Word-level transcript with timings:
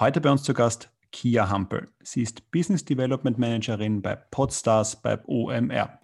Heute 0.00 0.22
bei 0.22 0.30
uns 0.30 0.44
zu 0.44 0.54
Gast 0.54 0.88
Kia 1.12 1.50
Hampel. 1.50 1.86
Sie 2.02 2.22
ist 2.22 2.50
Business 2.50 2.82
Development 2.82 3.36
Managerin 3.36 4.00
bei 4.00 4.16
Podstars 4.16 4.96
bei 4.96 5.18
OMR. 5.26 5.98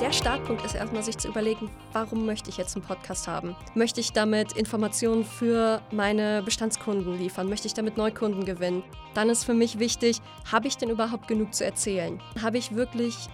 Der 0.00 0.12
Startpunkt 0.12 0.64
ist 0.64 0.74
erstmal 0.74 1.04
sich 1.04 1.16
zu 1.18 1.28
überlegen, 1.28 1.70
warum 1.92 2.26
möchte 2.26 2.50
ich 2.50 2.56
jetzt 2.56 2.74
einen 2.74 2.84
Podcast 2.84 3.28
haben? 3.28 3.54
Möchte 3.76 4.00
ich 4.00 4.12
damit 4.12 4.54
Informationen 4.54 5.24
für 5.24 5.80
meine 5.92 6.42
Bestandskunden 6.42 7.16
liefern? 7.16 7.48
Möchte 7.48 7.68
ich 7.68 7.74
damit 7.74 7.96
Neukunden 7.96 8.44
gewinnen? 8.44 8.82
Dann 9.14 9.30
ist 9.30 9.44
für 9.44 9.54
mich 9.54 9.78
wichtig, 9.78 10.20
habe 10.50 10.66
ich 10.66 10.78
denn 10.78 10.90
überhaupt 10.90 11.28
genug 11.28 11.54
zu 11.54 11.64
erzählen? 11.64 12.20
Habe 12.42 12.58
ich 12.58 12.74
wirklich 12.74 13.28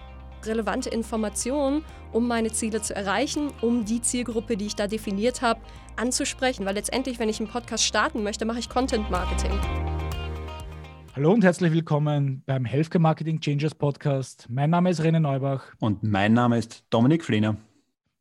relevante 0.47 0.89
Informationen, 0.89 1.83
um 2.11 2.27
meine 2.27 2.51
Ziele 2.51 2.81
zu 2.81 2.95
erreichen, 2.95 3.51
um 3.61 3.85
die 3.85 4.01
Zielgruppe, 4.01 4.57
die 4.57 4.67
ich 4.67 4.75
da 4.75 4.87
definiert 4.87 5.41
habe, 5.41 5.61
anzusprechen. 5.95 6.65
Weil 6.65 6.75
letztendlich, 6.75 7.19
wenn 7.19 7.29
ich 7.29 7.39
einen 7.39 7.49
Podcast 7.49 7.83
starten 7.83 8.23
möchte, 8.23 8.45
mache 8.45 8.59
ich 8.59 8.69
Content 8.69 9.09
Marketing. 9.09 9.51
Hallo 11.15 11.31
und 11.31 11.43
herzlich 11.43 11.71
willkommen 11.71 12.43
beim 12.45 12.65
Healthcare 12.65 13.01
Marketing 13.01 13.39
Changers 13.39 13.73
Podcast. 13.73 14.47
Mein 14.49 14.69
Name 14.69 14.89
ist 14.89 15.01
René 15.01 15.19
Neubach. 15.19 15.73
Und 15.79 16.03
mein 16.03 16.33
Name 16.33 16.57
ist 16.57 16.83
Dominik 16.89 17.23
Flehner. 17.23 17.55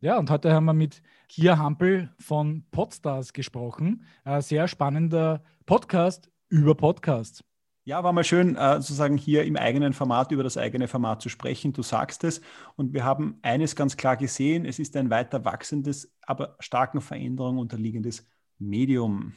Ja, 0.01 0.19
und 0.19 0.31
heute 0.31 0.53
haben 0.53 0.67
wir 0.67 0.75
mit 0.75 1.03
Kia 1.29 1.59
Hampel 1.59 2.11
von 2.19 2.65
Podstars 2.71 3.33
gesprochen. 3.33 4.05
Ein 4.23 4.43
sehr 4.43 4.69
spannender 4.69 5.43
Podcast 5.67 6.31
über 6.51 6.75
Podcasts. 6.75 7.43
Ja, 7.87 8.03
war 8.03 8.15
mal 8.15 8.25
schön, 8.25 8.57
äh, 8.57 8.75
sozusagen 8.77 9.19
hier 9.19 9.45
im 9.45 9.57
eigenen 9.57 9.93
Format 9.93 10.33
über 10.33 10.43
das 10.43 10.57
eigene 10.57 10.89
Format 10.89 11.21
zu 11.21 11.29
sprechen. 11.29 11.75
Du 11.75 11.83
sagst 11.83 12.25
es. 12.25 12.41
Und 12.77 12.95
wir 12.95 13.05
haben 13.05 13.39
eines 13.43 13.77
ganz 13.77 13.99
klar 13.99 14.17
gesehen. 14.17 14.65
Es 14.65 14.79
ist 14.79 14.97
ein 14.97 15.11
weiter 15.11 15.45
wachsendes, 15.45 16.11
aber 16.23 16.57
starken 16.61 17.03
Veränderungen 17.03 17.59
unterliegendes 17.59 18.27
Medium. 18.59 19.35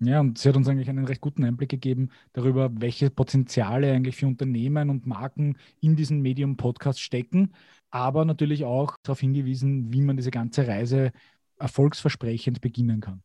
Ja, 0.00 0.20
und 0.20 0.38
sie 0.38 0.48
hat 0.48 0.56
uns 0.56 0.68
eigentlich 0.68 0.88
einen 0.88 1.06
recht 1.06 1.20
guten 1.20 1.42
Einblick 1.42 1.70
gegeben 1.70 2.10
darüber, 2.34 2.70
welche 2.80 3.10
Potenziale 3.10 3.92
eigentlich 3.92 4.14
für 4.14 4.28
Unternehmen 4.28 4.90
und 4.90 5.06
Marken 5.06 5.58
in 5.80 5.96
diesem 5.96 6.20
Medium-Podcast 6.22 7.00
stecken, 7.00 7.52
aber 7.90 8.24
natürlich 8.24 8.64
auch 8.64 8.96
darauf 9.02 9.18
hingewiesen, 9.18 9.92
wie 9.92 10.02
man 10.02 10.16
diese 10.16 10.30
ganze 10.30 10.68
Reise 10.68 11.10
erfolgsversprechend 11.58 12.60
beginnen 12.60 13.00
kann. 13.00 13.22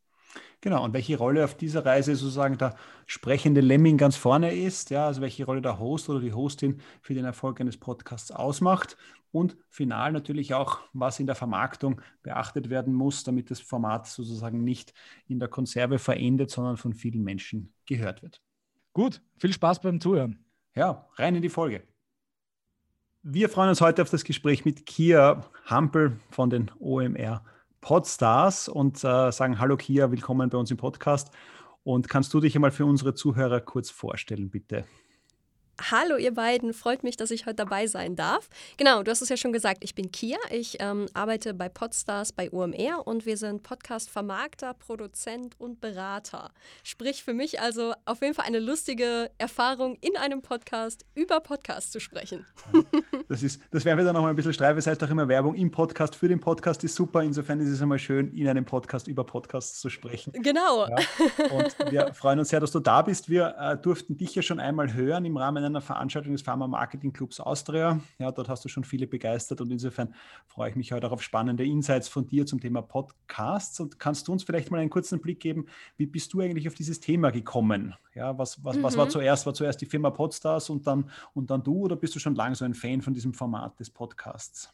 Genau, 0.62 0.84
und 0.84 0.94
welche 0.94 1.17
Rolle 1.17 1.44
auf 1.44 1.56
dieser 1.56 1.86
Reise 1.86 2.16
sozusagen 2.16 2.58
der 2.58 2.76
sprechende 3.06 3.62
Lemming 3.62 3.98
ganz 3.98 4.16
vorne 4.16 4.56
ist, 4.56 4.89
ja, 4.89 5.08
also 5.08 5.22
welche 5.22 5.45
Rolle 5.45 5.62
der 5.62 5.80
Host 5.80 6.09
oder 6.09 6.22
die 6.22 6.34
Hostin 6.34 6.80
für 7.02 7.14
den 7.14 7.26
Erfolg 7.26 7.59
eines 7.59 7.78
Podcasts 7.78 8.31
ausmacht 8.31 8.98
und 9.34 9.58
final 9.67 10.11
natürlich 10.11 10.54
auch, 10.54 10.80
was 10.94 11.20
in 11.20 11.26
der 11.26 11.36
Vermarktung 11.36 12.02
beachtet 12.22 12.70
werden 12.70 12.94
muss, 12.94 13.23
damit 13.23 13.52
das 13.52 13.59
Format 13.59 14.08
sozusagen 14.08 14.64
nicht 14.64 14.94
in 15.28 15.39
der 15.39 15.50
Konserve 15.50 16.00
verendet, 16.00 16.52
sondern 16.52 16.78
von 16.78 16.94
vielen 16.94 17.23
Menschen 17.23 17.73
gehört 17.86 18.22
wird. 18.22 18.42
Gut, 18.94 19.22
viel 19.38 19.52
Spaß 19.52 19.81
beim 19.81 20.00
Zuhören. 20.00 20.45
Ja, 20.76 21.09
rein 21.16 21.36
in 21.36 21.42
die 21.42 21.50
Folge. 21.50 21.84
Wir 23.23 23.50
freuen 23.50 23.70
uns 23.70 23.81
heute 23.81 24.02
auf 24.02 24.09
das 24.09 24.23
Gespräch 24.23 24.66
mit 24.66 24.86
Kia 24.86 25.50
Hampel 25.66 26.20
von 26.30 26.50
den 26.50 26.70
OMR 26.80 27.44
Podstars 27.84 28.70
und 28.70 29.03
äh, 29.03 29.31
sagen 29.31 29.59
Hallo 29.59 29.76
Kia, 29.76 30.09
willkommen 30.09 30.50
bei 30.50 30.58
uns 30.58 30.72
im 30.72 30.78
Podcast. 30.78 31.31
Und 31.84 32.08
kannst 32.08 32.34
du 32.34 32.39
dich 32.39 32.56
einmal 32.56 32.72
für 32.72 32.86
unsere 32.86 33.14
Zuhörer 33.14 33.59
kurz 33.59 33.89
vorstellen, 33.89 34.50
bitte? 34.50 34.86
Hallo 35.82 36.18
ihr 36.18 36.34
beiden, 36.34 36.72
freut 36.72 37.04
mich, 37.04 37.18
dass 37.18 37.32
ich 37.32 37.48
heute 37.48 37.56
dabei 37.56 37.88
sein 37.88 38.16
darf. 38.16 38.48
Genau, 38.78 39.02
du 39.02 39.10
hast 39.10 39.22
es 39.22 39.30
ja 39.30 39.38
schon 39.38 39.52
gesagt, 39.52 39.84
ich 39.84 39.96
bin 39.96 40.12
Kia, 40.12 40.38
ich 40.52 40.78
ähm, 40.80 41.08
arbeite 41.16 41.56
bei 41.56 41.68
Podstars 41.68 42.32
bei 42.32 42.52
UMR 42.52 43.08
und 43.08 43.26
wir 43.26 43.38
sind 43.38 43.64
Podcast-Vermarkter, 43.64 44.76
Produzent 44.76 45.60
und 45.60 45.82
Berater. 45.82 46.52
Sprich 46.84 47.24
für 47.24 47.34
mich 47.34 47.60
also 47.60 47.94
auf 48.06 48.22
jeden 48.22 48.36
Fall 48.36 48.46
eine 48.46 48.60
lustige 48.60 49.32
Erfahrung, 49.40 49.98
in 50.02 50.16
einem 50.16 50.44
Podcast 50.44 51.06
über 51.16 51.40
Podcasts 51.40 51.92
zu 51.92 52.00
sprechen. 52.00 52.46
Das, 53.30 53.42
ist, 53.42 53.62
das 53.72 53.86
werden 53.86 53.98
wir 53.98 54.06
dann 54.06 54.14
noch 54.14 54.22
mal 54.22 54.30
ein 54.30 54.36
bisschen 54.36 54.54
streifen. 54.54 54.78
Es 54.78 54.86
heißt 54.86 55.02
auch 55.04 55.10
immer 55.10 55.28
Werbung 55.28 55.56
im 55.56 55.72
Podcast 55.72 56.16
für 56.16 56.28
den 56.28 56.39
Podcast 56.39 56.83
ist 56.83 56.94
super. 56.94 57.23
Insofern 57.23 57.60
ist 57.62 57.70
es 57.70 57.82
einmal 57.82 57.98
schön, 57.98 58.32
in 58.33 58.48
einem 58.48 58.66
Podcast 58.66 59.08
über 59.08 59.23
Podcasts 59.23 59.80
zu 59.80 59.89
sprechen. 59.89 60.33
Genau. 60.33 60.88
Ja, 60.88 60.95
und 61.52 61.92
wir 61.92 62.14
freuen 62.14 62.39
uns 62.39 62.50
sehr, 62.50 62.60
dass 62.60 62.72
du 62.72 62.80
da 62.80 63.02
bist. 63.02 63.30
Wir 63.30 63.56
äh, 63.58 63.78
durften 63.78 64.17
dich 64.17 64.36
ja 64.36 64.42
schon 64.42 64.60
einmal 64.60 64.94
hören 64.94 65.26
im 65.26 65.38
Rahmen 65.38 65.63
einer 65.64 65.82
Veranstaltung 65.82 66.34
des 66.34 66.42
Pharma 66.42 66.68
Marketing 66.68 67.14
Clubs 67.14 67.40
Austria. 67.40 68.00
Ja, 68.20 68.32
dort 68.32 68.50
hast 68.50 68.66
du 68.66 68.70
schon 68.70 68.84
viele 68.84 69.08
begeistert 69.08 69.62
und 69.62 69.72
insofern 69.72 70.14
freue 70.48 70.70
ich 70.70 70.76
mich 70.76 70.92
heute 70.92 71.08
auch 71.08 71.12
auf 71.12 71.24
spannende 71.24 71.66
Insights 71.66 72.08
von 72.08 72.26
dir 72.26 72.46
zum 72.46 72.60
Thema 72.60 72.82
Podcasts. 72.82 73.80
Und 73.80 74.00
kannst 74.00 74.28
du 74.28 74.32
uns 74.32 74.44
vielleicht 74.44 74.72
mal 74.72 74.80
einen 74.80 74.90
kurzen 74.90 75.20
Blick 75.22 75.40
geben, 75.40 75.66
wie 75.98 76.06
bist 76.06 76.34
du 76.34 76.42
eigentlich 76.42 76.68
auf 76.68 76.76
dieses 76.76 77.00
Thema 77.00 77.32
gekommen? 77.32 77.96
Ja, 78.14 78.38
was, 78.38 78.64
was, 78.64 78.78
mhm. 78.78 78.84
was 78.84 78.98
war 78.98 79.06
mhm. 79.06 79.12
zuerst? 79.12 79.46
War 79.46 79.54
zuerst 79.54 79.82
die 79.82 79.86
Firma 79.86 80.10
Podstars 80.10 80.70
und 80.70 80.86
dann, 80.88 81.10
und 81.34 81.50
dann 81.50 81.64
du 81.64 81.80
oder 81.80 81.95
bist 81.95 82.16
du 82.16 82.20
schon 82.20 82.36
lange 82.36 82.56
so 82.56 82.66
ein 82.66 82.74
Fan 82.74 83.02
von 83.02 83.14
diesem 83.14 83.34
Format 83.34 83.80
des 83.80 83.90
Podcasts? 83.90 84.74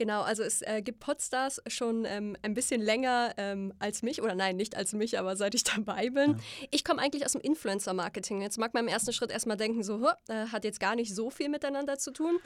Genau, 0.00 0.22
also 0.22 0.42
es 0.42 0.62
äh, 0.62 0.80
gibt 0.80 1.00
Podstars 1.00 1.60
schon 1.66 2.06
ähm, 2.06 2.34
ein 2.40 2.54
bisschen 2.54 2.80
länger 2.80 3.34
ähm, 3.36 3.74
als 3.80 4.00
mich, 4.00 4.22
oder 4.22 4.34
nein, 4.34 4.56
nicht 4.56 4.74
als 4.74 4.94
mich, 4.94 5.18
aber 5.18 5.36
seit 5.36 5.54
ich 5.54 5.62
dabei 5.76 6.08
bin. 6.08 6.30
Ja. 6.30 6.38
Ich 6.70 6.86
komme 6.86 7.02
eigentlich 7.02 7.26
aus 7.26 7.32
dem 7.32 7.42
Influencer-Marketing. 7.42 8.40
Jetzt 8.40 8.56
mag 8.56 8.72
man 8.72 8.84
im 8.84 8.88
ersten 8.88 9.12
Schritt 9.12 9.30
erstmal 9.30 9.58
denken, 9.58 9.82
so, 9.82 10.08
äh, 10.28 10.46
hat 10.46 10.64
jetzt 10.64 10.80
gar 10.80 10.94
nicht 10.96 11.14
so 11.14 11.28
viel 11.28 11.50
miteinander 11.50 11.98
zu 11.98 12.12
tun. 12.12 12.38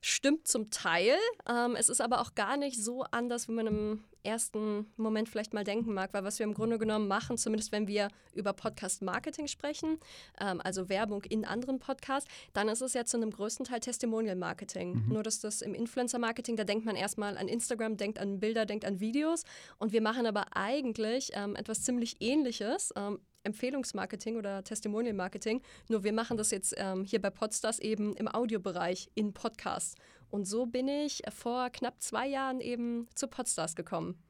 Stimmt 0.00 0.46
zum 0.46 0.70
Teil. 0.70 1.16
Ähm, 1.48 1.74
es 1.74 1.88
ist 1.88 2.00
aber 2.00 2.20
auch 2.20 2.36
gar 2.36 2.56
nicht 2.56 2.80
so 2.80 3.02
anders, 3.10 3.48
wie 3.48 3.52
man 3.54 3.66
im 3.66 4.04
ersten 4.22 4.86
Moment 4.96 5.28
vielleicht 5.28 5.54
mal 5.54 5.64
denken 5.64 5.94
mag, 5.94 6.12
weil 6.12 6.24
was 6.24 6.38
wir 6.38 6.44
im 6.44 6.54
Grunde 6.54 6.78
genommen 6.78 7.08
machen, 7.08 7.36
zumindest 7.36 7.72
wenn 7.72 7.86
wir 7.86 8.08
über 8.34 8.52
Podcast-Marketing 8.52 9.46
sprechen, 9.46 9.98
ähm, 10.40 10.60
also 10.62 10.88
Werbung 10.88 11.22
in 11.24 11.44
anderen 11.44 11.78
Podcasts, 11.78 12.30
dann 12.52 12.68
ist 12.68 12.80
es 12.80 12.94
ja 12.94 13.04
zu 13.04 13.16
einem 13.16 13.30
größten 13.30 13.66
Teil 13.66 13.80
Testimonial-Marketing. 13.80 15.04
Mhm. 15.06 15.12
Nur, 15.12 15.22
dass 15.22 15.40
das 15.40 15.62
im 15.62 15.74
Influencer-Marketing, 15.74 16.56
da 16.56 16.64
denkt 16.64 16.84
man 16.84 16.96
erstmal 16.96 17.36
an 17.36 17.48
Instagram, 17.48 17.96
denkt 17.96 18.18
an 18.18 18.40
Bilder, 18.40 18.66
denkt 18.66 18.84
an 18.84 19.00
Videos 19.00 19.44
und 19.78 19.92
wir 19.92 20.02
machen 20.02 20.26
aber 20.26 20.56
eigentlich 20.56 21.30
ähm, 21.34 21.56
etwas 21.56 21.82
ziemlich 21.82 22.16
Ähnliches. 22.20 22.92
Ähm, 22.96 23.18
Empfehlungsmarketing 23.42 24.36
oder 24.36 24.62
Testimonial 24.62 25.14
Marketing. 25.14 25.62
Nur 25.88 26.04
wir 26.04 26.12
machen 26.12 26.36
das 26.36 26.50
jetzt 26.50 26.74
ähm, 26.76 27.04
hier 27.04 27.20
bei 27.20 27.30
Podstars 27.30 27.78
eben 27.78 28.14
im 28.16 28.28
Audiobereich 28.28 29.10
in 29.14 29.32
Podcasts. 29.32 29.94
Und 30.30 30.46
so 30.46 30.66
bin 30.66 30.88
ich 30.88 31.22
vor 31.30 31.70
knapp 31.70 32.00
zwei 32.00 32.28
Jahren 32.28 32.60
eben 32.60 33.08
zu 33.14 33.28
Podstars 33.28 33.74
gekommen. 33.74 34.22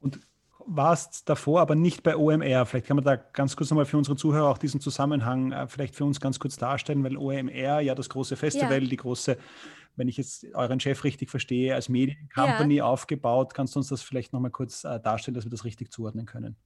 Und 0.00 0.20
warst 0.66 1.28
davor 1.28 1.60
aber 1.60 1.74
nicht 1.74 2.02
bei 2.02 2.16
OMR. 2.16 2.66
Vielleicht 2.66 2.86
kann 2.86 2.96
man 2.96 3.04
da 3.04 3.16
ganz 3.16 3.56
kurz 3.56 3.70
nochmal 3.70 3.86
für 3.86 3.98
unsere 3.98 4.16
Zuhörer 4.16 4.48
auch 4.48 4.58
diesen 4.58 4.80
Zusammenhang 4.80 5.52
äh, 5.52 5.66
vielleicht 5.68 5.94
für 5.94 6.04
uns 6.04 6.20
ganz 6.20 6.38
kurz 6.38 6.56
darstellen, 6.56 7.04
weil 7.04 7.16
OMR 7.16 7.80
ja 7.80 7.94
das 7.94 8.08
große 8.08 8.36
Festival, 8.36 8.82
ja. 8.82 8.88
die 8.88 8.96
große, 8.96 9.36
wenn 9.96 10.08
ich 10.08 10.16
jetzt 10.16 10.46
euren 10.54 10.80
Chef 10.80 11.04
richtig 11.04 11.30
verstehe, 11.30 11.74
als 11.74 11.88
Mediencompany 11.88 12.76
ja. 12.76 12.84
aufgebaut. 12.84 13.54
Kannst 13.54 13.74
du 13.74 13.80
uns 13.80 13.88
das 13.88 14.02
vielleicht 14.02 14.32
nochmal 14.32 14.50
kurz 14.50 14.84
äh, 14.84 15.00
darstellen, 15.00 15.34
dass 15.34 15.44
wir 15.44 15.50
das 15.50 15.64
richtig 15.64 15.92
zuordnen 15.92 16.26
können? 16.26 16.56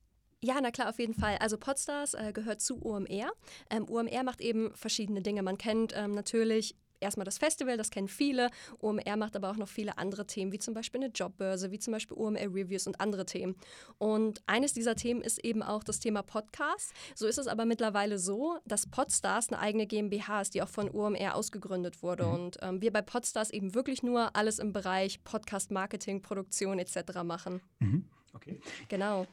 Ja, 0.41 0.61
na 0.63 0.71
klar, 0.71 0.89
auf 0.89 1.01
jeden 1.01 1.15
Fall. 1.15 1.37
Also 1.41 1.59
Podstars 1.59 2.15
äh, 2.15 2.33
gehört 2.33 2.61
zu 2.61 2.85
OMR. 2.85 3.33
Ähm, 3.71 3.89
OMR 3.89 4.23
macht 4.23 4.41
eben 4.41 4.71
verschiedene 4.75 5.21
Dinge. 5.21 5.43
Man 5.43 5.59
kennt 5.59 5.93
ähm, 5.97 6.15
natürlich 6.15 6.77
erstmal 7.01 7.25
das 7.25 7.39
Festival, 7.39 7.77
das 7.77 7.91
kennen 7.91 8.09
viele. 8.09 8.51
OMR 8.81 9.17
macht 9.17 9.37
aber 9.37 9.51
auch 9.51 9.57
noch 9.57 9.69
viele 9.69 9.99
andere 9.99 10.27
Themen, 10.27 10.53
wie 10.53 10.59
zum 10.59 10.75
Beispiel 10.75 11.03
eine 11.03 11.13
Jobbörse, 11.13 11.71
wie 11.71 11.79
zum 11.79 11.93
Beispiel 11.93 12.17
OMR 12.17 12.55
Reviews 12.55 12.87
und 12.87 13.01
andere 13.01 13.27
Themen. 13.27 13.57
Und 13.99 14.43
eines 14.47 14.73
dieser 14.73 14.97
Themen 14.97 15.21
ist 15.21 15.45
eben 15.45 15.63
auch 15.63 15.85
das 15.85 16.01
Thema 16.01 16.23
Podcast. 16.23 16.93
So 17.15 17.27
ist 17.27 17.39
es 17.39 17.47
aber 17.47 17.65
mittlerweile 17.65 18.19
so, 18.19 18.59
dass 18.67 18.87
Podstars 18.87 19.49
eine 19.49 19.61
eigene 19.61 19.87
GmbH 19.87 20.43
ist, 20.43 20.55
die 20.55 20.63
auch 20.63 20.69
von 20.69 20.91
OMR 20.91 21.35
ausgegründet 21.35 22.03
wurde. 22.03 22.25
Mhm. 22.25 22.33
Und 22.33 22.59
ähm, 22.63 22.81
wir 22.83 22.93
bei 22.93 23.03
Podstars 23.03 23.51
eben 23.51 23.75
wirklich 23.75 24.03
nur 24.03 24.35
alles 24.37 24.59
im 24.59 24.73
Bereich 24.73 25.23
Podcast, 25.25 25.71
Marketing, 25.71 26.23
Produktion 26.23 26.79
etc. 26.79 27.23
machen. 27.25 27.61
Mhm. 27.79 28.05
Okay. 28.35 28.61
Genau. 28.89 29.27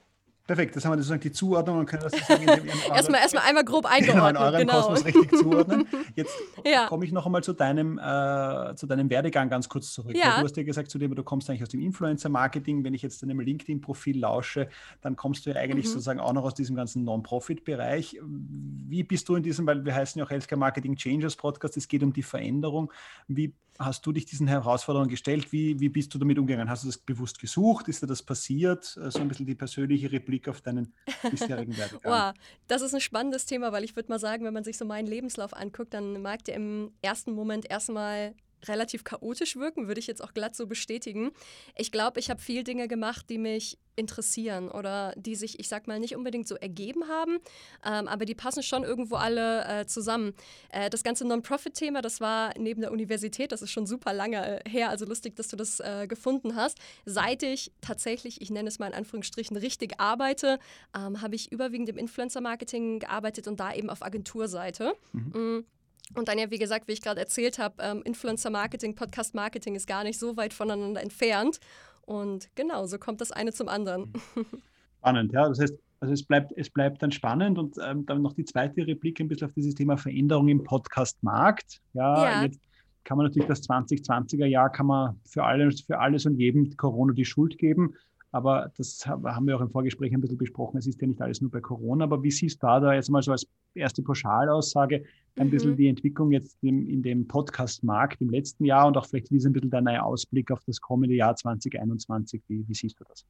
Perfekt, 0.48 0.76
das 0.76 0.86
haben 0.86 0.92
wir 0.92 0.98
sozusagen 0.98 1.22
die 1.22 1.32
Zuordnung 1.32 1.80
und 1.80 1.86
können 1.88 2.04
das 2.04 2.14
erstmal, 2.94 3.22
erstmal 3.22 3.44
einmal 3.48 3.66
grob 3.66 3.86
eingeordnet. 3.86 4.16
Genau, 4.16 4.30
in 4.30 4.38
euren 4.38 4.60
genau. 4.60 4.82
Kosmos 4.82 5.06
richtig 5.06 5.32
zuordnen. 5.32 5.88
Jetzt 6.16 6.36
ja. 6.64 6.86
komme 6.88 7.04
ich 7.04 7.12
noch 7.12 7.26
einmal 7.26 7.44
zu 7.44 7.54
deinem, 7.54 7.98
äh, 7.98 8.76
zu 8.76 8.86
deinem 8.86 9.10
Werdegang 9.10 9.50
ganz 9.50 9.68
kurz 9.68 9.92
zurück. 9.92 10.16
Ja. 10.16 10.38
Du 10.38 10.46
hast 10.46 10.56
ja 10.56 10.64
gesagt 10.64 10.92
zu 10.92 11.00
dem, 11.00 11.16
du 11.16 11.24
kommst 11.24 11.50
eigentlich 11.50 11.64
aus 11.64 11.70
dem 11.70 11.82
Influencer-Marketing. 11.82 12.84
Wenn 12.84 12.94
ich 12.94 13.02
jetzt 13.02 13.24
deinem 13.24 13.40
LinkedIn-Profil 13.40 14.20
lausche, 14.20 14.70
dann 15.02 15.16
kommst 15.16 15.46
du 15.46 15.50
ja 15.50 15.56
eigentlich 15.56 15.86
mhm. 15.88 15.90
sozusagen 15.90 16.20
auch 16.20 16.34
noch 16.34 16.44
aus 16.44 16.54
diesem 16.54 16.76
ganzen 16.76 17.04
Non-Profit-Bereich. 17.06 18.20
Wie 18.22 19.04
bist 19.04 19.28
du 19.28 19.36
in 19.36 19.44
diesem, 19.44 19.66
weil 19.66 19.84
wir 19.84 19.96
heißen 19.96 20.20
ja 20.20 20.26
auch 20.26 20.30
Healthcare 20.30 20.60
Marketing 20.60 20.96
Changers 20.96 21.36
Podcast, 21.36 21.76
es 21.78 21.88
geht 21.88 22.04
um 22.04 22.14
die 22.14 22.24
Veränderung. 22.24 22.92
Wie 23.28 23.54
hast 23.80 24.06
du 24.06 24.12
dich 24.12 24.26
diesen 24.26 24.48
Herausforderungen 24.48 25.10
gestellt? 25.10 25.52
Wie, 25.52 25.80
wie 25.80 25.90
bist 25.90 26.14
du 26.14 26.18
damit 26.18 26.40
umgegangen? 26.40 26.70
Hast 26.70 26.84
du 26.84 26.88
das 26.88 26.98
bewusst 26.98 27.40
gesucht? 27.40 27.88
Ist 27.88 28.02
dir 28.02 28.08
das 28.08 28.24
passiert? 28.24 28.98
Äh, 28.98 29.12
so 29.12 29.20
ein 29.20 29.28
bisschen 29.28 29.46
die 29.46 29.56
persönliche 29.56 30.12
Replik 30.12 30.48
auf 30.48 30.62
deinen 30.62 30.94
bisherigen 31.30 31.78
Werdegang. 31.78 32.12
wow, 32.12 32.34
das 32.68 32.82
ist 32.82 32.94
ein 32.94 33.02
spannendes 33.02 33.46
Thema, 33.46 33.72
weil 33.72 33.84
ich 33.84 33.96
würde 33.96 34.10
mal 34.10 34.20
sagen, 34.20 34.46
wenn 34.46 34.54
man 34.54 34.64
sich 34.64 34.78
so 34.78 34.86
meinen 34.86 35.08
Lebenslauf 35.08 35.54
anguckt, 35.54 35.94
dann 35.94 36.22
mag 36.22 36.44
der 36.46 36.56
im 36.56 36.92
ersten 37.02 37.34
Moment 37.34 37.70
erstmal 37.70 38.34
relativ 38.66 39.04
chaotisch 39.04 39.56
wirken, 39.56 39.88
würde 39.88 40.00
ich 40.00 40.08
jetzt 40.08 40.24
auch 40.24 40.34
glatt 40.34 40.56
so 40.56 40.68
bestätigen. 40.68 41.32
Ich 41.76 41.92
glaube, 41.92 42.20
ich 42.20 42.30
habe 42.30 42.42
viel 42.42 42.64
Dinge 42.64 42.88
gemacht, 42.88 43.30
die 43.30 43.38
mich 43.38 43.78
interessieren 43.96 44.70
oder 44.70 45.14
die 45.16 45.36
sich, 45.36 45.60
ich 45.60 45.70
sag 45.70 45.88
mal, 45.88 46.00
nicht 46.00 46.16
unbedingt 46.16 46.48
so 46.48 46.56
ergeben 46.56 47.08
haben, 47.08 47.38
ähm, 47.86 48.08
aber 48.08 48.26
die 48.26 48.36
passen 48.36 48.64
schon 48.64 48.84
irgendwo 48.84 49.16
alle 49.16 49.66
äh, 49.66 49.86
zusammen. 49.86 50.34
Äh, 50.70 50.90
das 50.90 51.04
ganze 51.04 51.26
Non-Profit-Thema, 51.26 52.02
das 52.02 52.20
war 52.20 52.54
neben 52.58 52.82
der 52.82 52.92
Universität, 52.92 53.52
das 53.52 53.62
ist 53.62 53.72
schon 53.72 53.88
super 53.88 54.14
lange 54.14 54.66
äh, 54.66 54.70
her, 54.70 54.90
also 54.90 55.06
lustig, 55.06 55.36
dass 55.36 55.48
du 55.48 55.56
das 55.56 55.80
äh, 55.80 56.08
gefunden 56.08 56.56
hast. 56.56 56.78
Seit 57.06 57.44
ich 57.44 57.72
tatsächlich, 57.82 58.42
ich 58.42 58.50
nenne 58.50 58.68
es 58.68 58.80
mal 58.80 58.88
in 58.88 58.94
Anführungsstrichen, 58.94 59.56
richtig 59.58 60.00
arbeite, 60.00 60.60
ähm, 60.96 61.22
habe 61.22 61.36
ich 61.36 61.52
überwiegend 61.52 61.90
im 61.90 61.98
Influencer-Marketing 61.98 63.00
gearbeitet 63.00 63.48
und 63.48 63.60
da 63.60 63.74
eben 63.74 63.90
auf 63.90 64.04
Agenturseite. 64.04 64.94
Mhm. 65.14 65.66
Und 66.14 66.28
dann 66.28 66.38
ja, 66.38 66.52
wie 66.52 66.60
gesagt, 66.60 66.88
wie 66.88 66.94
ich 66.94 67.02
gerade 67.02 67.20
erzählt 67.20 67.58
habe, 67.58 67.76
ähm, 67.82 68.02
Influencer-Marketing, 68.06 68.96
Podcast-Marketing 68.96 69.76
ist 69.76 69.88
gar 69.88 70.04
nicht 70.04 70.20
so 70.20 70.38
weit 70.38 70.54
voneinander 70.54 71.02
entfernt. 71.02 71.60
Und 72.06 72.50
genau, 72.56 72.86
so 72.86 73.00
kommt 73.00 73.22
das 73.22 73.32
eine 73.32 73.52
zum 73.52 73.68
anderen. 73.68 74.14
Spannend, 75.00 75.34
ja. 75.34 75.50
Das 75.50 75.60
heißt, 75.60 75.74
also 76.00 76.14
es 76.14 76.24
bleibt, 76.24 76.52
es 76.56 76.70
bleibt 76.70 77.02
dann 77.02 77.12
spannend 77.12 77.58
und 77.58 77.78
ähm, 77.84 78.06
dann 78.06 78.22
noch 78.22 78.34
die 78.34 78.46
zweite 78.46 78.86
Replik 78.86 79.20
ein 79.20 79.28
bisschen 79.28 79.48
auf 79.48 79.54
dieses 79.54 79.74
Thema 79.74 79.98
Veränderung 79.98 80.48
im 80.50 80.64
Podcast-Markt. 80.64 81.82
Ja, 81.94 82.24
ja, 82.24 82.44
jetzt 82.44 82.60
kann 83.04 83.18
man 83.18 83.28
natürlich 83.28 83.48
das 83.48 83.68
2020er 83.68 84.46
Jahr 84.46 84.72
kann 84.72 84.88
man 84.88 85.20
für 85.26 85.44
alles, 85.44 85.82
für 85.82 86.00
alles 86.00 86.26
und 86.26 86.38
jedem 86.38 86.76
Corona 86.78 87.14
die 87.14 87.26
Schuld 87.26 87.58
geben. 87.58 87.96
Aber 88.32 88.72
das 88.76 89.08
haben 89.08 89.48
wir 89.48 89.56
auch 89.56 89.62
im 89.62 89.70
Vorgespräch 89.70 90.14
ein 90.14 90.20
bisschen 90.20 90.38
besprochen. 90.38 90.78
Es 90.78 90.88
ist 90.88 91.00
ja 91.00 91.08
nicht 91.08 91.22
alles 91.22 91.40
nur 91.40 91.50
bei 91.50 91.62
Corona. 91.62 92.04
Aber 92.04 92.22
wie 92.22 92.32
siehst 92.32 92.62
du 92.62 92.68
da, 92.68 92.80
da 92.82 92.94
jetzt 92.94 93.10
mal 93.10 93.24
so 93.24 93.32
als 93.32 93.48
erste 93.74 94.04
Pauschalaussage 94.04 95.06
ein 95.38 95.48
mhm. 95.48 95.52
bisschen 95.52 95.78
die 95.78 95.88
Entwicklung 95.88 96.32
jetzt 96.32 96.58
in, 96.62 96.88
in 96.88 97.04
dem 97.04 97.28
Podcast-Markt 97.28 98.22
im 98.22 98.30
letzten 98.30 98.66
Jahr 98.66 98.88
und 98.88 98.98
auch 98.98 99.06
vielleicht 99.06 99.32
wie 99.32 99.40
ein 99.46 99.54
bisschen 99.54 99.70
dein 99.70 99.88
Ausblick 99.88 100.52
auf 100.52 100.64
das 100.66 100.80
kommende 100.80 101.16
Jahr 101.16 101.36
2021? 101.36 102.42
Wie, 102.48 102.68
wie 102.68 102.74
siehst 102.74 103.00
du 103.00 103.04
das? 103.08 103.26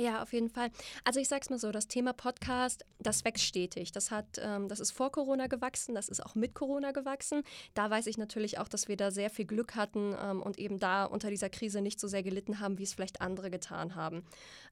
Ja, 0.00 0.22
auf 0.22 0.32
jeden 0.32 0.48
Fall. 0.48 0.70
Also 1.02 1.18
ich 1.18 1.26
sag's 1.26 1.50
mal 1.50 1.58
so, 1.58 1.72
das 1.72 1.88
Thema 1.88 2.12
Podcast, 2.12 2.84
das 3.00 3.24
wächst 3.24 3.44
stetig. 3.44 3.90
Das 3.90 4.12
hat, 4.12 4.26
ähm, 4.40 4.68
das 4.68 4.78
ist 4.78 4.92
vor 4.92 5.10
Corona 5.10 5.48
gewachsen, 5.48 5.92
das 5.92 6.08
ist 6.08 6.24
auch 6.24 6.36
mit 6.36 6.54
Corona 6.54 6.92
gewachsen. 6.92 7.42
Da 7.74 7.90
weiß 7.90 8.06
ich 8.06 8.16
natürlich 8.16 8.60
auch, 8.60 8.68
dass 8.68 8.86
wir 8.86 8.96
da 8.96 9.10
sehr 9.10 9.28
viel 9.28 9.44
Glück 9.44 9.74
hatten 9.74 10.14
ähm, 10.22 10.40
und 10.40 10.56
eben 10.56 10.78
da 10.78 11.04
unter 11.04 11.30
dieser 11.30 11.50
Krise 11.50 11.80
nicht 11.80 11.98
so 11.98 12.06
sehr 12.06 12.22
gelitten 12.22 12.60
haben, 12.60 12.78
wie 12.78 12.84
es 12.84 12.94
vielleicht 12.94 13.20
andere 13.20 13.50
getan 13.50 13.96
haben. 13.96 14.22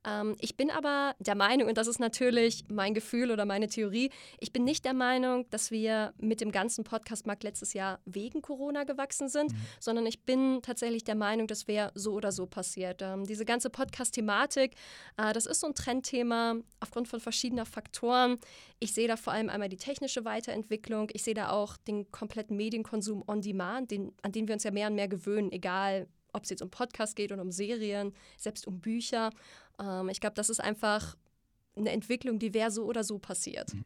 Ähm, 0.06 0.36
ich 0.38 0.56
bin 0.56 0.70
aber 0.70 1.16
der 1.18 1.34
Meinung, 1.34 1.68
und 1.68 1.76
das 1.76 1.88
ist 1.88 1.98
natürlich 1.98 2.64
mein 2.68 2.94
Gefühl 2.94 3.32
oder 3.32 3.44
meine 3.44 3.66
Theorie, 3.66 4.10
ich 4.38 4.52
bin 4.52 4.62
nicht 4.62 4.84
der 4.84 4.94
Meinung, 4.94 5.50
dass 5.50 5.72
wir 5.72 6.14
mit 6.18 6.40
dem 6.40 6.52
ganzen 6.52 6.84
Podcastmarkt 6.84 7.42
letztes 7.42 7.72
Jahr 7.72 7.98
wegen 8.04 8.42
Corona 8.42 8.84
gewachsen 8.84 9.28
sind, 9.28 9.52
mhm. 9.52 9.56
sondern 9.80 10.06
ich 10.06 10.22
bin 10.22 10.60
tatsächlich 10.62 11.02
der 11.02 11.16
Meinung, 11.16 11.48
das 11.48 11.66
wäre 11.66 11.90
so 11.96 12.12
oder 12.12 12.30
so 12.30 12.46
passiert. 12.46 13.02
Ähm, 13.02 13.24
diese 13.24 13.44
ganze 13.44 13.70
Podcast-Thematik, 13.70 14.76
das 15.16 15.46
ist 15.46 15.60
so 15.60 15.66
ein 15.66 15.74
Trendthema 15.74 16.56
aufgrund 16.80 17.08
von 17.08 17.20
verschiedener 17.20 17.64
Faktoren. 17.64 18.38
Ich 18.78 18.92
sehe 18.92 19.08
da 19.08 19.16
vor 19.16 19.32
allem 19.32 19.48
einmal 19.48 19.68
die 19.68 19.78
technische 19.78 20.24
Weiterentwicklung. 20.24 21.08
Ich 21.12 21.24
sehe 21.24 21.34
da 21.34 21.50
auch 21.50 21.76
den 21.76 22.10
kompletten 22.12 22.56
Medienkonsum 22.56 23.24
on 23.26 23.40
demand, 23.40 23.90
den, 23.90 24.12
an 24.22 24.32
den 24.32 24.46
wir 24.46 24.54
uns 24.54 24.64
ja 24.64 24.70
mehr 24.70 24.88
und 24.88 24.94
mehr 24.94 25.08
gewöhnen, 25.08 25.50
egal 25.52 26.06
ob 26.32 26.44
es 26.44 26.50
jetzt 26.50 26.62
um 26.62 26.70
Podcasts 26.70 27.14
geht 27.14 27.32
oder 27.32 27.42
um 27.42 27.50
Serien, 27.50 28.12
selbst 28.36 28.66
um 28.66 28.80
Bücher. 28.80 29.30
Ähm, 29.80 30.10
ich 30.10 30.20
glaube, 30.20 30.34
das 30.34 30.50
ist 30.50 30.60
einfach 30.60 31.16
eine 31.76 31.90
Entwicklung, 31.90 32.38
die 32.38 32.52
wäre 32.52 32.70
so 32.70 32.84
oder 32.84 33.04
so 33.04 33.18
passiert. 33.18 33.72
Mhm. 33.72 33.84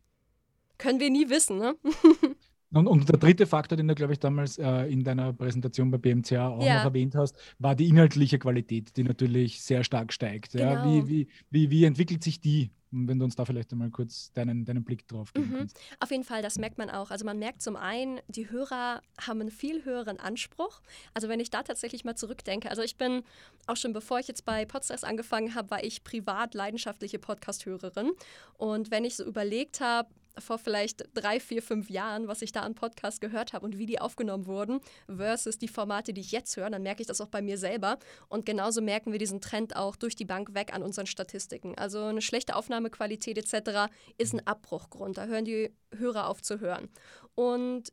Können 0.79 1.01
wir 1.01 1.11
nie 1.11 1.29
wissen, 1.29 1.59
ne? 1.59 1.77
Und, 2.73 2.87
und, 2.87 3.09
der 3.09 3.19
dritte 3.19 3.47
Faktor, 3.47 3.77
den 3.77 3.89
du, 3.89 3.95
glaube 3.95 4.13
ich, 4.13 4.21
damals 4.21 4.59
äh, 4.59 4.85
in 4.85 5.03
deiner 5.03 5.33
Präsentation 5.33 5.91
bei 5.91 5.99
BMCA 5.99 6.49
auch 6.49 6.65
ja. 6.65 6.79
noch 6.79 6.85
erwähnt 6.85 7.17
hast, 7.17 7.37
war 7.59 7.75
die 7.75 7.89
inhaltliche 7.89 8.39
Qualität, 8.39 8.97
die 8.97 9.03
natürlich 9.03 9.61
sehr 9.63 9.83
stark 9.83 10.13
steigt. 10.13 10.53
Genau. 10.53 10.65
Ja, 10.65 10.85
wie, 10.85 11.09
wie, 11.09 11.29
wie, 11.51 11.71
wie 11.71 11.85
entwickelt 11.85 12.23
sich 12.23 12.41
die 12.41 12.71
wenn 12.93 13.19
du 13.19 13.25
uns 13.25 13.37
da 13.37 13.45
vielleicht 13.45 13.73
einmal 13.73 13.91
kurz 13.91 14.33
deinen, 14.33 14.65
deinen 14.65 14.85
Blick 14.85 15.07
drauf 15.07 15.33
geben 15.33 15.51
mhm. 15.51 15.57
kannst. 15.59 15.79
Auf 16.01 16.11
jeden 16.11 16.25
Fall, 16.25 16.43
das 16.43 16.59
merkt 16.59 16.79
man 16.79 16.91
auch. 16.91 17.11
Also 17.11 17.25
man 17.25 17.39
merkt 17.39 17.63
zum 17.63 17.77
einen, 17.77 18.21
die 18.29 18.51
Hörer 18.51 19.01
haben 19.21 19.41
einen 19.41 19.51
viel 19.51 19.85
höheren 19.85 20.19
Anspruch. 20.19 20.81
Also 21.15 21.29
wenn 21.29 21.41
ich 21.41 21.51
da 21.51 21.63
tatsächlich 21.63 22.05
mal 22.05 22.17
zurückdenke, 22.17 22.69
also 22.69 22.83
ich 22.83 22.97
bin 22.97 23.23
auch 23.67 23.77
schon 23.77 23.93
bevor 23.93 24.19
ich 24.19 24.29
jetzt 24.29 24.45
bei 24.45 24.65
Podstars 24.65 25.05
angefangen 25.05 25.55
habe, 25.55 25.71
war 25.71 25.85
ich 25.85 26.03
privat 26.03 26.55
leidenschaftliche 26.55 27.19
Podcast-Hörerin. 27.19 28.11
Und 28.55 28.91
wenn 28.91 29.05
ich 29.05 29.17
so 29.17 29.25
überlegt 29.25 29.81
habe, 29.81 30.09
vor 30.39 30.59
vielleicht 30.59 31.09
drei, 31.15 31.41
vier, 31.41 31.63
fünf 31.63 31.91
Jahren, 31.91 32.29
was 32.29 32.43
ich 32.43 32.53
da 32.53 32.61
an 32.61 32.75
Podcasts 32.75 33.21
gehört 33.21 33.53
habe 33.53 33.65
und 33.65 33.79
wie 33.79 33.87
die 33.87 34.01
aufgenommen 34.01 34.47
wurden, 34.47 34.81
versus 35.07 35.59
die 35.59 35.69
Formate, 35.69 36.13
die 36.13 36.21
ich 36.21 36.33
jetzt 36.33 36.57
höre, 36.57 36.71
dann 36.71 36.83
merke 36.83 37.03
ich 37.03 37.07
das 37.07 37.21
auch 37.21 37.29
bei 37.29 37.43
mir 37.43 37.59
selber. 37.59 37.99
Und 38.29 38.47
genauso 38.47 38.81
merken 38.81 39.13
wir 39.13 39.19
diesen 39.19 39.41
Trend 39.41 39.77
auch 39.77 39.97
durch 39.97 40.17
die 40.17 40.25
Bank 40.25 40.55
weg 40.55 40.75
an 40.75 40.83
unseren 40.83 41.07
Statistiken. 41.07 41.77
Also 41.77 42.05
eine 42.05 42.23
schlechte 42.23 42.57
Aufnahmequalität 42.57 43.39
etc. 43.39 43.93
ist 44.19 44.35
ein 44.35 44.47
Abbruchgrund. 44.47 45.19
Da 45.19 45.27
hören 45.27 45.45
die 45.45 45.73
Hörer 45.97 46.29
auf 46.29 46.43
zu 46.43 46.61
hören. 46.61 46.89
Und 47.35 47.93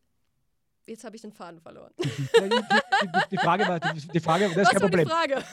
Jetzt 0.88 1.04
habe 1.04 1.18
ich 1.18 1.22
den 1.22 1.34
Faden 1.34 1.60
verloren. 1.60 1.92
Die, 3.32 3.38
Frage 3.38 3.68
war, 3.68 3.80
die, 3.80 4.08
die 4.08 4.20
Frage, 4.22 4.48
das 4.48 4.58
ist 4.58 4.72
kein 4.72 4.82
Problem. 4.82 5.06
Die 5.06 5.12
Frage? 5.12 5.44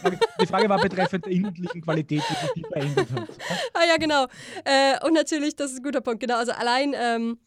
die 0.41 0.47
Frage 0.47 0.69
war 0.69 0.81
betreffend 0.81 1.27
der 1.27 1.33
inhaltlichen 1.33 1.83
Qualität, 1.83 2.23
die 2.29 2.61
sich 2.61 2.67
verändert 2.69 3.09
hat. 3.11 3.29
Ah 3.75 3.85
ja, 3.87 3.97
genau. 3.97 4.27
Äh, 4.65 5.05
und 5.05 5.13
natürlich, 5.13 5.57
das 5.57 5.73
ist 5.73 5.79
ein 5.79 5.83
guter 5.83 6.01
Punkt, 6.01 6.21
genau. 6.21 6.37
Also 6.37 6.53
allein 6.53 6.95
ähm, 6.97 7.39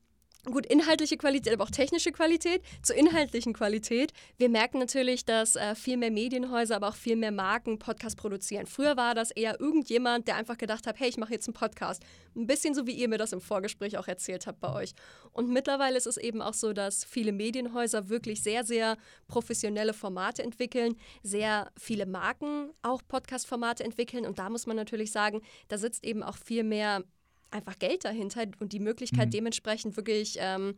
gut, 0.51 0.65
inhaltliche 0.65 1.17
Qualität, 1.17 1.53
aber 1.53 1.63
auch 1.63 1.71
technische 1.71 2.11
Qualität. 2.11 2.61
Zur 2.81 2.95
inhaltlichen 2.95 3.53
Qualität. 3.53 4.11
Wir 4.37 4.49
merken 4.49 4.79
natürlich, 4.79 5.25
dass 5.25 5.55
äh, 5.55 5.75
viel 5.75 5.97
mehr 5.97 6.11
Medienhäuser, 6.11 6.75
aber 6.75 6.89
auch 6.89 6.95
viel 6.95 7.15
mehr 7.15 7.31
Marken 7.31 7.79
Podcasts 7.79 8.15
produzieren. 8.15 8.65
Früher 8.65 8.97
war 8.97 9.15
das 9.15 9.31
eher 9.31 9.59
irgendjemand, 9.59 10.27
der 10.27 10.35
einfach 10.35 10.57
gedacht 10.57 10.87
hat, 10.87 10.99
hey, 10.99 11.09
ich 11.09 11.17
mache 11.17 11.33
jetzt 11.33 11.47
einen 11.47 11.53
Podcast. 11.53 12.03
Ein 12.35 12.47
bisschen 12.47 12.73
so, 12.73 12.87
wie 12.87 12.91
ihr 12.91 13.07
mir 13.07 13.17
das 13.17 13.33
im 13.33 13.41
Vorgespräch 13.41 13.97
auch 13.97 14.07
erzählt 14.07 14.47
habt 14.47 14.59
bei 14.59 14.73
euch. 14.73 14.93
Und 15.31 15.49
mittlerweile 15.49 15.97
ist 15.97 16.07
es 16.07 16.17
eben 16.17 16.41
auch 16.41 16.53
so, 16.53 16.73
dass 16.73 17.03
viele 17.03 17.31
Medienhäuser 17.31 18.09
wirklich 18.09 18.43
sehr, 18.43 18.63
sehr 18.63 18.97
professionelle 19.27 19.93
Formate 19.93 20.43
entwickeln, 20.43 20.95
sehr 21.23 21.71
viele 21.77 22.05
Marken 22.05 22.71
auch 22.81 23.01
Podcast-Formate 23.07 23.83
entwickeln. 23.83 24.25
Und 24.25 24.39
da 24.39 24.49
muss 24.49 24.67
man 24.67 24.75
natürlich 24.75 25.11
sagen, 25.11 25.41
da 25.67 25.77
sitzt 25.77 26.03
eben 26.03 26.23
auch 26.23 26.37
viel 26.37 26.63
mehr 26.63 27.03
einfach 27.51 27.79
Geld 27.79 28.05
dahinter 28.05 28.45
und 28.59 28.73
die 28.73 28.79
Möglichkeit 28.79 29.27
mhm. 29.27 29.31
dementsprechend 29.31 29.95
wirklich 29.97 30.37
ähm, 30.39 30.75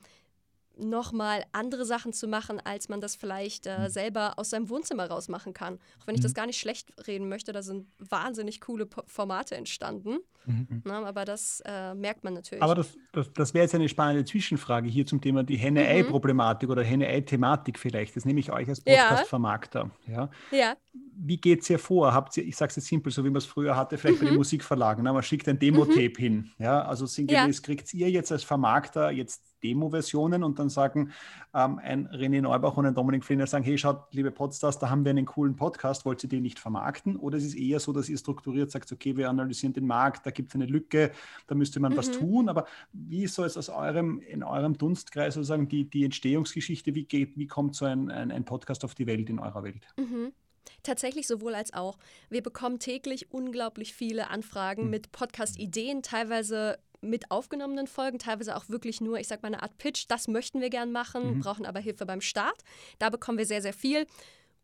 nochmal 0.80 1.44
andere 1.52 1.86
Sachen 1.86 2.14
zu 2.14 2.28
machen, 2.28 2.60
als 2.64 2.90
man 2.90 3.02
das 3.02 3.16
vielleicht 3.16 3.68
äh, 3.68 3.80
mhm. 3.80 3.90
selber 3.90 4.34
aus 4.38 4.50
seinem 4.50 4.70
Wohnzimmer 4.70 5.08
raus 5.08 5.28
machen 5.28 5.54
kann. 5.54 5.80
Auch 6.02 6.08
wenn 6.08 6.16
ich 6.16 6.22
das 6.22 6.32
mhm. 6.32 6.36
gar 6.36 6.46
nicht 6.48 6.60
schlecht 6.60 6.94
reden 7.08 7.30
möchte, 7.30 7.52
da 7.52 7.62
sind 7.62 7.88
wahnsinnig 8.00 8.62
coole 8.62 8.86
po 8.86 9.04
Formate 9.08 9.56
entstanden. 9.56 10.20
Mhm. 10.46 10.82
Na, 10.86 11.04
aber 11.04 11.26
das 11.26 11.62
äh, 11.66 11.94
merkt 11.94 12.24
man 12.24 12.34
natürlich. 12.34 12.64
Aber 12.64 12.76
das, 12.76 12.98
das, 13.12 13.32
das 13.34 13.54
wäre 13.54 13.64
jetzt 13.64 13.76
eine 13.76 13.90
spannende 13.90 14.26
Zwischenfrage 14.26 14.90
hier 14.90 15.06
zum 15.06 15.22
Thema 15.22 15.44
die 15.44 15.58
Henne-Ei-Problematik 15.58 16.70
mhm. 16.70 16.74
oder 16.74 16.84
Henne-Ei-Thematik 16.84 17.78
vielleicht. 17.78 18.16
Das 18.16 18.26
nehme 18.26 18.40
ich 18.40 18.52
euch 18.52 18.68
als 18.68 18.82
Podcast-Vermarkter. 18.82 19.92
Ja. 20.08 20.30
ja. 20.52 20.76
Wie 20.94 21.38
geht 21.38 21.62
es 21.62 21.68
hier 21.68 21.80
vor? 21.80 22.14
Habt 22.14 22.36
ihr, 22.38 22.46
ich 22.46 22.56
sage 22.56 22.70
es 22.70 22.78
jetzt 22.78 22.88
simpel, 22.88 23.12
so 23.12 23.24
wie 23.24 23.30
man 23.30 23.38
es 23.38 23.46
früher 23.46 23.76
hatte, 23.76 23.98
vielleicht 23.98 24.20
bei 24.20 24.26
den 24.26 24.34
mhm. 24.34 24.40
Musikverlagen. 24.40 25.04
Na, 25.04 25.14
man 25.14 25.24
schickt 25.24 25.48
ein 25.48 25.60
Demo-Tape 25.60 26.14
hin. 26.18 26.52
Ja, 26.58 26.84
also 26.84 27.06
sinngemäß 27.06 27.58
ja. 27.58 27.64
kriegt 27.64 27.94
ihr 27.94 28.10
jetzt 28.10 28.32
als 28.32 28.44
Vermarkter 28.44 29.12
jetzt 29.12 29.49
Demo-Versionen 29.64 30.44
und 30.44 30.60
dann 30.60 30.70
sagen 30.70 31.12
ähm, 31.54 31.80
ein 31.80 32.08
René 32.08 32.42
Neubach 32.42 32.78
und 32.78 32.86
ein 32.86 32.94
Dominik 32.94 33.24
Fliner 33.24 33.48
sagen, 33.48 33.64
hey, 33.64 33.78
schaut, 33.78 34.14
liebe 34.14 34.32
Podstars, 34.32 34.80
da 34.80 34.90
haben 34.90 35.04
wir 35.06 35.12
einen 35.12 35.26
coolen 35.26 35.56
Podcast, 35.56 36.06
wollt 36.06 36.24
ihr 36.24 36.30
den 36.30 36.44
nicht 36.44 36.60
vermarkten? 36.60 37.16
Oder 37.16 37.38
ist 37.38 37.46
es 37.46 37.56
eher 37.56 37.80
so, 37.80 37.94
dass 37.94 38.10
ihr 38.10 38.18
strukturiert 38.18 38.72
sagt, 38.72 38.92
okay, 38.92 39.18
wir 39.18 39.30
analysieren 39.30 39.74
den 39.74 39.88
Markt, 39.88 40.26
da 40.26 40.32
gibt 40.32 40.50
es 40.50 40.56
eine 40.56 40.66
Lücke, 40.66 41.12
da 41.48 41.56
müsste 41.56 41.80
man 41.80 41.94
mhm. 41.94 41.98
was 41.98 42.12
tun, 42.12 42.50
aber 42.50 42.66
wie 42.94 43.28
soll 43.28 43.48
es 43.48 43.58
aus 43.58 43.70
eurem, 43.70 44.20
in 44.20 44.44
eurem 44.44 44.78
Dunstkreis 44.78 45.36
sozusagen 45.36 45.68
die, 45.68 45.90
die 45.90 46.06
Entstehungsgeschichte, 46.06 46.96
wie 46.96 47.06
geht, 47.06 47.38
wie 47.38 47.48
kommt 47.48 47.76
so 47.76 47.86
ein, 47.86 48.10
ein, 48.12 48.32
ein 48.32 48.46
Podcast 48.46 48.86
auf 48.86 48.96
die 48.96 49.08
Welt 49.08 49.30
in 49.30 49.40
eurer 49.40 49.64
Welt? 49.64 49.86
Mhm. 49.98 50.34
Tatsächlich 50.84 51.28
sowohl 51.28 51.56
als 51.56 51.74
auch. 51.74 51.98
Wir 52.30 52.42
bekommen 52.42 52.80
täglich 52.80 53.32
unglaublich 53.32 53.94
viele 53.94 54.30
Anfragen 54.30 54.86
mhm. 54.86 54.90
mit 54.90 55.12
Podcast-Ideen, 55.12 56.04
teilweise 56.04 56.78
mit 57.02 57.32
aufgenommenen 57.32 57.88
Folgen, 57.88 58.20
teilweise 58.20 58.56
auch 58.56 58.70
wirklich 58.70 59.02
nur, 59.02 59.20
ich 59.20 59.28
sag 59.28 59.42
mal, 59.42 59.48
eine 59.48 59.64
Art 59.64 59.78
Pitch. 59.78 60.06
Das 60.08 60.28
möchten 60.28 60.62
wir 60.62 60.70
gern 60.70 60.92
machen, 60.92 61.36
mhm. 61.36 61.40
brauchen 61.40 61.66
aber 61.66 61.80
Hilfe 61.80 62.06
beim 62.06 62.22
Start. 62.22 62.64
Da 63.00 63.10
bekommen 63.10 63.38
wir 63.38 63.46
sehr, 63.46 63.62
sehr 63.62 63.74
viel 63.74 64.06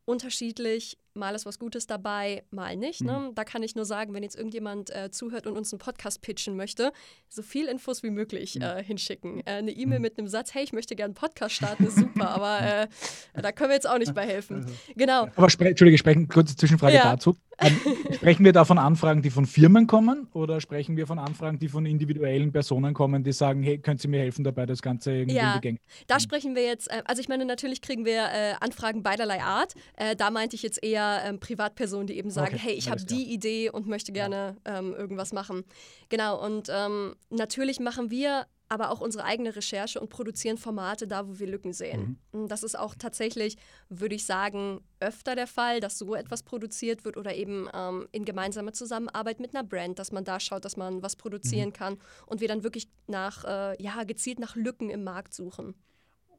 unterschiedlich. 0.05 0.97
Mal 1.17 1.33
ist 1.33 1.45
was 1.45 1.59
Gutes 1.59 1.87
dabei, 1.87 2.43
mal 2.51 2.75
nicht. 2.75 3.01
Ne? 3.01 3.27
Mhm. 3.29 3.35
Da 3.35 3.45
kann 3.45 3.63
ich 3.63 3.73
nur 3.75 3.85
sagen, 3.85 4.13
wenn 4.13 4.21
jetzt 4.21 4.35
irgendjemand 4.35 4.89
äh, 4.89 5.09
zuhört 5.11 5.47
und 5.47 5.57
uns 5.57 5.71
einen 5.71 5.79
Podcast 5.79 6.21
pitchen 6.21 6.57
möchte, 6.57 6.91
so 7.29 7.41
viel 7.41 7.67
Infos 7.67 8.03
wie 8.03 8.09
möglich 8.09 8.55
mhm. 8.55 8.63
äh, 8.63 8.83
hinschicken. 8.83 9.39
Äh, 9.39 9.51
eine 9.51 9.71
E-Mail 9.71 9.99
mhm. 9.99 10.03
mit 10.03 10.19
einem 10.19 10.27
Satz, 10.27 10.53
hey, 10.53 10.63
ich 10.63 10.73
möchte 10.73 10.95
gerne 10.95 11.11
einen 11.11 11.15
Podcast 11.15 11.55
starten, 11.55 11.85
ist 11.85 11.97
super, 11.97 12.29
aber 12.31 12.61
äh, 12.61 12.87
da 13.33 13.51
können 13.53 13.69
wir 13.69 13.75
jetzt 13.75 13.87
auch 13.87 13.97
nicht 13.97 14.13
bei 14.13 14.25
helfen. 14.25 14.65
Genau. 14.95 15.27
Aber 15.35 15.49
spre 15.49 15.67
Entschuldige, 15.69 15.97
sprechen, 15.97 16.27
kurze 16.27 16.55
Zwischenfrage 16.55 16.95
ja. 16.95 17.15
dazu. 17.15 17.35
Ähm, 17.59 17.79
sprechen 18.13 18.43
wir 18.43 18.53
da 18.53 18.65
von 18.65 18.77
Anfragen, 18.77 19.21
die 19.21 19.29
von 19.29 19.45
Firmen 19.45 19.87
kommen 19.87 20.27
oder 20.33 20.59
sprechen 20.59 20.97
wir 20.97 21.07
von 21.07 21.19
Anfragen, 21.19 21.59
die 21.59 21.69
von 21.69 21.85
individuellen 21.85 22.51
Personen 22.51 22.93
kommen, 22.93 23.23
die 23.23 23.31
sagen, 23.31 23.63
hey, 23.63 23.77
könnt 23.77 24.03
ihr 24.03 24.09
mir 24.09 24.19
helfen 24.19 24.43
dabei, 24.43 24.65
das 24.65 24.81
Ganze 24.81 25.13
irgendwie 25.13 25.37
ja, 25.37 25.53
in 25.53 25.61
die 25.61 25.61
Gänge? 25.61 25.79
Da 26.07 26.19
sprechen 26.19 26.55
wir 26.55 26.63
jetzt, 26.63 26.91
äh, 26.91 27.01
also 27.05 27.21
ich 27.21 27.29
meine, 27.29 27.45
natürlich 27.45 27.81
kriegen 27.81 28.05
wir 28.05 28.25
äh, 28.25 28.53
Anfragen 28.59 29.03
beiderlei 29.03 29.41
Art. 29.41 29.73
Äh, 29.95 30.15
da 30.15 30.31
meinte 30.31 30.55
ich 30.55 30.63
jetzt 30.63 30.83
eher 30.83 31.21
ähm, 31.25 31.39
Privatpersonen, 31.39 32.07
die 32.07 32.17
eben 32.17 32.29
sagen, 32.29 32.55
okay, 32.55 32.65
hey, 32.65 32.73
ich 32.73 32.89
habe 32.89 33.03
die 33.03 33.31
Idee 33.33 33.69
und 33.69 33.87
möchte 33.87 34.11
gerne 34.11 34.57
ähm, 34.65 34.93
irgendwas 34.93 35.33
machen. 35.33 35.63
Genau, 36.09 36.43
und 36.43 36.69
ähm, 36.69 37.15
natürlich 37.29 37.79
machen 37.79 38.11
wir 38.11 38.45
aber 38.69 38.91
auch 38.91 39.01
unsere 39.01 39.23
eigene 39.23 39.55
Recherche 39.55 39.99
und 39.99 40.09
produzieren 40.09 40.57
Formate 40.57 41.07
da, 41.07 41.27
wo 41.27 41.39
wir 41.39 41.47
Lücken 41.47 41.73
sehen. 41.73 42.19
Mhm. 42.31 42.47
Das 42.47 42.63
ist 42.63 42.77
auch 42.77 42.95
tatsächlich, 42.95 43.57
würde 43.89 44.15
ich 44.15 44.25
sagen, 44.25 44.81
öfter 44.99 45.35
der 45.35 45.47
Fall, 45.47 45.79
dass 45.79 45.97
so 45.97 46.15
etwas 46.15 46.43
produziert 46.43 47.05
wird 47.05 47.17
oder 47.17 47.35
eben 47.35 47.67
ähm, 47.73 48.07
in 48.11 48.25
gemeinsamer 48.25 48.73
Zusammenarbeit 48.73 49.39
mit 49.39 49.55
einer 49.55 49.67
Brand, 49.67 49.99
dass 49.99 50.11
man 50.11 50.23
da 50.23 50.39
schaut, 50.39 50.65
dass 50.65 50.77
man 50.77 51.03
was 51.03 51.15
produzieren 51.15 51.69
mhm. 51.69 51.73
kann 51.73 51.97
und 52.25 52.41
wir 52.41 52.47
dann 52.47 52.63
wirklich 52.63 52.87
nach, 53.07 53.43
äh, 53.43 53.81
ja, 53.81 54.03
gezielt 54.03 54.39
nach 54.39 54.55
Lücken 54.55 54.89
im 54.89 55.03
Markt 55.03 55.33
suchen. 55.33 55.75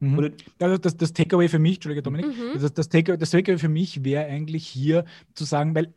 Mhm. 0.00 0.32
Also 0.58 0.78
das, 0.78 0.96
das 0.96 1.12
Takeaway 1.12 1.48
für 1.48 1.58
mich, 1.58 1.76
Entschuldige 1.76 2.02
Dominik, 2.02 2.26
mhm. 2.26 2.60
das, 2.60 2.72
das, 2.72 2.88
Takeaway, 2.88 3.18
das 3.18 3.30
Takeaway 3.30 3.58
für 3.58 3.68
mich 3.68 4.04
wäre 4.04 4.26
eigentlich 4.26 4.66
hier 4.66 5.04
zu 5.34 5.44
sagen, 5.44 5.74
weil 5.74 5.94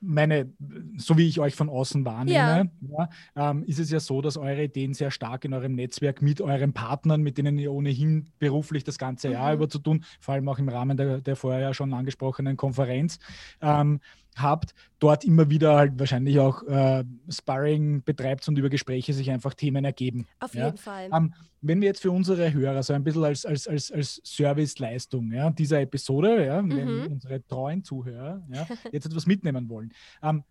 meine, 0.00 0.52
so 0.96 1.16
wie 1.16 1.28
ich 1.28 1.40
euch 1.40 1.54
von 1.54 1.68
außen 1.68 2.04
wahrnehme, 2.04 2.70
ja. 2.80 3.08
Ja, 3.34 3.50
ähm, 3.50 3.64
ist 3.64 3.78
es 3.78 3.90
ja 3.90 4.00
so, 4.00 4.22
dass 4.22 4.36
eure 4.36 4.64
Ideen 4.64 4.94
sehr 4.94 5.10
stark 5.10 5.44
in 5.44 5.54
eurem 5.54 5.74
Netzwerk 5.74 6.22
mit 6.22 6.40
euren 6.40 6.72
Partnern, 6.72 7.22
mit 7.22 7.38
denen 7.38 7.58
ihr 7.58 7.72
ohnehin 7.72 8.28
beruflich 8.38 8.84
das 8.84 8.98
ganze 8.98 9.28
mhm. 9.28 9.34
Jahr 9.34 9.54
über 9.54 9.68
zu 9.68 9.78
tun, 9.78 10.04
vor 10.20 10.34
allem 10.34 10.48
auch 10.48 10.58
im 10.58 10.68
Rahmen 10.68 10.96
der, 10.96 11.20
der 11.20 11.36
vorher 11.36 11.74
schon 11.74 11.92
angesprochenen 11.94 12.56
Konferenz, 12.56 13.18
ähm, 13.60 14.00
habt, 14.36 14.74
dort 14.98 15.24
immer 15.24 15.50
wieder 15.50 15.76
halt 15.76 15.98
wahrscheinlich 15.98 16.38
auch 16.38 16.62
äh, 16.64 17.04
Sparring 17.28 18.02
betreibt 18.02 18.46
und 18.48 18.58
über 18.58 18.68
Gespräche 18.68 19.12
sich 19.12 19.30
einfach 19.30 19.54
Themen 19.54 19.84
ergeben. 19.84 20.26
Auf 20.38 20.54
jeden 20.54 20.76
Fall. 20.76 21.10
Ähm, 21.12 21.34
wenn 21.62 21.80
wir 21.80 21.88
jetzt 21.88 22.00
für 22.00 22.10
unsere 22.10 22.52
Hörer 22.52 22.82
so 22.82 22.92
ein 22.92 23.04
bisschen 23.04 23.24
als, 23.24 23.44
als, 23.44 23.68
als, 23.68 23.92
als 23.92 24.20
Serviceleistung 24.24 25.32
ja, 25.32 25.50
dieser 25.50 25.80
Episode, 25.80 26.46
ja, 26.46 26.62
mhm. 26.62 26.76
wenn 26.76 27.12
unsere 27.12 27.46
treuen 27.46 27.84
Zuhörer 27.84 28.42
ja, 28.52 28.66
jetzt 28.92 29.06
etwas 29.06 29.26
mitnehmen 29.26 29.68
wollen, 29.68 29.92
ähm, 30.22 30.42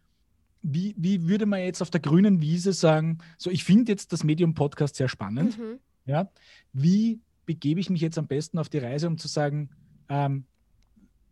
wie, 0.62 0.94
wie 0.98 1.28
würde 1.28 1.46
man 1.46 1.62
jetzt 1.62 1.82
auf 1.82 1.90
der 1.90 2.02
grünen 2.02 2.42
Wiese 2.42 2.74
sagen, 2.74 3.20
so 3.38 3.50
ich 3.50 3.64
finde 3.64 3.92
jetzt 3.92 4.12
das 4.12 4.24
Medium-Podcast 4.24 4.96
sehr 4.96 5.08
spannend, 5.08 5.58
mhm. 5.58 5.80
ja, 6.06 6.30
wie 6.74 7.22
begebe 7.46 7.80
ich 7.80 7.90
mich 7.90 8.02
jetzt 8.02 8.18
am 8.18 8.28
besten 8.28 8.60
auf 8.60 8.70
die 8.70 8.78
Reise, 8.78 9.08
um 9.08 9.18
zu 9.18 9.28
sagen, 9.28 9.70
ähm, 10.10 10.46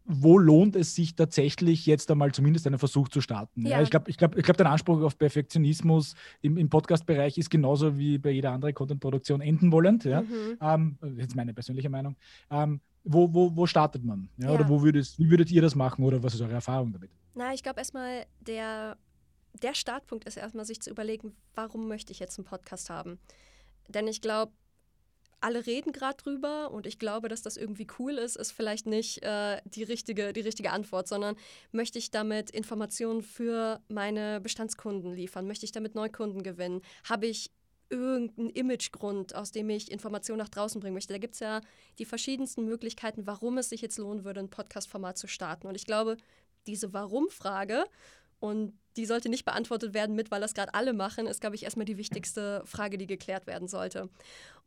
wo 0.08 0.38
lohnt 0.38 0.78
es 0.78 0.96
sich 0.96 1.16
tatsächlich 1.16 1.86
jetzt 1.86 2.10
einmal 2.10 2.32
zumindest 2.32 2.66
einen 2.66 2.80
Versuch 2.80 3.10
zu 3.10 3.20
starten? 3.20 3.66
Ja. 3.66 3.78
ja 3.78 3.82
ich 3.82 3.90
glaube, 3.90 4.10
ich 4.10 4.18
glaub, 4.18 4.38
ich 4.38 4.44
glaub, 4.44 4.56
dein 4.56 4.68
Anspruch 4.68 5.02
auf 5.02 5.18
Perfektionismus 5.18 6.16
im, 6.42 6.58
im 6.58 6.70
Podcast-Bereich 6.70 7.38
ist 7.38 7.50
genauso 7.50 7.98
wie 7.98 8.18
bei 8.18 8.32
jeder 8.32 8.52
anderen 8.54 8.74
Content-Produktion 8.74 9.42
enden 9.42 9.72
wollend. 9.72 10.06
Ja? 10.06 10.22
Mhm. 10.22 10.58
Ähm, 10.62 11.18
jetzt 11.18 11.36
meine 11.36 11.54
persönliche 11.54 11.90
Meinung. 11.90 12.16
Ähm, 12.50 12.80
wo, 13.04 13.34
wo, 13.34 13.54
wo 13.56 13.66
startet 13.66 14.06
man? 14.06 14.30
Ja? 14.38 14.52
Oder 14.52 14.70
wo 14.70 14.82
würdest, 14.82 15.20
wie 15.20 15.30
würdet 15.30 15.52
ihr 15.52 15.62
das 15.62 15.76
machen 15.76 16.06
oder 16.06 16.24
was 16.24 16.34
ist 16.34 16.42
eure 16.42 16.54
Erfahrung 16.54 16.94
damit? 16.94 17.12
Na, 17.36 17.54
ich 17.54 17.62
glaube 17.62 17.80
erstmal, 17.80 18.26
der, 18.40 18.98
der 19.62 19.76
Startpunkt 19.76 20.26
ist 20.26 20.38
erstmal 20.38 20.66
sich 20.66 20.82
zu 20.82 20.90
überlegen, 20.90 21.34
warum 21.54 21.90
möchte 21.90 22.14
ich 22.14 22.20
jetzt 22.20 22.40
einen 22.40 22.46
Podcast 22.46 22.90
haben? 22.90 23.20
Denn 23.90 24.08
ich 24.08 24.22
glaube, 24.22 24.54
alle 25.40 25.66
reden 25.66 25.92
gerade 25.92 26.18
drüber 26.18 26.72
und 26.72 26.88
ich 26.88 27.00
glaube, 27.00 27.28
dass 27.28 27.42
das 27.42 27.58
irgendwie 27.58 27.88
cool 28.00 28.14
ist, 28.14 28.36
ist 28.36 28.52
vielleicht 28.52 28.86
nicht 28.86 29.24
äh, 29.24 29.62
die, 29.66 29.84
richtige, 29.84 30.34
die 30.34 30.42
richtige 30.42 30.72
Antwort, 30.72 31.08
sondern 31.08 31.36
möchte 31.72 32.00
ich 32.00 32.12
damit 32.12 32.50
Informationen 32.50 33.22
für 33.22 33.82
meine 33.88 34.42
Bestandskunden 34.42 35.14
liefern? 35.14 35.48
Möchte 35.48 35.66
ich 35.66 35.72
damit 35.72 35.96
Neukunden 35.96 36.44
gewinnen? 36.44 36.82
Habe 37.04 37.28
ich 37.28 37.52
irgendeinen 37.90 38.50
Imagegrund, 38.50 39.36
aus 39.36 39.52
dem 39.52 39.70
ich 39.70 39.92
Informationen 39.92 40.40
nach 40.40 40.50
draußen 40.50 40.82
bringen 40.82 40.96
möchte? 40.96 41.14
Da 41.14 41.20
gibt 41.20 41.36
es 41.36 41.40
ja 41.40 41.62
die 42.00 42.06
verschiedensten 42.06 42.66
Möglichkeiten, 42.66 43.28
warum 43.28 43.58
es 43.58 43.70
sich 43.70 43.82
jetzt 43.82 43.98
lohnen 43.98 44.26
würde, 44.26 44.40
ein 44.40 44.50
Podcast-Format 44.50 45.18
zu 45.18 45.28
starten. 45.28 45.68
Und 45.68 45.76
ich 45.76 45.86
glaube, 45.86 46.18
diese 46.66 46.94
Warum-Frage 46.94 47.86
und 48.40 48.78
die 48.98 49.06
sollte 49.06 49.30
nicht 49.30 49.46
beantwortet 49.46 49.94
werden 49.94 50.16
mit, 50.16 50.32
weil 50.32 50.42
das 50.42 50.54
gerade 50.54 50.74
alle 50.74 50.94
machen, 50.94 51.28
ist, 51.28 51.42
glaube 51.42 51.56
ich, 51.56 51.64
erstmal 51.64 51.86
die 51.86 51.98
wichtigste 51.98 52.64
Frage, 52.66 52.98
die 52.98 53.08
geklärt 53.08 53.48
werden 53.48 53.68
sollte. 53.68 54.10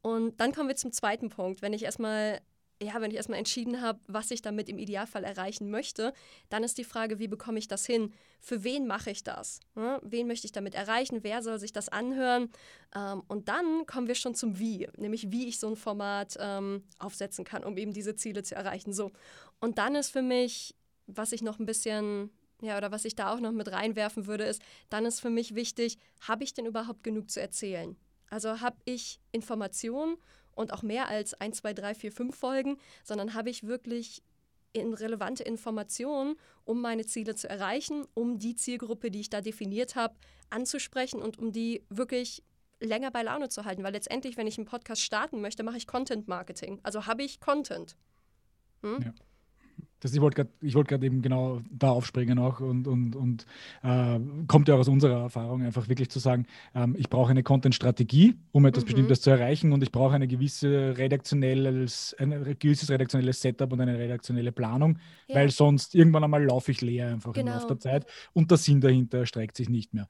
Und 0.02 0.40
dann 0.40 0.52
kommen 0.52 0.69
wir 0.69 0.76
zum 0.76 0.92
zweiten 0.92 1.28
Punkt. 1.28 1.62
Wenn 1.62 1.73
ich 1.73 1.85
erstmal 1.85 2.40
ja, 2.83 2.99
wenn 3.00 3.11
ich 3.11 3.19
erstmal 3.19 3.38
entschieden 3.38 3.83
habe, 3.83 4.00
was 4.07 4.30
ich 4.30 4.40
damit 4.40 4.69
im 4.69 4.78
Idealfall 4.78 5.25
erreichen 5.25 5.71
möchte, 5.71 6.14
dann 6.49 6.64
ist 6.64 6.78
die 6.78 6.85
Frage, 6.85 7.19
wie 7.19 7.28
bekomme 7.28 7.59
ich 7.59 7.69
das 7.69 7.85
hin? 7.85 8.14
Für 8.40 8.64
wen 8.64 8.87
mache 8.87 9.11
ich 9.11 9.23
das? 9.23 9.61
Wen 9.75 10.26
möchte 10.26 10.47
ich 10.47 10.52
damit 10.52 10.75
erreichen? 10.75 11.19
Wer 11.23 11.42
soll 11.42 11.59
sich 11.59 11.73
das 11.73 11.90
anhören? 11.90 12.50
Ähm, 12.95 13.23
und 13.28 13.49
dann 13.49 13.85
kommen 13.87 14.09
wir 14.09 14.14
schon 14.14 14.35
zum 14.35 14.59
Wie, 14.59 14.88
nämlich 14.97 15.30
wie 15.30 15.47
ich 15.47 15.61
so 15.61 15.69
ein 15.69 15.76
Format 15.76 16.38
ähm, 16.40 16.85
aufsetzen 16.99 17.45
kann, 17.45 17.64
um 17.64 17.76
eben 17.76 17.92
diese 17.92 18.16
Ziele 18.16 18.42
zu 18.42 18.54
erreichen. 18.54 18.95
So. 18.95 19.12
Und 19.61 19.76
dann 19.76 19.95
ist 19.95 20.11
für 20.11 20.23
mich, 20.23 20.75
was 21.07 21.33
ich 21.33 21.42
noch 21.42 21.59
ein 21.59 21.66
bisschen 21.66 22.30
ja, 22.62 22.76
oder 22.76 22.92
was 22.92 23.04
ich 23.07 23.14
da 23.14 23.33
auch 23.33 23.40
noch 23.40 23.52
mit 23.52 23.73
reinwerfen 23.73 24.26
würde, 24.26 24.45
ist, 24.45 24.62
dann 24.90 25.07
ist 25.07 25.21
für 25.21 25.30
mich 25.30 25.54
wichtig, 25.54 25.99
habe 26.21 26.45
ich 26.45 26.52
denn 26.52 26.66
überhaupt 26.66 27.02
genug 27.02 27.30
zu 27.30 27.40
erzählen? 27.40 27.97
Also 28.31 28.61
habe 28.61 28.77
ich 28.85 29.21
Informationen 29.33 30.17
und 30.55 30.73
auch 30.73 30.83
mehr 30.83 31.09
als 31.09 31.35
1, 31.35 31.59
2, 31.59 31.75
3, 31.75 31.95
4, 31.95 32.13
5 32.13 32.37
Folgen, 32.37 32.79
sondern 33.05 33.35
habe 33.35 33.51
ich 33.51 33.67
wirklich 33.67 34.23
in 34.73 34.95
relevante 34.95 35.43
Informationen, 35.43 36.37
um 36.65 36.81
meine 36.81 37.05
Ziele 37.05 37.35
zu 37.35 37.49
erreichen, 37.49 38.07
um 38.15 38.39
die 38.39 38.55
Zielgruppe, 38.55 39.11
die 39.11 39.21
ich 39.21 39.31
da 39.31 39.41
definiert 39.41 39.97
habe, 39.97 40.15
anzusprechen 40.49 41.21
und 41.21 41.39
um 41.39 41.53
die 41.53 41.85
wirklich 41.89 42.45
länger 42.79 43.11
bei 43.11 43.23
Laune 43.23 43.49
zu 43.49 43.65
halten. 43.65 43.83
Weil 43.83 43.93
letztendlich, 43.93 44.37
wenn 44.37 44.47
ich 44.47 44.59
einen 44.59 44.67
Podcast 44.67 45.03
starten 45.03 45.41
möchte, 45.41 45.63
mache 45.63 45.77
ich 45.77 45.87
Content 45.87 46.29
Marketing. 46.29 46.81
Also 46.83 47.07
habe 47.07 47.23
ich 47.23 47.41
Content. 47.41 47.97
Hm? 48.83 49.03
Ja. 49.03 49.13
Das, 50.00 50.12
ich 50.14 50.21
wollte 50.21 50.37
gerade 50.37 50.50
wollt 50.75 50.90
eben 51.04 51.23
genau 51.23 51.61
da 51.71 51.90
aufspringen 51.90 52.38
auch 52.38 52.61
und, 52.61 52.88
und, 52.88 53.14
und 53.14 53.47
äh, 53.83 54.19
kommt 54.47 54.69
ja 54.69 54.75
auch 54.75 54.80
aus 54.80 54.88
unserer 54.88 55.23
Erfahrung, 55.23 55.62
einfach 55.62 55.88
wirklich 55.88 56.11
zu 56.11 56.19
sagen, 56.19 56.47
ähm, 56.75 56.97
ich 56.99 57.09
brauche 57.09 57.30
eine 57.30 57.42
Content-Strategie, 57.42 58.37
um 58.52 58.66
etwas 58.66 58.85
mhm. 58.85 58.87
Bestimmtes 58.87 59.21
zu 59.21 59.30
erreichen 59.30 59.73
und 59.73 59.83
ich 59.83 59.92
brauche 59.92 60.14
eine 60.14 60.26
gewisse 60.26 60.97
redaktionelles, 60.97 62.16
ein 62.19 62.57
gewisses 62.59 62.90
redaktionelles 62.90 63.40
Setup 63.40 63.73
und 63.73 63.80
eine 63.80 63.99
redaktionelle 63.99 64.52
Planung, 64.52 64.99
ja. 65.28 65.37
weil 65.37 65.50
sonst 65.50 65.95
irgendwann 65.95 66.25
einmal 66.25 66.45
laufe 66.45 66.71
ich 66.71 66.80
leer 66.80 67.09
einfach 67.09 67.33
genau. 67.33 67.52
im 67.52 67.59
Laufe 67.59 67.69
der 67.69 67.78
Zeit 67.78 68.07
und 68.33 68.50
der 68.50 68.59
Sinn 68.59 68.80
dahinter 68.80 69.19
erstreckt 69.19 69.57
sich 69.57 69.69
nicht 69.69 69.95
mehr. 69.95 70.09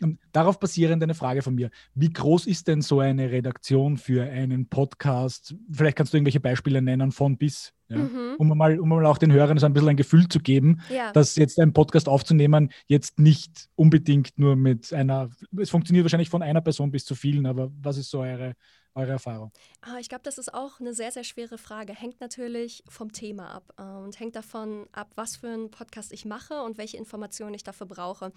Und 0.00 0.18
darauf 0.32 0.60
basierend 0.60 1.02
eine 1.02 1.14
Frage 1.14 1.42
von 1.42 1.54
mir. 1.54 1.70
Wie 1.94 2.12
groß 2.12 2.46
ist 2.46 2.68
denn 2.68 2.82
so 2.82 3.00
eine 3.00 3.30
Redaktion 3.30 3.96
für 3.96 4.22
einen 4.22 4.68
Podcast? 4.68 5.56
Vielleicht 5.70 5.96
kannst 5.96 6.12
du 6.12 6.18
irgendwelche 6.18 6.40
Beispiele 6.40 6.80
nennen 6.80 7.10
von 7.10 7.36
bis, 7.36 7.72
ja? 7.88 7.96
mhm. 7.96 8.34
um, 8.38 8.48
mal, 8.56 8.78
um 8.78 8.88
mal 8.88 9.06
auch 9.06 9.18
den 9.18 9.32
Hörern 9.32 9.58
so 9.58 9.66
ein 9.66 9.72
bisschen 9.72 9.88
ein 9.88 9.96
Gefühl 9.96 10.28
zu 10.28 10.40
geben, 10.40 10.80
ja. 10.88 11.12
dass 11.12 11.36
jetzt 11.36 11.58
ein 11.58 11.72
Podcast 11.72 12.08
aufzunehmen 12.08 12.70
jetzt 12.86 13.18
nicht 13.18 13.68
unbedingt 13.74 14.38
nur 14.38 14.56
mit 14.56 14.92
einer, 14.92 15.30
es 15.56 15.70
funktioniert 15.70 16.04
wahrscheinlich 16.04 16.30
von 16.30 16.42
einer 16.42 16.60
Person 16.60 16.90
bis 16.90 17.04
zu 17.04 17.14
vielen, 17.14 17.46
aber 17.46 17.70
was 17.80 17.96
ist 17.96 18.10
so 18.10 18.20
eure, 18.20 18.54
eure 18.94 19.12
Erfahrung? 19.12 19.52
Ah, 19.80 19.98
ich 20.00 20.08
glaube, 20.08 20.22
das 20.24 20.38
ist 20.38 20.52
auch 20.52 20.80
eine 20.80 20.92
sehr, 20.92 21.12
sehr 21.12 21.24
schwere 21.24 21.58
Frage. 21.58 21.94
Hängt 21.94 22.20
natürlich 22.20 22.82
vom 22.88 23.12
Thema 23.12 23.50
ab 23.50 23.72
äh, 23.78 23.82
und 23.82 24.18
hängt 24.20 24.36
davon 24.36 24.86
ab, 24.92 25.12
was 25.14 25.36
für 25.36 25.48
einen 25.48 25.70
Podcast 25.70 26.12
ich 26.12 26.24
mache 26.24 26.62
und 26.62 26.78
welche 26.78 26.96
Informationen 26.96 27.54
ich 27.54 27.64
dafür 27.64 27.86
brauche. 27.86 28.32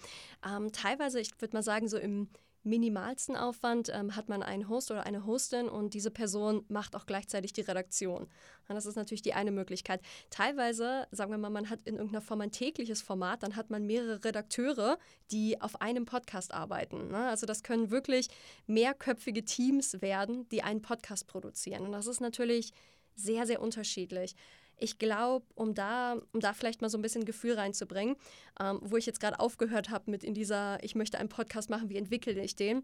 Ähm, 0.46 0.72
teilweise, 0.72 1.20
ich 1.20 1.32
würde 1.40 1.56
mal 1.56 1.62
sagen, 1.62 1.88
so 1.88 1.98
im 1.98 2.28
minimalsten 2.64 3.36
Aufwand 3.36 3.90
ähm, 3.92 4.14
hat 4.14 4.28
man 4.28 4.42
einen 4.42 4.68
Host 4.68 4.90
oder 4.90 5.04
eine 5.04 5.26
Hostin 5.26 5.68
und 5.68 5.94
diese 5.94 6.10
Person 6.10 6.64
macht 6.68 6.94
auch 6.94 7.06
gleichzeitig 7.06 7.52
die 7.52 7.62
Redaktion. 7.62 8.22
Und 8.68 8.74
das 8.74 8.86
ist 8.86 8.96
natürlich 8.96 9.22
die 9.22 9.34
eine 9.34 9.50
Möglichkeit. 9.50 10.00
Teilweise, 10.30 11.06
sagen 11.10 11.30
wir 11.30 11.38
mal, 11.38 11.50
man 11.50 11.70
hat 11.70 11.80
in 11.84 11.96
irgendeiner 11.96 12.22
Form 12.22 12.40
ein 12.40 12.52
tägliches 12.52 13.02
Format, 13.02 13.42
dann 13.42 13.56
hat 13.56 13.70
man 13.70 13.84
mehrere 13.86 14.24
Redakteure, 14.24 14.98
die 15.30 15.60
auf 15.60 15.80
einem 15.80 16.04
Podcast 16.04 16.54
arbeiten. 16.54 17.08
Ne? 17.08 17.28
Also 17.28 17.46
das 17.46 17.62
können 17.62 17.90
wirklich 17.90 18.28
mehrköpfige 18.66 19.44
Teams 19.44 20.00
werden, 20.00 20.48
die 20.50 20.62
einen 20.62 20.82
Podcast 20.82 21.26
produzieren. 21.26 21.84
Und 21.84 21.92
das 21.92 22.06
ist 22.06 22.20
natürlich 22.20 22.72
sehr, 23.16 23.46
sehr 23.46 23.60
unterschiedlich 23.60 24.34
ich 24.82 24.98
glaube, 24.98 25.46
um 25.54 25.74
da, 25.74 26.16
um 26.32 26.40
da 26.40 26.52
vielleicht 26.52 26.82
mal 26.82 26.90
so 26.90 26.98
ein 26.98 27.02
bisschen 27.02 27.24
Gefühl 27.24 27.54
reinzubringen, 27.54 28.16
ähm, 28.60 28.80
wo 28.82 28.96
ich 28.96 29.06
jetzt 29.06 29.20
gerade 29.20 29.38
aufgehört 29.38 29.90
habe 29.90 30.10
mit 30.10 30.24
in 30.24 30.34
dieser, 30.34 30.82
ich 30.82 30.94
möchte 30.94 31.18
einen 31.18 31.28
Podcast 31.28 31.70
machen, 31.70 31.88
wie 31.88 31.96
entwickle 31.96 32.32
ich 32.42 32.56
den? 32.56 32.82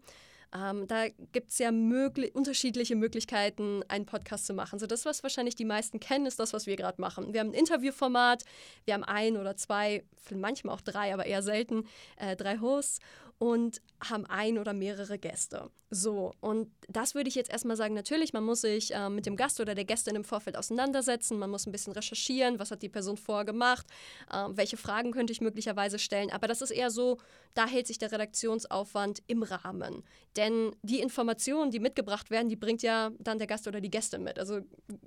Ähm, 0.55 0.87
da 0.87 1.09
gibt 1.31 1.51
es 1.51 1.59
ja 1.59 1.71
möglich 1.71 2.33
unterschiedliche 2.33 2.95
Möglichkeiten, 2.95 3.83
einen 3.87 4.05
Podcast 4.05 4.47
zu 4.47 4.53
machen. 4.53 4.79
So 4.79 4.87
das, 4.87 5.05
was 5.05 5.21
wahrscheinlich 5.21 5.55
die 5.55 5.65
meisten 5.65 5.99
kennen, 5.99 6.25
ist 6.25 6.39
das, 6.39 6.53
was 6.53 6.65
wir 6.65 6.75
gerade 6.75 6.99
machen. 6.99 7.33
Wir 7.33 7.41
haben 7.41 7.49
ein 7.49 7.53
Interviewformat, 7.53 8.45
wir 8.85 8.95
haben 8.95 9.03
ein 9.03 9.37
oder 9.37 9.55
zwei, 9.57 10.03
manchmal 10.33 10.73
auch 10.73 10.81
drei, 10.81 11.13
aber 11.13 11.25
eher 11.25 11.43
selten, 11.43 11.85
äh, 12.17 12.35
drei 12.35 12.59
Hosts 12.59 12.99
und 13.39 13.81
haben 14.07 14.25
ein 14.27 14.59
oder 14.59 14.73
mehrere 14.73 15.17
Gäste. 15.17 15.71
So, 15.91 16.33
und 16.39 16.69
das 16.87 17.15
würde 17.15 17.29
ich 17.29 17.35
jetzt 17.35 17.49
erstmal 17.49 17.75
sagen, 17.75 17.95
natürlich, 17.95 18.31
man 18.31 18.43
muss 18.43 18.61
sich 18.61 18.93
äh, 18.93 19.09
mit 19.09 19.25
dem 19.25 19.35
Gast 19.35 19.59
oder 19.59 19.73
der 19.73 19.85
Gästin 19.85 20.15
im 20.15 20.23
Vorfeld 20.23 20.55
auseinandersetzen, 20.55 21.39
man 21.39 21.49
muss 21.49 21.65
ein 21.65 21.71
bisschen 21.71 21.93
recherchieren, 21.93 22.59
was 22.59 22.69
hat 22.69 22.83
die 22.83 22.89
Person 22.89 23.17
vorher 23.17 23.45
gemacht, 23.45 23.87
äh, 24.31 24.45
welche 24.49 24.77
Fragen 24.77 25.11
könnte 25.11 25.33
ich 25.33 25.41
möglicherweise 25.41 25.97
stellen, 25.97 26.29
aber 26.31 26.47
das 26.47 26.61
ist 26.61 26.69
eher 26.69 26.91
so, 26.91 27.17
da 27.55 27.65
hält 27.65 27.87
sich 27.87 27.97
der 27.97 28.11
Redaktionsaufwand 28.11 29.23
im 29.25 29.41
Rahmen. 29.41 30.03
Denn 30.35 30.75
die 30.83 30.99
Informationen, 30.99 31.71
die 31.71 31.79
mitgebracht 31.79 32.29
werden, 32.29 32.49
die 32.49 32.55
bringt 32.55 32.83
ja 32.83 33.09
dann 33.17 33.39
der 33.39 33.47
Gast 33.47 33.67
oder 33.67 33.81
die 33.81 33.89
Gäste 33.89 34.19
mit. 34.19 34.37
Also 34.37 34.59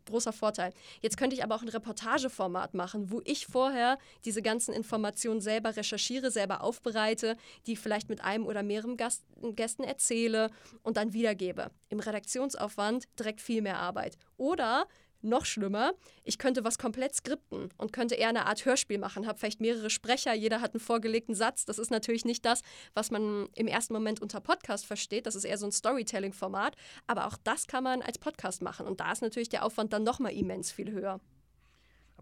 großer 0.07 0.33
Vorteil. 0.33 0.73
Jetzt 1.01 1.17
könnte 1.17 1.37
ich 1.37 1.45
aber 1.45 1.55
auch 1.55 1.63
ein 1.63 1.69
Reportageformat 1.69 2.75
machen, 2.75 3.13
wo 3.13 3.21
ich 3.25 3.47
vorher 3.47 3.99
diese 4.25 4.43
ganzen 4.43 4.75
Informationen 4.75 5.41
selber 5.41 5.77
recherchiere, 5.77 6.33
selber 6.33 6.63
aufbereite, 6.63 7.37
die 7.69 7.77
vielleicht 7.77 8.09
mit 8.09 8.22
einem 8.25 8.47
oder 8.47 8.63
mehreren 8.63 8.97
Gästen 8.97 9.85
erzähle 9.85 10.51
und 10.83 10.97
dann 10.97 11.13
wiedergebe. 11.13 11.71
Im 11.89 12.01
Redaktionsaufwand 12.01 13.05
direkt 13.19 13.41
viel 13.41 13.63
mehr 13.63 13.79
Arbeit. 13.79 14.17
Oder 14.37 14.87
noch 15.25 15.45
schlimmer, 15.45 15.93
ich 16.25 16.37
könnte 16.37 16.65
was 16.65 16.79
komplett 16.79 17.15
skripten 17.15 17.69
und 17.77 17.93
könnte 17.93 18.17
eher 18.17 18.29
eine 18.29 18.47
Art 18.47 18.65
Hörspiel 18.65 18.99
machen, 18.99 19.27
habe 19.27 19.39
vielleicht 19.39 19.61
mehrere 19.61 19.89
Sprecher, 19.89 20.35
jeder 20.35 20.61
hat 20.61 20.75
einen 20.75 20.81
vorgelegten 20.81 21.35
Satz. 21.35 21.65
Das 21.65 21.79
ist 21.79 21.91
natürlich 21.91 22.25
nicht 22.25 22.45
das, 22.45 22.63
was 22.95 23.13
man 23.13 23.49
im 23.55 23.69
ersten 23.69 23.93
Moment 23.93 24.21
unter 24.21 24.41
Podcast 24.41 24.85
versteht. 24.85 25.27
Das 25.27 25.37
ist 25.37 25.45
eher 25.45 25.59
so 25.59 25.67
ein 25.67 25.73
Storytelling-Format. 25.73 26.75
Aber 27.07 27.29
auch 27.29 27.37
das 27.45 27.69
kann 27.69 27.85
man 27.85 28.03
als 28.03 28.19
Podcast 28.19 28.63
machen. 28.63 28.87
Und 28.87 28.99
da 28.99 29.13
ist 29.13 29.23
natürlich 29.23 29.49
der 29.49 29.65
Aufwand 29.65 29.93
dann 29.93 30.03
nochmal 30.03 30.33
immens 30.33 30.73
viel 30.73 30.91
höher. 30.91 31.21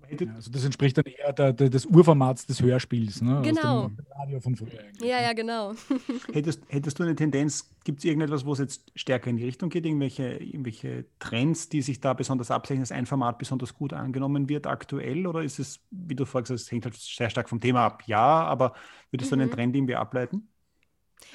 Ja, 0.09 0.35
also 0.35 0.51
das 0.51 0.65
entspricht 0.65 0.97
dann 0.99 1.05
eher 1.05 1.33
der, 1.33 1.53
der, 1.53 1.69
des 1.69 1.87
Urformats 1.87 2.47
des 2.47 2.61
Hörspiels, 2.63 3.23
ne? 3.23 3.41
Genau. 3.45 3.91
Radio 4.19 4.41
von 4.41 4.57
früher. 4.57 4.69
Ja, 5.01 5.21
ja, 5.21 5.29
ne? 5.29 5.35
genau. 5.35 5.75
hättest, 6.33 6.63
hättest 6.69 6.99
du 6.99 7.03
eine 7.05 7.15
Tendenz, 7.15 7.71
gibt 7.85 8.01
es 8.01 8.05
irgendetwas, 8.05 8.45
wo 8.45 8.53
es 8.53 8.59
jetzt 8.59 8.91
stärker 8.95 9.31
in 9.31 9.37
die 9.37 9.45
Richtung 9.45 9.71
geht, 9.71 9.87
irgendwelche, 9.87 10.37
irgendwelche 10.39 11.05
Trends, 11.19 11.69
die 11.69 11.83
sich 11.83 12.01
da 12.01 12.13
besonders 12.15 12.51
abzeichnen, 12.51 12.83
dass 12.83 12.93
ein 12.93 13.07
Format 13.07 13.39
besonders 13.39 13.75
gut 13.75 13.93
angenommen 13.93 14.49
wird 14.49 14.67
aktuell? 14.67 15.27
Oder 15.27 15.43
ist 15.43 15.59
es, 15.59 15.81
wie 15.91 16.15
du 16.15 16.25
vorhin 16.25 16.45
gesagt 16.45 16.61
hast, 16.61 16.73
hängt 16.73 16.85
halt 16.85 16.97
sehr 16.97 17.31
stark 17.31 17.49
vom 17.49 17.61
Thema 17.61 17.87
ab? 17.87 18.03
Ja, 18.07 18.45
aber 18.45 18.75
würdest 19.11 19.31
mhm. 19.31 19.37
du 19.37 19.43
einen 19.43 19.51
Trend 19.51 19.77
irgendwie 19.77 19.97
ableiten? 19.97 20.49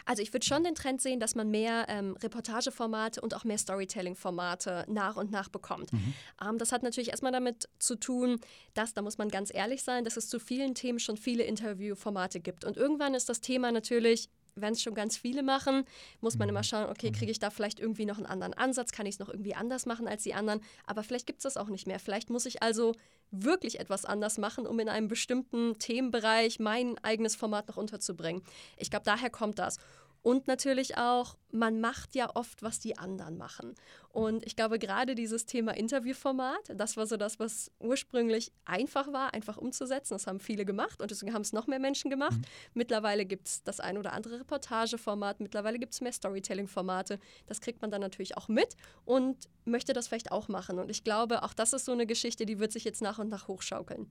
Also 0.06 0.22
ich 0.22 0.34
würde 0.34 0.46
schon 0.46 0.64
den 0.64 0.76
Trend 0.76 1.02
sehen, 1.02 1.20
dass 1.20 1.36
man 1.36 1.50
mehr 1.50 1.86
ähm, 1.90 2.16
Reportageformate 2.22 3.22
und 3.22 3.34
auch 3.36 3.44
mehr 3.44 3.58
Storytelling-Formate 3.58 4.86
nach 4.88 5.16
und 5.16 5.32
nach 5.32 5.50
bekommt. 5.50 5.94
Mhm. 5.94 6.14
Ähm, 6.42 6.58
das 6.58 6.72
hat 6.72 6.84
natürlich 6.84 7.10
erstmal 7.10 7.32
damit 7.32 7.70
zu 7.80 7.96
tun, 7.96 8.40
dass, 8.74 8.94
da 8.94 9.02
muss 9.02 9.18
man 9.18 9.30
ganz 9.30 9.54
ehrlich 9.54 9.84
sein, 9.84 10.04
dass 10.04 10.18
es 10.18 10.30
zu 10.30 10.40
vielen 10.40 10.76
Themen 10.76 11.00
schon 11.00 11.18
viele 11.18 11.44
Interviewformate 11.44 12.40
gibt. 12.40 12.66
Und 12.66 12.78
irgendwann 12.78 13.14
ist 13.14 13.30
das 13.30 13.42
Thema 13.42 13.72
natürlich 13.72 14.30
wenn 14.56 14.74
es 14.74 14.82
schon 14.82 14.96
ganz 14.96 15.18
viele 15.18 15.44
machen, 15.44 15.86
muss 16.22 16.38
man 16.38 16.50
immer 16.50 16.60
mhm. 16.60 16.64
schauen, 16.64 16.90
okay, 16.90 17.12
kriege 17.12 17.32
ich 17.32 17.40
da 17.40 17.50
vielleicht 17.50 17.80
irgendwie 17.80 18.06
noch 18.06 18.18
einen 18.18 18.26
anderen 18.26 18.54
Ansatz, 18.54 18.92
kann 18.92 19.06
ich 19.06 19.16
es 19.16 19.20
noch 19.20 19.30
irgendwie 19.30 19.56
anders 19.56 19.86
machen 19.86 20.08
als 20.08 20.24
die 20.24 20.34
anderen, 20.34 20.62
aber 20.86 21.04
vielleicht 21.04 21.28
gibt 21.28 21.40
es 21.40 21.44
das 21.44 21.58
auch 21.58 21.68
nicht 21.68 21.88
mehr. 21.88 22.00
Vielleicht 22.00 22.30
muss 22.30 22.46
ich 22.46 22.64
also 22.64 22.94
wirklich 23.32 23.80
etwas 23.80 24.06
anders 24.06 24.38
machen, 24.38 24.66
um 24.66 24.80
in 24.80 24.88
einem 24.88 25.08
bestimmten 25.08 25.78
Themenbereich 25.78 26.60
mein 26.60 26.98
eigenes 27.00 27.36
Format 27.36 27.68
noch 27.68 27.78
unterzubringen. 27.78 28.44
Ich 28.78 28.90
glaube, 28.90 29.06
daher 29.06 29.30
kommt 29.30 29.60
das. 29.60 29.78
Und 30.26 30.48
natürlich 30.48 30.98
auch, 30.98 31.38
man 31.52 31.80
macht 31.80 32.16
ja 32.16 32.36
oft, 32.36 32.64
was 32.64 32.80
die 32.80 32.98
anderen 32.98 33.38
machen. 33.38 33.76
Und 34.10 34.44
ich 34.44 34.56
glaube, 34.56 34.80
gerade 34.80 35.14
dieses 35.14 35.46
Thema 35.46 35.78
Interviewformat, 35.78 36.72
das 36.74 36.98
war 36.98 37.06
so 37.06 37.16
das, 37.16 37.38
was 37.38 37.70
ursprünglich 37.80 38.52
einfach 38.66 39.14
war, 39.14 39.36
einfach 39.36 39.58
umzusetzen. 39.58 40.16
Das 40.16 40.26
haben 40.26 40.40
viele 40.40 40.66
gemacht 40.66 41.00
und 41.00 41.12
deswegen 41.12 41.32
haben 41.32 41.44
es 41.44 41.54
noch 41.54 41.68
mehr 41.68 41.78
Menschen 41.78 42.10
gemacht. 42.10 42.40
Mhm. 42.40 42.46
Mittlerweile 42.74 43.28
gibt 43.28 43.46
es 43.46 43.62
das 43.62 43.80
ein 43.80 44.00
oder 44.00 44.14
andere 44.14 44.40
Reportageformat, 44.40 45.42
mittlerweile 45.42 45.78
gibt 45.78 45.94
es 45.94 46.02
mehr 46.02 46.12
Storytelling-Formate. 46.12 47.20
Das 47.46 47.62
kriegt 47.62 47.84
man 47.84 47.92
dann 47.92 48.02
natürlich 48.02 48.36
auch 48.36 48.48
mit 48.48 48.76
und 49.06 49.48
möchte 49.64 49.94
das 49.94 50.08
vielleicht 50.08 50.32
auch 50.32 50.48
machen. 50.48 50.80
Und 50.80 50.90
ich 50.90 51.04
glaube, 51.04 51.44
auch 51.44 51.54
das 51.54 51.72
ist 51.72 51.86
so 51.86 51.92
eine 51.92 52.08
Geschichte, 52.08 52.48
die 52.48 52.58
wird 52.58 52.72
sich 52.72 52.84
jetzt 52.84 53.04
nach 53.04 53.20
und 53.20 53.30
nach 53.30 53.48
hochschaukeln. 53.48 54.10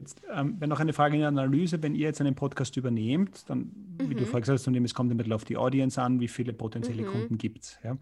Jetzt 0.00 0.22
ähm, 0.32 0.60
wäre 0.60 0.68
noch 0.68 0.80
eine 0.80 0.92
Frage 0.92 1.14
in 1.14 1.20
der 1.20 1.28
Analyse, 1.28 1.82
wenn 1.82 1.94
ihr 1.94 2.06
jetzt 2.06 2.20
einen 2.20 2.34
Podcast 2.34 2.76
übernehmt, 2.76 3.48
dann, 3.48 3.58
mhm. 3.58 4.10
wie 4.10 4.14
du 4.14 4.20
mhm. 4.20 4.26
vorhin 4.26 4.40
gesagt 4.42 4.58
hast, 4.58 4.68
es 4.68 4.94
kommt 4.94 5.10
ein 5.10 5.16
bisschen 5.16 5.32
auf 5.32 5.44
die 5.44 5.56
Audience 5.56 6.00
an, 6.00 6.20
wie 6.20 6.28
viele 6.28 6.52
potenzielle 6.52 7.02
mhm. 7.02 7.06
Kunden 7.06 7.38
gibt 7.38 7.64
es. 7.64 7.78
Ja? 7.82 7.96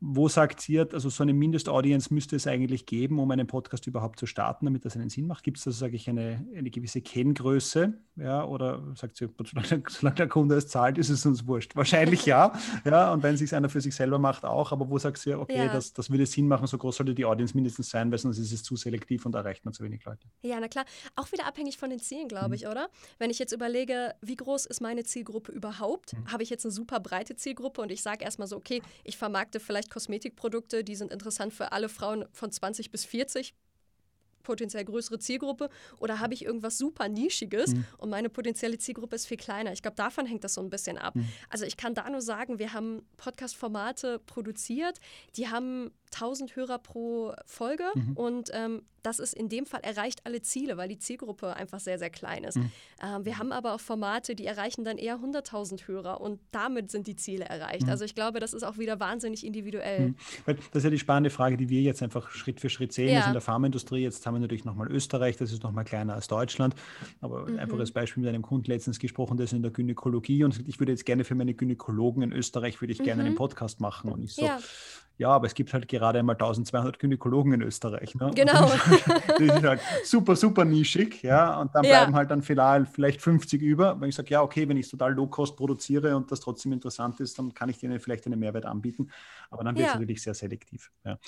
Wo 0.00 0.28
sagt 0.28 0.68
ihr, 0.68 0.86
also 0.92 1.08
so 1.08 1.22
eine 1.22 1.32
Mindestaudience 1.32 2.10
müsste 2.10 2.36
es 2.36 2.46
eigentlich 2.46 2.84
geben, 2.84 3.18
um 3.18 3.30
einen 3.30 3.46
Podcast 3.46 3.86
überhaupt 3.86 4.18
zu 4.18 4.26
starten, 4.26 4.66
damit 4.66 4.84
das 4.84 4.94
einen 4.94 5.08
Sinn 5.08 5.26
macht? 5.26 5.42
Gibt 5.42 5.56
es 5.56 5.64
da, 5.64 5.70
sage 5.70 5.96
ich, 5.96 6.08
eine, 6.08 6.46
eine 6.54 6.70
gewisse 6.70 7.00
Kenngröße? 7.00 7.94
Ja, 8.16 8.44
oder 8.44 8.82
sagt 8.94 9.16
sie, 9.16 9.28
solange, 9.44 9.82
solange 9.88 10.16
der 10.16 10.28
Kunde 10.28 10.56
es 10.56 10.68
zahlt, 10.68 10.98
ist 10.98 11.10
es 11.10 11.24
uns 11.24 11.46
wurscht? 11.46 11.76
Wahrscheinlich 11.76 12.26
ja. 12.26 12.52
ja, 12.84 13.12
und 13.12 13.22
wenn 13.22 13.34
es 13.34 13.40
sich 13.40 13.54
einer 13.54 13.68
für 13.68 13.80
sich 13.80 13.94
selber 13.94 14.18
macht, 14.18 14.44
auch. 14.44 14.72
Aber 14.72 14.88
wo 14.88 14.98
sagt 14.98 15.24
ihr, 15.26 15.38
okay, 15.38 15.66
ja. 15.66 15.72
das, 15.72 15.92
das 15.92 16.10
würde 16.10 16.26
Sinn 16.26 16.46
machen, 16.46 16.66
so 16.66 16.76
groß 16.76 16.96
sollte 16.96 17.14
die 17.14 17.24
Audience 17.24 17.54
mindestens 17.54 17.90
sein, 17.90 18.10
weil 18.10 18.18
sonst 18.18 18.38
ist 18.38 18.52
es 18.52 18.62
zu 18.62 18.76
selektiv 18.76 19.24
und 19.26 19.34
erreicht 19.34 19.64
man 19.64 19.72
zu 19.72 19.82
wenig 19.82 20.04
Leute. 20.04 20.28
Ja, 20.42 20.58
na 20.60 20.68
klar. 20.68 20.84
Auch 21.14 21.30
wieder 21.32 21.46
abhängig 21.46 21.78
von 21.78 21.90
den 21.90 22.00
Zielen, 22.00 22.28
glaube 22.28 22.48
mhm. 22.48 22.54
ich, 22.54 22.66
oder? 22.66 22.88
Wenn 23.18 23.30
ich 23.30 23.38
jetzt 23.38 23.52
überlege, 23.52 24.14
wie 24.20 24.36
groß 24.36 24.66
ist 24.66 24.80
meine 24.80 25.04
Zielgruppe 25.04 25.52
überhaupt? 25.52 26.14
Mhm. 26.14 26.32
Habe 26.32 26.42
ich 26.42 26.50
jetzt 26.50 26.64
eine 26.64 26.72
super 26.72 27.00
breite 27.00 27.36
Zielgruppe 27.36 27.80
und 27.80 27.90
ich 27.90 28.02
sage 28.02 28.24
erstmal 28.24 28.48
so, 28.48 28.56
okay, 28.56 28.82
ich 29.04 29.16
vermarkte 29.16 29.60
vielleicht 29.60 29.85
Kosmetikprodukte, 29.90 30.84
die 30.84 30.96
sind 30.96 31.12
interessant 31.12 31.52
für 31.52 31.72
alle 31.72 31.88
Frauen 31.88 32.24
von 32.32 32.50
20 32.50 32.90
bis 32.90 33.04
40 33.04 33.54
potenziell 34.46 34.84
größere 34.84 35.18
Zielgruppe 35.18 35.68
oder 35.98 36.20
habe 36.20 36.32
ich 36.32 36.44
irgendwas 36.44 36.78
super 36.78 37.08
Nischiges 37.08 37.74
mhm. 37.74 37.84
und 37.98 38.10
meine 38.10 38.30
potenzielle 38.30 38.78
Zielgruppe 38.78 39.16
ist 39.16 39.26
viel 39.26 39.36
kleiner. 39.36 39.72
Ich 39.72 39.82
glaube, 39.82 39.96
davon 39.96 40.24
hängt 40.24 40.44
das 40.44 40.54
so 40.54 40.60
ein 40.60 40.70
bisschen 40.70 40.98
ab. 40.98 41.16
Mhm. 41.16 41.28
Also 41.50 41.64
ich 41.64 41.76
kann 41.76 41.94
da 41.94 42.08
nur 42.08 42.22
sagen, 42.22 42.60
wir 42.60 42.72
haben 42.72 43.02
Podcast-Formate 43.16 44.20
produziert, 44.20 45.00
die 45.36 45.48
haben 45.48 45.90
1000 46.12 46.56
Hörer 46.56 46.78
pro 46.78 47.34
Folge 47.44 47.84
mhm. 47.94 48.12
und 48.16 48.50
ähm, 48.52 48.82
das 49.06 49.20
ist 49.20 49.34
in 49.34 49.48
dem 49.48 49.66
Fall 49.66 49.80
erreicht 49.82 50.22
alle 50.24 50.42
Ziele, 50.42 50.76
weil 50.76 50.88
die 50.88 50.98
Zielgruppe 50.98 51.54
einfach 51.54 51.78
sehr, 51.78 51.98
sehr 51.98 52.10
klein 52.10 52.42
ist. 52.42 52.56
Mhm. 52.56 52.70
Ähm, 53.02 53.24
wir 53.24 53.38
haben 53.38 53.52
aber 53.52 53.74
auch 53.74 53.80
Formate, 53.80 54.34
die 54.34 54.46
erreichen 54.46 54.84
dann 54.84 54.98
eher 54.98 55.18
100.000 55.18 55.86
Hörer 55.86 56.20
und 56.20 56.40
damit 56.50 56.90
sind 56.90 57.06
die 57.06 57.14
Ziele 57.14 57.44
erreicht. 57.44 57.84
Mhm. 57.84 57.90
Also 57.90 58.04
ich 58.04 58.16
glaube, 58.16 58.40
das 58.40 58.52
ist 58.52 58.64
auch 58.64 58.78
wieder 58.78 58.98
wahnsinnig 58.98 59.46
individuell. 59.46 60.08
Mhm. 60.08 60.14
Das 60.44 60.56
ist 60.72 60.84
ja 60.84 60.90
die 60.90 60.98
spannende 60.98 61.30
Frage, 61.30 61.56
die 61.56 61.68
wir 61.68 61.82
jetzt 61.82 62.02
einfach 62.02 62.30
Schritt 62.30 62.60
für 62.60 62.68
Schritt 62.68 62.92
sehen. 62.92 63.10
Ja. 63.10 63.18
Also 63.18 63.28
in 63.28 63.34
der 63.34 63.42
Pharmaindustrie, 63.42 64.02
jetzt 64.02 64.26
haben 64.26 64.34
wir 64.34 64.40
natürlich 64.40 64.64
nochmal 64.64 64.90
Österreich, 64.90 65.36
das 65.36 65.52
ist 65.52 65.62
nochmal 65.62 65.84
kleiner 65.84 66.14
als 66.14 66.26
Deutschland, 66.26 66.74
aber 67.20 67.48
mhm. 67.48 67.60
einfach 67.60 67.78
als 67.78 67.92
Beispiel 67.92 68.24
mit 68.24 68.30
einem 68.30 68.42
Kunden 68.42 68.66
letztens 68.66 68.98
gesprochen, 68.98 69.36
der 69.36 69.44
ist 69.44 69.52
in 69.52 69.62
der 69.62 69.70
Gynäkologie 69.70 70.42
und 70.42 70.52
sagt, 70.52 70.68
ich 70.68 70.80
würde 70.80 70.90
jetzt 70.90 71.06
gerne 71.06 71.22
für 71.22 71.36
meine 71.36 71.54
Gynäkologen 71.54 72.24
in 72.24 72.32
Österreich, 72.32 72.80
würde 72.80 72.92
ich 72.92 72.98
gerne 72.98 73.22
einen 73.22 73.32
mhm. 73.32 73.38
Podcast 73.38 73.80
machen 73.80 74.10
und 74.10 74.24
ich 74.24 74.34
so, 74.34 74.44
ja 74.44 74.58
ja, 75.18 75.30
aber 75.30 75.46
es 75.46 75.54
gibt 75.54 75.72
halt 75.72 75.88
gerade 75.88 76.18
einmal 76.18 76.34
1200 76.34 76.98
Gynäkologen 76.98 77.52
in 77.54 77.62
Österreich. 77.62 78.14
Ne? 78.14 78.30
Genau. 78.34 78.70
das 79.28 79.40
ist 79.40 79.62
halt 79.62 79.80
super, 80.04 80.36
super 80.36 80.64
nischig, 80.64 81.22
ja, 81.22 81.58
und 81.60 81.74
dann 81.74 81.84
ja. 81.84 82.00
bleiben 82.00 82.14
halt 82.14 82.30
dann 82.30 82.42
vielleicht, 82.42 82.92
vielleicht 82.92 83.22
50 83.22 83.62
über. 83.62 83.98
Wenn 84.00 84.10
ich 84.10 84.14
sage, 84.14 84.30
ja, 84.30 84.42
okay, 84.42 84.68
wenn 84.68 84.76
ich 84.76 84.90
total 84.90 85.14
low-cost 85.14 85.56
produziere 85.56 86.14
und 86.16 86.30
das 86.30 86.40
trotzdem 86.40 86.72
interessant 86.72 87.20
ist, 87.20 87.38
dann 87.38 87.54
kann 87.54 87.68
ich 87.68 87.78
denen 87.78 87.98
vielleicht 87.98 88.26
einen 88.26 88.38
Mehrwert 88.38 88.66
anbieten, 88.66 89.10
aber 89.50 89.64
dann 89.64 89.74
wird 89.74 89.86
es 89.86 89.92
ja. 89.92 89.98
natürlich 89.98 90.22
sehr 90.22 90.34
selektiv. 90.34 90.90
Ja. 91.04 91.18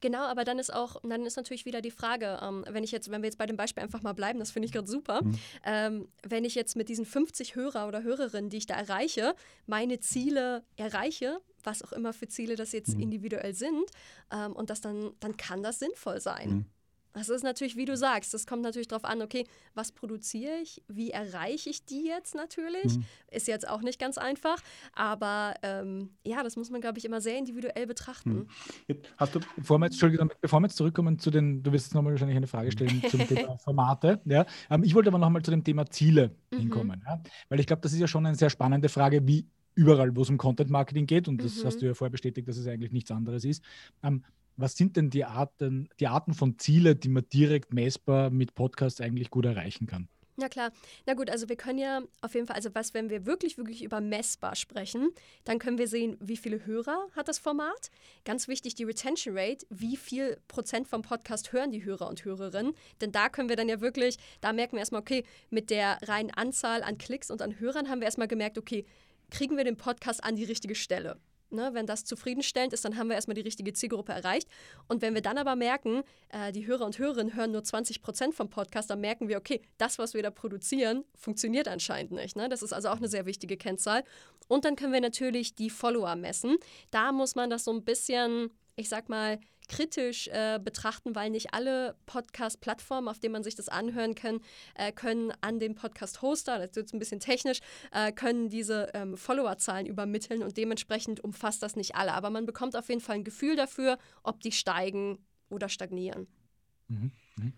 Genau, 0.00 0.22
aber 0.22 0.44
dann 0.44 0.58
ist 0.58 0.72
auch, 0.72 0.96
dann 1.02 1.24
ist 1.26 1.36
natürlich 1.36 1.64
wieder 1.64 1.80
die 1.80 1.90
Frage, 1.90 2.38
ähm, 2.42 2.64
wenn 2.68 2.84
ich 2.84 2.92
jetzt, 2.92 3.10
wenn 3.10 3.22
wir 3.22 3.26
jetzt 3.26 3.38
bei 3.38 3.46
dem 3.46 3.56
Beispiel 3.56 3.82
einfach 3.82 4.02
mal 4.02 4.12
bleiben, 4.14 4.38
das 4.38 4.50
finde 4.50 4.66
ich 4.66 4.72
gerade 4.72 4.88
super, 4.88 5.22
mhm. 5.22 5.38
ähm, 5.64 6.08
wenn 6.22 6.44
ich 6.44 6.54
jetzt 6.54 6.76
mit 6.76 6.88
diesen 6.88 7.04
50 7.04 7.54
Hörer 7.56 7.88
oder 7.88 8.02
Hörerinnen, 8.02 8.50
die 8.50 8.58
ich 8.58 8.66
da 8.66 8.74
erreiche, 8.74 9.34
meine 9.66 10.00
Ziele 10.00 10.64
erreiche, 10.76 11.40
was 11.64 11.82
auch 11.82 11.92
immer 11.92 12.12
für 12.12 12.28
Ziele 12.28 12.56
das 12.56 12.72
jetzt 12.72 12.94
mhm. 12.94 13.02
individuell 13.02 13.54
sind. 13.54 13.90
Ähm, 14.30 14.52
und 14.52 14.70
das 14.70 14.80
dann, 14.80 15.12
dann 15.20 15.36
kann 15.36 15.62
das 15.62 15.78
sinnvoll 15.78 16.20
sein. 16.20 16.50
Mhm. 16.50 16.64
Das 17.12 17.28
ist 17.28 17.42
natürlich, 17.42 17.76
wie 17.76 17.84
du 17.84 17.96
sagst, 17.96 18.32
das 18.32 18.46
kommt 18.46 18.62
natürlich 18.62 18.88
darauf 18.88 19.04
an, 19.04 19.20
okay, 19.20 19.44
was 19.74 19.92
produziere 19.92 20.56
ich, 20.62 20.82
wie 20.88 21.10
erreiche 21.10 21.68
ich 21.68 21.84
die 21.84 22.06
jetzt 22.06 22.34
natürlich? 22.34 22.96
Mhm. 22.96 23.04
Ist 23.30 23.48
jetzt 23.48 23.68
auch 23.68 23.82
nicht 23.82 23.98
ganz 23.98 24.16
einfach, 24.16 24.58
aber 24.94 25.54
ähm, 25.62 26.10
ja, 26.24 26.42
das 26.42 26.56
muss 26.56 26.70
man, 26.70 26.80
glaube 26.80 26.98
ich, 26.98 27.04
immer 27.04 27.20
sehr 27.20 27.36
individuell 27.36 27.86
betrachten. 27.86 28.48
Mhm. 28.88 28.96
Hast 29.18 29.34
du, 29.34 29.40
bevor 29.56 29.78
wir, 29.78 29.86
jetzt, 29.86 29.94
Entschuldigung, 29.94 30.30
bevor 30.40 30.60
wir 30.60 30.66
jetzt 30.66 30.76
zurückkommen 30.76 31.18
zu 31.18 31.30
den, 31.30 31.62
du 31.62 31.72
wirst 31.72 31.86
jetzt 31.86 31.94
nochmal 31.94 32.12
wahrscheinlich 32.12 32.36
eine 32.36 32.46
Frage 32.46 32.72
stellen 32.72 33.02
zum 33.10 33.26
Thema 33.26 33.58
Formate, 33.58 34.20
ja, 34.24 34.46
ähm, 34.70 34.82
ich 34.82 34.94
wollte 34.94 35.08
aber 35.08 35.18
nochmal 35.18 35.42
zu 35.42 35.50
dem 35.50 35.64
Thema 35.64 35.86
Ziele 35.86 36.34
mhm. 36.50 36.58
hinkommen, 36.58 37.02
ja, 37.06 37.22
weil 37.50 37.60
ich 37.60 37.66
glaube, 37.66 37.82
das 37.82 37.92
ist 37.92 37.98
ja 37.98 38.08
schon 38.08 38.24
eine 38.24 38.36
sehr 38.36 38.50
spannende 38.50 38.88
Frage, 38.88 39.26
wie 39.26 39.46
überall, 39.74 40.14
wo 40.16 40.22
es 40.22 40.30
um 40.30 40.38
Content 40.38 40.70
Marketing 40.70 41.06
geht, 41.06 41.28
und 41.28 41.42
das 41.42 41.58
mhm. 41.58 41.66
hast 41.66 41.82
du 41.82 41.86
ja 41.86 41.94
vorher 41.94 42.10
bestätigt, 42.10 42.48
dass 42.48 42.56
es 42.56 42.66
eigentlich 42.66 42.92
nichts 42.92 43.10
anderes 43.10 43.44
ist. 43.44 43.62
Ähm, 44.02 44.22
was 44.56 44.76
sind 44.76 44.96
denn 44.96 45.10
die 45.10 45.24
Arten, 45.24 45.88
die 45.98 46.08
Arten 46.08 46.34
von 46.34 46.58
Ziele, 46.58 46.94
die 46.94 47.08
man 47.08 47.24
direkt 47.32 47.72
messbar 47.72 48.30
mit 48.30 48.54
Podcasts 48.54 49.00
eigentlich 49.00 49.30
gut 49.30 49.46
erreichen 49.46 49.86
kann? 49.86 50.08
Ja 50.38 50.48
klar. 50.48 50.72
Na 51.06 51.12
gut, 51.12 51.28
also 51.28 51.50
wir 51.50 51.56
können 51.56 51.78
ja 51.78 52.00
auf 52.22 52.34
jeden 52.34 52.46
Fall, 52.46 52.56
also 52.56 52.70
was, 52.74 52.94
wenn 52.94 53.10
wir 53.10 53.26
wirklich, 53.26 53.58
wirklich 53.58 53.84
über 53.84 54.00
messbar 54.00 54.56
sprechen, 54.56 55.10
dann 55.44 55.58
können 55.58 55.76
wir 55.76 55.86
sehen, 55.86 56.16
wie 56.20 56.38
viele 56.38 56.64
Hörer 56.64 57.06
hat 57.14 57.28
das 57.28 57.38
Format. 57.38 57.90
Ganz 58.24 58.48
wichtig, 58.48 58.74
die 58.74 58.84
Retention 58.84 59.36
Rate, 59.36 59.66
wie 59.68 59.96
viel 59.96 60.38
Prozent 60.48 60.88
vom 60.88 61.02
Podcast 61.02 61.52
hören 61.52 61.70
die 61.70 61.84
Hörer 61.84 62.08
und 62.08 62.24
Hörerinnen. 62.24 62.72
Denn 63.02 63.12
da 63.12 63.28
können 63.28 63.50
wir 63.50 63.56
dann 63.56 63.68
ja 63.68 63.82
wirklich, 63.82 64.16
da 64.40 64.54
merken 64.54 64.72
wir 64.72 64.80
erstmal, 64.80 65.02
okay, 65.02 65.22
mit 65.50 65.68
der 65.68 65.98
reinen 66.02 66.30
Anzahl 66.30 66.82
an 66.82 66.96
Klicks 66.96 67.30
und 67.30 67.42
an 67.42 67.60
Hörern 67.60 67.90
haben 67.90 68.00
wir 68.00 68.06
erstmal 68.06 68.28
gemerkt, 68.28 68.56
okay, 68.56 68.86
kriegen 69.32 69.56
wir 69.56 69.64
den 69.64 69.76
Podcast 69.76 70.22
an 70.22 70.36
die 70.36 70.44
richtige 70.44 70.76
Stelle. 70.76 71.18
Ne, 71.50 71.74
wenn 71.74 71.86
das 71.86 72.06
zufriedenstellend 72.06 72.72
ist, 72.72 72.82
dann 72.86 72.96
haben 72.96 73.08
wir 73.08 73.14
erstmal 73.14 73.34
die 73.34 73.42
richtige 73.42 73.74
Zielgruppe 73.74 74.12
erreicht. 74.12 74.48
Und 74.88 75.02
wenn 75.02 75.12
wir 75.12 75.20
dann 75.20 75.36
aber 75.36 75.54
merken, 75.54 76.02
äh, 76.30 76.50
die 76.50 76.66
Hörer 76.66 76.86
und 76.86 76.98
Hörerinnen 76.98 77.34
hören 77.34 77.52
nur 77.52 77.62
20 77.62 78.00
Prozent 78.00 78.34
vom 78.34 78.48
Podcast, 78.48 78.88
dann 78.88 79.02
merken 79.02 79.28
wir, 79.28 79.36
okay, 79.36 79.60
das, 79.76 79.98
was 79.98 80.14
wir 80.14 80.22
da 80.22 80.30
produzieren, 80.30 81.04
funktioniert 81.14 81.68
anscheinend 81.68 82.12
nicht. 82.12 82.36
Ne? 82.36 82.48
Das 82.48 82.62
ist 82.62 82.72
also 82.72 82.88
auch 82.88 82.96
eine 82.96 83.08
sehr 83.08 83.26
wichtige 83.26 83.58
Kennzahl. 83.58 84.02
Und 84.48 84.64
dann 84.64 84.76
können 84.76 84.94
wir 84.94 85.02
natürlich 85.02 85.54
die 85.54 85.68
Follower 85.68 86.16
messen. 86.16 86.56
Da 86.90 87.12
muss 87.12 87.34
man 87.34 87.50
das 87.50 87.64
so 87.64 87.70
ein 87.70 87.84
bisschen, 87.84 88.48
ich 88.76 88.88
sag 88.88 89.10
mal, 89.10 89.38
kritisch 89.68 90.28
äh, 90.28 90.58
betrachten, 90.62 91.14
weil 91.14 91.30
nicht 91.30 91.54
alle 91.54 91.96
Podcast-Plattformen, 92.06 93.08
auf 93.08 93.18
denen 93.18 93.32
man 93.32 93.42
sich 93.42 93.54
das 93.54 93.68
anhören 93.68 94.14
kann, 94.14 94.40
äh, 94.74 94.92
können 94.92 95.32
an 95.40 95.58
den 95.58 95.74
Podcast-Hoster, 95.74 96.58
das 96.58 96.70
ist 96.70 96.76
jetzt 96.76 96.94
ein 96.94 96.98
bisschen 96.98 97.20
technisch, 97.20 97.60
äh, 97.92 98.12
können 98.12 98.48
diese 98.48 98.90
ähm, 98.94 99.16
Followerzahlen 99.16 99.86
übermitteln 99.86 100.42
und 100.42 100.56
dementsprechend 100.56 101.22
umfasst 101.22 101.62
das 101.62 101.76
nicht 101.76 101.94
alle. 101.94 102.14
Aber 102.14 102.30
man 102.30 102.46
bekommt 102.46 102.76
auf 102.76 102.88
jeden 102.88 103.00
Fall 103.00 103.16
ein 103.16 103.24
Gefühl 103.24 103.56
dafür, 103.56 103.98
ob 104.22 104.40
die 104.40 104.52
steigen 104.52 105.18
oder 105.48 105.68
stagnieren. 105.68 106.26
Mhm. 106.88 107.12
Mhm 107.36 107.52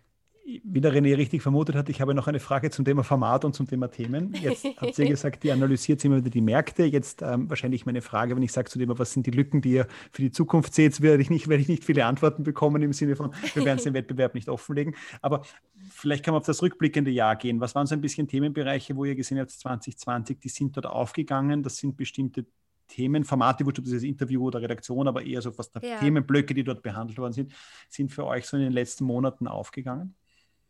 wie 0.44 0.80
der 0.80 0.92
René 0.92 1.16
richtig 1.16 1.42
vermutet 1.42 1.74
hat, 1.74 1.88
ich 1.88 2.02
habe 2.02 2.14
noch 2.14 2.28
eine 2.28 2.38
Frage 2.38 2.70
zum 2.70 2.84
Thema 2.84 3.02
Format 3.02 3.46
und 3.46 3.54
zum 3.54 3.66
Thema 3.66 3.88
Themen. 3.88 4.34
Jetzt 4.42 4.64
hat 4.76 4.94
sie 4.94 5.06
gesagt, 5.06 5.42
die 5.42 5.50
analysiert 5.50 6.04
immer 6.04 6.16
wieder 6.16 6.28
die 6.28 6.42
Märkte. 6.42 6.84
Jetzt 6.84 7.22
ähm, 7.22 7.48
wahrscheinlich 7.48 7.86
meine 7.86 8.02
Frage, 8.02 8.36
wenn 8.36 8.42
ich 8.42 8.52
sage 8.52 8.68
zu 8.68 8.78
dem, 8.78 8.96
was 8.98 9.12
sind 9.12 9.26
die 9.26 9.30
Lücken, 9.30 9.62
die 9.62 9.72
ihr 9.72 9.86
für 10.12 10.20
die 10.20 10.30
Zukunft 10.30 10.74
seht, 10.74 11.00
werde 11.00 11.22
ich 11.22 11.30
nicht, 11.30 11.48
werde 11.48 11.62
ich 11.62 11.68
nicht 11.68 11.84
viele 11.84 12.04
Antworten 12.04 12.42
bekommen 12.42 12.82
im 12.82 12.92
Sinne 12.92 13.16
von, 13.16 13.32
wir 13.54 13.64
werden 13.64 13.78
es 13.78 13.84
den 13.84 13.94
Wettbewerb 13.94 14.34
nicht 14.34 14.50
offenlegen. 14.50 14.94
Aber 15.22 15.42
vielleicht 15.90 16.24
kann 16.24 16.32
man 16.32 16.40
auf 16.40 16.46
das 16.46 16.62
rückblickende 16.62 17.10
Jahr 17.10 17.36
gehen. 17.36 17.60
Was 17.60 17.74
waren 17.74 17.86
so 17.86 17.94
ein 17.94 18.02
bisschen 18.02 18.28
Themenbereiche, 18.28 18.96
wo 18.96 19.06
ihr 19.06 19.14
gesehen 19.14 19.38
habt, 19.38 19.50
2020, 19.50 20.40
die 20.40 20.50
sind 20.50 20.76
dort 20.76 20.86
aufgegangen? 20.86 21.62
Das 21.62 21.78
sind 21.78 21.96
bestimmte 21.96 22.44
Themenformate, 22.88 23.64
wurscht 23.64 23.78
ob 23.78 23.86
das 23.86 24.02
Interview 24.02 24.46
oder 24.46 24.60
Redaktion, 24.60 25.08
aber 25.08 25.24
eher 25.24 25.40
so 25.40 25.50
fast 25.52 25.74
ja. 25.82 25.98
Themenblöcke, 26.00 26.52
die 26.52 26.64
dort 26.64 26.82
behandelt 26.82 27.18
worden 27.18 27.32
sind, 27.32 27.54
sind 27.88 28.12
für 28.12 28.26
euch 28.26 28.44
so 28.44 28.58
in 28.58 28.64
den 28.64 28.72
letzten 28.72 29.04
Monaten 29.04 29.46
aufgegangen? 29.46 30.14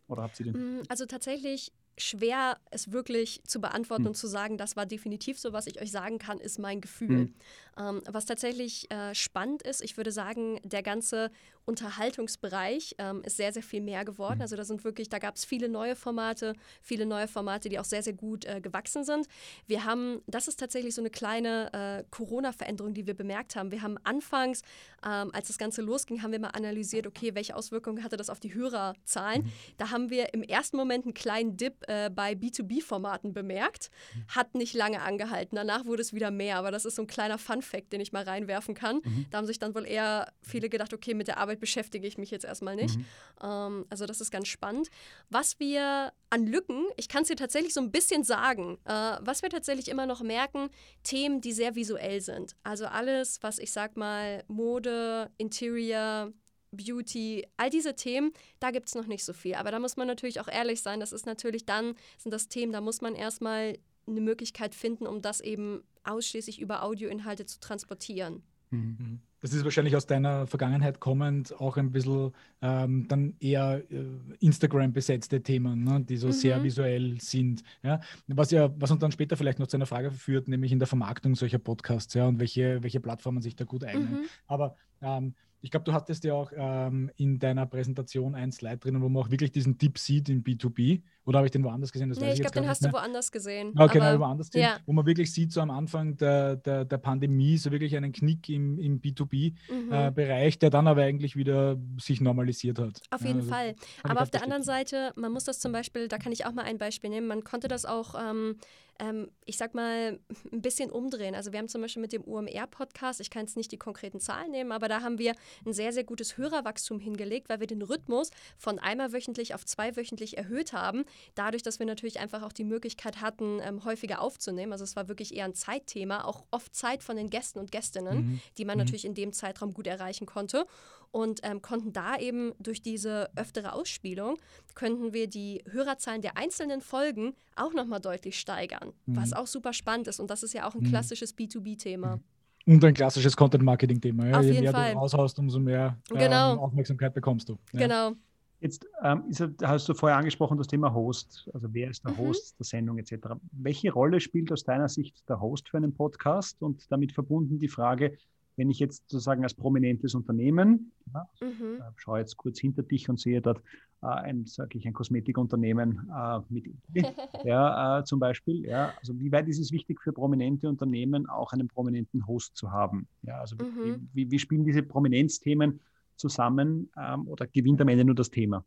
Oder 0.09 0.23
habt 0.23 0.39
ihr 0.41 0.53
den? 0.53 0.79
Mm, 0.79 0.83
also 0.89 1.07
tatsächlich 1.07 1.73
schwer, 1.97 2.59
es 2.71 2.93
wirklich 2.93 3.43
zu 3.45 3.61
beantworten 3.61 4.05
hm. 4.05 4.09
und 4.09 4.15
zu 4.15 4.27
sagen, 4.27 4.59
das 4.59 4.77
war 4.77 4.87
definitiv 4.87 5.39
so. 5.39 5.53
Was 5.53 5.67
ich 5.67 5.81
euch 5.81 5.91
sagen 5.91 6.19
kann, 6.19 6.39
ist 6.39 6.59
mein 6.59 6.81
Gefühl. 6.81 7.09
Hm. 7.09 7.35
Ähm, 7.79 8.03
was 8.07 8.25
tatsächlich 8.27 8.91
äh, 8.91 9.15
spannend 9.15 9.63
ist, 9.63 9.83
ich 9.83 9.97
würde 9.97 10.13
sagen, 10.13 10.61
der 10.65 10.83
ganze 10.83 11.31
Unterhaltungsbereich 11.67 12.95
ähm, 12.99 13.23
ist 13.25 13.37
sehr, 13.37 13.53
sehr 13.53 13.63
viel 13.63 13.81
mehr 13.81 14.05
geworden. 14.05 14.37
Mhm. 14.37 14.43
Also 14.43 14.57
da 14.57 14.65
sind 14.65 14.85
wirklich, 14.85 15.09
da 15.09 15.19
gab 15.19 15.37
es 15.37 15.45
viele 15.45 15.69
neue 15.69 15.97
Formate, 15.97 16.55
viele 16.83 17.07
neue 17.07 17.27
Formate, 17.27 17.69
die 17.69 17.79
auch 17.79 17.85
sehr, 17.85 18.03
sehr 18.03 18.13
gut 18.13 18.45
äh, 18.45 18.61
gewachsen 18.61 19.05
sind. 19.05 19.27
Wir 19.67 19.85
haben, 19.85 20.21
das 20.27 20.47
ist 20.47 20.61
tatsächlich 20.61 20.95
so 20.95 21.01
eine 21.01 21.11
kleine 21.11 21.73
äh, 21.73 22.05
Corona-Veränderung, 22.11 22.93
die 22.93 23.07
wir 23.07 23.15
bemerkt 23.15 23.57
haben. 23.57 23.71
Wir 23.71 23.83
haben 23.83 23.97
anfangs, 24.05 24.63
ähm, 25.05 25.31
als 25.33 25.49
das 25.49 25.59
Ganze 25.59 25.83
losging, 25.83 26.23
haben 26.23 26.33
wir 26.33 26.39
mal 26.39 26.49
analysiert, 26.49 27.07
okay, 27.07 27.35
welche 27.35 27.57
Auswirkungen 27.57 28.05
hatte 28.05 28.17
das 28.17 28.31
auf 28.31 28.41
die 28.41 28.55
Hörerzahlen. 28.55 29.45
Mhm. 29.45 29.53
Da 29.79 29.91
haben 29.91 30.11
wir 30.11 30.35
im 30.35 30.43
ersten 30.43 30.77
Moment 30.77 31.07
einen 31.07 31.15
kleinen 31.15 31.57
Dip 31.57 31.84
äh, 31.89 32.11
bei 32.11 32.33
B2B-Formaten 32.33 33.33
bemerkt. 33.33 33.91
Mhm. 34.15 34.25
Hat 34.29 34.55
nicht 34.55 34.75
lange 34.75 35.03
angehalten. 35.03 35.57
Danach 35.57 35.85
wurde 35.85 36.03
es 36.03 36.13
wieder 36.13 36.31
mehr, 36.31 36.57
aber 36.57 36.71
das 36.71 36.85
ist 36.85 36.97
so 36.97 37.03
ein 37.03 37.07
kleiner 37.07 37.39
Fun-Fact, 37.39 37.93
den 37.93 38.01
ich 38.01 38.13
mal 38.13 38.25
reinwerfen 38.25 38.75
kann. 38.75 39.01
Mhm. 39.05 39.27
Da 39.31 39.39
haben 39.39 39.47
sich 39.47 39.59
dann 39.59 39.75
wohl 39.75 39.87
eher 39.87 40.33
viele 40.43 40.69
gedacht, 40.69 40.93
okay, 40.93 41.15
mit 41.15 41.29
der 41.29 41.39
Arbeit 41.39 41.61
beschäftige 41.61 42.07
ich 42.07 42.19
mich 42.19 42.31
jetzt 42.31 42.45
erstmal 42.45 42.77
nicht. 42.77 42.97
Mhm. 42.97 43.05
Ähm, 43.43 43.87
also 43.91 44.07
das 44.07 44.21
ist 44.21 44.31
ganz 44.31 44.49
spannend. 44.49 44.89
Was 45.31 45.59
wir 45.61 46.13
an 46.31 46.47
Lücken, 46.47 46.87
ich 46.97 47.09
kann 47.09 47.23
es 47.23 47.29
dir 47.29 47.37
tatsächlich 47.37 47.75
so 47.75 47.81
ein 47.81 47.91
bisschen 47.91 48.25
sagen, 48.25 48.79
äh, 48.85 49.17
was 49.21 49.43
wir 49.43 49.51
tatsächlich 49.51 49.89
immer 49.89 50.07
noch 50.07 50.23
merken, 50.23 50.69
Themen, 51.03 51.41
die 51.41 51.53
sehr 51.53 51.75
visuell 51.75 52.21
sind. 52.21 52.57
Also 52.65 52.87
alles, 52.87 53.39
was 53.43 53.59
ich 53.59 53.73
sag 53.73 53.97
mal 53.97 54.43
Mode, 54.49 55.31
Interior, 55.39 56.33
Beauty, 56.75 57.47
all 57.57 57.71
diese 57.71 57.95
Themen, 57.95 58.33
da 58.61 58.71
gibt 58.71 58.89
es 58.89 58.95
noch 58.95 59.07
nicht 59.07 59.25
so 59.25 59.33
viel. 59.33 59.55
Aber 59.55 59.71
da 59.71 59.79
muss 59.79 59.97
man 59.97 60.07
natürlich 60.07 60.41
auch 60.41 60.49
ehrlich 60.49 60.83
sein, 60.83 61.01
das 61.01 61.13
ist 61.13 61.27
natürlich 61.27 61.67
dann, 61.67 61.95
sind 62.19 62.33
das 62.33 62.49
Themen, 62.49 62.73
da 62.73 62.81
muss 62.81 63.01
man 63.01 63.15
erstmal 63.15 63.79
eine 64.07 64.21
Möglichkeit 64.21 64.75
finden, 64.75 65.07
um 65.07 65.23
das 65.23 65.41
eben 65.41 65.83
ausschließlich 66.05 66.61
über 66.61 66.83
Audioinhalte 66.83 67.47
zu 67.47 67.61
transportieren. 67.61 68.43
Mhm. 68.71 68.97
mhm 68.99 69.21
das 69.45 69.53
ist 69.53 69.63
wahrscheinlich 69.63 69.95
aus 69.95 70.07
deiner 70.07 70.47
Vergangenheit 70.47 71.01
kommend 71.01 71.53
auch 71.61 71.77
ein 71.77 71.91
bisschen 71.91 72.33
ähm, 72.63 73.07
dann 73.09 73.35
eher 73.41 73.83
äh, 73.91 74.07
Instagram 74.41 74.95
besetzte 74.95 75.43
Themen, 75.43 75.85
ne, 75.85 76.01
die 76.01 76.17
so 76.17 76.29
mhm. 76.29 76.33
sehr 76.33 76.65
visuell 76.65 77.21
sind. 77.21 77.63
Ja? 77.83 78.01
Was 78.27 78.53
ja, 78.53 78.71
was 78.81 78.91
uns 78.91 79.01
dann 79.01 79.13
später 79.13 79.37
vielleicht 79.37 79.59
noch 79.59 79.67
zu 79.67 79.77
einer 79.77 79.85
Frage 79.85 80.11
führt, 80.13 80.49
nämlich 80.49 80.73
in 80.73 80.79
der 80.79 80.89
Vermarktung 80.89 81.35
solcher 81.35 81.59
Podcasts, 81.59 82.15
ja, 82.15 82.27
und 82.27 82.41
welche, 82.41 82.83
welche 82.83 83.01
Plattformen 83.01 83.43
sich 83.43 83.55
da 83.55 83.67
gut 83.67 83.85
eignen. 83.85 84.13
Mhm. 84.13 84.25
Aber 84.47 84.77
ähm, 85.03 85.35
ich 85.65 85.71
glaube, 85.71 85.85
du 85.85 85.95
hattest 85.95 86.25
ja 86.25 86.35
auch 86.35 86.53
ähm, 86.55 87.11
in 87.17 87.39
deiner 87.39 87.65
Präsentation 87.65 88.35
ein 88.35 88.53
Slide 88.53 88.77
drinnen, 88.77 89.01
wo 89.01 89.09
man 89.09 89.23
auch 89.23 89.31
wirklich 89.31 89.51
diesen 89.51 89.79
Deep 89.79 89.97
sieht 89.97 90.29
in 90.29 90.45
B2B. 90.45 91.01
Oder 91.25 91.39
habe 91.39 91.47
ich 91.47 91.53
den 91.53 91.65
woanders 91.65 91.91
gesehen? 91.91 92.11
Das 92.11 92.21
nee, 92.21 92.27
ich, 92.27 92.35
ich 92.35 92.41
glaube, 92.43 92.61
den 92.61 92.69
hast 92.69 92.83
mehr. 92.83 92.91
du 92.91 92.99
woanders 92.99 93.33
gesehen. 93.33 93.73
Okay, 93.75 93.99
nein, 93.99 94.21
woanders 94.21 94.51
gesehen. 94.51 94.69
Ja. 94.69 94.77
Wo 94.85 94.93
man 94.93 95.07
wirklich 95.07 95.33
sieht, 95.33 95.53
so 95.53 95.63
am 95.63 95.71
Anfang 95.71 96.19
der, 96.19 96.57
der, 96.57 96.85
der 96.85 96.99
Pandemie, 96.99 97.57
so 97.57 97.73
wirklich 97.73 97.97
einen 97.97 98.13
Knick 98.13 98.51
im, 98.51 98.79
im 98.79 99.01
B2B-Bereich, 99.01 100.55
mhm. 100.55 100.57
äh, 100.57 100.59
der 100.59 100.69
dann 100.69 100.87
aber 100.87 101.01
eigentlich 101.01 101.35
wieder 101.35 101.79
sich 101.99 102.21
normalisiert 102.21 102.79
hat. 102.79 103.01
Auf 103.11 103.23
jeden 103.23 103.39
also, 103.39 103.49
Fall. 103.49 103.75
Aber 104.03 104.21
auf 104.21 104.31
der 104.31 104.43
anderen 104.43 104.65
Seite, 104.65 105.15
man 105.17 105.33
muss 105.33 105.45
das 105.45 105.61
zum 105.61 105.73
Beispiel, 105.73 106.09
da 106.09 106.19
kann 106.19 106.33
ich 106.33 106.45
auch 106.45 106.53
mal 106.53 106.65
ein 106.65 106.77
Beispiel 106.77 107.09
nehmen, 107.09 107.27
man 107.27 107.43
konnte 107.43 107.69
das 107.69 107.87
auch 107.87 108.15
ähm, 108.23 108.57
ähm, 108.99 109.31
ich 109.45 109.57
sag 109.57 109.75
mal, 109.75 110.19
ein 110.53 110.63
bisschen 110.63 110.91
umdrehen. 110.91 111.35
Also 111.35 111.53
wir 111.53 111.59
haben 111.59 111.69
zum 111.69 111.83
Beispiel 111.83 112.03
mit 112.03 112.13
dem 112.13 112.23
UMR-Podcast, 112.23 113.21
ich 113.21 113.31
kann 113.31 113.43
jetzt 113.43 113.57
nicht 113.57 113.73
die 113.73 113.79
konkreten 113.79 114.21
Zahlen 114.21 114.51
nehmen, 114.51 114.73
aber 114.73 114.89
da 114.89 115.03
haben 115.03 115.19
wir 115.19 115.35
ein 115.67 115.73
sehr, 115.73 115.93
sehr 115.93 116.05
gutes 116.05 116.37
Hörerwachstum 116.37 117.01
hingelegt, 117.01 117.49
weil 117.49 117.61
wir 117.61 117.67
den 117.67 117.83
Rhythmus 117.83 118.31
von 118.57 118.79
einmal 118.79 119.13
wöchentlich 119.13 119.55
auf 119.55 119.65
zweiwöchentlich 119.65 120.39
erhöht 120.39 120.73
haben. 120.73 121.05
Dadurch, 121.35 121.63
dass 121.63 121.79
wir 121.79 121.87
natürlich 121.87 122.21
einfach 122.21 122.43
auch 122.43 122.53
die 122.53 122.65
Möglichkeit 122.65 123.21
hatten, 123.21 123.61
ähm, 123.63 123.85
häufiger 123.85 124.21
aufzunehmen. 124.21 124.73
Also 124.73 124.85
es 124.85 124.97
war 124.97 125.09
wirklich 125.09 125.35
eher 125.35 125.45
ein 125.45 125.55
Zeitthema, 125.55 126.25
auch 126.25 126.45
oft 126.51 126.75
Zeit 126.75 127.03
von 127.03 127.17
den 127.17 127.31
Gästen 127.31 127.59
und 127.59 127.73
Gästinnen, 127.73 128.17
mhm. 128.17 128.41
die 128.59 128.65
man 128.65 128.77
mhm. 128.77 128.85
natürlich 128.85 129.05
in 129.05 129.15
dem 129.15 129.33
Zeitraum 129.33 129.75
gut 129.75 129.87
erreichen 129.87 130.27
konnte 130.27 130.67
und 131.15 131.43
ähm, 131.45 131.63
konnten 131.63 131.93
da 131.93 132.17
eben 132.19 132.55
durch 132.59 132.83
diese 132.83 133.31
öftere 133.37 133.73
Ausspielung, 133.73 134.37
könnten 134.75 135.13
wir 135.13 135.29
die 135.29 135.63
Hörerzahlen 135.71 136.23
der 136.23 136.37
einzelnen 136.37 136.81
Folgen 136.81 137.37
auch 137.55 137.73
nochmal 137.73 138.01
deutlich 138.01 138.41
steigern, 138.41 138.84
mhm. 139.07 139.17
was 139.17 139.33
auch 139.33 139.47
super 139.47 139.73
spannend 139.73 140.09
ist 140.09 140.21
und 140.21 140.31
das 140.31 140.43
ist 140.43 140.53
ja 140.55 140.67
auch 140.69 140.75
ein 140.75 140.83
mhm. 140.83 140.89
klassisches 140.89 141.37
B2B-Thema. 141.37 142.17
Mhm. 142.17 142.23
Und 142.67 142.85
ein 142.85 142.95
klassisches 142.95 143.37
Content-Marketing-Thema. 143.37 144.27
Ja? 144.27 144.39
Auf 144.39 144.45
Je 144.45 144.53
jeden 144.53 144.63
mehr 144.63 144.73
Fall. 144.73 144.93
du 144.93 144.99
raushaust, 144.99 145.39
umso 145.39 145.61
mehr 145.61 145.99
ähm, 146.11 146.19
genau. 146.19 146.57
Aufmerksamkeit 146.57 147.13
bekommst 147.13 147.49
du. 147.49 147.59
Ja. 147.73 147.81
Genau. 147.81 148.13
Jetzt 148.61 148.87
ähm, 149.03 149.25
ist, 149.29 149.45
hast 149.63 149.89
du 149.91 149.93
vorher 149.93 150.17
angesprochen 150.17 150.57
das 150.57 150.69
Thema 150.69 150.95
Host, 150.95 151.51
also 151.53 151.69
wer 151.73 151.91
ist 151.91 152.03
der 152.03 152.13
mhm. 152.13 152.19
Host 152.19 152.59
der 152.59 152.65
Sendung 152.65 152.97
etc. 152.97 153.13
Welche 153.53 153.93
Rolle 153.93 154.21
spielt 154.21 154.51
aus 154.51 154.65
deiner 154.65 154.89
Sicht 154.89 155.29
der 155.29 155.39
Host 155.39 155.69
für 155.69 155.77
einen 155.77 155.93
Podcast 155.93 156.63
und 156.63 156.91
damit 156.91 157.13
verbunden 157.13 157.59
die 157.59 157.69
Frage, 157.69 158.17
wenn 158.57 158.71
ich 158.71 158.79
jetzt 158.79 159.09
sozusagen 159.09 159.43
als 159.43 159.55
prominentes 159.55 160.15
Unternehmen, 160.15 160.93
ja, 161.13 161.29
mhm. 161.41 161.81
äh, 161.81 161.93
schaue 161.97 162.21
jetzt 162.21 162.37
kurz 162.37 162.59
hinter 162.59 162.83
dich 162.83 163.09
und 163.09 163.19
sehe 163.19 163.41
dort 163.41 163.61
äh, 164.03 164.07
ein, 164.07 164.47
sage 164.47 164.79
ich, 164.79 164.87
ein 164.87 164.93
Kosmetikunternehmen 164.93 166.11
äh, 166.15 166.41
mit 166.49 166.67
ja, 167.45 168.01
äh, 168.01 168.05
zum 168.05 168.21
Beispiel, 168.21 168.65
ja, 168.65 168.93
also 169.01 169.19
wie 169.19 169.33
weit 169.33 169.49
ist 169.49 169.59
es 169.59 169.73
wichtig 169.73 170.01
für 170.01 170.13
prominente 170.13 170.69
Unternehmen 170.69 171.29
auch 171.29 171.53
einen 171.53 171.69
prominenten 171.69 172.27
Host 172.27 172.57
zu 172.57 172.71
haben? 172.71 173.09
Ja, 173.23 173.41
also 173.41 173.57
mhm. 173.57 174.09
wie, 174.13 174.31
wie, 174.31 174.39
spielen 174.39 174.65
diese 174.65 174.83
Prominenzthemen 174.83 175.81
zusammen 176.17 176.91
ähm, 176.97 177.27
oder 177.29 177.47
gewinnt 177.47 177.81
am 177.81 177.89
Ende 177.89 178.05
nur 178.05 178.15
das 178.15 178.31
Thema? 178.31 178.65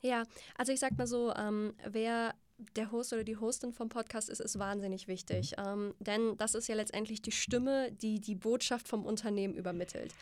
Ja, 0.00 0.24
also 0.56 0.72
ich 0.72 0.80
sag 0.80 0.96
mal 0.98 1.06
so, 1.06 1.32
ähm, 1.34 1.74
wer 1.88 2.34
der 2.76 2.92
Host 2.92 3.12
oder 3.12 3.24
die 3.24 3.36
Hostin 3.36 3.72
vom 3.72 3.88
Podcast 3.88 4.28
ist, 4.28 4.40
ist 4.40 4.58
wahnsinnig 4.58 5.08
wichtig. 5.08 5.52
Mhm. 5.58 5.64
Ähm, 5.66 5.94
denn 6.00 6.36
das 6.38 6.54
ist 6.54 6.68
ja 6.68 6.74
letztendlich 6.74 7.22
die 7.22 7.32
Stimme, 7.32 7.92
die 7.92 8.20
die 8.20 8.34
Botschaft 8.34 8.88
vom 8.88 9.04
Unternehmen 9.04 9.54
übermittelt. 9.54 10.12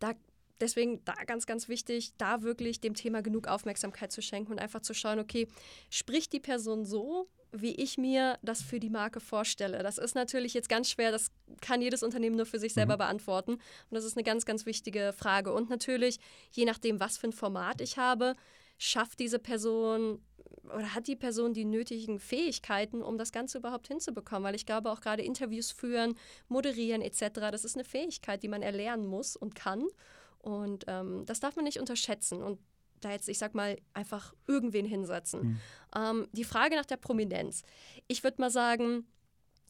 Da, 0.00 0.12
deswegen 0.60 1.04
da 1.04 1.14
ganz, 1.26 1.46
ganz 1.46 1.68
wichtig, 1.68 2.12
da 2.18 2.42
wirklich 2.42 2.80
dem 2.80 2.94
Thema 2.94 3.22
genug 3.22 3.48
Aufmerksamkeit 3.48 4.12
zu 4.12 4.22
schenken 4.22 4.52
und 4.52 4.58
einfach 4.58 4.80
zu 4.80 4.94
schauen, 4.94 5.18
okay, 5.18 5.48
spricht 5.90 6.32
die 6.32 6.40
Person 6.40 6.84
so, 6.84 7.28
wie 7.52 7.74
ich 7.74 7.98
mir 7.98 8.38
das 8.42 8.62
für 8.62 8.80
die 8.80 8.90
Marke 8.90 9.20
vorstelle. 9.20 9.82
Das 9.82 9.98
ist 9.98 10.14
natürlich 10.14 10.54
jetzt 10.54 10.68
ganz 10.68 10.90
schwer, 10.90 11.12
das 11.12 11.30
kann 11.60 11.80
jedes 11.80 12.02
Unternehmen 12.02 12.36
nur 12.36 12.46
für 12.46 12.58
sich 12.58 12.74
selber 12.74 12.94
mhm. 12.94 12.98
beantworten. 12.98 13.52
Und 13.52 13.60
das 13.90 14.04
ist 14.04 14.16
eine 14.16 14.24
ganz, 14.24 14.44
ganz 14.44 14.66
wichtige 14.66 15.12
Frage. 15.16 15.52
Und 15.52 15.70
natürlich, 15.70 16.18
je 16.50 16.64
nachdem, 16.64 16.98
was 16.98 17.16
für 17.16 17.28
ein 17.28 17.32
Format 17.32 17.80
ich 17.80 17.96
habe, 17.96 18.34
schafft 18.78 19.20
diese 19.20 19.38
Person 19.38 20.20
oder 20.64 20.94
hat 20.94 21.08
die 21.08 21.16
Person 21.16 21.52
die 21.52 21.64
nötigen 21.64 22.18
Fähigkeiten, 22.18 23.02
um 23.02 23.18
das 23.18 23.32
Ganze 23.32 23.58
überhaupt 23.58 23.88
hinzubekommen? 23.88 24.44
Weil 24.44 24.54
ich 24.54 24.66
glaube, 24.66 24.90
auch 24.90 25.00
gerade 25.00 25.22
Interviews 25.22 25.70
führen, 25.70 26.14
moderieren 26.48 27.02
etc., 27.02 27.28
das 27.50 27.64
ist 27.64 27.76
eine 27.76 27.84
Fähigkeit, 27.84 28.42
die 28.42 28.48
man 28.48 28.62
erlernen 28.62 29.06
muss 29.06 29.36
und 29.36 29.54
kann. 29.54 29.86
Und 30.38 30.84
ähm, 30.88 31.24
das 31.26 31.40
darf 31.40 31.56
man 31.56 31.64
nicht 31.64 31.80
unterschätzen. 31.80 32.42
Und 32.42 32.58
da 33.00 33.10
jetzt, 33.10 33.28
ich 33.28 33.38
sag 33.38 33.54
mal, 33.54 33.76
einfach 33.92 34.34
irgendwen 34.46 34.86
hinsetzen. 34.86 35.42
Mhm. 35.42 35.60
Ähm, 35.96 36.28
die 36.32 36.44
Frage 36.44 36.76
nach 36.76 36.86
der 36.86 36.96
Prominenz. 36.96 37.62
Ich 38.08 38.24
würde 38.24 38.40
mal 38.40 38.50
sagen, 38.50 39.06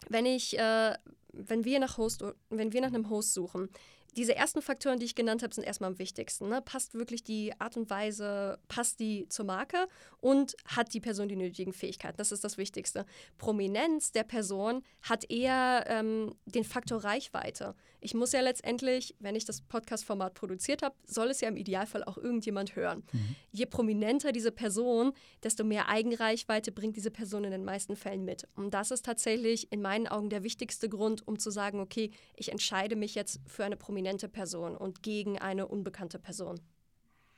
wenn 0.09 0.27
ich, 0.27 0.59
äh, 0.59 0.95
wenn 1.33 1.65
wir 1.65 1.79
nach 1.81 1.99
Host, 1.99 2.25
wenn 2.51 2.73
wir 2.73 2.81
nach 2.81 2.89
einem 2.89 3.11
Host 3.11 3.35
suchen, 3.35 3.69
diese 4.17 4.35
ersten 4.35 4.63
Faktoren, 4.63 4.99
die 4.99 5.07
ich 5.07 5.15
genannt 5.15 5.43
habe, 5.43 5.55
sind 5.55 5.65
erstmal 5.65 5.91
am 5.91 5.99
wichtigsten. 5.99 6.49
Ne? 6.49 6.63
Passt 6.63 6.95
wirklich 6.95 7.23
die 7.23 7.53
Art 7.61 7.77
und 7.77 7.91
Weise, 7.91 8.59
passt 8.69 9.01
die 9.01 9.29
zur 9.29 9.45
Marke 9.45 9.89
und 10.21 10.55
hat 10.67 10.95
die 10.95 11.01
Person 11.01 11.29
die 11.29 11.37
nötigen 11.37 11.73
Fähigkeiten? 11.73 12.17
Das 12.17 12.33
ist 12.33 12.45
das 12.45 12.57
Wichtigste. 12.57 13.05
Prominenz 13.39 14.13
der 14.13 14.25
Person 14.25 14.83
hat 15.03 15.31
eher 15.31 15.85
ähm, 15.89 16.35
den 16.47 16.65
Faktor 16.65 17.05
Reichweite. 17.05 17.75
Ich 18.01 18.15
muss 18.15 18.33
ja 18.33 18.41
letztendlich, 18.41 19.15
wenn 19.19 19.35
ich 19.35 19.47
das 19.47 19.63
Podcast-Format 19.63 20.35
produziert 20.35 20.83
habe, 20.83 20.95
soll 21.07 21.31
es 21.31 21.41
ja 21.41 21.49
im 21.49 21.57
Idealfall 21.57 22.05
auch 22.05 22.19
irgendjemand 22.19 22.77
hören. 22.77 23.03
Mhm. 23.13 23.37
Je 23.51 23.67
prominenter 23.67 24.31
diese 24.31 24.53
Person, 24.53 25.13
desto 25.43 25.65
mehr 25.65 25.89
Eigenreichweite 25.89 26.71
bringt 26.71 26.97
diese 26.97 27.11
Person 27.11 27.45
in 27.45 27.51
den 27.51 27.65
meisten 27.65 27.97
Fällen 27.97 28.25
mit. 28.25 28.47
Und 28.57 28.75
das 28.75 28.91
ist 28.91 29.07
tatsächlich 29.07 29.73
in 29.73 29.81
meinen 29.81 30.07
Augen 30.07 30.29
der 30.29 30.43
wichtigste 30.43 30.89
Grund, 30.89 31.27
um 31.27 31.39
zu 31.39 31.51
sagen, 31.51 31.81
okay, 31.81 32.11
ich 32.37 32.53
entscheide 32.53 32.95
mich 32.95 33.15
jetzt 33.15 33.41
für 33.47 33.65
eine 33.65 33.77
prominente 33.77 34.04
prominente 34.05 34.29
Person 34.29 34.77
und 34.77 35.03
gegen 35.03 35.39
eine 35.39 35.67
unbekannte 35.67 36.19
Person. 36.19 36.61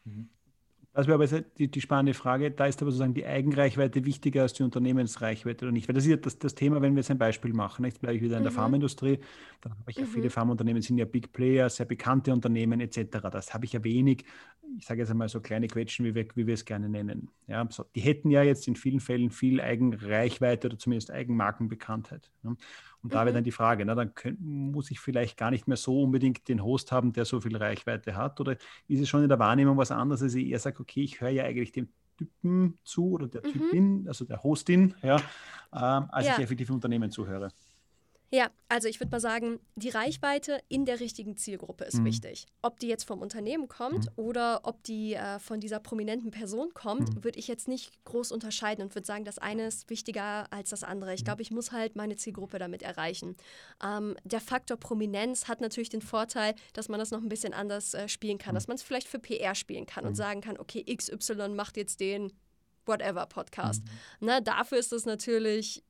Mhm. 0.05 0.29
Das 0.93 1.07
wäre 1.07 1.23
aber 1.23 1.27
die, 1.27 1.71
die, 1.71 1.81
spannende 1.83 2.15
Frage. 2.15 2.51
Da 2.51 2.65
ist 2.65 2.81
aber 2.81 2.91
sozusagen 2.91 3.13
die 3.13 3.27
Eigenreichweite 3.27 4.07
wichtiger 4.07 4.43
als 4.43 4.55
die 4.55 4.63
Unternehmensreichweite 4.63 5.67
oder 5.67 5.73
nicht? 5.73 5.87
Weil 5.89 5.95
das 5.95 6.05
ist 6.05 6.11
ja 6.11 6.17
das, 6.17 6.39
das 6.39 6.55
Thema, 6.55 6.81
wenn 6.81 6.95
wir 6.95 7.01
jetzt 7.01 7.11
ein 7.11 7.19
Beispiel 7.19 7.53
machen. 7.53 7.85
Jetzt 7.85 8.01
bleibe 8.01 8.17
ich 8.17 8.23
wieder 8.23 8.39
in 8.39 8.45
der 8.45 8.51
mhm. 8.51 8.57
Pharmaindustrie. 8.57 9.19
Dann 9.61 9.73
habe 9.73 9.91
ich 9.91 9.99
ja 9.99 10.05
mhm. 10.05 10.09
viele 10.09 10.31
Pharmaunternehmen, 10.31 10.81
sind 10.81 10.97
ja 10.97 11.05
Big 11.05 11.35
Player, 11.35 11.69
sehr 11.69 11.85
bekannte 11.85 12.33
Unternehmen 12.33 12.81
etc. 12.81 13.29
Das 13.31 13.53
habe 13.53 13.67
ich 13.67 13.75
ja 13.75 13.85
wenig, 13.85 14.25
ich 14.79 14.87
sage 14.87 15.01
jetzt 15.01 15.11
einmal 15.11 15.29
so 15.29 15.41
kleine 15.41 15.69
Quetschen, 15.69 16.07
wie 16.07 16.15
wir, 16.15 16.27
wie 16.35 16.47
wir 16.47 16.55
es 16.55 16.65
gerne 16.65 16.89
nennen. 16.89 17.29
Ja, 17.47 17.69
so, 17.71 17.85
die 17.95 18.01
hätten 18.01 18.31
ja 18.31 18.43
jetzt 18.43 18.67
in 18.67 18.75
vielen 18.75 19.01
Fällen 19.01 19.31
viel 19.31 19.61
Eigenreichweite 19.61 20.69
oder 20.69 20.79
zumindest 20.79 21.11
Eigenmarkenbekanntheit. 21.11 22.31
Ja. 22.43 22.57
Und 23.07 23.15
da 23.15 23.23
mhm. 23.23 23.27
wäre 23.27 23.35
dann 23.35 23.45
die 23.45 23.53
Frage, 23.53 23.85
na, 23.85 23.95
dann 23.95 24.15
könnt, 24.15 24.41
muss 24.41 24.91
ich 24.91 24.99
vielleicht 24.99 25.37
gar 25.37 25.53
nicht 25.53 25.69
mehr 25.69 25.77
so 25.77 26.03
unbedingt 26.03 26.49
den 26.49 26.65
Host 26.65 26.91
haben, 26.91 27.13
der 27.13 27.25
so 27.25 27.41
viel 27.41 27.57
Reichweite 27.57 28.17
hat? 28.17 28.41
Oder 28.41 28.57
ist 28.89 29.01
es 29.01 29.09
schon 29.09 29.23
in 29.23 29.29
der 29.29 29.39
Wahrnehmung 29.39 29.77
was 29.77 29.93
anderes, 29.93 30.25
als 30.25 30.35
ich 30.35 30.49
eher 30.49 30.59
sage, 30.59 30.81
okay, 30.81 31.05
ich 31.05 31.21
höre 31.21 31.29
ja 31.29 31.45
eigentlich 31.45 31.71
dem 31.71 31.89
Typen 32.17 32.81
zu 32.83 33.13
oder 33.13 33.29
der 33.29 33.47
mhm. 33.47 33.53
Typin, 33.53 34.09
also 34.09 34.25
der 34.25 34.43
Hostin, 34.43 34.95
ja, 35.05 35.19
ähm, 35.73 36.09
als 36.11 36.27
ja. 36.27 36.33
ich 36.33 36.41
effektiv 36.41 36.69
im 36.69 36.75
Unternehmen 36.75 37.13
zuhöre? 37.13 37.53
Ja, 38.33 38.51
also 38.69 38.89
ich 38.89 38.99
würde 38.99 39.13
mal 39.13 39.21
sagen, 39.21 39.61
die 39.77 39.89
Reichweite 39.89 40.61
in 40.69 40.85
der 40.85 40.99
richtigen 40.99 41.37
Zielgruppe 41.37 41.85
ist 41.85 42.01
mhm. 42.01 42.07
wichtig. 42.07 42.47
Ob 42.61 42.81
die 42.81 42.89
jetzt 42.89 43.05
vom 43.05 43.21
Unternehmen 43.21 43.69
kommt 43.69 44.07
mhm. 44.07 44.13
oder 44.17 44.61
ob 44.65 44.83
die 44.83 45.15
äh, 45.15 45.39
von 45.39 45.61
dieser 45.61 45.79
prominenten 45.79 46.33
Person 46.33 46.75
kommt, 46.75 47.15
mhm. 47.15 47.25
würde 47.25 47.39
ich 47.39 47.47
jetzt 47.47 47.69
nicht 47.69 48.05
groß 48.05 48.33
unterscheiden 48.33 48.83
und 48.83 48.95
würde 48.95 49.07
sagen, 49.07 49.25
das 49.25 49.39
eine 49.39 49.67
ist 49.67 49.89
wichtiger 49.91 50.53
als 50.53 50.71
das 50.71 50.83
andere. 50.83 51.15
Ich 51.15 51.21
mhm. 51.21 51.27
glaube, 51.27 51.43
ich 51.43 51.53
muss 51.53 51.71
halt 51.71 51.95
meine 51.95 52.17
Zielgruppe 52.17 52.59
damit 52.59 52.83
erreichen. 52.83 53.37
Ähm, 53.83 54.17
der 54.25 54.41
Faktor 54.41 54.77
Prominenz 54.77 55.47
hat 55.47 55.61
natürlich 55.61 55.91
den 55.91 56.03
Vorteil, 56.03 56.55
dass 56.73 56.89
man 56.89 56.99
das 56.99 57.13
noch 57.13 57.23
ein 57.23 57.29
bisschen 57.29 57.55
anders 57.55 57.95
äh, 57.95 58.09
spielen 58.09 58.39
kann, 58.39 58.55
mhm. 58.55 58.57
dass 58.57 58.67
man 58.67 58.75
es 58.75 58.83
vielleicht 58.83 59.07
für 59.07 59.21
PR 59.21 59.55
spielen 59.55 59.87
kann 59.87 60.05
und 60.05 60.13
mhm. 60.13 60.17
sagen 60.17 60.41
kann, 60.41 60.59
okay, 60.59 60.85
XY 60.85 61.51
macht 61.51 61.77
jetzt 61.77 62.01
den 62.01 62.33
whatever 62.87 63.27
Podcast. 63.27 63.83
Na, 64.21 64.41
dafür 64.41 64.79
ist 64.79 64.93
das 64.93 65.07
natürlich 65.07 65.85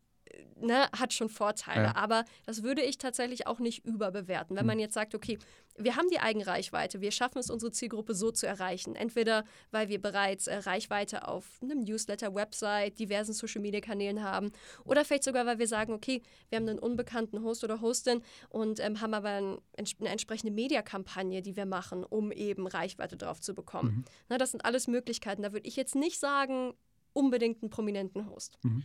ne, 0.60 0.88
hat 0.92 1.12
schon 1.12 1.28
Vorteile. 1.28 1.86
Ja. 1.86 1.96
Aber 1.96 2.24
das 2.44 2.62
würde 2.62 2.82
ich 2.82 2.98
tatsächlich 2.98 3.46
auch 3.46 3.58
nicht 3.58 3.84
überbewerten. 3.84 4.56
Wenn 4.56 4.62
hm. 4.62 4.66
man 4.66 4.78
jetzt 4.78 4.94
sagt, 4.94 5.14
okay, 5.14 5.38
wir 5.78 5.96
haben 5.96 6.08
die 6.10 6.18
Eigenreichweite, 6.18 7.00
wir 7.00 7.10
schaffen 7.10 7.38
es, 7.38 7.50
unsere 7.50 7.70
Zielgruppe 7.70 8.14
so 8.14 8.30
zu 8.30 8.46
erreichen. 8.46 8.96
Entweder, 8.96 9.44
weil 9.70 9.88
wir 9.88 10.00
bereits 10.00 10.46
äh, 10.46 10.56
Reichweite 10.56 11.28
auf 11.28 11.58
einem 11.62 11.82
Newsletter, 11.82 12.34
Website, 12.34 12.98
diversen 12.98 13.32
Social-Media-Kanälen 13.32 14.22
haben 14.22 14.52
oder 14.84 15.04
vielleicht 15.04 15.24
sogar, 15.24 15.46
weil 15.46 15.58
wir 15.58 15.68
sagen, 15.68 15.92
okay, 15.92 16.22
wir 16.48 16.56
haben 16.56 16.68
einen 16.68 16.78
unbekannten 16.78 17.42
Host 17.42 17.64
oder 17.64 17.80
Hostin 17.80 18.22
und 18.48 18.80
ähm, 18.80 19.00
haben 19.00 19.14
aber 19.14 19.30
ein, 19.30 19.58
eine 20.00 20.08
entsprechende 20.08 20.52
Mediakampagne, 20.52 21.42
die 21.42 21.56
wir 21.56 21.66
machen, 21.66 22.04
um 22.04 22.32
eben 22.32 22.66
Reichweite 22.66 23.16
drauf 23.16 23.40
zu 23.40 23.54
bekommen. 23.54 23.96
Mhm. 23.96 24.04
Na, 24.28 24.38
das 24.38 24.52
sind 24.52 24.64
alles 24.64 24.86
Möglichkeiten. 24.86 25.42
Da 25.42 25.52
würde 25.52 25.68
ich 25.68 25.76
jetzt 25.76 25.94
nicht 25.94 26.18
sagen, 26.18 26.72
unbedingt 27.12 27.62
einen 27.62 27.70
prominenten 27.70 28.28
Host. 28.30 28.58
Mhm. 28.62 28.84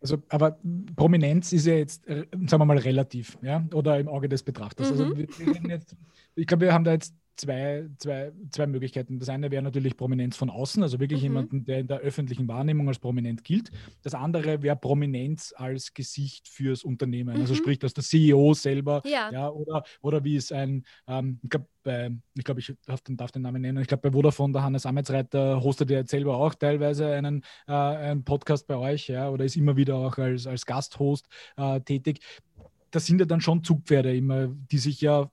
Also, 0.00 0.22
aber 0.28 0.58
Prominenz 0.94 1.52
ist 1.52 1.66
ja 1.66 1.74
jetzt, 1.74 2.06
äh, 2.06 2.26
sagen 2.46 2.62
wir 2.62 2.64
mal, 2.64 2.78
relativ, 2.78 3.36
ja, 3.42 3.64
oder 3.74 3.98
im 3.98 4.08
Auge 4.08 4.28
des 4.28 4.42
Betrachters. 4.42 4.90
Also, 4.90 5.06
mhm. 5.06 5.26
Also, 5.38 5.62
wir, 5.64 5.70
jetzt, 5.70 5.96
ich 6.34 6.46
glaube, 6.46 6.66
wir 6.66 6.72
haben 6.72 6.84
da 6.84 6.92
jetzt 6.92 7.14
zwei, 7.38 7.88
zwei, 7.98 8.32
zwei 8.50 8.66
Möglichkeiten. 8.66 9.18
Das 9.18 9.28
eine 9.28 9.50
wäre 9.50 9.62
natürlich 9.62 9.96
Prominenz 9.96 10.36
von 10.36 10.50
außen, 10.50 10.82
also 10.82 11.00
wirklich 11.00 11.20
mhm. 11.20 11.24
jemanden, 11.24 11.64
der 11.64 11.78
in 11.80 11.86
der 11.86 11.98
öffentlichen 11.98 12.48
Wahrnehmung 12.48 12.88
als 12.88 12.98
prominent 12.98 13.44
gilt. 13.44 13.70
Das 14.02 14.14
andere 14.14 14.62
wäre 14.62 14.76
Prominenz 14.76 15.54
als 15.56 15.94
Gesicht 15.94 16.48
fürs 16.48 16.84
Unternehmen, 16.84 17.30
also 17.30 17.38
mhm. 17.38 17.42
also 17.44 17.54
sprich, 17.54 17.78
dass 17.78 17.94
der 17.94 18.04
CEO 18.04 18.54
selber, 18.54 19.02
ja, 19.04 19.30
ja 19.32 19.48
oder, 19.48 19.84
oder 20.02 20.24
wie 20.24 20.36
es 20.36 20.52
ein, 20.52 20.84
ähm, 21.06 21.40
ich 21.42 21.50
glaube, 21.50 21.66
ich 22.34 22.44
glaube, 22.44 22.60
ich 22.60 22.74
darf 22.84 23.00
den, 23.00 23.16
darf 23.16 23.30
den, 23.30 23.42
Namen 23.42 23.62
nennen. 23.62 23.80
Ich 23.80 23.88
glaube, 23.88 24.10
bei 24.10 24.12
Vodafone, 24.12 24.52
der 24.52 24.62
Hannes 24.62 24.84
Ametsreiter 24.84 25.62
hostet 25.62 25.88
ja 25.90 26.04
selber 26.06 26.36
auch 26.36 26.54
teilweise 26.54 27.10
einen, 27.12 27.42
äh, 27.66 27.72
einen 27.72 28.24
Podcast 28.24 28.66
bei 28.66 28.76
euch, 28.76 29.08
ja, 29.08 29.30
oder 29.30 29.44
ist 29.44 29.56
immer 29.56 29.76
wieder 29.76 29.94
auch 29.96 30.18
als, 30.18 30.46
als 30.46 30.66
Gasthost 30.66 31.26
äh, 31.56 31.80
tätig. 31.80 32.20
Das 32.90 33.06
sind 33.06 33.20
ja 33.20 33.26
dann 33.26 33.40
schon 33.40 33.64
Zugpferde 33.64 34.14
immer, 34.14 34.48
die 34.48 34.78
sich 34.78 35.00
ja 35.00 35.30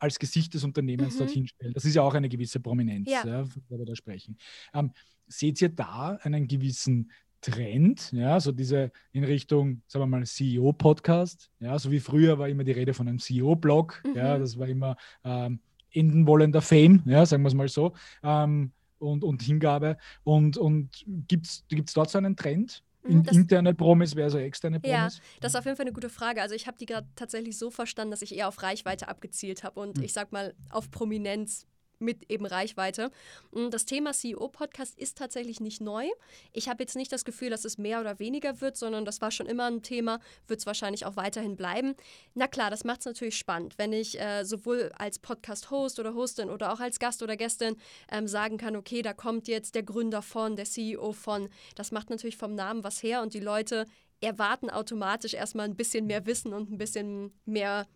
als 0.00 0.18
Gesicht 0.18 0.54
des 0.54 0.64
Unternehmens 0.64 1.14
mhm. 1.14 1.18
dorthin 1.18 1.46
stellen. 1.46 1.72
Das 1.72 1.84
ist 1.84 1.94
ja 1.94 2.02
auch 2.02 2.14
eine 2.14 2.28
gewisse 2.28 2.58
Prominenz, 2.58 3.08
ja. 3.08 3.24
Ja, 3.24 3.44
von 3.44 3.62
der 3.70 3.78
wir 3.78 3.86
da 3.86 3.94
sprechen. 3.94 4.36
Ähm, 4.74 4.90
seht 5.28 5.62
ihr 5.62 5.68
da 5.68 6.18
einen 6.22 6.48
gewissen 6.48 7.12
Trend, 7.40 8.12
ja, 8.12 8.38
so 8.38 8.52
diese 8.52 8.92
in 9.12 9.24
Richtung, 9.24 9.82
sagen 9.86 10.02
wir 10.02 10.06
mal, 10.06 10.26
CEO-Podcast, 10.26 11.50
ja, 11.60 11.78
so 11.78 11.90
wie 11.90 12.00
früher 12.00 12.38
war 12.38 12.48
immer 12.48 12.64
die 12.64 12.72
Rede 12.72 12.92
von 12.92 13.08
einem 13.08 13.18
CEO-Blog, 13.18 14.02
mhm. 14.04 14.16
ja, 14.16 14.38
das 14.38 14.58
war 14.58 14.68
immer 14.68 14.96
ähm, 15.24 15.60
enden 15.92 16.26
wollender 16.26 16.60
Fame, 16.60 17.02
ja, 17.06 17.24
sagen 17.24 17.42
wir 17.42 17.48
es 17.48 17.54
mal 17.54 17.68
so, 17.68 17.94
ähm, 18.22 18.72
und, 18.98 19.24
und 19.24 19.42
Hingabe. 19.42 19.96
Und, 20.24 20.58
und 20.58 21.04
gibt 21.26 21.46
es 21.46 21.92
dort 21.94 22.10
so 22.10 22.18
einen 22.18 22.36
Trend? 22.36 22.82
In, 23.02 23.22
das, 23.22 23.34
interne 23.34 23.74
Promis 23.74 24.12
versus 24.14 24.40
externe 24.40 24.78
Promis? 24.78 24.94
Ja, 24.94 25.08
das 25.40 25.52
ist 25.52 25.56
auf 25.58 25.64
jeden 25.64 25.76
Fall 25.76 25.84
eine 25.84 25.92
gute 25.92 26.10
Frage. 26.10 26.42
Also 26.42 26.54
ich 26.54 26.66
habe 26.66 26.76
die 26.78 26.86
gerade 26.86 27.08
tatsächlich 27.16 27.56
so 27.56 27.70
verstanden, 27.70 28.10
dass 28.10 28.22
ich 28.22 28.34
eher 28.36 28.48
auf 28.48 28.62
Reichweite 28.62 29.08
abgezielt 29.08 29.64
habe 29.64 29.80
und 29.80 29.98
mhm. 29.98 30.04
ich 30.04 30.12
sag 30.12 30.32
mal 30.32 30.54
auf 30.68 30.90
Prominenz 30.90 31.66
mit 32.00 32.30
eben 32.30 32.46
Reichweite. 32.46 33.10
Mm, 33.52 33.70
das 33.70 33.84
Thema 33.84 34.12
CEO-Podcast 34.12 34.98
ist 34.98 35.18
tatsächlich 35.18 35.60
nicht 35.60 35.80
neu. 35.80 36.06
Ich 36.52 36.68
habe 36.68 36.82
jetzt 36.82 36.96
nicht 36.96 37.12
das 37.12 37.24
Gefühl, 37.24 37.50
dass 37.50 37.64
es 37.64 37.78
mehr 37.78 38.00
oder 38.00 38.18
weniger 38.18 38.60
wird, 38.60 38.76
sondern 38.76 39.04
das 39.04 39.20
war 39.20 39.30
schon 39.30 39.46
immer 39.46 39.66
ein 39.66 39.82
Thema, 39.82 40.18
wird 40.48 40.60
es 40.60 40.66
wahrscheinlich 40.66 41.06
auch 41.06 41.16
weiterhin 41.16 41.56
bleiben. 41.56 41.94
Na 42.34 42.48
klar, 42.48 42.70
das 42.70 42.84
macht 42.84 43.00
es 43.00 43.06
natürlich 43.06 43.36
spannend, 43.36 43.74
wenn 43.78 43.92
ich 43.92 44.20
äh, 44.20 44.44
sowohl 44.44 44.90
als 44.98 45.18
Podcast-Host 45.18 46.00
oder 46.00 46.14
Hostin 46.14 46.50
oder 46.50 46.72
auch 46.72 46.80
als 46.80 46.98
Gast 46.98 47.22
oder 47.22 47.36
Gästin 47.36 47.76
ähm, 48.10 48.26
sagen 48.26 48.56
kann, 48.56 48.76
okay, 48.76 49.02
da 49.02 49.12
kommt 49.12 49.48
jetzt 49.48 49.74
der 49.74 49.82
Gründer 49.82 50.22
von, 50.22 50.56
der 50.56 50.64
CEO 50.64 51.12
von. 51.12 51.48
Das 51.74 51.92
macht 51.92 52.10
natürlich 52.10 52.36
vom 52.36 52.54
Namen 52.54 52.82
was 52.82 53.02
her 53.02 53.22
und 53.22 53.34
die 53.34 53.40
Leute 53.40 53.86
erwarten 54.20 54.70
automatisch 54.70 55.34
erstmal 55.34 55.66
ein 55.66 55.76
bisschen 55.76 56.06
mehr 56.06 56.26
Wissen 56.26 56.52
und 56.52 56.70
ein 56.70 56.78
bisschen 56.78 57.32
mehr 57.44 57.86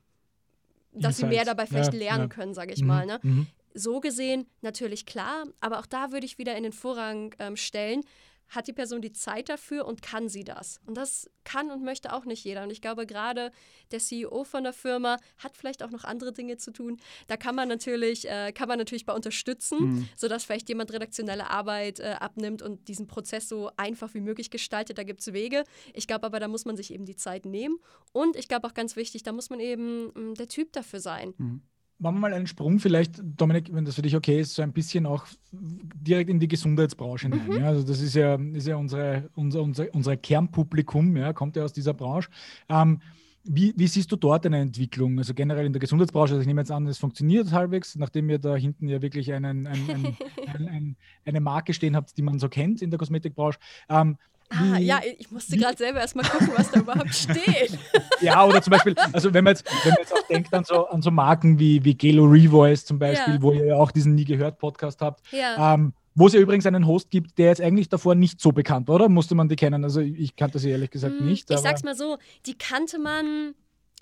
dass 0.97 1.17
Insights. 1.17 1.17
sie 1.17 1.27
mehr 1.27 1.45
dabei 1.45 1.67
vielleicht 1.67 1.93
ja, 1.93 1.99
lernen 1.99 2.25
ja. 2.25 2.29
können, 2.29 2.55
sage 2.55 2.73
ich 2.73 2.81
mhm. 2.81 2.87
mal. 2.87 3.07
Ne? 3.07 3.19
Mhm 3.23 3.47
so 3.75 4.01
gesehen 4.01 4.47
natürlich 4.63 5.05
klar, 5.05 5.47
aber 5.61 5.81
auch 5.81 5.87
da 5.87 6.13
würde 6.13 6.27
ich 6.27 6.39
wieder 6.39 6.57
in 6.57 6.63
den 6.63 6.73
Vorrang 6.73 7.35
ähm, 7.39 7.57
stellen, 7.57 8.03
hat 8.49 8.69
die 8.69 8.73
Person 8.73 9.01
die 9.01 9.13
Zeit 9.13 9.49
dafür 9.49 9.87
und 9.87 10.03
kann 10.03 10.29
sie 10.29 10.45
das? 10.45 10.81
Und 10.87 10.97
das 10.97 11.31
kann 11.45 11.71
und 11.71 11.83
möchte 11.83 12.13
auch 12.13 12.25
nicht 12.25 12.45
jeder. 12.45 12.63
Und 12.63 12.71
ich 12.71 12.81
glaube, 12.81 13.07
gerade 13.07 13.51
der 13.91 13.99
CEO 13.99 14.45
von 14.45 14.65
der 14.65 14.73
Firma 14.73 15.19
hat 15.39 15.57
vielleicht 15.57 15.83
auch 15.83 15.91
noch 15.91 16.05
andere 16.05 16.33
Dinge 16.33 16.57
zu 16.57 16.71
tun. 16.71 16.99
Da 17.27 17.37
kann 17.37 17.55
man 17.55 17.69
natürlich, 17.69 18.29
äh, 18.29 18.53
kann 18.53 18.69
man 18.69 18.79
natürlich 18.79 19.07
bei 19.07 19.13
unterstützen, 19.13 19.79
mhm. 19.79 20.09
sodass 20.17 20.45
vielleicht 20.45 20.69
jemand 20.69 20.93
redaktionelle 20.93 21.51
Arbeit 21.51 22.01
äh, 22.01 22.17
abnimmt 22.19 22.63
und 22.63 22.89
diesen 22.89 23.07
Prozess 23.07 23.49
so 23.49 23.71
einfach 23.77 24.15
wie 24.15 24.21
möglich 24.21 24.51
gestaltet. 24.51 24.99
Da 24.99 25.03
gibt 25.03 25.21
es 25.21 25.33
Wege. 25.33 25.65
Ich 25.93 26.07
glaube 26.07 26.27
aber, 26.27 26.41
da 26.41 26.49
muss 26.49 26.65
man 26.65 26.77
sich 26.77 26.93
eben 26.93 27.07
die 27.07 27.17
Zeit 27.17 27.47
nehmen. 27.47 27.79
Und 28.13 28.37
ich 28.37 28.49
glaube 28.49 28.67
auch 28.67 28.75
ganz 28.75 28.97
wichtig, 28.97 29.23
da 29.23 29.33
muss 29.33 29.51
man 29.51 29.61
eben 29.61 30.07
mh, 30.07 30.21
mm, 30.21 30.35
der 30.35 30.49
Typ 30.49 30.73
dafür 30.73 31.01
sein. 31.01 31.35
Mhm 31.39 31.63
machen 32.05 32.17
wir 32.17 32.21
mal 32.21 32.35
einen 32.35 32.47
Sprung 32.47 32.79
vielleicht, 32.79 33.21
Dominik, 33.37 33.73
wenn 33.73 33.85
das 33.85 33.95
für 33.95 34.03
dich 34.03 34.15
okay 34.15 34.41
ist, 34.41 34.55
so 34.55 34.63
ein 34.63 34.73
bisschen 34.73 35.07
auch 35.07 35.27
direkt 35.51 36.29
in 36.29 36.39
die 36.39 36.49
Gesundheitsbranche 36.49 37.29
hinein. 37.29 37.49
Mhm. 37.49 37.57
Ja, 37.57 37.69
also 37.69 37.83
das 37.83 38.01
ist 38.01 38.15
ja, 38.15 38.35
ist 38.35 38.67
ja 38.67 38.77
unsere, 38.77 39.31
unser, 39.35 39.63
unser, 39.63 39.87
unser 39.93 40.17
Kernpublikum, 40.17 41.17
ja, 41.17 41.33
kommt 41.33 41.57
ja 41.57 41.65
aus 41.65 41.73
dieser 41.73 41.95
Branche. 41.95 42.29
Ähm, 42.69 43.01
wie, 43.43 43.75
wie, 43.77 43.87
siehst 43.87 44.13
du 44.13 44.17
dort 44.17 44.47
eine 44.47 44.59
Entwicklung? 44.59 45.19
Also 45.19 45.35
generell 45.35 45.67
in 45.67 45.73
der 45.73 45.81
Gesundheitsbranche, 45.81 46.33
also 46.35 46.41
ich 46.43 46.47
nehme 46.47 46.61
jetzt 46.61 46.71
an, 46.71 46.87
es 46.87 46.99
funktioniert 46.99 47.53
halbwegs, 47.53 47.97
nachdem 47.97 48.29
ihr 48.31 48.39
da 48.39 48.55
hinten 48.55 48.89
ja 48.89 49.03
wirklich 49.03 49.33
einen, 49.33 49.67
ein, 49.67 50.17
ein, 50.47 50.97
eine 51.25 51.41
Marke 51.41 51.73
stehen 51.73 51.97
habt, 51.97 52.17
die 52.17 52.23
man 52.23 52.39
so 52.39 52.49
kennt 52.49 52.83
in 52.83 52.91
der 52.91 52.99
Kosmetikbranche. 52.99 53.59
Ähm, 53.89 54.17
Ah, 54.57 54.79
ja, 54.79 55.01
ich 55.19 55.31
musste 55.31 55.57
gerade 55.57 55.77
selber 55.77 56.01
erstmal 56.01 56.25
gucken, 56.25 56.51
was 56.57 56.71
da 56.71 56.81
überhaupt 56.81 57.15
steht. 57.15 57.79
ja, 58.21 58.45
oder 58.45 58.63
zum 58.63 58.71
Beispiel, 58.73 58.95
also 59.13 59.33
wenn 59.35 59.45
man 59.45 59.53
jetzt, 59.53 59.65
wenn 59.85 59.93
man 59.93 60.01
jetzt 60.01 60.13
auch 60.13 60.27
denkt 60.29 60.55
an 60.55 60.65
so, 60.65 60.87
an 60.87 61.03
so 61.03 61.11
Marken 61.11 61.59
wie, 61.59 61.85
wie 61.85 61.95
Gelo 61.95 62.25
Revoice 62.25 62.85
zum 62.85 62.99
Beispiel, 62.99 63.35
ja. 63.35 63.43
wo 63.43 63.53
ihr 63.53 63.67
ja 63.67 63.77
auch 63.77 63.91
diesen 63.91 64.15
Nie 64.15 64.25
gehört 64.25 64.59
Podcast 64.59 65.01
habt. 65.01 65.25
Ja. 65.33 65.75
Ähm, 65.75 65.93
wo 66.15 66.29
es 66.29 66.33
ja 66.33 66.41
übrigens 66.41 66.65
einen 66.67 66.87
Host 66.87 67.11
gibt, 67.11 67.39
der 67.39 67.47
jetzt 67.47 67.61
eigentlich 67.61 67.89
davor 67.89 68.15
nicht 68.15 68.41
so 68.41 68.53
bekannt 68.53 68.87
war, 68.87 68.97
oder? 68.97 69.09
Musste 69.09 69.35
man 69.35 69.49
die 69.49 69.57
kennen? 69.57 69.83
Also 69.83 70.01
ich 70.01 70.37
kannte 70.37 70.61
sie 70.61 70.71
ehrlich 70.71 70.91
gesagt 70.91 71.19
hm, 71.19 71.27
nicht. 71.27 71.51
Ich 71.51 71.59
sag's 71.59 71.83
mal 71.83 71.97
so, 71.97 72.19
die 72.47 72.57
kannte 72.57 73.01
man 73.01 73.55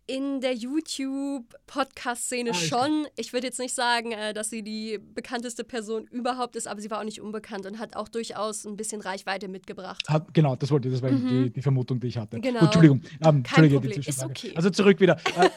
in 0.07 0.41
der 0.41 0.55
YouTube-Podcast-Szene 0.55 2.51
ah, 2.51 2.55
schon. 2.55 3.07
Ich 3.17 3.33
würde 3.33 3.47
jetzt 3.47 3.59
nicht 3.59 3.75
sagen, 3.75 4.13
äh, 4.13 4.33
dass 4.35 4.51
sie 4.51 4.63
die 4.63 4.99
bekannteste 4.99 5.65
Person 5.65 6.07
überhaupt 6.09 6.57
ist, 6.57 6.67
aber 6.67 6.81
sie 6.81 6.91
war 6.91 7.01
auch 7.01 7.05
nicht 7.05 7.21
unbekannt 7.21 7.67
und 7.67 7.79
hat 7.79 7.95
auch 7.97 8.09
durchaus 8.09 8.65
ein 8.65 8.77
bisschen 8.77 9.01
Reichweite 9.01 9.49
mitgebracht. 9.49 10.03
Hat, 10.09 10.35
genau, 10.35 10.57
das 10.57 10.71
wollte, 10.71 10.91
das 10.91 11.03
war 11.03 11.11
mhm. 11.11 11.45
die, 11.45 11.51
die, 11.51 11.63
Vermutung, 11.63 12.01
die 12.01 12.09
ich 12.09 12.19
hatte. 12.19 12.41
Genau. 12.41 12.61
Gut, 12.61 12.67
Entschuldigung. 12.67 13.03
Ähm, 13.25 13.43
Problem, 13.43 13.83
ist 13.85 14.25
okay. 14.25 14.53
Also 14.57 14.71
zurück 14.71 15.01
wieder. 15.01 15.17
Äh, 15.37 15.51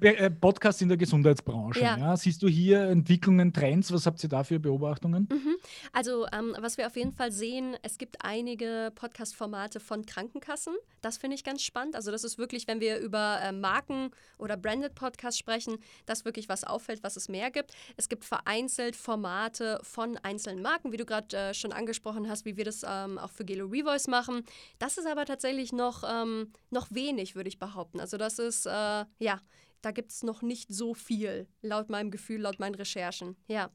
äh, 0.00 0.08
äh, 0.08 0.30
Podcast 0.30 0.82
in 0.82 0.88
der 0.88 0.96
Gesundheitsbranche. 0.98 1.80
Ja. 1.80 1.96
Ja. 1.96 2.16
Siehst 2.16 2.42
du 2.42 2.48
hier 2.48 2.82
Entwicklungen, 2.82 3.52
Trends? 3.52 3.92
Was 3.92 4.06
habt 4.06 4.22
ihr 4.22 4.28
da 4.28 4.44
für 4.44 4.58
Beobachtungen? 4.60 5.28
Mhm. 5.30 5.56
Also 5.92 6.26
ähm, 6.32 6.54
was 6.60 6.76
wir 6.78 6.86
auf 6.86 6.96
jeden 6.96 7.12
Fall 7.12 7.32
sehen, 7.32 7.76
es 7.82 7.98
gibt 7.98 8.16
einige 8.20 8.92
Podcast-Formate 8.94 9.80
von 9.80 10.04
Krankenkassen. 10.04 10.74
Das 11.00 11.16
finde 11.16 11.36
ich 11.36 11.44
ganz 11.44 11.62
spannend. 11.62 11.96
Also 11.96 12.10
das 12.10 12.24
ist 12.24 12.38
wirklich, 12.38 12.68
wenn 12.68 12.80
wir 12.80 12.98
über 12.98 13.40
äh, 13.42 13.52
Marken- 13.70 14.10
oder 14.38 14.56
Branded-Podcasts 14.56 15.38
sprechen, 15.38 15.78
dass 16.06 16.24
wirklich 16.24 16.48
was 16.48 16.64
auffällt, 16.64 17.02
was 17.04 17.16
es 17.16 17.28
mehr 17.28 17.50
gibt. 17.50 17.72
Es 17.96 18.08
gibt 18.08 18.24
vereinzelt 18.24 18.96
Formate 18.96 19.78
von 19.82 20.16
einzelnen 20.18 20.60
Marken, 20.62 20.90
wie 20.92 20.96
du 20.96 21.04
gerade 21.04 21.36
äh, 21.36 21.54
schon 21.54 21.72
angesprochen 21.72 22.28
hast, 22.28 22.44
wie 22.44 22.56
wir 22.56 22.64
das 22.64 22.84
ähm, 22.86 23.18
auch 23.18 23.30
für 23.30 23.44
Gelo 23.44 23.66
Revoice 23.66 24.08
machen. 24.08 24.44
Das 24.78 24.98
ist 24.98 25.06
aber 25.06 25.24
tatsächlich 25.24 25.72
noch, 25.72 26.02
ähm, 26.04 26.52
noch 26.70 26.88
wenig, 26.90 27.36
würde 27.36 27.48
ich 27.48 27.58
behaupten. 27.58 28.00
Also 28.00 28.16
das 28.16 28.38
ist, 28.38 28.66
äh, 28.66 29.04
ja, 29.18 29.40
da 29.82 29.90
gibt 29.92 30.10
es 30.10 30.22
noch 30.22 30.42
nicht 30.42 30.72
so 30.72 30.94
viel, 30.94 31.46
laut 31.62 31.88
meinem 31.90 32.10
Gefühl, 32.10 32.40
laut 32.40 32.58
meinen 32.58 32.74
Recherchen. 32.74 33.36
Ja. 33.46 33.70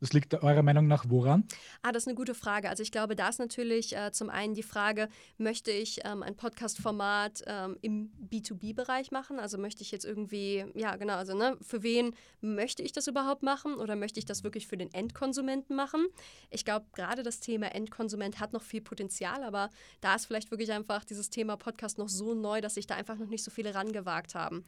Das 0.00 0.12
liegt 0.12 0.32
eurer 0.34 0.62
Meinung 0.62 0.86
nach 0.86 1.06
woran? 1.08 1.44
Ah, 1.82 1.90
das 1.90 2.04
ist 2.04 2.08
eine 2.08 2.14
gute 2.14 2.34
Frage. 2.34 2.68
Also 2.68 2.82
ich 2.82 2.92
glaube, 2.92 3.16
da 3.16 3.28
ist 3.28 3.38
natürlich 3.38 3.96
äh, 3.96 4.12
zum 4.12 4.30
einen 4.30 4.54
die 4.54 4.62
Frage, 4.62 5.08
möchte 5.38 5.72
ich 5.72 6.00
ähm, 6.04 6.22
ein 6.22 6.36
Podcast-Format 6.36 7.42
ähm, 7.46 7.76
im 7.82 8.12
B2B-Bereich 8.30 9.10
machen? 9.10 9.40
Also 9.40 9.58
möchte 9.58 9.82
ich 9.82 9.90
jetzt 9.90 10.04
irgendwie, 10.04 10.64
ja 10.74 10.94
genau, 10.96 11.14
also 11.14 11.36
ne, 11.36 11.56
für 11.60 11.82
wen 11.82 12.14
möchte 12.40 12.82
ich 12.82 12.92
das 12.92 13.08
überhaupt 13.08 13.42
machen 13.42 13.74
oder 13.74 13.96
möchte 13.96 14.20
ich 14.20 14.26
das 14.26 14.44
wirklich 14.44 14.68
für 14.68 14.76
den 14.76 14.92
Endkonsumenten 14.94 15.74
machen? 15.74 16.06
Ich 16.50 16.64
glaube, 16.64 16.86
gerade 16.94 17.24
das 17.24 17.40
Thema 17.40 17.74
Endkonsument 17.74 18.38
hat 18.38 18.52
noch 18.52 18.62
viel 18.62 18.80
Potenzial, 18.80 19.42
aber 19.42 19.68
da 20.00 20.14
ist 20.14 20.26
vielleicht 20.26 20.52
wirklich 20.52 20.70
einfach 20.70 21.04
dieses 21.04 21.28
Thema 21.30 21.56
Podcast 21.56 21.98
noch 21.98 22.08
so 22.08 22.34
neu, 22.34 22.60
dass 22.60 22.74
sich 22.74 22.86
da 22.86 22.94
einfach 22.94 23.16
noch 23.16 23.28
nicht 23.28 23.42
so 23.42 23.50
viele 23.50 23.74
rangewagt 23.74 24.36
haben. 24.36 24.64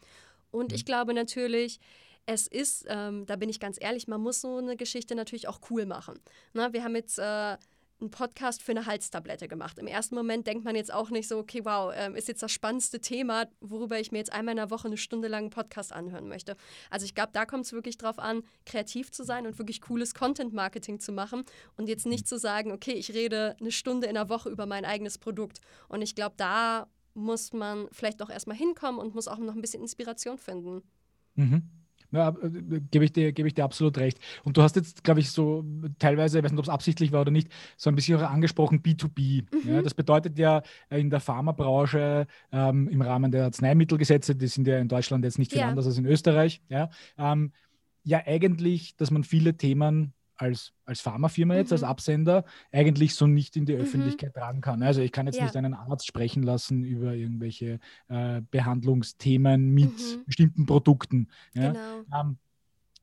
Und 0.50 0.72
ich 0.72 0.82
mhm. 0.82 0.86
glaube 0.86 1.14
natürlich, 1.14 1.78
es 2.32 2.46
ist, 2.46 2.86
ähm, 2.88 3.26
da 3.26 3.36
bin 3.36 3.48
ich 3.48 3.60
ganz 3.60 3.76
ehrlich, 3.80 4.06
man 4.06 4.20
muss 4.20 4.40
so 4.40 4.58
eine 4.58 4.76
Geschichte 4.76 5.14
natürlich 5.14 5.48
auch 5.48 5.60
cool 5.70 5.84
machen. 5.84 6.18
Na, 6.52 6.72
wir 6.72 6.84
haben 6.84 6.94
jetzt 6.94 7.18
äh, 7.18 7.22
einen 7.22 8.10
Podcast 8.10 8.62
für 8.62 8.72
eine 8.72 8.86
Halstablette 8.86 9.48
gemacht. 9.48 9.78
Im 9.78 9.86
ersten 9.86 10.14
Moment 10.14 10.46
denkt 10.46 10.64
man 10.64 10.74
jetzt 10.74 10.92
auch 10.92 11.10
nicht 11.10 11.28
so, 11.28 11.38
okay, 11.38 11.64
wow, 11.64 11.92
ähm, 11.94 12.14
ist 12.14 12.28
jetzt 12.28 12.42
das 12.42 12.52
spannendste 12.52 13.00
Thema, 13.00 13.46
worüber 13.60 13.98
ich 13.98 14.12
mir 14.12 14.18
jetzt 14.18 14.32
einmal 14.32 14.52
in 14.52 14.56
der 14.56 14.70
Woche 14.70 14.86
eine 14.88 14.96
Stunde 14.96 15.28
lang 15.28 15.42
einen 15.42 15.50
Podcast 15.50 15.92
anhören 15.92 16.28
möchte. 16.28 16.56
Also 16.88 17.04
ich 17.04 17.14
glaube, 17.14 17.30
da 17.32 17.44
kommt 17.44 17.66
es 17.66 17.72
wirklich 17.72 17.98
drauf 17.98 18.18
an, 18.18 18.42
kreativ 18.64 19.10
zu 19.10 19.24
sein 19.24 19.46
und 19.46 19.58
wirklich 19.58 19.80
cooles 19.80 20.14
Content-Marketing 20.14 21.00
zu 21.00 21.12
machen 21.12 21.44
und 21.76 21.88
jetzt 21.88 22.06
nicht 22.06 22.26
zu 22.26 22.38
sagen, 22.38 22.72
okay, 22.72 22.92
ich 22.92 23.12
rede 23.12 23.56
eine 23.60 23.72
Stunde 23.72 24.06
in 24.06 24.14
der 24.14 24.28
Woche 24.28 24.48
über 24.48 24.66
mein 24.66 24.84
eigenes 24.84 25.18
Produkt. 25.18 25.60
Und 25.88 26.00
ich 26.00 26.14
glaube, 26.14 26.34
da 26.38 26.86
muss 27.14 27.52
man 27.52 27.88
vielleicht 27.90 28.22
auch 28.22 28.30
erstmal 28.30 28.56
hinkommen 28.56 29.00
und 29.00 29.14
muss 29.14 29.28
auch 29.28 29.38
noch 29.38 29.54
ein 29.54 29.60
bisschen 29.60 29.82
Inspiration 29.82 30.38
finden. 30.38 30.82
Mhm. 31.34 31.79
Ja, 32.12 32.30
äh, 32.42 32.80
gebe 32.90 33.04
ich, 33.04 33.12
dir, 33.12 33.28
ich 33.36 33.54
dir 33.54 33.64
absolut 33.64 33.98
recht. 33.98 34.18
Und 34.44 34.56
du 34.56 34.62
hast 34.62 34.76
jetzt, 34.76 35.04
glaube 35.04 35.20
ich, 35.20 35.30
so 35.30 35.64
teilweise, 35.98 36.38
ich 36.38 36.44
weiß 36.44 36.50
nicht, 36.50 36.58
ob 36.58 36.64
es 36.64 36.70
absichtlich 36.70 37.12
war 37.12 37.22
oder 37.22 37.30
nicht, 37.30 37.48
so 37.76 37.90
ein 37.90 37.94
bisschen 37.94 38.18
auch 38.20 38.30
angesprochen 38.30 38.82
B2B. 38.82 39.44
Mhm. 39.52 39.70
Ja, 39.70 39.82
das 39.82 39.94
bedeutet 39.94 40.38
ja 40.38 40.62
in 40.90 41.10
der 41.10 41.20
Pharmabranche 41.20 42.26
ähm, 42.52 42.88
im 42.88 43.02
Rahmen 43.02 43.30
der 43.30 43.44
Arzneimittelgesetze, 43.44 44.34
die 44.34 44.48
sind 44.48 44.66
ja 44.66 44.78
in 44.78 44.88
Deutschland 44.88 45.24
jetzt 45.24 45.38
nicht 45.38 45.52
viel 45.52 45.60
ja. 45.60 45.68
anders 45.68 45.86
als 45.86 45.98
in 45.98 46.06
Österreich, 46.06 46.62
ja, 46.68 46.90
ähm, 47.18 47.52
ja 48.02 48.22
eigentlich, 48.26 48.96
dass 48.96 49.10
man 49.10 49.24
viele 49.24 49.56
Themen 49.56 50.14
als, 50.40 50.72
als 50.84 51.00
Pharmafirma 51.00 51.54
jetzt, 51.54 51.70
mhm. 51.70 51.74
als 51.74 51.82
Absender, 51.82 52.44
eigentlich 52.72 53.14
so 53.14 53.26
nicht 53.26 53.56
in 53.56 53.66
die 53.66 53.74
mhm. 53.74 53.82
Öffentlichkeit 53.82 54.34
mhm. 54.34 54.40
tragen 54.40 54.60
kann. 54.60 54.82
Also 54.82 55.00
ich 55.02 55.12
kann 55.12 55.26
jetzt 55.26 55.36
ja. 55.36 55.44
nicht 55.44 55.56
einen 55.56 55.74
Arzt 55.74 56.06
sprechen 56.06 56.42
lassen 56.42 56.82
über 56.82 57.14
irgendwelche 57.14 57.78
äh, 58.08 58.40
Behandlungsthemen 58.50 59.70
mit 59.70 59.92
mhm. 59.92 60.24
bestimmten 60.24 60.66
Produkten. 60.66 61.28
Ja? 61.54 61.72
Genau. 61.72 62.20
Ähm, 62.20 62.38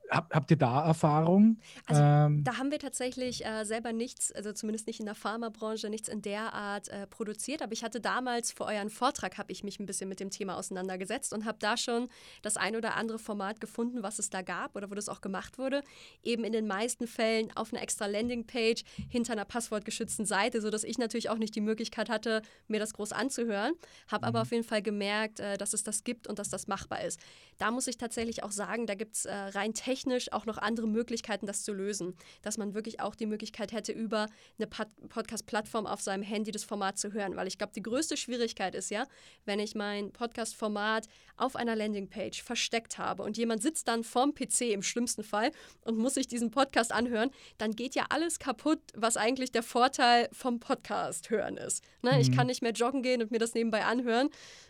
hab, 0.10 0.34
habt 0.34 0.52
ihr 0.52 0.58
da 0.58 0.86
Erfahrung? 0.86 1.58
Also, 1.86 2.02
ähm, 2.02 2.44
da 2.44 2.58
haben 2.58 2.72
wir 2.72 2.80
tatsächlich 2.80 3.46
äh, 3.46 3.64
selber 3.66 3.94
nichts, 3.94 4.32
also 4.32 4.54
zumindest 4.54 4.88
nicht 4.88 5.00
in 5.00 5.06
der 5.06 5.16
Pharmabranche, 5.16 5.90
nichts 5.90 6.08
in 6.08 6.22
der 6.22 6.54
Art 6.54 6.88
äh, 6.90 7.08
produziert. 7.08 7.62
Aber 7.62 7.74
ich 7.74 7.84
hatte 7.84 8.00
damals 8.00 8.52
für 8.52 8.66
euren 8.66 8.90
Vortrag, 8.90 9.38
habe 9.38 9.52
ich 9.52 9.64
mich 9.64 9.80
ein 9.80 9.86
bisschen 9.86 10.10
mit 10.10 10.20
dem 10.20 10.30
Thema 10.30 10.58
auseinandergesetzt 10.58 11.34
und 11.34 11.46
habe 11.46 11.58
da 11.60 11.78
schon 11.78 12.08
das 12.42 12.58
ein 12.58 12.76
oder 12.76 12.96
andere 12.96 13.20
Format 13.20 13.60
gefunden, 13.60 14.04
was 14.04 14.20
es 14.20 14.30
da 14.30 14.42
gab 14.42 14.76
oder 14.76 14.90
wo 14.90 14.96
das 14.96 15.10
auch 15.10 15.22
gemacht 15.22 15.58
wurde. 15.58 15.84
Eben 16.24 16.44
in 16.44 16.54
den 16.54 16.68
meisten 16.68 17.08
Fällen 17.08 17.56
auf 17.56 17.74
einer 17.74 17.82
extra 17.82 18.06
Landingpage 18.06 18.84
hinter 19.10 19.34
einer 19.34 19.46
passwortgeschützten 19.46 20.26
Seite, 20.26 20.62
sodass 20.62 20.84
ich 20.84 20.98
natürlich 20.98 21.30
auch 21.30 21.38
nicht 21.38 21.56
die 21.56 21.62
Möglichkeit 21.62 22.10
hatte, 22.10 22.42
mir 22.68 22.80
das 22.80 22.94
groß 22.94 23.12
anzuhören. 23.12 23.74
Habe 24.10 24.26
mhm. 24.26 24.30
aber 24.30 24.42
auf 24.44 24.52
jeden 24.52 24.64
Fall 24.64 24.82
gemerkt, 24.82 25.40
äh, 25.40 25.58
dass 25.58 25.74
es 25.74 25.84
das 25.84 26.04
gibt 26.04 26.28
und 26.28 26.40
dass 26.40 26.50
das 26.50 26.68
machbar 26.68 27.04
ist. 27.04 27.20
Da 27.58 27.72
muss 27.72 27.88
ich 27.88 27.98
tatsächlich 27.98 28.44
auch 28.44 28.52
sagen, 28.52 28.86
da 28.86 28.96
gibt 28.96 29.16
es 29.16 29.26
äh, 29.26 29.34
rein 29.34 29.74
technisch 29.74 29.97
technisch 29.98 30.32
auch 30.32 30.46
noch 30.46 30.58
andere 30.58 30.88
Möglichkeiten, 30.88 31.46
das 31.46 31.64
zu 31.64 31.74
lösen. 31.74 32.16
Dass 32.42 32.58
man 32.58 32.74
wirklich 32.74 33.00
auch 33.00 33.16
die 33.16 33.26
Möglichkeit 33.26 33.72
hätte, 33.72 33.92
über 33.92 34.28
eine 34.58 34.68
Podcast-Plattform 34.68 35.88
auf 35.88 36.02
seinem 36.02 36.24
Handy 36.24 36.52
das 36.52 36.64
Format 36.64 36.98
zu 36.98 37.14
hören. 37.14 37.36
Weil 37.36 37.48
ich 37.48 37.58
glaube, 37.58 37.74
die 37.76 37.82
größte 37.82 38.18
Schwierigkeit 38.18 38.76
ist 38.76 38.92
ja, 38.92 39.08
wenn 39.46 39.60
ich 39.60 39.76
mein 39.76 40.12
Podcast-Format 40.12 41.08
auf 41.36 41.56
einer 41.56 41.76
Landingpage 41.76 42.42
versteckt 42.42 42.98
habe 42.98 43.24
und 43.24 43.38
jemand 43.38 43.62
sitzt 43.62 43.88
dann 43.88 44.04
vorm 44.04 44.34
PC 44.34 44.62
im 44.74 44.82
schlimmsten 44.82 45.24
Fall 45.24 45.52
und 45.82 45.98
muss 45.98 46.16
sich 46.16 46.28
diesen 46.28 46.52
Podcast 46.52 46.92
anhören, 46.92 47.32
dann 47.58 47.72
geht 47.72 47.96
ja 47.96 48.06
alles 48.10 48.40
kaputt, 48.40 48.80
was 48.96 49.18
eigentlich 49.18 49.52
der 49.52 49.64
Vorteil 49.64 50.30
vom 50.32 50.60
Podcast 50.60 51.30
hören 51.30 51.58
ist. 51.58 51.84
Ne? 52.02 52.14
Mhm. 52.14 52.20
Ich 52.20 52.32
kann 52.36 52.48
nicht 52.48 52.62
mehr 52.62 52.72
joggen 52.72 53.04
gehen 53.04 53.22
und 53.22 53.32
mir 53.32 53.40
das 53.40 53.54
nebenbei 53.54 53.86
anhören, 53.86 54.30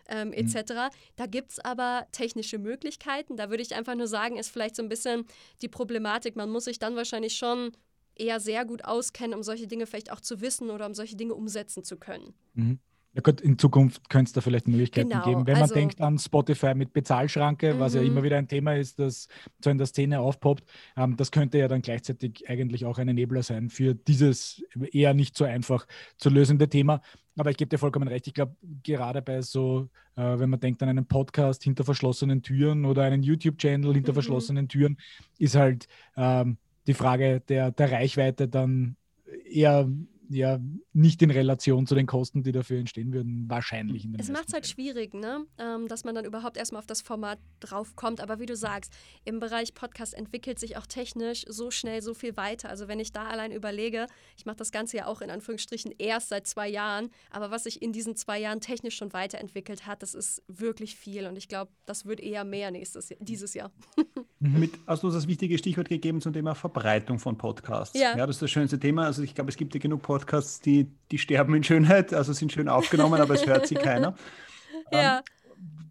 ähm, 0.10 0.34
etc. 0.34 0.56
Mhm. 0.56 0.90
Da 1.16 1.26
gibt 1.26 1.52
es 1.52 1.60
aber 1.60 2.06
technische 2.12 2.58
Möglichkeiten. 2.58 3.38
Da 3.38 3.50
würde 3.50 3.64
ich 3.64 3.76
einfach 3.76 3.96
nur 3.96 4.08
sagen, 4.08 4.38
ist 4.38 4.50
vielleicht 4.50 4.76
so 4.76 4.84
ein 4.84 4.90
bisschen 4.90 5.17
die 5.62 5.68
Problematik. 5.68 6.36
Man 6.36 6.50
muss 6.50 6.66
sich 6.66 6.80
dann 6.80 6.96
wahrscheinlich 6.96 7.38
schon 7.38 7.72
eher 8.16 8.40
sehr 8.40 8.66
gut 8.66 8.84
auskennen, 8.86 9.36
um 9.36 9.44
solche 9.44 9.68
Dinge 9.68 9.86
vielleicht 9.86 10.12
auch 10.12 10.22
zu 10.22 10.42
wissen 10.42 10.70
oder 10.70 10.86
um 10.86 10.94
solche 10.94 11.16
Dinge 11.16 11.36
umsetzen 11.36 11.84
zu 11.84 11.98
können. 11.98 12.34
Mhm. 12.54 12.80
Ja 13.18 13.24
gut, 13.24 13.42
in 13.42 13.58
Zukunft 13.58 14.12
könnte 14.12 14.30
es 14.30 14.34
da 14.34 14.42
vielleicht 14.42 14.68
Möglichkeiten 14.68 15.10
genau, 15.10 15.26
geben. 15.26 15.48
Wenn 15.48 15.56
also, 15.56 15.74
man 15.74 15.82
denkt 15.82 16.02
an 16.02 16.20
Spotify 16.20 16.76
mit 16.76 16.94
Bezahlschranke, 16.94 17.74
-hmm. 17.74 17.80
was 17.80 17.96
ja 17.96 18.02
mhm. 18.02 18.10
immer 18.10 18.22
wieder 18.22 18.38
ein 18.38 18.48
Thema 18.48 18.76
ist, 18.76 19.00
das 19.00 19.28
so 19.60 19.72
in 19.72 19.80
der 19.80 19.88
Szene 19.88 20.20
aufpoppt, 20.20 20.64
ähm, 20.96 21.18
das 21.18 21.32
könnte 21.32 21.58
ja 21.58 21.68
dann 21.68 21.82
gleichzeitig 21.82 22.48
eigentlich 22.48 22.86
auch 22.86 23.00
ein 23.00 23.08
Enabler 23.08 23.42
sein 23.42 23.72
für 23.72 23.96
dieses 23.96 24.64
eher 24.92 25.16
nicht 25.16 25.36
so 25.36 25.46
einfach 25.46 25.88
zu 26.18 26.30
lösende 26.30 26.70
Thema. 26.70 27.02
Aber 27.36 27.50
ich 27.50 27.58
gebe 27.58 27.70
dir 27.70 27.80
vollkommen 27.80 28.08
recht. 28.08 28.28
Ich 28.28 28.36
glaube, 28.36 28.56
gerade 28.84 29.24
bei 29.24 29.42
so, 29.42 29.90
äh, 30.16 30.38
wenn 30.38 30.52
man 30.52 30.60
denkt 30.60 30.84
an 30.84 30.90
einen 30.90 31.08
Podcast 31.08 31.64
hinter 31.64 31.86
verschlossenen 31.86 32.44
Türen 32.44 32.86
oder 32.86 33.02
einen 33.02 33.24
YouTube-Channel 33.24 33.96
hinter 33.96 34.12
mhm. 34.12 34.16
verschlossenen 34.16 34.68
Türen, 34.68 35.00
ist 35.40 35.56
halt 35.56 35.88
ähm, 36.16 36.58
die 36.86 36.94
Frage 36.94 37.42
der, 37.50 37.72
der 37.72 37.92
Reichweite 37.92 38.48
dann 38.48 38.96
eher 39.50 39.90
ja 40.30 40.60
nicht 40.94 41.22
in 41.22 41.32
Relation 41.32 41.88
zu 41.88 41.96
den 41.96 42.06
Kosten, 42.06 42.44
die 42.44 42.52
dafür 42.52 42.80
entstehen 42.80 43.14
würden, 43.14 43.46
wahrscheinlich. 43.48 44.06
In 44.06 44.16
es 44.16 44.30
macht 44.30 44.48
es 44.48 44.54
halt 44.54 44.68
schwierig, 44.68 45.14
ne? 45.14 45.46
Ähm, 45.58 45.88
dass 45.88 46.04
man 46.04 46.16
dann 46.16 46.26
überhaupt 46.26 46.58
erstmal 46.58 46.80
auf 46.80 46.88
das 46.88 47.02
Format 47.02 47.40
draufkommt. 47.60 48.22
Aber 48.22 48.40
wie 48.40 48.46
du 48.46 48.56
sagst, 48.56 48.92
im 49.26 49.40
Bereich 49.40 49.74
Podcast 49.74 50.14
entwickelt 50.14 50.60
sich 50.60 50.78
auch 50.78 50.86
technisch 50.86 51.46
so 51.48 51.72
schnell 51.72 52.02
so 52.02 52.14
viel 52.14 52.38
weiter. 52.38 52.70
Also 52.70 52.88
wenn 52.88 53.00
ich 53.00 53.12
da 53.12 53.28
allein 53.28 53.52
überlege, 53.52 54.08
ich 54.38 54.46
mache 54.46 54.58
das 54.58 54.72
Ganze 54.72 54.98
ja 54.98 55.08
auch 55.08 55.22
in 55.22 55.30
Anführungsstrichen 55.30 55.94
erst 55.98 56.30
seit 56.30 56.48
zwei 56.48 56.68
Jahren, 56.68 57.10
aber 57.32 57.52
was 57.52 57.64
sich 57.64 57.82
in 57.82 57.94
diesen 57.94 58.16
zwei 58.16 58.40
Jahren 58.40 58.62
technisch 58.62 58.96
schon 58.96 59.14
weiterentwickelt 59.14 59.86
hat, 59.86 60.04
das 60.04 60.14
ist 60.14 60.44
wirklich 60.48 60.96
viel. 60.96 61.28
Und 61.28 61.38
ich 61.38 61.48
glaube, 61.48 61.72
das 61.86 62.06
wird 62.06 62.20
eher 62.20 62.44
mehr 62.44 62.72
nächstes 62.72 63.14
dieses 63.20 63.54
Jahr. 63.54 63.72
Mit, 64.40 64.74
hast 64.86 65.02
du 65.02 65.10
das 65.10 65.28
wichtige 65.28 65.58
Stichwort 65.58 65.90
gegeben 65.90 66.22
zum 66.22 66.34
Thema 66.34 66.54
Verbreitung 66.54 67.18
von 67.18 67.38
Podcasts? 67.38 67.98
Ja. 67.98 68.16
ja, 68.16 68.28
das 68.28 68.36
ist 68.36 68.42
das 68.44 68.52
schönste 68.52 68.80
Thema. 68.80 69.06
Also 69.06 69.24
ich 69.24 69.34
glaube, 69.34 69.50
es 69.50 69.58
gibt 69.58 69.74
ja 69.74 69.80
genug 69.80 70.04
Podcasts 70.04 70.17
Podcasts, 70.18 70.60
die, 70.62 70.92
die 71.12 71.20
sterben 71.20 71.54
in 71.54 71.64
Schönheit, 71.64 72.12
also 72.12 72.34
sind 72.34 72.52
schön 72.52 72.70
aufgenommen, 72.70 73.22
aber 73.22 73.36
es 73.36 73.46
hört 73.46 73.68
sie 73.68 73.76
keiner. 73.76 74.16
Ja. 74.90 75.18
Ähm, 75.18 75.24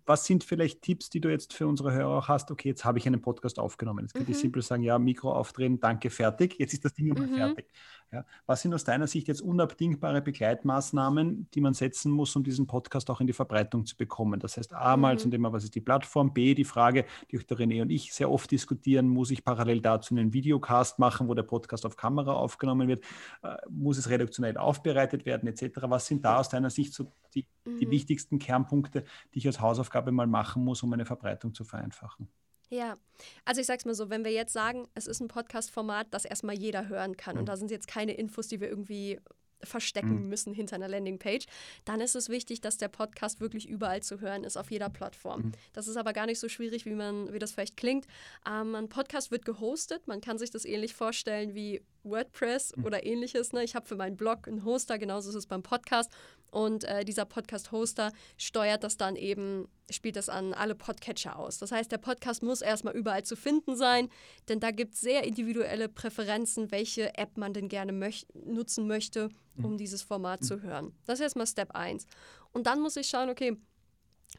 was 0.06 0.24
sind 0.24 0.42
vielleicht 0.42 0.80
Tipps, 0.80 1.10
die 1.10 1.20
du 1.20 1.28
jetzt 1.28 1.52
für 1.52 1.66
unsere 1.66 1.92
Hörer 1.92 2.16
auch 2.16 2.28
hast? 2.28 2.50
Okay, 2.50 2.70
jetzt 2.70 2.86
habe 2.86 2.98
ich 2.98 3.06
einen 3.06 3.20
Podcast 3.20 3.58
aufgenommen. 3.58 4.04
Jetzt 4.04 4.14
könnte 4.14 4.30
mhm. 4.30 4.36
ich 4.36 4.40
simpel 4.40 4.62
sagen, 4.62 4.82
ja, 4.82 4.98
Mikro 4.98 5.34
aufdrehen, 5.34 5.80
danke, 5.80 6.08
fertig. 6.08 6.54
Jetzt 6.58 6.72
ist 6.72 6.86
das 6.86 6.94
Ding 6.94 7.08
immer 7.08 7.26
mhm. 7.26 7.34
fertig. 7.34 7.66
Ja. 8.12 8.24
Was 8.46 8.62
sind 8.62 8.72
aus 8.72 8.84
deiner 8.84 9.08
Sicht 9.08 9.26
jetzt 9.26 9.40
unabdingbare 9.40 10.22
Begleitmaßnahmen, 10.22 11.48
die 11.52 11.60
man 11.60 11.74
setzen 11.74 12.12
muss, 12.12 12.36
um 12.36 12.44
diesen 12.44 12.66
Podcast 12.66 13.10
auch 13.10 13.20
in 13.20 13.26
die 13.26 13.32
Verbreitung 13.32 13.84
zu 13.84 13.96
bekommen? 13.96 14.38
Das 14.38 14.56
heißt, 14.56 14.72
A, 14.72 14.96
mal 14.96 15.14
mhm. 15.14 15.18
zum 15.18 15.30
Thema, 15.32 15.52
was 15.52 15.64
ist 15.64 15.74
die 15.74 15.80
Plattform? 15.80 16.32
B, 16.32 16.54
die 16.54 16.64
Frage, 16.64 17.04
die 17.30 17.38
auch 17.38 17.42
der 17.42 17.58
René 17.58 17.82
und 17.82 17.90
ich 17.90 18.14
sehr 18.14 18.30
oft 18.30 18.50
diskutieren, 18.50 19.08
muss 19.08 19.32
ich 19.32 19.44
parallel 19.44 19.80
dazu 19.80 20.14
einen 20.14 20.32
Videocast 20.32 21.00
machen, 21.00 21.28
wo 21.28 21.34
der 21.34 21.42
Podcast 21.42 21.84
auf 21.84 21.96
Kamera 21.96 22.32
aufgenommen 22.32 22.86
wird? 22.86 23.04
Äh, 23.42 23.56
muss 23.68 23.98
es 23.98 24.08
reduktionell 24.08 24.56
aufbereitet 24.56 25.26
werden, 25.26 25.48
etc.? 25.48 25.78
Was 25.82 26.06
sind 26.06 26.24
da 26.24 26.38
aus 26.38 26.48
deiner 26.48 26.70
Sicht 26.70 26.94
so 26.94 27.12
die, 27.34 27.46
mhm. 27.64 27.78
die 27.78 27.90
wichtigsten 27.90 28.38
Kernpunkte, 28.38 29.04
die 29.34 29.40
ich 29.40 29.46
als 29.48 29.60
Hausaufgabe 29.60 30.12
mal 30.12 30.28
machen 30.28 30.64
muss, 30.64 30.82
um 30.84 30.92
eine 30.92 31.06
Verbreitung 31.06 31.54
zu 31.54 31.64
vereinfachen? 31.64 32.28
Ja, 32.68 32.98
also 33.44 33.60
ich 33.60 33.66
sag's 33.66 33.84
mal 33.84 33.94
so, 33.94 34.10
wenn 34.10 34.24
wir 34.24 34.32
jetzt 34.32 34.52
sagen, 34.52 34.88
es 34.94 35.06
ist 35.06 35.20
ein 35.20 35.28
Podcast-Format, 35.28 36.08
das 36.10 36.24
erstmal 36.24 36.58
jeder 36.58 36.88
hören 36.88 37.16
kann 37.16 37.34
mhm. 37.34 37.40
und 37.40 37.46
da 37.46 37.56
sind 37.56 37.70
jetzt 37.70 37.86
keine 37.86 38.14
Infos, 38.14 38.48
die 38.48 38.60
wir 38.60 38.68
irgendwie 38.68 39.20
verstecken 39.62 40.22
mhm. 40.22 40.28
müssen 40.28 40.54
hinter 40.54 40.76
einer 40.76 40.88
Landingpage, 40.88 41.46
dann 41.84 42.00
ist 42.00 42.14
es 42.14 42.28
wichtig, 42.28 42.60
dass 42.60 42.76
der 42.76 42.88
Podcast 42.88 43.40
wirklich 43.40 43.68
überall 43.68 44.02
zu 44.02 44.20
hören 44.20 44.44
ist, 44.44 44.56
auf 44.56 44.70
jeder 44.70 44.90
Plattform. 44.90 45.42
Mhm. 45.42 45.52
Das 45.72 45.88
ist 45.88 45.96
aber 45.96 46.12
gar 46.12 46.26
nicht 46.26 46.38
so 46.38 46.48
schwierig, 46.48 46.84
wie 46.86 46.94
man, 46.94 47.32
wie 47.32 47.38
das 47.38 47.52
vielleicht 47.52 47.76
klingt. 47.76 48.06
Ähm, 48.46 48.74
ein 48.74 48.88
Podcast 48.88 49.30
wird 49.30 49.44
gehostet, 49.44 50.06
man 50.06 50.20
kann 50.20 50.38
sich 50.38 50.50
das 50.50 50.64
ähnlich 50.64 50.94
vorstellen 50.94 51.54
wie 51.54 51.82
WordPress 52.08 52.76
mhm. 52.76 52.84
oder 52.84 53.04
ähnliches. 53.04 53.52
Ne? 53.52 53.64
Ich 53.64 53.74
habe 53.74 53.86
für 53.86 53.96
meinen 53.96 54.16
Blog 54.16 54.48
einen 54.48 54.64
Hoster, 54.64 54.98
genauso 54.98 55.30
ist 55.30 55.36
es 55.36 55.46
beim 55.46 55.62
Podcast. 55.62 56.10
Und 56.50 56.84
äh, 56.84 57.04
dieser 57.04 57.24
Podcast-Hoster 57.24 58.12
steuert 58.38 58.84
das 58.84 58.96
dann 58.96 59.16
eben, 59.16 59.68
spielt 59.90 60.16
das 60.16 60.28
an 60.28 60.54
alle 60.54 60.74
Podcatcher 60.74 61.38
aus. 61.38 61.58
Das 61.58 61.72
heißt, 61.72 61.90
der 61.92 61.98
Podcast 61.98 62.42
muss 62.42 62.62
erstmal 62.62 62.94
überall 62.94 63.24
zu 63.24 63.36
finden 63.36 63.76
sein, 63.76 64.08
denn 64.48 64.60
da 64.60 64.70
gibt 64.70 64.94
es 64.94 65.00
sehr 65.00 65.24
individuelle 65.24 65.88
Präferenzen, 65.88 66.70
welche 66.70 67.16
App 67.18 67.36
man 67.36 67.52
denn 67.52 67.68
gerne 67.68 67.92
möch 67.92 68.26
nutzen 68.32 68.86
möchte, 68.86 69.28
um 69.56 69.72
mhm. 69.72 69.78
dieses 69.78 70.02
Format 70.02 70.44
zu 70.44 70.62
hören. 70.62 70.94
Das 71.04 71.18
ist 71.18 71.24
erstmal 71.24 71.46
Step 71.46 71.72
1. 71.72 72.06
Und 72.52 72.66
dann 72.66 72.80
muss 72.80 72.96
ich 72.96 73.08
schauen, 73.08 73.28
okay, 73.28 73.56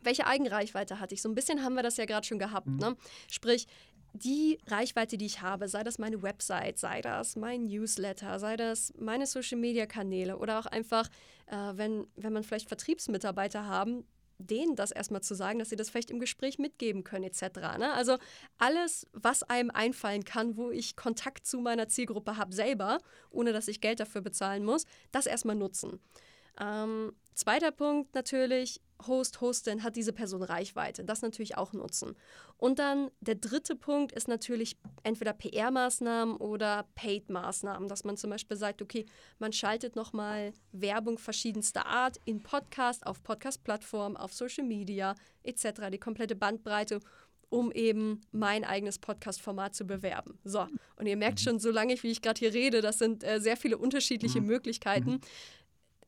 welche 0.01 0.25
Eigenreichweite 0.25 0.99
hatte 0.99 1.13
ich? 1.13 1.21
So 1.21 1.29
ein 1.29 1.35
bisschen 1.35 1.63
haben 1.63 1.75
wir 1.75 1.83
das 1.83 1.97
ja 1.97 2.05
gerade 2.05 2.25
schon 2.25 2.39
gehabt. 2.39 2.67
Mhm. 2.67 2.77
Ne? 2.77 2.95
Sprich, 3.29 3.67
die 4.23 4.59
Reichweite, 4.67 5.17
die 5.17 5.25
ich 5.25 5.41
habe, 5.41 5.67
sei 5.67 5.83
das 5.83 5.97
meine 5.97 6.21
Website, 6.21 6.79
sei 6.79 7.01
das 7.01 7.35
mein 7.35 7.65
Newsletter, 7.65 8.39
sei 8.39 8.57
das 8.57 8.93
meine 8.97 9.25
Social-Media-Kanäle 9.25 10.37
oder 10.37 10.59
auch 10.59 10.65
einfach, 10.65 11.07
äh, 11.47 11.55
wenn, 11.73 12.07
wenn 12.15 12.33
man 12.33 12.43
vielleicht 12.43 12.67
Vertriebsmitarbeiter 12.67 13.65
haben, 13.65 14.05
denen 14.39 14.75
das 14.75 14.91
erstmal 14.91 15.21
zu 15.21 15.35
sagen, 15.35 15.59
dass 15.59 15.69
sie 15.69 15.75
das 15.75 15.89
vielleicht 15.89 16.11
im 16.11 16.19
Gespräch 16.19 16.59
mitgeben 16.59 17.03
können 17.03 17.23
etc. 17.23 17.41
Ne? 17.77 17.91
Also 17.93 18.17
alles, 18.57 19.07
was 19.13 19.43
einem 19.43 19.71
einfallen 19.71 20.23
kann, 20.23 20.57
wo 20.57 20.69
ich 20.69 20.95
Kontakt 20.95 21.47
zu 21.47 21.59
meiner 21.59 21.87
Zielgruppe 21.87 22.37
habe 22.37 22.53
selber, 22.53 22.99
ohne 23.29 23.51
dass 23.51 23.67
ich 23.67 23.81
Geld 23.81 23.99
dafür 23.99 24.21
bezahlen 24.21 24.63
muss, 24.63 24.85
das 25.11 25.25
erstmal 25.25 25.55
nutzen. 25.55 25.99
Ähm, 26.59 27.13
zweiter 27.33 27.71
Punkt 27.71 28.15
natürlich, 28.15 28.81
Host, 29.05 29.41
Hostin 29.41 29.83
hat 29.83 29.95
diese 29.95 30.11
Person 30.11 30.41
Reichweite. 30.41 31.03
Das 31.03 31.21
natürlich 31.21 31.57
auch 31.57 31.73
nutzen. 31.73 32.15
Und 32.57 32.79
dann 32.79 33.11
der 33.19 33.35
dritte 33.35 33.75
Punkt 33.75 34.11
ist 34.11 34.27
natürlich 34.27 34.77
entweder 35.03 35.33
PR-Maßnahmen 35.33 36.37
oder 36.37 36.87
Paid-Maßnahmen, 36.95 37.87
dass 37.87 38.03
man 38.03 38.17
zum 38.17 38.31
Beispiel 38.31 38.57
sagt, 38.57 38.81
okay, 38.81 39.05
man 39.37 39.53
schaltet 39.53 39.95
nochmal 39.95 40.53
Werbung 40.71 41.19
verschiedenster 41.19 41.85
Art 41.85 42.17
in 42.25 42.41
Podcast, 42.41 43.05
auf 43.05 43.21
Podcast-Plattformen, 43.21 44.17
auf 44.17 44.33
Social 44.33 44.63
Media 44.65 45.15
etc., 45.43 45.89
die 45.91 45.99
komplette 45.99 46.35
Bandbreite, 46.35 46.99
um 47.49 47.71
eben 47.71 48.21
mein 48.31 48.65
eigenes 48.65 48.99
Podcast-Format 48.99 49.75
zu 49.75 49.85
bewerben. 49.85 50.39
So, 50.43 50.67
und 50.97 51.05
ihr 51.05 51.15
merkt 51.15 51.39
mhm. 51.39 51.43
schon, 51.43 51.59
so 51.59 51.71
lange 51.71 52.01
wie 52.01 52.11
ich 52.11 52.21
gerade 52.21 52.39
hier 52.39 52.53
rede, 52.53 52.81
das 52.81 52.97
sind 52.97 53.23
äh, 53.23 53.39
sehr 53.39 53.55
viele 53.55 53.77
unterschiedliche 53.77 54.41
mhm. 54.41 54.47
Möglichkeiten. 54.47 55.21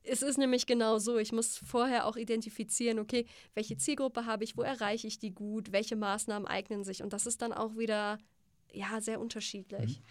Mhm 0.02 0.10
es 0.12 0.22
ist 0.22 0.38
nämlich 0.38 0.66
genau 0.66 0.98
so, 0.98 1.18
ich 1.18 1.32
muss 1.32 1.58
vorher 1.58 2.06
auch 2.06 2.16
identifizieren, 2.16 2.98
okay, 2.98 3.26
welche 3.54 3.76
Zielgruppe 3.76 4.26
habe 4.26 4.44
ich, 4.44 4.56
wo 4.56 4.62
erreiche 4.62 5.06
ich 5.06 5.18
die 5.18 5.34
gut, 5.34 5.72
welche 5.72 5.96
Maßnahmen 5.96 6.48
eignen 6.48 6.84
sich. 6.84 7.02
Und 7.02 7.12
das 7.12 7.26
ist 7.26 7.42
dann 7.42 7.52
auch 7.52 7.76
wieder 7.76 8.18
ja, 8.72 9.00
sehr 9.00 9.20
unterschiedlich. 9.20 10.02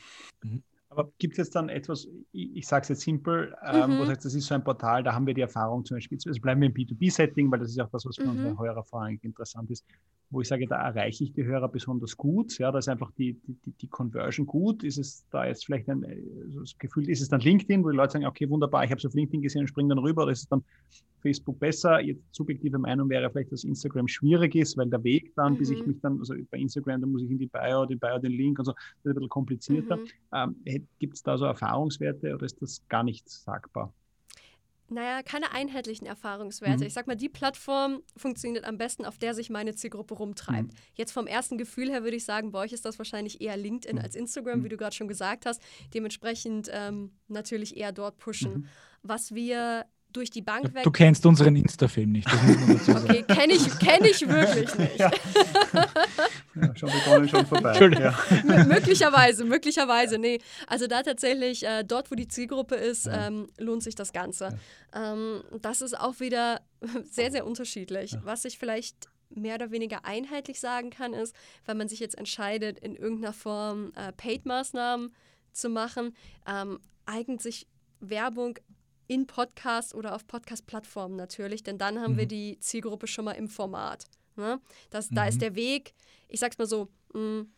Mhm. 0.44 0.64
Aber 0.92 1.12
gibt 1.20 1.34
es 1.34 1.38
jetzt 1.38 1.56
dann 1.56 1.70
etwas, 1.70 2.08
ich, 2.32 2.56
ich 2.58 2.68
sage 2.68 2.82
es 2.84 2.90
jetzt 2.90 3.02
simpel, 3.02 3.56
ähm, 3.64 3.92
mhm. 3.92 4.00
wo 4.00 4.06
sagt, 4.06 4.26
das 4.26 4.34
ist 4.34 4.48
so 4.48 4.56
ein 4.56 4.64
Portal, 4.64 5.04
da 5.04 5.14
haben 5.14 5.28
wir 5.28 5.36
die 5.36 5.42
Erfahrung 5.42 5.86
zum 5.86 5.98
Beispiel, 5.98 6.18
also 6.26 6.42
bleiben 6.42 6.62
wir 6.62 6.68
im 6.68 6.74
B2B-Setting, 6.74 7.52
weil 7.52 7.60
das 7.60 7.70
ist 7.70 7.80
auch 7.80 7.90
das, 7.92 8.06
was 8.06 8.16
für 8.16 8.24
mhm. 8.24 8.32
unsere 8.32 8.58
Hörer 8.58 8.84
vor 8.84 9.04
allem 9.04 9.20
interessant 9.22 9.70
ist, 9.70 9.86
wo 10.32 10.42
ich 10.42 10.48
sage, 10.48 10.68
da 10.68 10.82
erreiche 10.82 11.24
ich 11.24 11.34
die 11.34 11.44
Hörer 11.44 11.70
besonders 11.70 12.18
gut. 12.18 12.58
Ja, 12.58 12.72
da 12.72 12.80
ist 12.80 12.90
einfach 12.90 13.12
die, 13.12 13.40
die, 13.66 13.72
die 13.72 13.88
Conversion 13.88 14.46
gut. 14.46 14.84
Ist 14.84 14.98
es 14.98 15.26
da 15.30 15.46
jetzt 15.46 15.66
vielleicht 15.66 15.90
ein 15.90 16.04
also 16.46 16.62
das 16.62 16.78
Gefühl, 16.78 17.10
ist 17.10 17.22
es 17.22 17.30
dann 17.30 17.42
LinkedIn, 17.42 17.84
wo 17.84 17.90
die 17.90 17.98
Leute 17.98 18.14
sagen, 18.14 18.26
okay, 18.26 18.50
wunderbar, 18.50 18.84
ich 18.84 18.92
habe 18.92 19.00
es 19.00 19.06
auf 19.06 19.14
LinkedIn 19.14 19.42
gesehen 19.42 19.62
und 19.62 19.68
springe 19.68 19.90
dann 19.90 20.00
rüber, 20.00 20.24
oder 20.24 20.32
ist 20.32 20.42
es 20.42 20.48
dann 20.48 20.64
Facebook 21.22 21.60
besser? 21.60 22.00
Jetzt 22.00 22.24
subjektive 22.32 22.78
Meinung 22.78 23.10
wäre 23.10 23.30
vielleicht, 23.30 23.52
dass 23.52 23.64
Instagram 23.64 24.08
schwierig 24.08 24.56
ist, 24.56 24.78
weil 24.78 24.90
der 24.90 25.04
Weg 25.04 25.34
dann, 25.36 25.54
mhm. 25.54 25.58
bis 25.58 25.70
ich 25.70 25.82
mhm. 25.82 25.88
mich 25.88 26.02
dann, 26.02 26.20
also 26.20 26.34
bei 26.52 26.58
Instagram, 26.58 27.02
da 27.02 27.08
muss 27.08 27.24
ich 27.24 27.32
in 27.32 27.40
die 27.40 27.48
Bio, 27.48 27.86
die 27.86 27.96
Bio 27.96 28.18
den 28.20 28.32
Link 28.32 28.60
und 28.60 28.66
so, 28.66 28.72
das 28.72 28.82
ist 28.82 29.06
ein 29.06 29.14
bisschen 29.16 29.30
komplizierter. 29.30 29.98
Mhm. 29.98 30.08
Ähm, 30.34 30.86
Gibt 31.00 31.16
es 31.16 31.24
da 31.24 31.38
so 31.38 31.46
Erfahrungswerte 31.46 32.34
oder 32.34 32.46
ist 32.46 32.62
das 32.62 32.82
gar 32.88 33.04
nicht 33.04 33.30
sagbar? 33.30 33.94
naja, 34.92 35.22
keine 35.24 35.52
einheitlichen 35.52 36.08
Erfahrungswerte. 36.08 36.82
Mhm. 36.82 36.88
Ich 36.88 36.94
sag 36.94 37.08
mal, 37.08 37.16
die 37.16 37.30
Plattform 37.30 38.02
funktioniert 38.16 38.66
am 38.66 38.78
besten, 38.78 39.06
auf 39.06 39.18
der 39.18 39.34
sich 39.34 39.50
meine 39.50 39.76
Zielgruppe 39.76 40.16
rumtreibt. 40.16 40.72
Mhm. 40.72 40.78
Jetzt 40.96 41.12
vom 41.12 41.28
ersten 41.28 41.58
Gefühl 41.58 41.90
her 41.90 42.04
würde 42.04 42.18
ich 42.18 42.26
sagen, 42.26 42.52
bei 42.52 42.60
euch 42.60 42.74
ist 42.74 42.86
das 42.86 42.98
wahrscheinlich 42.98 43.42
eher 43.42 43.58
LinkedIn 43.58 43.98
mhm. 43.98 44.04
als 44.04 44.16
Instagram, 44.16 44.60
wie 44.60 44.66
mhm. 44.66 44.70
du 44.70 44.78
gerade 44.78 44.96
schon 44.96 45.08
gesagt 45.08 45.46
hast. 45.46 45.62
Dementsprechend 45.94 46.70
ähm, 46.72 47.12
natürlich 47.28 47.78
eher 47.78 47.92
dort 47.92 48.18
pushen. 48.18 48.54
Mhm. 48.54 48.66
Was 49.04 49.34
wir 49.34 49.86
durch 50.14 50.30
die 50.30 50.42
Bank 50.42 50.74
weg. 50.74 50.84
Du 50.84 50.92
kennst 50.92 51.26
unseren 51.26 51.56
Insta-Film 51.56 52.12
nicht. 52.12 52.28
okay, 52.28 53.24
kenne 53.24 53.54
ich, 53.54 53.80
kenn 53.80 54.04
ich 54.04 54.28
wirklich 54.28 54.76
nicht. 54.78 54.98
Ja. 55.00 55.12
ja, 56.56 56.76
schon 56.76 56.90
begonnen, 56.90 57.30
schon 57.30 57.46
vorbei. 57.46 57.78
Ja. 57.80 58.66
möglicherweise, 58.66 59.46
möglicherweise. 59.46 60.18
Nee, 60.18 60.40
also 60.68 60.88
da 60.88 61.04
tatsächlich, 61.04 61.66
äh, 61.66 61.84
dort, 61.84 62.10
wo 62.12 62.16
die 62.16 62.28
Zielgruppe 62.28 62.76
ist, 62.76 63.08
ähm, 63.12 63.48
lohnt 63.58 63.84
sich 63.84 63.96
das 63.96 64.12
Ganze. 64.12 64.58
Ähm, 64.94 65.44
das 65.62 65.82
ist 65.82 66.00
auch 66.00 66.20
wieder 66.20 66.62
sehr, 67.12 67.32
sehr 67.32 67.46
unterschiedlich. 67.46 68.18
Was 68.24 68.46
ich 68.46 68.58
vielleicht 68.58 69.08
mehr 69.30 69.56
oder 69.56 69.72
weniger 69.72 70.06
einheitlich 70.06 70.60
sagen 70.60 70.90
kann, 70.90 71.14
ist, 71.14 71.36
wenn 71.66 71.78
man 71.78 71.88
sich 71.88 72.00
jetzt 72.00 72.18
entscheidet, 72.18 72.80
in 72.80 72.96
irgendeiner 72.96 73.34
Form 73.34 73.92
äh, 73.96 74.12
Paid-Maßnahmen 74.14 75.14
zu 75.52 75.70
machen, 75.70 76.16
ähm, 76.48 76.80
eignet 77.06 77.42
sich 77.42 77.68
Werbung 78.00 78.58
in 79.10 79.26
Podcast 79.26 79.96
oder 79.96 80.14
auf 80.14 80.28
Podcast-Plattformen 80.28 81.16
natürlich, 81.16 81.64
denn 81.64 81.78
dann 81.78 82.00
haben 82.00 82.14
mhm. 82.14 82.18
wir 82.18 82.26
die 82.28 82.60
Zielgruppe 82.60 83.08
schon 83.08 83.26
mal 83.26 83.34
im 83.34 83.48
Format. 83.48 84.06
Ne? 84.36 84.62
Das, 84.92 85.10
mhm. 85.10 85.16
Da 85.16 85.28
ist 85.28 85.36
mhm. 85.36 85.40
der 85.40 85.56
Weg, 85.56 85.94
ich 86.28 86.40
sag's 86.40 86.58
mal 86.60 86.68
so, 86.68 86.90
mh, 87.14 87.20
mm, 87.20 87.52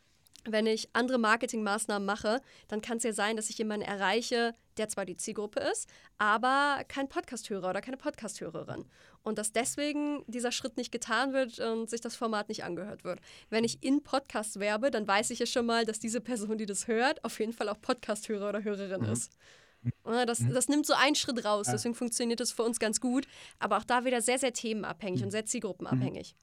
wenn 0.46 0.66
ich 0.66 0.90
andere 0.94 1.20
Marketingmaßnahmen 1.20 2.06
mache, 2.06 2.42
dann 2.68 2.82
kann 2.82 2.98
es 2.98 3.04
ja 3.04 3.14
sein, 3.14 3.36
dass 3.36 3.50
ich 3.52 3.60
jemanden 3.60 3.86
erreiche, 3.86 4.56
der 4.78 4.90
zwar 4.90 5.06
die 5.06 5.16
Zielgruppe 5.16 5.60
ist, 5.60 5.88
aber 6.18 6.84
kein 6.88 7.10
Podcasthörer 7.10 7.70
oder 7.70 7.82
keine 7.82 7.98
Podcasthörerin. 7.98 8.86
Und 9.22 9.38
dass 9.38 9.52
deswegen 9.52 10.24
dieser 10.26 10.52
Schritt 10.52 10.78
nicht 10.78 10.92
getan 10.92 11.34
wird 11.34 11.60
und 11.60 11.92
sich 11.92 12.02
das 12.02 12.16
Format 12.16 12.50
nicht 12.50 12.64
angehört 12.64 13.04
wird. 13.04 13.20
Wenn 13.52 13.64
ich 13.64 13.84
in 13.84 14.02
Podcasts 14.02 14.60
werbe, 14.60 14.90
dann 14.90 15.08
weiß 15.08 15.30
ich 15.30 15.38
ja 15.38 15.46
schon 15.46 15.68
mal, 15.68 15.86
dass 15.86 16.00
diese 16.00 16.22
Person, 16.22 16.58
die 16.58 16.66
das 16.66 16.88
hört, 16.88 17.24
auf 17.24 17.40
jeden 17.40 17.54
Fall 17.54 17.70
auch 17.70 17.80
Podcasthörer 17.80 18.50
oder 18.50 18.64
Hörerin 18.64 19.02
mhm. 19.02 19.12
ist. 19.12 19.38
Das, 20.04 20.40
mhm. 20.40 20.54
das 20.54 20.68
nimmt 20.68 20.86
so 20.86 20.94
einen 20.94 21.16
Schritt 21.16 21.44
raus, 21.44 21.68
deswegen 21.72 21.96
funktioniert 21.96 22.40
das 22.40 22.52
für 22.52 22.64
uns 22.64 22.80
ganz 22.80 23.02
gut. 23.02 23.28
Aber 23.60 23.78
auch 23.78 23.84
da 23.84 24.06
wieder 24.06 24.22
sehr, 24.22 24.38
sehr 24.38 24.54
themenabhängig 24.54 25.22
mhm. 25.22 25.26
und 25.26 25.32
sehr 25.32 25.46
zielgruppenabhängig. 25.46 26.36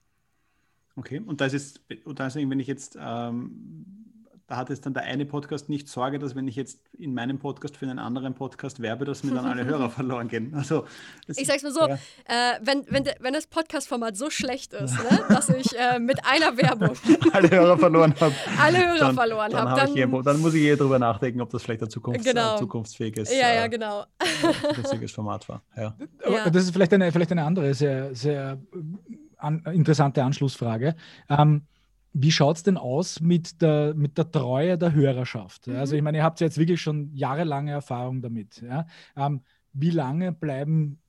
Okay, 0.95 1.21
und 1.25 1.39
das 1.39 1.53
ist, 1.53 1.81
und 2.03 2.19
das 2.19 2.35
ist 2.35 2.49
wenn 2.49 2.59
ich 2.59 2.67
jetzt 2.67 2.97
ähm, 2.99 3.85
da 4.49 4.57
hat 4.57 4.71
es 4.71 4.81
dann 4.81 4.95
der 4.95 5.03
eine 5.03 5.27
Podcast 5.27 5.69
nicht 5.69 5.87
Sorge, 5.87 6.17
dass 6.17 6.35
wenn 6.35 6.47
ich 6.47 6.55
jetzt 6.55 6.81
in 6.97 7.13
meinem 7.13 7.37
Podcast 7.37 7.77
für 7.77 7.85
einen 7.85 7.99
anderen 7.99 8.33
Podcast 8.33 8.81
werbe, 8.81 9.05
dass 9.05 9.23
mir 9.23 9.35
dann 9.35 9.45
alle 9.45 9.63
Hörer 9.63 9.89
verloren 9.91 10.27
gehen. 10.27 10.55
Also, 10.55 10.85
ich 11.27 11.45
sag's 11.45 11.61
mal 11.61 11.71
so, 11.71 11.87
ja. 11.87 11.93
äh, 12.25 12.59
wenn, 12.63 12.83
wenn, 12.89 13.05
wenn 13.19 13.33
das 13.33 13.45
Podcast-Format 13.45 14.17
so 14.17 14.31
schlecht 14.31 14.73
ist, 14.73 14.93
ne, 14.97 15.19
dass 15.29 15.49
ich 15.49 15.77
äh, 15.77 15.99
mit 15.99 16.25
einer 16.25 16.57
Werbung 16.57 16.97
alle 17.31 17.51
Hörer 17.51 17.77
verloren 17.77 18.15
habe. 18.19 18.33
alle 18.59 18.87
Hörer 18.87 18.97
dann, 18.97 19.15
verloren 19.15 19.53
habe. 19.53 19.69
Dann, 19.69 19.87
hab 19.87 19.95
dann, 19.95 20.23
dann, 20.23 20.39
muss 20.39 20.55
ich 20.55 20.63
eher 20.63 20.77
darüber 20.77 20.97
nachdenken, 20.97 21.41
ob 21.41 21.51
das 21.51 21.61
vielleicht 21.61 21.83
ein 21.83 21.89
Zukunfts 21.91 22.25
genau. 22.25 22.55
äh, 22.55 22.59
zukunftsfähiges 22.59 23.31
ja, 23.31 23.53
ja, 23.53 23.67
genau. 23.67 24.05
Format 25.13 25.47
war. 25.47 25.61
Ja. 25.77 25.95
Aber 26.25 26.49
das 26.49 26.63
ist 26.63 26.71
vielleicht 26.71 26.93
eine, 26.93 27.11
vielleicht 27.11 27.31
eine 27.31 27.43
andere, 27.43 27.71
sehr, 27.75 28.15
sehr 28.15 28.57
an, 29.37 29.63
interessante 29.73 30.23
Anschlussfrage. 30.23 30.95
Ähm, 31.29 31.67
wie 32.13 32.31
schaut 32.31 32.57
es 32.57 32.63
denn 32.63 32.77
aus 32.77 33.19
mit 33.21 33.61
der, 33.61 33.93
mit 33.95 34.17
der 34.17 34.31
Treue 34.31 34.77
der 34.77 34.93
Hörerschaft? 34.93 35.67
Mhm. 35.67 35.75
Also 35.75 35.95
ich 35.95 36.01
meine, 36.01 36.19
ihr 36.19 36.23
habt 36.23 36.39
jetzt 36.39 36.57
wirklich 36.57 36.81
schon 36.81 37.13
jahrelange 37.13 37.71
Erfahrung 37.71 38.21
damit. 38.21 38.61
Ja? 38.61 38.87
Ähm, 39.15 39.41
wie 39.73 39.91
lange 39.91 40.31
bleiben 40.31 40.99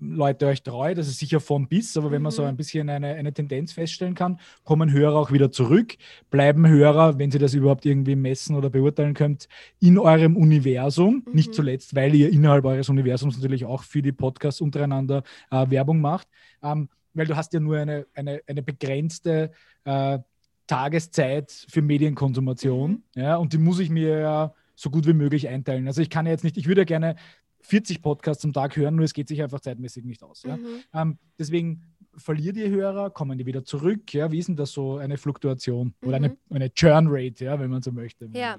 Leute 0.00 0.46
euch 0.46 0.62
treu, 0.62 0.94
das 0.94 1.08
ist 1.08 1.18
sicher 1.18 1.40
von 1.40 1.66
bis, 1.66 1.96
aber 1.96 2.10
wenn 2.10 2.20
man 2.20 2.30
so 2.30 2.42
mhm. 2.42 2.48
ein 2.48 2.56
bisschen 2.56 2.90
eine, 2.90 3.14
eine 3.14 3.32
Tendenz 3.32 3.72
feststellen 3.72 4.14
kann, 4.14 4.38
kommen 4.64 4.92
Hörer 4.92 5.16
auch 5.16 5.32
wieder 5.32 5.50
zurück, 5.50 5.96
bleiben 6.30 6.68
Hörer, 6.68 7.18
wenn 7.18 7.30
Sie 7.30 7.38
das 7.38 7.54
überhaupt 7.54 7.86
irgendwie 7.86 8.14
messen 8.14 8.54
oder 8.54 8.68
beurteilen 8.68 9.14
könnt, 9.14 9.48
in 9.80 9.98
eurem 9.98 10.36
Universum, 10.36 11.24
mhm. 11.26 11.32
nicht 11.32 11.54
zuletzt, 11.54 11.94
weil 11.94 12.14
ihr 12.14 12.30
innerhalb 12.30 12.66
eures 12.66 12.90
Universums 12.90 13.36
natürlich 13.36 13.64
auch 13.64 13.82
für 13.82 14.02
die 14.02 14.12
Podcasts 14.12 14.60
untereinander 14.60 15.22
äh, 15.50 15.70
Werbung 15.70 16.02
macht, 16.02 16.28
ähm, 16.62 16.90
weil 17.14 17.26
du 17.26 17.36
hast 17.36 17.54
ja 17.54 17.60
nur 17.60 17.78
eine, 17.78 18.06
eine, 18.14 18.42
eine 18.46 18.62
begrenzte 18.62 19.52
äh, 19.84 20.18
Tageszeit 20.66 21.66
für 21.68 21.82
Medienkonsumation 21.82 22.90
mhm. 22.90 23.02
ja, 23.14 23.36
und 23.36 23.52
die 23.52 23.58
muss 23.58 23.78
ich 23.78 23.90
mir 23.90 24.18
ja 24.18 24.54
so 24.74 24.90
gut 24.90 25.06
wie 25.06 25.12
möglich 25.12 25.48
einteilen. 25.48 25.86
Also 25.86 26.02
ich 26.02 26.10
kann 26.10 26.26
ja 26.26 26.32
jetzt 26.32 26.44
nicht, 26.44 26.56
ich 26.56 26.66
würde 26.66 26.82
ja 26.82 26.84
gerne 26.84 27.16
40 27.60 28.02
Podcasts 28.02 28.44
am 28.44 28.52
Tag 28.52 28.76
hören, 28.76 28.96
nur 28.96 29.04
es 29.04 29.14
geht 29.14 29.28
sich 29.28 29.42
einfach 29.42 29.60
zeitmäßig 29.60 30.04
nicht 30.04 30.22
aus. 30.22 30.42
Ja? 30.42 30.56
Mhm. 30.56 30.82
Ähm, 30.92 31.18
deswegen 31.38 31.82
verliert 32.16 32.56
ihr 32.56 32.68
Hörer, 32.68 33.10
kommen 33.10 33.38
die 33.38 33.46
wieder 33.46 33.64
zurück? 33.64 34.12
Ja? 34.12 34.32
Wie 34.32 34.38
ist 34.38 34.48
denn 34.48 34.56
das 34.56 34.72
so 34.72 34.96
eine 34.96 35.16
Fluktuation 35.16 35.94
oder 36.02 36.16
eine, 36.16 36.30
mhm. 36.30 36.36
eine 36.50 36.74
Churn 36.74 37.06
Rate, 37.08 37.44
ja, 37.44 37.58
wenn 37.60 37.70
man 37.70 37.82
so 37.82 37.92
möchte? 37.92 38.28
Ja, 38.34 38.58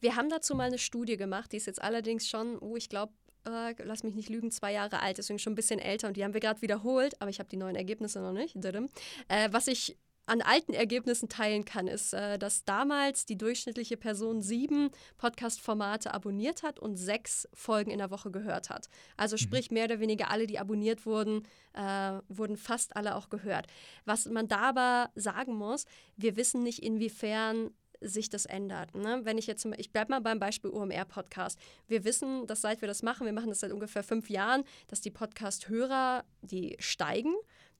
wir 0.00 0.16
haben 0.16 0.30
dazu 0.30 0.54
mal 0.54 0.64
eine 0.64 0.78
Studie 0.78 1.16
gemacht, 1.16 1.52
die 1.52 1.56
ist 1.56 1.66
jetzt 1.66 1.82
allerdings 1.82 2.28
schon, 2.28 2.58
oh, 2.58 2.76
ich 2.76 2.88
glaube, 2.88 3.12
äh, 3.44 3.74
lass 3.84 4.04
mich 4.04 4.14
nicht 4.14 4.30
lügen, 4.30 4.50
zwei 4.50 4.72
Jahre 4.72 5.00
alt, 5.00 5.18
deswegen 5.18 5.38
schon 5.38 5.52
ein 5.52 5.56
bisschen 5.56 5.80
älter 5.80 6.08
und 6.08 6.16
die 6.16 6.24
haben 6.24 6.32
wir 6.32 6.40
gerade 6.40 6.62
wiederholt, 6.62 7.20
aber 7.20 7.30
ich 7.30 7.40
habe 7.40 7.48
die 7.48 7.56
neuen 7.56 7.76
Ergebnisse 7.76 8.20
noch 8.20 8.32
nicht. 8.32 8.56
Äh, 8.56 9.48
was 9.50 9.66
ich 9.66 9.98
an 10.26 10.40
alten 10.40 10.72
Ergebnissen 10.72 11.28
teilen 11.28 11.64
kann, 11.64 11.86
ist, 11.86 12.14
äh, 12.14 12.38
dass 12.38 12.64
damals 12.64 13.26
die 13.26 13.36
durchschnittliche 13.36 13.96
Person 13.96 14.40
sieben 14.42 14.90
Podcast-Formate 15.18 16.12
abonniert 16.14 16.62
hat 16.62 16.78
und 16.78 16.96
sechs 16.96 17.48
Folgen 17.52 17.90
in 17.90 17.98
der 17.98 18.10
Woche 18.10 18.30
gehört 18.30 18.70
hat. 18.70 18.88
Also 19.16 19.34
mhm. 19.34 19.38
sprich, 19.38 19.70
mehr 19.70 19.84
oder 19.84 20.00
weniger 20.00 20.30
alle, 20.30 20.46
die 20.46 20.58
abonniert 20.58 21.06
wurden, 21.06 21.42
äh, 21.74 22.20
wurden 22.28 22.56
fast 22.56 22.96
alle 22.96 23.16
auch 23.16 23.28
gehört. 23.28 23.66
Was 24.04 24.26
man 24.26 24.48
da 24.48 24.60
aber 24.60 25.10
sagen 25.14 25.54
muss, 25.54 25.84
wir 26.16 26.36
wissen 26.36 26.62
nicht, 26.62 26.82
inwiefern 26.82 27.70
sich 28.00 28.28
das 28.28 28.44
ändert. 28.44 28.94
Ne? 28.94 29.20
Wenn 29.24 29.38
ich 29.38 29.46
jetzt, 29.46 29.66
ich 29.78 29.90
bleibe 29.92 30.10
mal 30.10 30.20
beim 30.20 30.38
Beispiel 30.38 30.70
OMR-Podcast. 30.70 31.58
Wir 31.86 32.04
wissen, 32.04 32.46
dass 32.46 32.60
seit 32.60 32.80
wir 32.80 32.88
das 32.88 33.02
machen, 33.02 33.24
wir 33.24 33.32
machen 33.32 33.48
das 33.48 33.60
seit 33.60 33.72
ungefähr 33.72 34.02
fünf 34.02 34.28
Jahren, 34.30 34.64
dass 34.88 35.00
die 35.00 35.10
Podcast-Hörer, 35.10 36.24
die 36.42 36.76
steigen. 36.78 37.34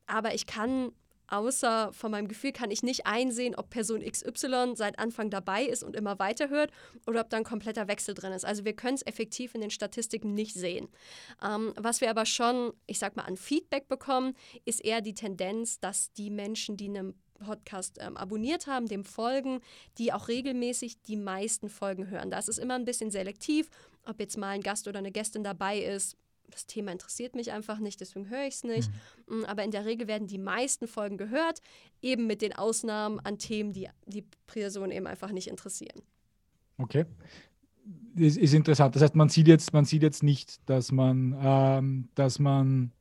Aber 0.06 0.34
ich 0.34 0.46
kann 0.46 0.92
außer 1.28 1.92
von 1.92 2.10
meinem 2.10 2.28
Gefühl 2.28 2.52
kann 2.52 2.70
ich 2.70 2.82
nicht 2.82 3.06
einsehen, 3.06 3.54
ob 3.54 3.70
Person 3.70 4.02
XY 4.02 4.74
seit 4.74 4.98
Anfang 4.98 5.30
dabei 5.30 5.64
ist 5.64 5.82
und 5.82 5.96
immer 5.96 6.18
weiterhört 6.18 6.70
oder 7.06 7.20
ob 7.20 7.30
da 7.30 7.36
ein 7.36 7.44
kompletter 7.44 7.88
Wechsel 7.88 8.14
drin 8.14 8.32
ist. 8.32 8.44
Also 8.44 8.64
wir 8.64 8.74
können 8.74 8.94
es 8.94 9.06
effektiv 9.06 9.54
in 9.54 9.60
den 9.60 9.70
Statistiken 9.70 10.34
nicht 10.34 10.54
sehen. 10.54 10.88
Ähm, 11.44 11.72
was 11.76 12.00
wir 12.00 12.10
aber 12.10 12.26
schon, 12.26 12.72
ich 12.86 12.98
sag 12.98 13.16
mal, 13.16 13.22
an 13.22 13.36
Feedback 13.36 13.88
bekommen, 13.88 14.34
ist 14.64 14.84
eher 14.84 15.00
die 15.00 15.14
Tendenz, 15.14 15.80
dass 15.80 16.12
die 16.12 16.30
Menschen, 16.30 16.76
die 16.76 16.88
einen 16.88 17.14
Podcast 17.34 17.98
ähm, 18.00 18.16
abonniert 18.16 18.66
haben, 18.66 18.86
dem 18.86 19.04
folgen, 19.04 19.60
die 19.98 20.12
auch 20.12 20.28
regelmäßig 20.28 21.02
die 21.02 21.16
meisten 21.16 21.68
Folgen 21.68 22.08
hören. 22.08 22.30
Da 22.30 22.38
ist 22.38 22.48
es 22.48 22.58
immer 22.58 22.74
ein 22.74 22.84
bisschen 22.84 23.10
selektiv, 23.10 23.68
ob 24.04 24.20
jetzt 24.20 24.38
mal 24.38 24.50
ein 24.50 24.62
Gast 24.62 24.88
oder 24.88 24.98
eine 24.98 25.12
Gästin 25.12 25.44
dabei 25.44 25.78
ist, 25.78 26.16
das 26.54 26.66
Thema 26.66 26.92
interessiert 26.92 27.34
mich 27.34 27.52
einfach 27.52 27.78
nicht, 27.78 28.00
deswegen 28.00 28.28
höre 28.28 28.46
ich 28.46 28.54
es 28.54 28.64
nicht. 28.64 28.90
Mhm. 29.28 29.44
Aber 29.44 29.64
in 29.64 29.70
der 29.70 29.84
Regel 29.84 30.08
werden 30.08 30.26
die 30.26 30.38
meisten 30.38 30.86
Folgen 30.86 31.16
gehört, 31.16 31.60
eben 32.00 32.26
mit 32.26 32.42
den 32.42 32.52
Ausnahmen 32.54 33.20
an 33.20 33.38
Themen, 33.38 33.72
die 33.72 33.88
die 34.06 34.24
Person 34.46 34.90
eben 34.90 35.06
einfach 35.06 35.32
nicht 35.32 35.48
interessieren. 35.48 36.02
Okay. 36.78 37.04
Das 38.14 38.36
ist 38.36 38.54
interessant. 38.54 38.94
Das 38.94 39.02
heißt, 39.02 39.14
man 39.14 39.28
sieht 39.28 39.48
jetzt, 39.48 39.72
man 39.72 39.84
sieht 39.84 40.02
jetzt 40.02 40.22
nicht, 40.22 40.58
dass 40.68 40.92
man, 40.92 41.36
ähm, 41.40 42.08
dass 42.14 42.38
man 42.38 42.92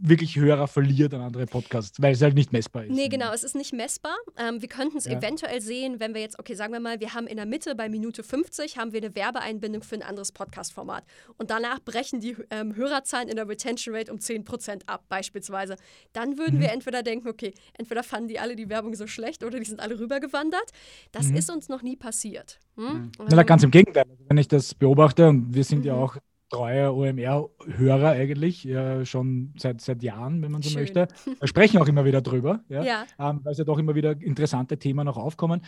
wirklich 0.00 0.36
Hörer 0.36 0.66
verliert 0.66 1.14
an 1.14 1.20
andere 1.20 1.46
Podcasts, 1.46 2.00
weil 2.00 2.12
es 2.12 2.22
halt 2.22 2.34
nicht 2.34 2.52
messbar 2.52 2.84
ist. 2.84 2.92
Nee, 2.92 3.08
genau, 3.08 3.32
es 3.32 3.44
ist 3.44 3.54
nicht 3.54 3.72
messbar. 3.72 4.16
Ähm, 4.36 4.60
wir 4.60 4.68
könnten 4.68 4.96
es 4.96 5.04
ja. 5.04 5.18
eventuell 5.18 5.60
sehen, 5.60 6.00
wenn 6.00 6.14
wir 6.14 6.20
jetzt, 6.20 6.38
okay, 6.38 6.54
sagen 6.54 6.72
wir 6.72 6.80
mal, 6.80 7.00
wir 7.00 7.14
haben 7.14 7.26
in 7.26 7.36
der 7.36 7.46
Mitte 7.46 7.74
bei 7.74 7.88
Minute 7.88 8.22
50 8.22 8.78
haben 8.78 8.92
wir 8.92 9.02
eine 9.02 9.14
Werbeeinbindung 9.14 9.82
für 9.82 9.96
ein 9.96 10.02
anderes 10.02 10.32
Podcast-Format 10.32 11.04
und 11.36 11.50
danach 11.50 11.80
brechen 11.80 12.20
die 12.20 12.36
ähm, 12.50 12.74
Hörerzahlen 12.74 13.28
in 13.28 13.36
der 13.36 13.48
Retention 13.48 13.94
Rate 13.94 14.12
um 14.12 14.18
10% 14.18 14.82
ab, 14.86 15.04
beispielsweise. 15.08 15.76
Dann 16.12 16.38
würden 16.38 16.56
mhm. 16.56 16.62
wir 16.62 16.72
entweder 16.72 17.02
denken, 17.02 17.28
okay, 17.28 17.52
entweder 17.78 18.02
fanden 18.02 18.28
die 18.28 18.38
alle 18.38 18.56
die 18.56 18.68
Werbung 18.68 18.94
so 18.94 19.06
schlecht 19.06 19.44
oder 19.44 19.58
die 19.58 19.66
sind 19.66 19.80
alle 19.80 19.98
rübergewandert. 19.98 20.70
Das 21.12 21.28
mhm. 21.28 21.36
ist 21.36 21.50
uns 21.50 21.68
noch 21.68 21.82
nie 21.82 21.96
passiert. 21.96 22.58
Hm? 22.76 22.84
Mhm. 22.86 23.10
Na, 23.28 23.42
ganz 23.42 23.62
im 23.62 23.70
Gegenteil. 23.70 24.04
Wenn 24.28 24.38
ich 24.38 24.48
das 24.48 24.74
beobachte, 24.74 25.28
und 25.28 25.54
wir 25.54 25.64
sind 25.64 25.84
ja 25.84 25.94
mhm. 25.94 26.02
auch 26.02 26.16
treuer 26.50 26.94
OMR-Hörer 26.94 28.10
eigentlich, 28.10 28.64
ja, 28.64 29.04
schon 29.04 29.54
seit, 29.56 29.80
seit 29.80 30.02
Jahren, 30.02 30.42
wenn 30.42 30.52
man 30.52 30.62
so 30.62 30.70
Schön. 30.70 30.80
möchte. 30.80 31.08
Wir 31.24 31.48
sprechen 31.48 31.80
auch 31.80 31.88
immer 31.88 32.04
wieder 32.04 32.20
drüber, 32.20 32.60
ja, 32.68 32.82
ja. 32.82 33.04
Ähm, 33.18 33.40
weil 33.42 33.52
es 33.52 33.58
ja 33.58 33.64
doch 33.64 33.78
immer 33.78 33.94
wieder 33.94 34.20
interessante 34.20 34.78
Themen 34.78 35.06
noch 35.06 35.16
aufkommen. 35.16 35.62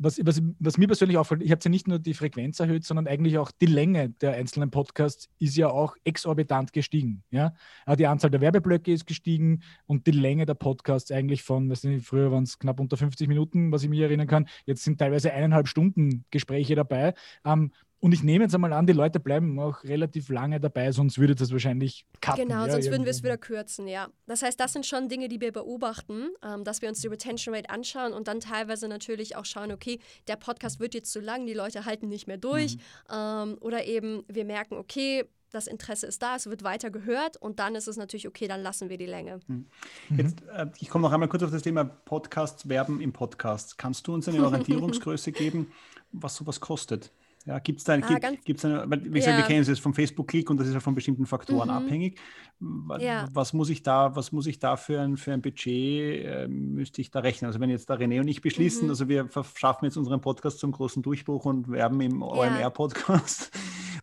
Was, 0.00 0.24
was, 0.24 0.40
was 0.60 0.78
mir 0.78 0.86
persönlich 0.86 1.18
auffällt, 1.18 1.42
ich 1.42 1.50
habe 1.50 1.60
ja 1.64 1.70
nicht 1.70 1.88
nur 1.88 1.98
die 1.98 2.14
Frequenz 2.14 2.60
erhöht, 2.60 2.84
sondern 2.84 3.08
eigentlich 3.08 3.36
auch 3.36 3.50
die 3.50 3.66
Länge 3.66 4.10
der 4.10 4.34
einzelnen 4.34 4.70
Podcasts 4.70 5.28
ist 5.40 5.56
ja 5.56 5.70
auch 5.70 5.96
exorbitant 6.04 6.72
gestiegen. 6.72 7.24
Ja? 7.32 7.52
Die 7.98 8.06
Anzahl 8.06 8.30
der 8.30 8.40
Werbeblöcke 8.40 8.92
ist 8.92 9.08
gestiegen 9.08 9.64
und 9.86 10.06
die 10.06 10.12
Länge 10.12 10.46
der 10.46 10.54
Podcasts 10.54 11.10
eigentlich 11.10 11.42
von, 11.42 11.68
weiß 11.68 11.82
nicht, 11.82 12.06
früher 12.06 12.30
waren 12.30 12.44
es 12.44 12.60
knapp 12.60 12.78
unter 12.78 12.96
50 12.96 13.26
Minuten, 13.26 13.72
was 13.72 13.82
ich 13.82 13.88
mich 13.88 13.98
erinnern 13.98 14.28
kann. 14.28 14.48
Jetzt 14.66 14.84
sind 14.84 14.98
teilweise 14.98 15.32
eineinhalb 15.32 15.66
Stunden 15.66 16.24
Gespräche 16.30 16.76
dabei. 16.76 17.14
Ähm, 17.44 17.72
und 18.00 18.12
ich 18.12 18.22
nehme 18.22 18.44
jetzt 18.44 18.54
einmal 18.54 18.72
an, 18.72 18.86
die 18.86 18.92
Leute 18.92 19.18
bleiben 19.18 19.58
auch 19.58 19.82
relativ 19.82 20.28
lange 20.28 20.60
dabei, 20.60 20.92
sonst 20.92 21.18
würde 21.18 21.34
das 21.34 21.50
wahrscheinlich 21.50 22.06
cutten. 22.20 22.48
Genau, 22.48 22.64
ja, 22.66 22.72
sonst 22.72 22.90
würden 22.90 23.04
wir 23.04 23.10
es 23.10 23.24
wieder 23.24 23.36
kürzen, 23.36 23.88
ja. 23.88 24.08
Das 24.26 24.42
heißt, 24.42 24.58
das 24.60 24.72
sind 24.72 24.86
schon 24.86 25.08
Dinge, 25.08 25.28
die 25.28 25.40
wir 25.40 25.50
beobachten, 25.50 26.28
ähm, 26.42 26.62
dass 26.62 26.80
wir 26.80 26.88
uns 26.88 27.00
die 27.00 27.08
Retention 27.08 27.54
Rate 27.54 27.70
anschauen 27.70 28.12
und 28.12 28.28
dann 28.28 28.38
teilweise 28.38 28.86
natürlich 28.86 29.34
auch 29.34 29.44
schauen, 29.44 29.72
okay, 29.72 29.98
der 30.28 30.36
Podcast 30.36 30.78
wird 30.78 30.94
jetzt 30.94 31.10
zu 31.10 31.20
lang, 31.20 31.46
die 31.46 31.54
Leute 31.54 31.86
halten 31.86 32.08
nicht 32.08 32.28
mehr 32.28 32.38
durch. 32.38 32.76
Mhm. 32.76 32.80
Ähm, 33.12 33.56
oder 33.60 33.84
eben 33.84 34.22
wir 34.28 34.44
merken, 34.44 34.74
okay, 34.74 35.24
das 35.50 35.66
Interesse 35.66 36.06
ist 36.06 36.22
da, 36.22 36.36
es 36.36 36.48
wird 36.48 36.62
weiter 36.62 36.90
gehört 36.90 37.36
und 37.36 37.58
dann 37.58 37.74
ist 37.74 37.88
es 37.88 37.96
natürlich 37.96 38.28
okay, 38.28 38.46
dann 38.46 38.62
lassen 38.62 38.90
wir 38.90 38.98
die 38.98 39.06
Länge. 39.06 39.40
Mhm. 39.46 39.66
Jetzt, 40.10 40.42
äh, 40.54 40.66
ich 40.78 40.88
komme 40.88 41.02
noch 41.02 41.12
einmal 41.12 41.28
kurz 41.28 41.42
auf 41.42 41.50
das 41.50 41.62
Thema 41.62 41.84
Podcasts, 41.84 42.68
Werben 42.68 43.00
im 43.00 43.12
Podcast. 43.12 43.76
Kannst 43.78 44.06
du 44.06 44.14
uns 44.14 44.28
eine 44.28 44.38
Orientierungsgröße 44.46 45.32
geben, 45.32 45.72
was 46.12 46.36
sowas 46.36 46.60
kostet? 46.60 47.10
Ja, 47.48 47.58
gibt 47.60 47.78
es 47.78 47.84
da, 47.84 47.94
ah, 47.94 47.96
gibt, 47.96 48.44
gibt's 48.44 48.64
eine, 48.66 48.84
wie 48.90 49.08
gesagt, 49.08 49.38
ja. 49.38 49.38
wir 49.38 49.44
kennen 49.46 49.62
es 49.62 49.68
jetzt 49.68 49.80
vom 49.80 49.94
Facebook-Klick 49.94 50.50
und 50.50 50.60
das 50.60 50.68
ist 50.68 50.74
ja 50.74 50.80
von 50.80 50.94
bestimmten 50.94 51.24
Faktoren 51.24 51.68
mhm. 51.68 51.74
abhängig. 51.74 52.20
Was, 52.60 53.02
ja. 53.02 53.26
was, 53.32 53.54
muss 53.54 53.70
ich 53.70 53.82
da, 53.82 54.14
was 54.14 54.32
muss 54.32 54.46
ich 54.46 54.58
da 54.58 54.76
für 54.76 55.00
ein, 55.00 55.16
für 55.16 55.32
ein 55.32 55.40
Budget, 55.40 56.26
äh, 56.26 56.46
müsste 56.46 57.00
ich 57.00 57.10
da 57.10 57.20
rechnen? 57.20 57.46
Also 57.46 57.58
wenn 57.58 57.70
jetzt 57.70 57.88
da 57.88 57.94
René 57.94 58.20
und 58.20 58.28
ich 58.28 58.42
beschließen, 58.42 58.84
mhm. 58.84 58.90
also 58.90 59.08
wir 59.08 59.28
verschaffen 59.28 59.86
jetzt 59.86 59.96
unseren 59.96 60.20
Podcast 60.20 60.58
zum 60.58 60.72
großen 60.72 61.02
Durchbruch 61.02 61.46
und 61.46 61.70
werben 61.70 61.98
im 62.02 62.20
OMR-Podcast. 62.20 63.50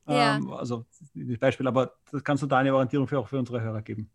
ähm, 0.08 0.50
also 0.52 0.86
das 1.14 1.38
Beispiel, 1.38 1.68
aber 1.68 1.94
das 2.12 2.24
kannst 2.24 2.42
du 2.42 2.48
da 2.48 2.58
eine 2.58 2.74
Orientierung 2.74 3.08
für 3.08 3.20
auch 3.20 3.28
für 3.28 3.38
unsere 3.38 3.62
Hörer 3.62 3.84
geben. 3.84 4.10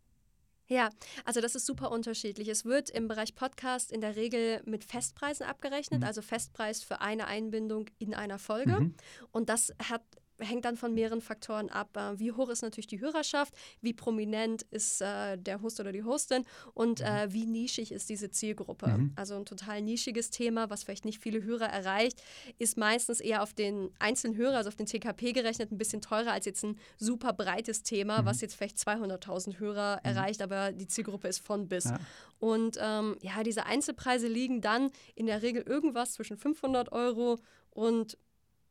Ja, 0.71 0.89
also 1.25 1.41
das 1.41 1.57
ist 1.57 1.67
super 1.67 1.91
unterschiedlich. 1.91 2.47
Es 2.47 2.65
wird 2.65 2.91
im 2.91 3.09
Bereich 3.09 3.35
Podcast 3.35 3.91
in 3.91 4.01
der 4.01 4.15
Regel 4.15 4.63
mit 4.65 4.85
Festpreisen 4.85 5.45
abgerechnet, 5.45 6.01
mhm. 6.01 6.07
also 6.07 6.23
Festpreis 6.23 6.85
für 6.85 7.01
eine 7.01 7.27
Einbindung 7.27 7.87
in 7.99 8.15
einer 8.15 8.39
Folge. 8.39 8.79
Mhm. 8.79 8.95
Und 9.33 9.49
das 9.49 9.75
hat 9.83 10.03
hängt 10.41 10.65
dann 10.65 10.77
von 10.77 10.95
mehreren 10.95 11.21
Faktoren 11.21 11.69
ab. 11.69 11.97
Äh, 11.97 12.19
wie 12.19 12.33
hoch 12.33 12.49
ist 12.49 12.63
natürlich 12.63 12.87
die 12.87 13.01
Hörerschaft, 13.01 13.55
wie 13.81 13.93
prominent 13.93 14.63
ist 14.71 15.01
äh, 15.01 15.37
der 15.39 15.63
Host 15.63 15.81
oder 15.81 15.93
die 15.93 16.05
Hostin 16.05 16.45
und 16.75 17.01
mhm. 17.01 17.07
äh, 17.07 17.33
wie 17.33 17.47
nischig 17.47 17.93
ist 17.93 18.09
diese 18.09 18.31
Zielgruppe. 18.31 18.89
Mhm. 18.89 19.13
Also 19.17 19.37
ein 19.37 19.45
total 19.45 19.83
nischiges 19.83 20.31
Thema, 20.31 20.71
was 20.71 20.83
vielleicht 20.83 21.05
nicht 21.05 21.21
viele 21.21 21.43
Hörer 21.43 21.67
erreicht, 21.67 22.23
ist 22.59 22.77
meistens 22.77 23.21
eher 23.21 23.43
auf 23.43 23.55
den 23.55 23.91
einzelnen 23.99 24.37
Hörer, 24.37 24.57
also 24.57 24.69
auf 24.69 24.77
den 24.77 24.87
TKP 24.87 25.33
gerechnet, 25.33 25.71
ein 25.73 25.79
bisschen 25.79 26.01
teurer 26.01 26.33
als 26.33 26.47
jetzt 26.47 26.65
ein 26.65 26.79
super 26.99 27.33
breites 27.33 27.83
Thema, 27.83 28.23
mhm. 28.23 28.27
was 28.27 28.41
jetzt 28.41 28.55
vielleicht 28.55 28.77
200.000 28.79 29.59
Hörer 29.59 29.97
mhm. 29.97 30.11
erreicht, 30.11 30.43
aber 30.43 30.73
die 30.73 30.87
Zielgruppe 30.87 31.29
ist 31.29 31.41
von 31.41 31.69
bis. 31.69 31.85
Ja. 31.85 31.99
Und 32.39 32.79
ähm, 32.81 33.17
ja, 33.21 33.43
diese 33.43 33.67
Einzelpreise 33.67 34.27
liegen 34.27 34.61
dann 34.61 34.91
in 35.15 35.27
der 35.27 35.43
Regel 35.43 35.63
irgendwas 35.63 36.13
zwischen 36.13 36.37
500 36.39 36.91
Euro 36.93 37.39
und 37.71 38.17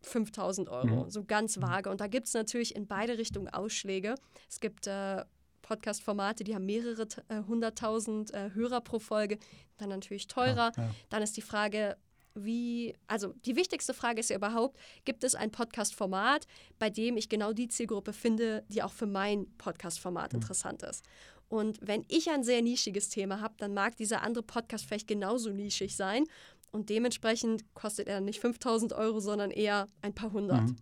5000 0.01 0.69
Euro, 0.69 1.05
mhm. 1.05 1.09
so 1.09 1.23
ganz 1.23 1.57
mhm. 1.57 1.63
vage. 1.63 1.89
Und 1.89 2.01
da 2.01 2.07
gibt 2.07 2.27
es 2.27 2.33
natürlich 2.33 2.75
in 2.75 2.87
beide 2.87 3.17
Richtungen 3.17 3.49
Ausschläge. 3.49 4.15
Es 4.49 4.59
gibt 4.59 4.87
äh, 4.87 5.23
Podcast-Formate, 5.61 6.43
die 6.43 6.55
haben 6.55 6.65
mehrere 6.65 7.07
äh, 7.27 7.43
hunderttausend 7.47 8.33
äh, 8.33 8.51
Hörer 8.53 8.81
pro 8.81 8.99
Folge, 8.99 9.37
dann 9.77 9.89
natürlich 9.89 10.27
teurer. 10.27 10.71
Ja, 10.75 10.83
ja. 10.83 10.95
Dann 11.09 11.21
ist 11.21 11.37
die 11.37 11.41
Frage, 11.41 11.97
wie, 12.33 12.95
also 13.07 13.33
die 13.45 13.55
wichtigste 13.55 13.93
Frage 13.93 14.19
ist 14.19 14.29
ja 14.29 14.35
überhaupt, 14.35 14.79
gibt 15.05 15.23
es 15.23 15.35
ein 15.35 15.51
Podcast-Format, 15.51 16.47
bei 16.77 16.89
dem 16.89 17.17
ich 17.17 17.29
genau 17.29 17.53
die 17.53 17.67
Zielgruppe 17.67 18.13
finde, 18.13 18.63
die 18.69 18.83
auch 18.83 18.91
für 18.91 19.07
mein 19.07 19.47
Podcast-Format 19.57 20.33
mhm. 20.33 20.37
interessant 20.37 20.83
ist. 20.83 21.05
Und 21.49 21.79
wenn 21.81 22.05
ich 22.07 22.29
ein 22.29 22.43
sehr 22.43 22.61
nischiges 22.61 23.09
Thema 23.09 23.41
habe, 23.41 23.55
dann 23.57 23.73
mag 23.73 23.97
dieser 23.97 24.21
andere 24.21 24.43
Podcast 24.43 24.85
vielleicht 24.85 25.07
genauso 25.07 25.51
nischig 25.51 25.95
sein. 25.95 26.25
Und 26.71 26.89
dementsprechend 26.89 27.63
kostet 27.73 28.07
er 28.07 28.21
nicht 28.21 28.39
5000 28.39 28.93
Euro, 28.93 29.19
sondern 29.19 29.51
eher 29.51 29.87
ein 30.01 30.13
paar 30.13 30.31
hundert. 30.31 30.61
Mhm. 30.61 30.75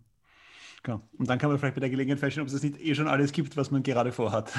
Genau. 0.82 1.02
Und 1.18 1.28
dann 1.28 1.38
kann 1.38 1.50
man 1.50 1.58
vielleicht 1.58 1.74
bei 1.74 1.80
der 1.80 1.90
Gelegenheit 1.90 2.20
feststellen, 2.20 2.48
ob 2.48 2.54
es 2.54 2.62
nicht 2.62 2.80
eh 2.80 2.94
schon 2.94 3.08
alles 3.08 3.32
gibt, 3.32 3.56
was 3.56 3.70
man 3.70 3.82
gerade 3.82 4.12
vorhat. 4.12 4.52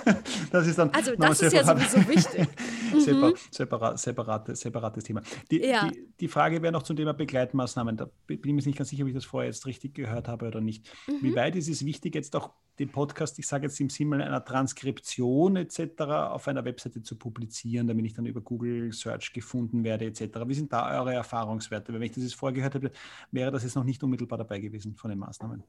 das 0.50 0.66
ist 0.66 0.78
dann 0.78 0.90
also 0.90 1.14
das 1.16 1.42
ist 1.42 1.50
separat, 1.50 1.80
ja 1.80 1.88
sowieso 1.88 2.08
wichtig. 2.08 2.48
Separ, 2.98 3.30
mhm. 3.30 3.34
separat, 3.50 3.98
separate, 3.98 4.56
separates 4.56 5.04
Thema. 5.04 5.22
Die, 5.50 5.60
ja. 5.60 5.88
die, 5.88 6.08
die 6.18 6.28
Frage 6.28 6.62
wäre 6.62 6.72
noch 6.72 6.82
zum 6.82 6.96
Thema 6.96 7.12
Begleitmaßnahmen. 7.12 7.96
Da 7.96 8.08
bin 8.26 8.38
ich 8.38 8.44
mir 8.46 8.54
nicht 8.54 8.78
ganz 8.78 8.88
sicher, 8.88 9.02
ob 9.02 9.08
ich 9.08 9.14
das 9.14 9.26
vorher 9.26 9.50
jetzt 9.50 9.66
richtig 9.66 9.94
gehört 9.94 10.28
habe 10.28 10.46
oder 10.46 10.60
nicht. 10.60 10.88
Mhm. 11.06 11.22
Wie 11.22 11.34
weit 11.34 11.56
ist 11.56 11.68
es 11.68 11.84
wichtig, 11.84 12.14
jetzt 12.14 12.34
auch 12.36 12.52
den 12.78 12.90
Podcast, 12.90 13.38
ich 13.38 13.46
sage 13.46 13.66
jetzt 13.66 13.80
im 13.80 13.88
Sinne 13.88 14.24
einer 14.24 14.44
Transkription 14.44 15.56
etc. 15.56 16.00
auf 16.00 16.46
einer 16.48 16.64
Webseite 16.64 17.02
zu 17.02 17.16
publizieren, 17.16 17.86
damit 17.86 18.06
ich 18.06 18.14
dann 18.14 18.26
über 18.26 18.40
Google 18.40 18.92
Search 18.92 19.32
gefunden 19.32 19.84
werde 19.84 20.06
etc. 20.06 20.40
Wie 20.46 20.54
sind 20.54 20.72
da 20.72 20.98
eure 20.98 21.14
Erfahrungswerte? 21.14 21.92
Weil 21.92 22.00
wenn 22.00 22.06
ich 22.06 22.12
das 22.12 22.24
jetzt 22.24 22.34
vorher 22.34 22.54
gehört 22.54 22.74
habe, 22.74 22.90
wäre 23.30 23.50
das 23.50 23.62
jetzt 23.62 23.76
noch 23.76 23.84
nicht 23.84 24.02
unmittelbar 24.02 24.38
dabei 24.38 24.60
gewesen 24.60 24.94
von 24.96 25.10
den 25.10 25.18
Maßnahmen. 25.18 25.62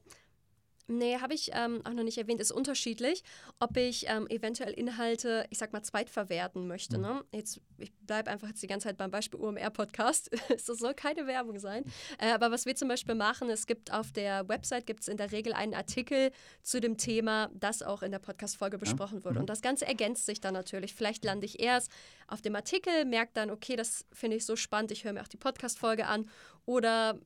Nee, 0.90 1.18
habe 1.20 1.34
ich 1.34 1.50
ähm, 1.52 1.82
auch 1.84 1.92
noch 1.92 2.02
nicht 2.02 2.16
erwähnt. 2.16 2.40
Ist 2.40 2.50
unterschiedlich, 2.50 3.22
ob 3.60 3.76
ich 3.76 4.06
ähm, 4.08 4.26
eventuell 4.28 4.72
Inhalte, 4.72 5.44
ich 5.50 5.58
sag 5.58 5.74
mal, 5.74 5.82
zweitverwerten 5.82 6.66
möchte. 6.66 6.96
Mhm. 6.96 7.02
Ne? 7.02 7.24
Jetzt, 7.30 7.60
ich 7.76 7.92
bleibe 8.00 8.30
einfach 8.30 8.48
jetzt 8.48 8.62
die 8.62 8.66
ganze 8.66 8.88
Zeit 8.88 8.96
beim 8.96 9.10
Beispiel 9.10 9.38
UMR-Podcast. 9.38 10.30
das 10.48 10.64
soll 10.66 10.94
keine 10.94 11.26
Werbung 11.26 11.58
sein. 11.58 11.84
Äh, 12.18 12.32
aber 12.32 12.50
was 12.50 12.64
wir 12.64 12.74
zum 12.74 12.88
Beispiel 12.88 13.14
machen, 13.14 13.50
es 13.50 13.66
gibt 13.66 13.92
auf 13.92 14.12
der 14.12 14.48
Website 14.48 14.86
gibt's 14.86 15.08
in 15.08 15.18
der 15.18 15.30
Regel 15.30 15.52
einen 15.52 15.74
Artikel 15.74 16.30
zu 16.62 16.80
dem 16.80 16.96
Thema, 16.96 17.50
das 17.52 17.82
auch 17.82 18.02
in 18.02 18.10
der 18.10 18.18
Podcast-Folge 18.18 18.78
besprochen 18.78 19.18
ja. 19.18 19.24
wurde. 19.24 19.34
Mhm. 19.34 19.40
Und 19.40 19.50
das 19.50 19.60
Ganze 19.60 19.86
ergänzt 19.86 20.24
sich 20.24 20.40
dann 20.40 20.54
natürlich. 20.54 20.94
Vielleicht 20.94 21.22
lande 21.22 21.44
ich 21.44 21.60
erst 21.60 21.92
auf 22.28 22.40
dem 22.40 22.56
Artikel, 22.56 23.04
merke 23.04 23.32
dann, 23.34 23.50
okay, 23.50 23.76
das 23.76 24.06
finde 24.10 24.38
ich 24.38 24.46
so 24.46 24.56
spannend, 24.56 24.90
ich 24.90 25.04
höre 25.04 25.12
mir 25.12 25.20
auch 25.20 25.28
die 25.28 25.36
Podcast-Folge 25.36 26.06
an. 26.06 26.30
Oder 26.64 27.20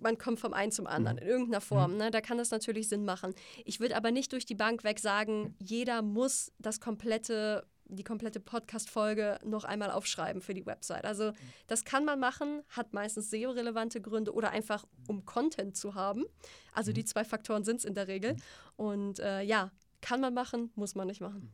man 0.00 0.18
kommt 0.18 0.40
vom 0.40 0.52
einen 0.52 0.72
zum 0.72 0.86
anderen 0.86 1.16
mhm. 1.16 1.22
in 1.22 1.28
irgendeiner 1.28 1.60
Form. 1.60 1.92
Mhm. 1.92 1.98
Ne? 1.98 2.10
Da 2.10 2.20
kann 2.20 2.38
das 2.38 2.50
natürlich 2.50 2.88
Sinn 2.88 3.04
machen. 3.04 3.34
Ich 3.64 3.80
würde 3.80 3.96
aber 3.96 4.10
nicht 4.10 4.32
durch 4.32 4.46
die 4.46 4.54
Bank 4.54 4.84
weg 4.84 4.98
sagen, 4.98 5.54
jeder 5.58 6.02
muss 6.02 6.52
das 6.58 6.80
komplette 6.80 7.66
die 7.86 8.04
komplette 8.04 8.40
Podcast-Folge 8.40 9.38
noch 9.44 9.64
einmal 9.64 9.90
aufschreiben 9.90 10.40
für 10.40 10.54
die 10.54 10.64
Website. 10.64 11.04
Also 11.04 11.32
das 11.66 11.84
kann 11.84 12.04
man 12.04 12.18
machen, 12.18 12.62
hat 12.68 12.94
meistens 12.94 13.30
SEO-relevante 13.30 14.00
Gründe 14.00 14.32
oder 14.32 14.50
einfach 14.50 14.84
um 15.08 15.26
Content 15.26 15.76
zu 15.76 15.94
haben. 15.94 16.24
Also 16.72 16.92
die 16.92 17.02
mhm. 17.02 17.06
zwei 17.06 17.24
Faktoren 17.24 17.64
sind 17.64 17.80
es 17.80 17.84
in 17.84 17.94
der 17.94 18.08
Regel. 18.08 18.36
Und 18.76 19.18
äh, 19.18 19.42
ja, 19.42 19.70
kann 20.00 20.20
man 20.20 20.32
machen, 20.32 20.70
muss 20.74 20.94
man 20.94 21.06
nicht 21.06 21.20
machen. 21.20 21.52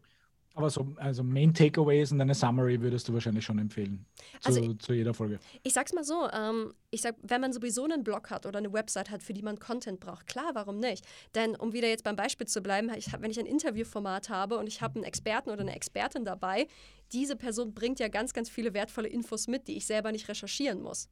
Aber 0.58 0.70
so 0.70 0.88
also 0.96 1.22
Main 1.22 1.54
Takeaways 1.54 2.10
und 2.10 2.20
eine 2.20 2.34
Summary 2.34 2.80
würdest 2.80 3.08
du 3.08 3.14
wahrscheinlich 3.14 3.44
schon 3.44 3.60
empfehlen 3.60 4.04
zu, 4.40 4.48
also 4.48 4.74
zu 4.74 4.92
jeder 4.92 5.14
Folge. 5.14 5.38
Ich 5.62 5.72
sag's 5.72 5.92
mal 5.92 6.02
so, 6.02 6.28
ähm, 6.32 6.74
ich 6.90 7.00
sag, 7.00 7.14
wenn 7.22 7.40
man 7.40 7.52
sowieso 7.52 7.84
einen 7.84 8.02
Blog 8.02 8.30
hat 8.30 8.44
oder 8.44 8.58
eine 8.58 8.72
Website 8.72 9.08
hat, 9.10 9.22
für 9.22 9.32
die 9.32 9.42
man 9.42 9.60
Content 9.60 10.00
braucht, 10.00 10.26
klar, 10.26 10.50
warum 10.54 10.80
nicht? 10.80 11.06
Denn 11.36 11.54
um 11.54 11.72
wieder 11.72 11.86
jetzt 11.86 12.02
beim 12.02 12.16
Beispiel 12.16 12.48
zu 12.48 12.60
bleiben, 12.60 12.90
ich 12.96 13.06
wenn 13.20 13.30
ich 13.30 13.38
ein 13.38 13.46
Interviewformat 13.46 14.30
habe 14.30 14.58
und 14.58 14.66
ich 14.66 14.82
habe 14.82 14.96
einen 14.96 15.04
Experten 15.04 15.50
oder 15.50 15.60
eine 15.60 15.76
Expertin 15.76 16.24
dabei, 16.24 16.66
diese 17.12 17.36
Person 17.36 17.72
bringt 17.72 18.00
ja 18.00 18.08
ganz, 18.08 18.32
ganz 18.32 18.50
viele 18.50 18.74
wertvolle 18.74 19.08
Infos 19.08 19.46
mit, 19.46 19.68
die 19.68 19.76
ich 19.76 19.86
selber 19.86 20.10
nicht 20.10 20.28
recherchieren 20.28 20.82
muss 20.82 21.08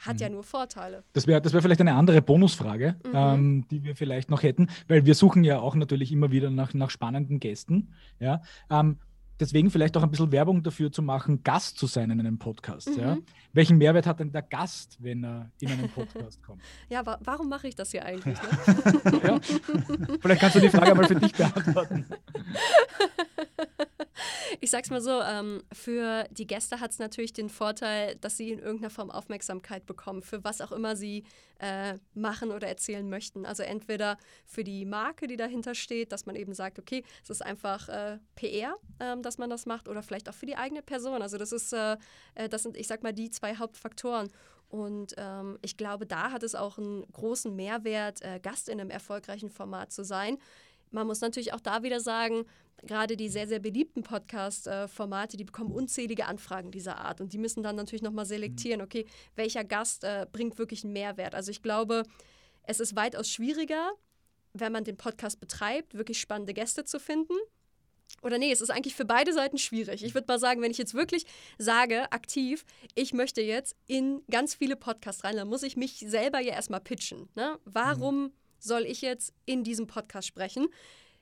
hat 0.00 0.16
mhm. 0.16 0.20
ja 0.20 0.28
nur 0.30 0.42
Vorteile. 0.42 1.04
Das 1.12 1.26
wäre 1.26 1.40
das 1.40 1.52
wär 1.52 1.62
vielleicht 1.62 1.80
eine 1.80 1.94
andere 1.94 2.22
Bonusfrage, 2.22 2.96
mhm. 3.04 3.12
ähm, 3.14 3.68
die 3.70 3.84
wir 3.84 3.96
vielleicht 3.96 4.30
noch 4.30 4.42
hätten, 4.42 4.68
weil 4.88 5.06
wir 5.06 5.14
suchen 5.14 5.44
ja 5.44 5.60
auch 5.60 5.74
natürlich 5.74 6.10
immer 6.12 6.30
wieder 6.30 6.50
nach, 6.50 6.74
nach 6.74 6.90
spannenden 6.90 7.38
Gästen. 7.38 7.94
Ja? 8.18 8.42
Ähm, 8.70 8.98
deswegen 9.38 9.70
vielleicht 9.70 9.96
auch 9.96 10.02
ein 10.02 10.10
bisschen 10.10 10.32
Werbung 10.32 10.62
dafür 10.62 10.90
zu 10.90 11.02
machen, 11.02 11.42
Gast 11.42 11.78
zu 11.78 11.86
sein 11.86 12.10
in 12.10 12.20
einem 12.20 12.38
Podcast. 12.38 12.88
Mhm. 12.90 13.02
Ja? 13.02 13.18
Welchen 13.52 13.78
Mehrwert 13.78 14.06
hat 14.06 14.20
denn 14.20 14.32
der 14.32 14.42
Gast, 14.42 14.96
wenn 15.00 15.24
er 15.24 15.50
in 15.60 15.70
einen 15.70 15.88
Podcast 15.94 16.42
kommt? 16.42 16.62
ja, 16.88 17.04
wa 17.04 17.18
warum 17.22 17.48
mache 17.48 17.68
ich 17.68 17.74
das 17.74 17.90
hier 17.90 18.04
eigentlich? 18.04 18.38
Ne? 18.42 19.20
ja. 19.24 19.40
Vielleicht 20.20 20.40
kannst 20.40 20.56
du 20.56 20.60
die 20.60 20.70
Frage 20.70 20.94
mal 20.94 21.06
für 21.06 21.16
dich 21.16 21.32
beantworten. 21.32 22.06
ich 24.60 24.70
sag's 24.70 24.90
mal 24.90 25.00
so, 25.00 25.20
ähm, 25.20 25.62
für 25.72 26.24
die 26.30 26.46
Gäste 26.46 26.80
hat 26.80 26.90
es 26.90 26.98
natürlich 26.98 27.32
den 27.32 27.48
Vorteil, 27.48 28.16
dass 28.16 28.36
sie 28.36 28.52
in 28.52 28.58
irgendeiner 28.58 28.90
Form 28.90 29.10
Aufmerksamkeit 29.10 29.86
bekommen, 29.86 30.22
für 30.22 30.42
was 30.44 30.60
auch 30.60 30.72
immer 30.72 30.96
sie 30.96 31.24
äh, 31.58 31.98
machen 32.14 32.50
oder 32.50 32.68
erzählen 32.68 33.08
möchten. 33.08 33.46
Also 33.46 33.62
entweder 33.62 34.16
für 34.46 34.64
die 34.64 34.84
Marke, 34.84 35.26
die 35.26 35.36
dahinter 35.36 35.74
steht, 35.74 36.12
dass 36.12 36.26
man 36.26 36.36
eben 36.36 36.54
sagt, 36.54 36.78
okay, 36.78 37.04
es 37.22 37.30
ist 37.30 37.42
einfach 37.42 37.88
äh, 37.88 38.18
PR, 38.34 38.74
ähm, 38.98 39.22
dass 39.22 39.38
man 39.38 39.50
das 39.50 39.66
macht, 39.66 39.88
oder 39.88 40.02
vielleicht 40.02 40.28
auch 40.28 40.34
für 40.34 40.46
die 40.46 40.56
eigene 40.56 40.82
Person. 40.82 41.22
Also 41.22 41.38
das 41.38 41.52
ist, 41.52 41.72
äh, 41.72 41.96
äh 42.34 42.48
das 42.48 42.62
sind, 42.62 42.76
ich 42.76 42.86
sag 42.86 43.02
mal, 43.02 43.12
die 43.12 43.30
zwei 43.30 43.56
Hauptfaktoren. 43.56 44.28
Und 44.70 45.14
ähm, 45.18 45.58
ich 45.62 45.76
glaube, 45.76 46.06
da 46.06 46.30
hat 46.30 46.44
es 46.44 46.54
auch 46.54 46.78
einen 46.78 47.04
großen 47.12 47.54
Mehrwert, 47.54 48.22
äh, 48.22 48.38
Gast 48.40 48.68
in 48.68 48.80
einem 48.80 48.90
erfolgreichen 48.90 49.50
Format 49.50 49.92
zu 49.92 50.04
sein. 50.04 50.38
Man 50.90 51.06
muss 51.06 51.20
natürlich 51.20 51.52
auch 51.52 51.60
da 51.60 51.82
wieder 51.82 52.00
sagen, 52.00 52.44
gerade 52.82 53.16
die 53.16 53.28
sehr, 53.28 53.46
sehr 53.46 53.58
beliebten 53.58 54.02
Podcast-Formate, 54.02 55.36
die 55.36 55.44
bekommen 55.44 55.72
unzählige 55.72 56.26
Anfragen 56.26 56.70
dieser 56.70 56.98
Art. 56.98 57.20
Und 57.20 57.32
die 57.32 57.38
müssen 57.38 57.62
dann 57.62 57.76
natürlich 57.76 58.02
nochmal 58.02 58.26
selektieren, 58.26 58.80
okay, 58.80 59.06
welcher 59.36 59.64
Gast 59.64 60.04
äh, 60.04 60.26
bringt 60.30 60.58
wirklich 60.58 60.84
einen 60.84 60.92
Mehrwert. 60.92 61.34
Also 61.34 61.50
ich 61.50 61.62
glaube, 61.62 62.04
es 62.62 62.80
ist 62.80 62.96
weitaus 62.96 63.28
schwieriger, 63.28 63.90
wenn 64.52 64.72
man 64.72 64.84
den 64.84 64.96
Podcast 64.96 65.40
betreibt, 65.40 65.94
wirklich 65.94 66.20
spannende 66.20 66.54
Gäste 66.54 66.84
zu 66.84 66.98
finden. 66.98 67.34
Oder 68.22 68.38
nee, 68.38 68.50
es 68.50 68.60
ist 68.60 68.70
eigentlich 68.70 68.96
für 68.96 69.04
beide 69.04 69.32
Seiten 69.32 69.56
schwierig. 69.56 70.02
Ich 70.04 70.14
würde 70.14 70.26
mal 70.26 70.38
sagen, 70.38 70.60
wenn 70.62 70.70
ich 70.70 70.78
jetzt 70.78 70.94
wirklich 70.94 71.24
sage, 71.58 72.10
aktiv, 72.12 72.64
ich 72.94 73.14
möchte 73.14 73.40
jetzt 73.40 73.76
in 73.86 74.22
ganz 74.30 74.54
viele 74.54 74.76
Podcasts 74.76 75.24
rein, 75.24 75.36
dann 75.36 75.48
muss 75.48 75.62
ich 75.62 75.76
mich 75.76 76.04
selber 76.06 76.40
ja 76.40 76.52
erstmal 76.52 76.80
pitchen. 76.80 77.28
Ne? 77.34 77.58
Warum 77.64 78.24
mhm. 78.24 78.32
Soll 78.60 78.82
ich 78.82 79.00
jetzt 79.02 79.32
in 79.46 79.64
diesem 79.64 79.86
Podcast 79.86 80.28
sprechen? 80.28 80.68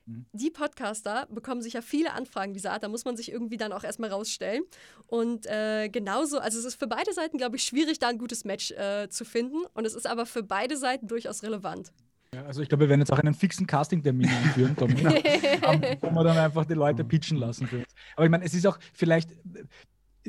Mhm. 0.05 0.25
Die 0.33 0.49
Podcaster 0.49 1.27
bekommen 1.29 1.61
sicher 1.61 1.81
viele 1.81 2.13
Anfragen 2.13 2.53
dieser 2.53 2.71
Art, 2.71 2.83
da 2.83 2.89
muss 2.89 3.05
man 3.05 3.15
sich 3.15 3.31
irgendwie 3.31 3.57
dann 3.57 3.71
auch 3.71 3.83
erstmal 3.83 4.09
rausstellen. 4.09 4.63
Und 5.07 5.45
äh, 5.45 5.89
genauso, 5.89 6.39
also 6.39 6.59
es 6.59 6.65
ist 6.65 6.75
für 6.75 6.87
beide 6.87 7.13
Seiten, 7.13 7.37
glaube 7.37 7.57
ich, 7.57 7.63
schwierig, 7.63 7.99
da 7.99 8.09
ein 8.09 8.17
gutes 8.17 8.43
Match 8.45 8.71
äh, 8.71 9.09
zu 9.09 9.25
finden. 9.25 9.57
Und 9.73 9.85
es 9.85 9.93
ist 9.93 10.07
aber 10.07 10.25
für 10.25 10.43
beide 10.43 10.77
Seiten 10.77 11.07
durchaus 11.07 11.43
relevant. 11.43 11.91
Ja, 12.33 12.45
also 12.45 12.61
ich 12.61 12.69
glaube, 12.69 12.85
wir 12.85 12.89
werden 12.89 13.01
jetzt 13.01 13.11
auch 13.11 13.17
einen 13.17 13.33
fixen 13.33 13.65
Casting-Termin 13.65 14.29
einführen, 14.29 14.75
Tommy, 14.75 15.03
wo 16.01 16.11
wir 16.11 16.23
dann 16.23 16.37
einfach 16.37 16.63
die 16.65 16.75
Leute 16.75 17.03
pitchen 17.03 17.37
lassen 17.37 17.67
für 17.67 17.77
uns. 17.77 17.87
Aber 18.15 18.25
ich 18.25 18.31
meine, 18.31 18.45
es 18.45 18.53
ist 18.53 18.67
auch 18.67 18.77
vielleicht 18.93 19.31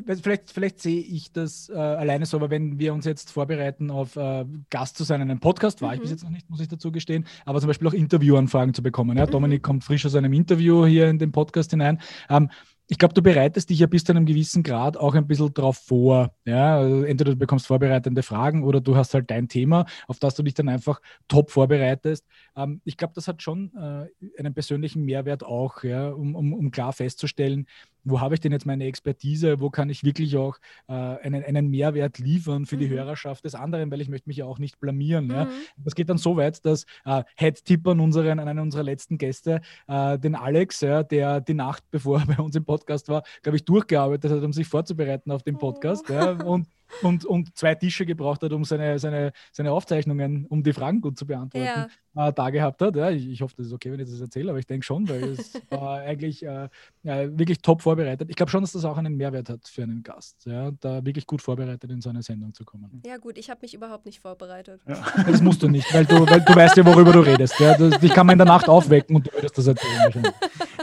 vielleicht, 0.06 0.50
vielleicht 0.50 0.80
sehe 0.80 1.00
ich 1.00 1.32
das 1.32 1.68
äh, 1.68 1.74
alleine 1.74 2.26
so, 2.26 2.36
aber 2.36 2.50
wenn 2.50 2.78
wir 2.78 2.92
uns 2.92 3.04
jetzt 3.04 3.30
vorbereiten, 3.30 3.90
auf 3.90 4.16
äh, 4.16 4.44
Gast 4.70 4.96
zu 4.96 5.04
sein 5.04 5.20
in 5.20 5.30
einem 5.30 5.40
Podcast, 5.40 5.82
war 5.82 5.90
mhm. 5.90 5.94
ich 5.94 6.00
bis 6.00 6.10
jetzt 6.10 6.24
noch 6.24 6.30
nicht, 6.30 6.48
muss 6.50 6.60
ich 6.60 6.68
dazu 6.68 6.92
gestehen, 6.92 7.26
aber 7.44 7.60
zum 7.60 7.68
Beispiel 7.68 7.88
auch 7.88 7.92
Interviewanfragen 7.92 8.74
zu 8.74 8.82
bekommen. 8.82 9.16
Ja? 9.16 9.26
Mhm. 9.26 9.30
Dominik 9.30 9.62
kommt 9.62 9.84
frisch 9.84 10.04
aus 10.06 10.14
einem 10.14 10.32
Interview 10.32 10.86
hier 10.86 11.08
in 11.08 11.18
den 11.18 11.32
Podcast 11.32 11.70
hinein. 11.70 12.00
Ähm, 12.28 12.50
ich 12.90 12.98
glaube, 12.98 13.14
du 13.14 13.22
bereitest 13.22 13.70
dich 13.70 13.78
ja 13.78 13.86
bis 13.86 14.02
zu 14.02 14.10
einem 14.10 14.26
gewissen 14.26 14.64
Grad 14.64 14.96
auch 14.96 15.14
ein 15.14 15.28
bisschen 15.28 15.54
darauf 15.54 15.78
vor. 15.78 16.34
Ja? 16.44 16.78
Also 16.78 17.04
entweder 17.04 17.30
du 17.30 17.36
bekommst 17.36 17.68
vorbereitende 17.68 18.24
Fragen 18.24 18.64
oder 18.64 18.80
du 18.80 18.96
hast 18.96 19.14
halt 19.14 19.30
dein 19.30 19.46
Thema, 19.46 19.86
auf 20.08 20.18
das 20.18 20.34
du 20.34 20.42
dich 20.42 20.54
dann 20.54 20.68
einfach 20.68 21.00
top 21.28 21.52
vorbereitest. 21.52 22.26
Ähm, 22.56 22.80
ich 22.84 22.96
glaube, 22.96 23.12
das 23.14 23.28
hat 23.28 23.42
schon 23.42 23.70
äh, 23.76 24.40
einen 24.40 24.54
persönlichen 24.54 25.04
Mehrwert 25.04 25.44
auch, 25.44 25.84
ja? 25.84 26.10
um, 26.10 26.34
um, 26.34 26.52
um 26.52 26.72
klar 26.72 26.92
festzustellen, 26.92 27.66
wo 28.04 28.20
habe 28.20 28.34
ich 28.34 28.40
denn 28.40 28.52
jetzt 28.52 28.66
meine 28.66 28.84
Expertise, 28.84 29.60
wo 29.60 29.70
kann 29.70 29.90
ich 29.90 30.04
wirklich 30.04 30.36
auch 30.36 30.58
äh, 30.88 30.92
einen, 30.92 31.44
einen 31.44 31.68
Mehrwert 31.68 32.18
liefern 32.18 32.66
für 32.66 32.76
mhm. 32.76 32.80
die 32.80 32.88
Hörerschaft 32.88 33.44
des 33.44 33.54
anderen, 33.54 33.90
weil 33.90 34.00
ich 34.00 34.08
möchte 34.08 34.28
mich 34.28 34.38
ja 34.38 34.44
auch 34.44 34.58
nicht 34.58 34.80
blamieren. 34.80 35.26
Mhm. 35.26 35.30
Ja. 35.30 35.48
Das 35.76 35.94
geht 35.94 36.08
dann 36.08 36.18
so 36.18 36.36
weit, 36.36 36.64
dass 36.64 36.84
äh, 37.04 37.22
Head-Tipper 37.36 37.90
unseren, 37.90 38.38
einen 38.38 38.58
unserer 38.58 38.82
letzten 38.82 39.18
Gäste, 39.18 39.60
äh, 39.88 40.18
den 40.18 40.34
Alex, 40.34 40.80
ja, 40.80 41.02
der 41.02 41.40
die 41.40 41.54
Nacht, 41.54 41.84
bevor 41.90 42.20
er 42.20 42.26
bei 42.26 42.42
uns 42.42 42.56
im 42.56 42.64
Podcast 42.64 43.08
war, 43.08 43.22
glaube 43.42 43.56
ich, 43.56 43.64
durchgearbeitet 43.64 44.32
hat, 44.32 44.42
um 44.42 44.52
sich 44.52 44.66
vorzubereiten 44.66 45.30
auf 45.30 45.42
den 45.42 45.58
Podcast. 45.58 46.04
Oh. 46.08 46.12
Ja, 46.12 46.30
und 46.32 46.66
und, 47.02 47.24
und 47.24 47.56
zwei 47.56 47.74
Tische 47.74 48.06
gebraucht 48.06 48.42
hat, 48.42 48.52
um 48.52 48.64
seine, 48.64 48.98
seine, 48.98 49.32
seine 49.52 49.72
Aufzeichnungen, 49.72 50.46
um 50.46 50.62
die 50.62 50.72
Fragen 50.72 51.00
gut 51.00 51.18
zu 51.18 51.26
beantworten, 51.26 51.90
ja. 52.14 52.28
äh, 52.28 52.32
da 52.32 52.50
gehabt 52.50 52.80
hat. 52.82 52.96
Ja, 52.96 53.10
ich, 53.10 53.28
ich, 53.28 53.42
hoffe, 53.42 53.54
das 53.56 53.66
ist 53.66 53.72
okay, 53.72 53.92
wenn 53.92 54.00
ich 54.00 54.08
das 54.10 54.20
erzähle, 54.20 54.50
aber 54.50 54.58
ich 54.58 54.66
denke 54.66 54.84
schon, 54.84 55.08
weil 55.08 55.24
es 55.24 55.52
war 55.70 56.00
eigentlich 56.00 56.44
äh, 56.44 56.68
wirklich 57.02 57.62
top 57.62 57.82
vorbereitet. 57.82 58.28
Ich 58.30 58.36
glaube 58.36 58.50
schon, 58.50 58.62
dass 58.62 58.72
das 58.72 58.84
auch 58.84 58.98
einen 58.98 59.16
Mehrwert 59.16 59.48
hat 59.48 59.66
für 59.68 59.82
einen 59.82 60.02
Gast, 60.02 60.46
ja, 60.46 60.70
da 60.80 61.04
wirklich 61.04 61.26
gut 61.26 61.42
vorbereitet 61.42 61.90
in 61.90 62.00
so 62.00 62.10
eine 62.10 62.22
Sendung 62.22 62.54
zu 62.54 62.64
kommen. 62.64 63.02
Ja 63.04 63.16
gut, 63.18 63.38
ich 63.38 63.50
habe 63.50 63.60
mich 63.62 63.74
überhaupt 63.74 64.06
nicht 64.06 64.20
vorbereitet. 64.20 64.80
Ja. 64.88 65.04
Das 65.30 65.40
musst 65.42 65.62
du 65.62 65.68
nicht, 65.68 65.92
weil 65.94 66.04
du, 66.06 66.28
weil 66.28 66.40
du 66.40 66.54
weißt 66.54 66.76
ja, 66.76 66.84
worüber 66.84 67.12
du 67.12 67.20
redest. 67.20 67.58
Ja. 67.60 67.76
dich 67.76 68.12
kann 68.12 68.26
man 68.26 68.34
in 68.34 68.38
der 68.38 68.46
Nacht 68.46 68.68
aufwecken 68.68 69.16
und 69.16 69.26
du 69.26 69.32
würdest 69.32 69.56
das 69.56 69.66
erzählen. 69.66 70.32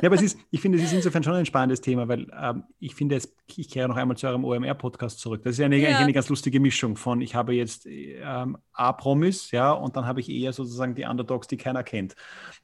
Ja, 0.02 0.08
aber 0.10 0.16
es 0.16 0.22
ist, 0.22 0.40
ich 0.52 0.62
finde, 0.62 0.78
es 0.78 0.86
ist 0.86 0.94
insofern 0.94 1.24
schon 1.24 1.34
ein 1.34 1.46
spannendes 1.46 1.82
Thema, 1.82 2.08
weil 2.08 2.28
ähm, 2.40 2.64
ich 2.80 2.94
finde, 2.94 3.16
es, 3.16 3.34
ich 3.56 3.70
kehre 3.70 3.88
noch 3.88 3.98
einmal 3.98 4.16
zu 4.16 4.28
eurem 4.28 4.46
OMR-Podcast 4.46 5.20
zurück. 5.20 5.42
Das 5.44 5.54
ist 5.54 5.60
ja 5.60 5.66
eine, 5.66 5.78
ja. 6.00 6.04
eine 6.04 6.14
ganz 6.14 6.30
lustige 6.30 6.60
Mischung 6.60 6.96
von, 6.96 7.22
ich 7.22 7.36
habe 7.36 7.54
jetzt 7.54 7.86
ähm, 7.86 8.58
A-Promis, 8.74 9.52
ja, 9.52 9.72
und 9.72 9.96
dann 9.96 10.06
habe 10.06 10.20
ich 10.20 10.30
eher 10.30 10.54
sozusagen 10.54 10.96
die 10.96 11.06
Underdogs, 11.06 11.48
die 11.48 11.58
keiner 11.58 11.84
kennt. 11.84 12.16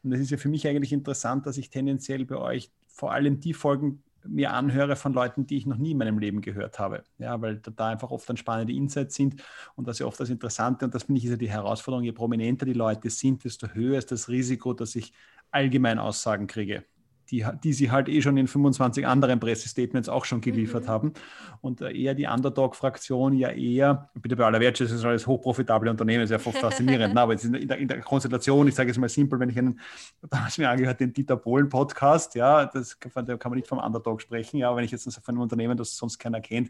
Und 0.03 0.11
das 0.11 0.19
ist 0.19 0.31
ja 0.31 0.37
für 0.37 0.49
mich 0.49 0.67
eigentlich 0.67 0.93
interessant, 0.93 1.45
dass 1.45 1.57
ich 1.57 1.69
tendenziell 1.69 2.25
bei 2.25 2.37
euch 2.37 2.71
vor 2.87 3.11
allem 3.11 3.39
die 3.39 3.53
Folgen 3.53 4.03
mir 4.25 4.53
anhöre 4.53 4.95
von 4.95 5.13
Leuten, 5.13 5.45
die 5.45 5.57
ich 5.57 5.65
noch 5.65 5.77
nie 5.77 5.91
in 5.91 5.97
meinem 5.97 6.17
Leben 6.17 6.41
gehört 6.41 6.79
habe. 6.79 7.03
Ja, 7.17 7.41
weil 7.41 7.57
da, 7.57 7.71
da 7.71 7.87
einfach 7.89 8.11
oft 8.11 8.27
dann 8.29 8.37
spannende 8.37 8.73
Insights 8.73 9.15
sind 9.15 9.43
und 9.75 9.87
das 9.87 9.97
ist 9.97 9.99
ja 9.99 10.05
oft 10.05 10.19
das 10.19 10.29
Interessante 10.29 10.85
und 10.85 10.95
das 10.95 11.03
finde 11.03 11.19
ich 11.19 11.25
ist 11.25 11.31
ja 11.31 11.37
die 11.37 11.49
Herausforderung, 11.49 12.05
je 12.05 12.13
prominenter 12.13 12.65
die 12.65 12.73
Leute 12.73 13.09
sind, 13.09 13.43
desto 13.43 13.67
höher 13.67 13.97
ist 13.97 14.11
das 14.11 14.29
Risiko, 14.29 14.73
dass 14.73 14.95
ich 14.95 15.13
allgemein 15.51 15.99
Aussagen 15.99 16.47
kriege 16.47 16.85
die, 17.33 17.43
die 17.63 17.73
sie 17.73 17.89
halt 17.89 18.09
eh 18.09 18.21
schon 18.21 18.37
in 18.37 18.47
25 18.47 19.07
anderen 19.07 19.39
Pressestatements 19.39 20.07
auch 20.07 20.23
schon 20.23 20.39
geliefert 20.39 20.83
mhm. 20.83 20.87
haben. 20.87 21.13
Und 21.61 21.81
äh, 21.81 21.91
eher 21.91 22.13
die 22.13 22.27
Underdog-Fraktion 22.27 23.33
ja 23.33 23.49
eher, 23.49 24.11
bitte 24.13 24.35
bei 24.35 24.45
aller 24.45 24.59
Wertschätzung, 24.59 24.97
ist 24.97 25.03
alles 25.03 25.25
hochprofitable 25.25 25.89
Unternehmen, 25.89 26.27
sehr 26.27 26.37
faszinierend. 26.37 27.15
ne? 27.15 27.21
Aber 27.21 27.33
jetzt 27.33 27.45
in 27.45 27.67
der, 27.67 27.77
in 27.79 27.87
der, 27.87 28.01
Konstellation, 28.01 28.67
ich 28.67 28.75
sage 28.75 28.91
es 28.91 28.99
mal 28.99 29.09
simpel, 29.09 29.39
wenn 29.39 29.49
ich 29.49 29.57
einen, 29.57 29.79
damals 30.29 30.59
mir 30.59 30.69
angehört, 30.69 30.99
den 30.99 31.11
Dieter 31.11 31.35
Bohlen-Podcast, 31.35 32.35
ja, 32.35 32.67
das, 32.67 32.99
da 32.99 33.37
kann 33.37 33.49
man 33.49 33.57
nicht 33.57 33.67
vom 33.67 33.79
Underdog 33.79 34.21
sprechen, 34.21 34.57
ja, 34.57 34.67
aber 34.67 34.77
wenn 34.77 34.85
ich 34.85 34.91
jetzt 34.91 35.11
von 35.11 35.33
einem 35.33 35.41
Unternehmen, 35.41 35.75
das 35.75 35.97
sonst 35.97 36.19
keiner 36.19 36.39
kennt, 36.39 36.69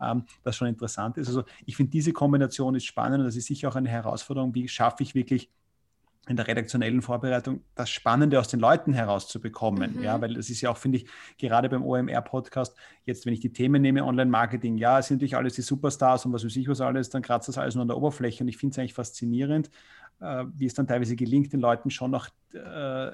ähm, 0.00 0.22
das 0.44 0.54
schon 0.54 0.68
interessant 0.68 1.18
ist. 1.18 1.26
Also 1.26 1.42
ich 1.66 1.76
finde, 1.76 1.90
diese 1.90 2.12
Kombination 2.12 2.76
ist 2.76 2.84
spannend 2.84 3.18
und 3.18 3.24
das 3.24 3.34
ist 3.34 3.46
sicher 3.46 3.68
auch 3.68 3.76
eine 3.76 3.88
Herausforderung, 3.88 4.54
wie 4.54 4.68
schaffe 4.68 5.02
ich 5.02 5.16
wirklich 5.16 5.50
in 6.26 6.36
der 6.36 6.46
redaktionellen 6.46 7.02
Vorbereitung 7.02 7.60
das 7.74 7.90
Spannende 7.90 8.40
aus 8.40 8.48
den 8.48 8.60
Leuten 8.60 8.94
herauszubekommen. 8.94 9.96
Mhm. 9.96 10.02
Ja, 10.02 10.20
weil 10.20 10.34
das 10.34 10.48
ist 10.48 10.60
ja 10.60 10.70
auch, 10.70 10.76
finde 10.76 10.98
ich, 10.98 11.06
gerade 11.38 11.68
beim 11.68 11.84
OMR-Podcast, 11.84 12.74
jetzt, 13.04 13.26
wenn 13.26 13.34
ich 13.34 13.40
die 13.40 13.52
Themen 13.52 13.82
nehme, 13.82 14.04
Online-Marketing, 14.04 14.78
ja, 14.78 14.98
es 14.98 15.08
sind 15.08 15.18
natürlich 15.18 15.36
alles 15.36 15.54
die 15.54 15.62
Superstars 15.62 16.24
und 16.24 16.32
was 16.32 16.44
weiß 16.44 16.56
ich 16.56 16.68
was 16.68 16.80
alles, 16.80 17.10
dann 17.10 17.22
kratzt 17.22 17.48
das 17.48 17.58
alles 17.58 17.74
nur 17.74 17.82
an 17.82 17.88
der 17.88 17.96
Oberfläche 17.96 18.42
und 18.42 18.48
ich 18.48 18.56
finde 18.56 18.72
es 18.72 18.78
eigentlich 18.78 18.94
faszinierend, 18.94 19.70
wie 20.20 20.66
es 20.66 20.74
dann 20.74 20.86
teilweise 20.86 21.16
gelingt, 21.16 21.52
den 21.52 21.60
Leuten 21.60 21.90
schon 21.90 22.10
noch 22.10 22.28
äh, 22.54 23.10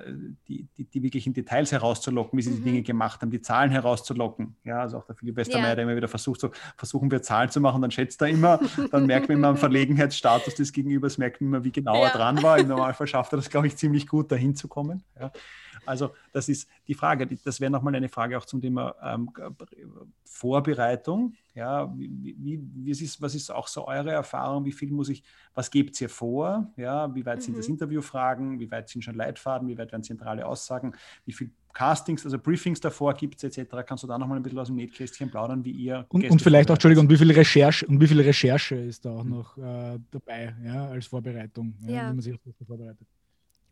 die, 0.48 0.68
die, 0.76 0.84
die 0.84 1.02
wirklichen 1.02 1.32
Details 1.32 1.72
herauszulocken, 1.72 2.38
wie 2.38 2.42
sie 2.42 2.50
mhm. 2.50 2.56
die 2.56 2.62
Dinge 2.62 2.82
gemacht 2.82 3.22
haben, 3.22 3.30
die 3.30 3.40
Zahlen 3.40 3.70
herauszulocken. 3.70 4.56
Ja, 4.64 4.80
also 4.80 4.98
auch 4.98 5.06
der 5.06 5.14
Philipp 5.14 5.36
Westermeier, 5.36 5.70
ja. 5.70 5.74
der 5.76 5.84
immer 5.84 5.96
wieder 5.96 6.08
versucht, 6.08 6.40
so 6.40 6.50
versuchen 6.76 7.10
wir 7.10 7.22
Zahlen 7.22 7.50
zu 7.50 7.60
machen, 7.60 7.80
dann 7.80 7.90
schätzt 7.90 8.20
er 8.20 8.28
immer, 8.28 8.60
dann 8.90 9.06
merkt 9.06 9.28
man 9.28 9.38
immer 9.38 9.48
am 9.48 9.56
Verlegenheitsstatus 9.56 10.54
des 10.56 10.72
Gegenübers, 10.72 11.16
merkt 11.16 11.40
man 11.40 11.48
immer, 11.48 11.64
wie 11.64 11.72
genau 11.72 11.94
ja. 11.94 12.08
er 12.08 12.10
dran 12.10 12.42
war. 12.42 12.58
Im 12.58 12.68
Normalfall 12.68 13.06
schafft 13.06 13.32
er 13.32 13.36
das, 13.36 13.48
glaube 13.48 13.66
ich, 13.66 13.76
ziemlich 13.76 14.06
gut, 14.06 14.30
dahin 14.30 14.54
zu 14.54 14.68
kommen. 14.68 15.02
Ja. 15.18 15.32
Also 15.86 16.10
das 16.32 16.48
ist 16.48 16.68
die 16.86 16.94
Frage. 16.94 17.26
Das 17.44 17.60
wäre 17.60 17.70
nochmal 17.70 17.94
eine 17.94 18.08
Frage 18.08 18.36
auch 18.38 18.44
zum 18.44 18.60
Thema 18.60 18.94
ähm, 19.02 19.30
Vorbereitung. 20.24 21.34
Ja, 21.54 21.92
wie, 21.96 22.36
wie, 22.38 22.60
wie 22.74 22.90
ist, 22.90 23.20
was 23.20 23.34
ist 23.34 23.50
auch 23.50 23.68
so 23.68 23.86
eure 23.86 24.10
Erfahrung? 24.10 24.64
Wie 24.64 24.72
viel 24.72 24.90
muss 24.90 25.08
ich, 25.08 25.22
was 25.54 25.70
gebt 25.70 26.00
ihr 26.00 26.08
vor? 26.08 26.72
Ja, 26.76 27.12
wie 27.14 27.26
weit 27.26 27.38
mhm. 27.38 27.42
sind 27.42 27.58
das 27.58 27.68
mhm. 27.68 27.74
Interviewfragen? 27.74 28.60
Wie 28.60 28.70
weit 28.70 28.88
sind 28.88 29.02
schon 29.02 29.14
Leitfaden? 29.14 29.68
Wie 29.68 29.76
weit 29.76 29.92
werden 29.92 30.04
zentrale 30.04 30.46
Aussagen? 30.46 30.94
Wie 31.26 31.32
viel 31.32 31.50
Castings, 31.72 32.24
also 32.24 32.38
Briefings 32.38 32.80
davor 32.80 33.14
gibt 33.14 33.42
es 33.42 33.56
etc. 33.56 33.76
Kannst 33.86 34.02
du 34.02 34.08
da 34.08 34.18
nochmal 34.18 34.38
ein 34.38 34.42
bisschen 34.42 34.58
aus 34.58 34.68
dem 34.68 34.76
Nähkästchen 34.76 35.30
plaudern, 35.30 35.64
wie 35.64 35.70
ihr. 35.70 36.04
Und, 36.08 36.28
und 36.28 36.42
vielleicht 36.42 36.70
auch, 36.70 36.74
Entschuldigung, 36.74 37.06
und 37.06 37.12
wie 37.12 37.16
viel 37.16 37.30
Recherche 37.30 37.86
und 37.86 38.00
wie 38.00 38.06
viel 38.06 38.20
Recherche 38.20 38.76
ist 38.76 39.04
da 39.04 39.10
auch 39.10 39.24
noch 39.24 39.56
äh, 39.56 39.98
dabei, 40.10 40.54
ja, 40.64 40.88
als 40.88 41.06
Vorbereitung, 41.06 41.74
ja, 41.82 41.90
ja. 41.90 42.10
wie 42.10 42.14
man 42.14 42.20
sich 42.20 42.34
auf 42.34 42.40
das 42.44 42.66
vorbereitet? 42.66 43.06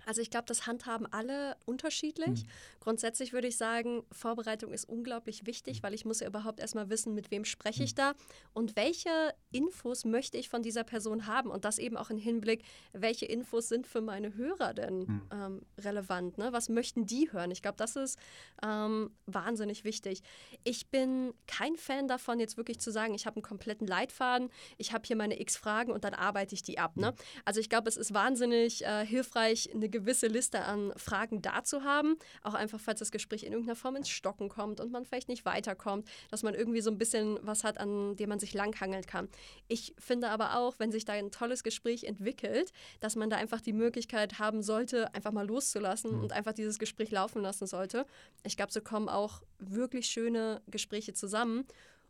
Also 0.09 0.23
ich 0.23 0.31
glaube, 0.31 0.47
das 0.47 0.67
handhaben 0.67 1.07
alle 1.07 1.55
unterschiedlich. 1.67 2.45
Mhm. 2.45 2.49
Grundsätzlich 2.81 3.35
würde 3.35 3.47
ich 3.47 3.59
sagen, 3.59 4.05
Vorbereitung 4.11 4.73
ist 4.73 4.89
unglaublich 4.89 5.45
wichtig, 5.45 5.79
mhm. 5.79 5.83
weil 5.83 5.93
ich 5.93 6.07
muss 6.07 6.21
ja 6.21 6.27
überhaupt 6.27 6.61
erstmal 6.61 6.89
wissen, 6.89 7.15
mit 7.15 7.31
wem 7.31 7.45
spreche 7.45 7.85
ich 7.85 7.93
mhm. 7.93 7.97
da 7.97 8.15
und 8.55 8.75
welche 8.75 9.11
Infos 9.53 10.07
möchte 10.07 10.39
ich 10.39 10.49
von 10.49 10.63
dieser 10.63 10.83
Person 10.83 11.27
haben 11.27 11.51
und 11.51 11.67
das 11.67 11.79
eben 11.79 11.99
auch 11.99 12.09
im 12.09 12.17
Hinblick, 12.17 12.63
welche 12.95 13.27
Infos 13.27 13.69
sind 13.69 13.87
für 13.87 14.01
meine 14.01 14.35
Hörer 14.35 14.73
denn 14.73 15.01
mhm. 15.01 15.23
ähm, 15.31 15.63
relevant, 15.77 16.39
ne? 16.39 16.55
was 16.55 16.71
möchten 16.71 17.05
die 17.05 17.31
hören? 17.31 17.51
Ich 17.51 17.61
glaube, 17.61 17.77
das 17.77 17.95
ist 17.95 18.19
ähm, 18.65 19.11
wahnsinnig 19.27 19.85
wichtig. 19.85 20.23
Ich 20.65 20.89
bin 20.89 21.35
kein 21.47 21.77
Fan 21.77 22.09
davon, 22.09 22.41
jetzt 22.41 22.57
wirklich 22.57 22.81
zu 22.81 22.91
sagen, 22.91 23.13
ich 23.13 23.27
habe 23.27 23.37
einen 23.37 23.43
kompletten 23.43 23.87
Leitfaden, 23.87 24.49
ich 24.79 24.95
habe 24.95 25.05
hier 25.07 25.17
meine 25.17 25.39
x 25.39 25.59
Fragen 25.59 25.93
und 25.93 26.05
dann 26.05 26.15
arbeite 26.15 26.55
ich 26.55 26.63
die 26.63 26.79
ab. 26.79 26.97
Ne? 26.97 27.13
Also 27.45 27.61
ich 27.61 27.69
glaube, 27.69 27.91
es 27.91 27.99
ist 27.99 28.15
wahnsinnig 28.15 28.87
äh, 28.87 29.05
hilfreich, 29.05 29.69
eine 29.75 29.91
gewisse 29.91 29.98
Liste 30.29 30.61
an 30.61 30.93
Fragen 30.97 31.43
dazu 31.43 31.83
haben. 31.83 32.17
Auch 32.43 32.55
einfach, 32.55 32.81
falls 32.81 32.99
das 32.99 33.11
Gespräch 33.11 33.43
in 33.43 33.53
irgendeiner 33.53 33.77
Form 33.77 33.97
ins 33.97 34.09
Stocken 34.09 34.49
kommt 34.49 34.81
und 34.81 34.93
man 34.93 35.05
vielleicht 35.05 35.29
nicht 35.29 35.45
weiterkommt, 35.45 36.09
dass 36.31 36.43
man 36.43 36.55
irgendwie 36.55 36.81
so 36.81 36.91
ein 36.91 36.99
bisschen 36.99 37.39
was 37.43 37.65
hat, 37.65 37.79
an 37.79 38.17
dem 38.17 38.29
man 38.29 38.39
sich 38.39 38.55
langhangeln 38.55 39.07
kann. 39.07 39.29
Ich 39.69 39.95
finde 39.99 40.31
aber 40.31 40.57
auch, 40.57 40.79
wenn 40.79 40.93
sich 40.93 41.05
da 41.05 41.15
ein 41.15 41.31
tolles 41.31 41.63
Gespräch 41.63 42.05
entwickelt, 42.05 42.73
dass 43.01 43.17
man 43.17 43.31
da 43.31 43.37
einfach 43.37 43.61
die 43.61 43.73
Möglichkeit 43.73 44.39
haben 44.39 44.63
sollte, 44.63 45.15
einfach 45.15 45.33
mal 45.33 45.47
loszulassen 45.47 46.17
mhm. 46.17 46.23
und 46.23 46.33
einfach 46.33 46.53
dieses 46.53 46.79
Gespräch 46.79 47.11
laufen 47.11 47.43
lassen 47.43 47.67
sollte. 47.67 48.07
Ich 48.45 48.57
glaube, 48.57 48.73
so 48.73 48.81
kommen 48.81 49.09
auch 49.09 49.43
wirklich 49.59 50.07
schöne 50.07 50.63
Gespräche 50.69 51.13
zusammen. 51.15 51.67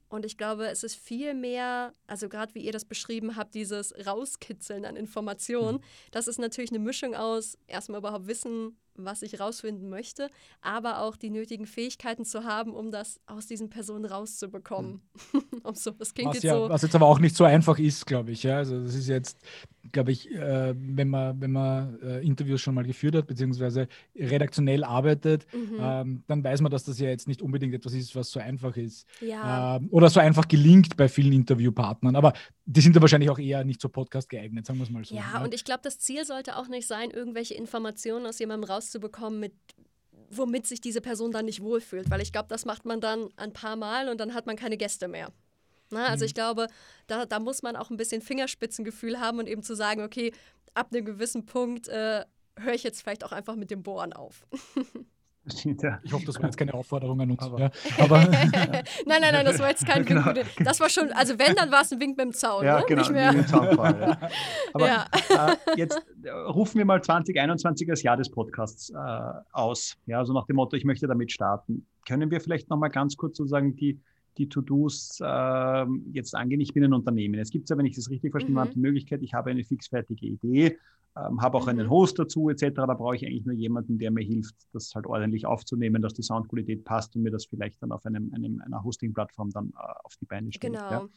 Und 0.08 0.24
ich 0.24 0.38
glaube, 0.38 0.68
es 0.68 0.84
ist 0.84 0.94
viel 0.94 1.34
mehr, 1.34 1.94
also 2.06 2.28
gerade 2.28 2.54
wie 2.54 2.60
ihr 2.60 2.72
das 2.72 2.84
beschrieben 2.84 3.36
habt, 3.36 3.54
dieses 3.54 3.94
Rauskitzeln 4.06 4.84
an 4.84 4.96
Informationen, 4.96 5.78
mhm. 5.78 5.82
das 6.10 6.28
ist 6.28 6.38
natürlich 6.38 6.70
eine 6.70 6.78
Mischung 6.78 7.14
aus 7.14 7.58
erstmal 7.66 7.98
überhaupt 7.98 8.26
wissen, 8.26 8.78
was 9.04 9.22
ich 9.22 9.40
rausfinden 9.40 9.88
möchte, 9.88 10.30
aber 10.60 11.00
auch 11.00 11.16
die 11.16 11.30
nötigen 11.30 11.66
Fähigkeiten 11.66 12.24
zu 12.24 12.44
haben, 12.44 12.74
um 12.74 12.90
das 12.90 13.20
aus 13.26 13.46
diesen 13.46 13.70
Personen 13.70 14.04
rauszubekommen. 14.04 15.00
Mhm. 15.32 15.60
um 15.62 15.74
so, 15.74 15.90
das 15.90 16.14
klingt 16.14 16.30
was, 16.30 16.36
jetzt 16.36 16.44
ja, 16.44 16.54
so. 16.54 16.68
Was 16.68 16.82
jetzt 16.82 16.94
aber 16.94 17.06
auch 17.06 17.18
nicht 17.18 17.36
so 17.36 17.44
einfach 17.44 17.78
ist, 17.78 18.06
glaube 18.06 18.30
ich. 18.30 18.44
Ja? 18.44 18.58
Also 18.58 18.82
das 18.82 18.94
ist 18.94 19.08
jetzt, 19.08 19.38
glaube 19.92 20.12
ich, 20.12 20.30
äh, 20.30 20.74
wenn 20.76 21.08
man, 21.08 21.40
wenn 21.40 21.52
man 21.52 22.00
äh, 22.00 22.20
Interviews 22.20 22.60
schon 22.60 22.74
mal 22.74 22.84
geführt 22.84 23.14
hat, 23.14 23.26
beziehungsweise 23.26 23.88
redaktionell 24.16 24.84
arbeitet, 24.84 25.46
mhm. 25.52 25.76
ähm, 25.80 26.22
dann 26.28 26.42
weiß 26.42 26.60
man, 26.62 26.70
dass 26.70 26.84
das 26.84 26.98
ja 26.98 27.08
jetzt 27.08 27.28
nicht 27.28 27.42
unbedingt 27.42 27.74
etwas 27.74 27.92
ist, 27.92 28.14
was 28.16 28.30
so 28.30 28.40
einfach 28.40 28.76
ist. 28.76 29.06
Ja. 29.20 29.76
Ähm, 29.76 29.88
oder 29.90 30.08
so 30.08 30.20
einfach 30.20 30.48
gelingt 30.48 30.96
bei 30.96 31.08
vielen 31.08 31.32
Interviewpartnern. 31.32 32.16
Aber 32.16 32.32
die 32.70 32.82
sind 32.82 32.94
ja 32.94 33.00
wahrscheinlich 33.00 33.30
auch 33.30 33.38
eher 33.38 33.64
nicht 33.64 33.80
zur 33.80 33.90
Podcast 33.90 34.28
geeignet, 34.28 34.66
sagen 34.66 34.78
wir 34.78 34.84
es 34.84 34.90
mal 34.90 35.02
so. 35.02 35.14
Ja, 35.14 35.22
ja? 35.32 35.42
und 35.42 35.54
ich 35.54 35.64
glaube, 35.64 35.80
das 35.82 35.98
Ziel 35.98 36.26
sollte 36.26 36.56
auch 36.56 36.68
nicht 36.68 36.86
sein, 36.86 37.10
irgendwelche 37.10 37.54
Informationen 37.54 38.26
aus 38.26 38.38
jemandem 38.38 38.68
raus 38.68 38.90
zu 38.90 39.00
bekommen, 39.00 39.40
mit 39.40 39.54
womit 40.30 40.66
sich 40.66 40.82
diese 40.82 41.00
Person 41.00 41.32
dann 41.32 41.46
nicht 41.46 41.62
wohlfühlt. 41.62 42.10
Weil 42.10 42.20
ich 42.20 42.30
glaube, 42.30 42.48
das 42.50 42.66
macht 42.66 42.84
man 42.84 43.00
dann 43.00 43.30
ein 43.36 43.54
paar 43.54 43.76
Mal 43.76 44.10
und 44.10 44.20
dann 44.20 44.34
hat 44.34 44.44
man 44.44 44.56
keine 44.56 44.76
Gäste 44.76 45.08
mehr. 45.08 45.32
Na, 45.90 46.08
also 46.08 46.24
mhm. 46.24 46.26
ich 46.26 46.34
glaube, 46.34 46.66
da, 47.06 47.24
da 47.24 47.40
muss 47.40 47.62
man 47.62 47.74
auch 47.74 47.88
ein 47.88 47.96
bisschen 47.96 48.20
Fingerspitzengefühl 48.20 49.18
haben 49.18 49.38
und 49.38 49.48
eben 49.48 49.62
zu 49.62 49.74
sagen, 49.74 50.02
okay, 50.02 50.32
ab 50.74 50.88
einem 50.92 51.06
gewissen 51.06 51.46
Punkt 51.46 51.88
äh, 51.88 52.26
höre 52.58 52.74
ich 52.74 52.82
jetzt 52.82 53.00
vielleicht 53.00 53.24
auch 53.24 53.32
einfach 53.32 53.56
mit 53.56 53.70
dem 53.70 53.82
Bohren 53.82 54.12
auf. 54.12 54.46
Ich 56.02 56.12
hoffe, 56.12 56.24
das 56.26 56.36
war 56.36 56.44
jetzt 56.44 56.56
keine 56.56 56.74
Aufforderung 56.74 57.20
an 57.20 57.30
uns. 57.30 57.42
Aber, 57.42 57.60
ja. 57.60 57.70
aber 57.98 58.18
nein, 58.26 58.82
nein, 59.06 59.32
nein, 59.32 59.44
das 59.44 59.58
war 59.58 59.68
jetzt 59.68 59.86
kein 59.86 60.04
genau. 60.04 60.26
Wink. 60.26 60.46
Das 60.64 60.80
war 60.80 60.88
schon, 60.88 61.10
also 61.12 61.38
wenn, 61.38 61.54
dann 61.54 61.70
war 61.70 61.82
es 61.82 61.92
ein 61.92 62.00
Wink 62.00 62.16
mit 62.16 62.26
dem 62.26 62.32
Zaun. 62.32 62.64
Ja, 62.64 62.80
ne? 62.80 62.84
genau, 62.86 63.02
Nicht 63.02 63.12
mehr. 63.12 63.32
Mit 63.32 63.42
dem 63.42 63.46
Zaunfall, 63.48 64.00
ja. 64.00 64.28
Aber 64.72 64.86
ja. 64.86 65.06
Äh, 65.30 65.56
jetzt 65.76 66.00
äh, 66.22 66.30
rufen 66.30 66.78
wir 66.78 66.84
mal 66.84 67.02
2021 67.02 67.90
als 67.90 68.02
Jahr 68.02 68.16
des 68.16 68.30
Podcasts 68.30 68.90
äh, 68.90 68.94
aus. 69.52 69.96
Ja, 70.06 70.18
also 70.18 70.32
nach 70.32 70.46
dem 70.46 70.56
Motto, 70.56 70.76
ich 70.76 70.84
möchte 70.84 71.06
damit 71.06 71.32
starten. 71.32 71.86
Können 72.06 72.30
wir 72.30 72.40
vielleicht 72.40 72.70
nochmal 72.70 72.90
ganz 72.90 73.16
kurz 73.16 73.36
sozusagen 73.36 73.76
die, 73.76 74.00
die 74.38 74.48
To-Dos 74.48 75.20
äh, 75.20 75.86
jetzt 76.12 76.34
angehen? 76.34 76.60
Ich 76.60 76.72
bin 76.72 76.84
ein 76.84 76.92
Unternehmen. 76.92 77.38
Es 77.38 77.50
gibt 77.50 77.68
ja, 77.68 77.76
wenn 77.76 77.86
ich 77.86 77.96
das 77.96 78.10
richtig 78.10 78.30
verstanden 78.30 78.54
mhm. 78.54 78.60
habe, 78.60 78.70
die 78.70 78.80
Möglichkeit, 78.80 79.22
ich 79.22 79.34
habe 79.34 79.50
eine 79.50 79.64
fixfertige 79.64 80.26
Idee 80.26 80.78
ähm, 81.18 81.40
habe 81.40 81.56
auch 81.56 81.64
mhm. 81.64 81.70
einen 81.70 81.90
Host 81.90 82.18
dazu 82.18 82.48
etc. 82.48 82.74
Da 82.74 82.94
brauche 82.94 83.16
ich 83.16 83.26
eigentlich 83.26 83.44
nur 83.44 83.54
jemanden, 83.54 83.98
der 83.98 84.10
mir 84.10 84.24
hilft, 84.24 84.54
das 84.72 84.94
halt 84.94 85.06
ordentlich 85.06 85.46
aufzunehmen, 85.46 86.02
dass 86.02 86.14
die 86.14 86.22
Soundqualität 86.22 86.84
passt 86.84 87.16
und 87.16 87.22
mir 87.22 87.30
das 87.30 87.46
vielleicht 87.46 87.82
dann 87.82 87.92
auf 87.92 88.04
einem, 88.06 88.32
einem 88.34 88.60
einer 88.60 88.82
Hosting-Plattform 88.84 89.50
dann 89.50 89.70
äh, 89.70 89.92
auf 90.04 90.16
die 90.20 90.26
Beine 90.26 90.52
stellt. 90.52 90.74
Genau. 90.74 90.90
Ja. 90.90 91.08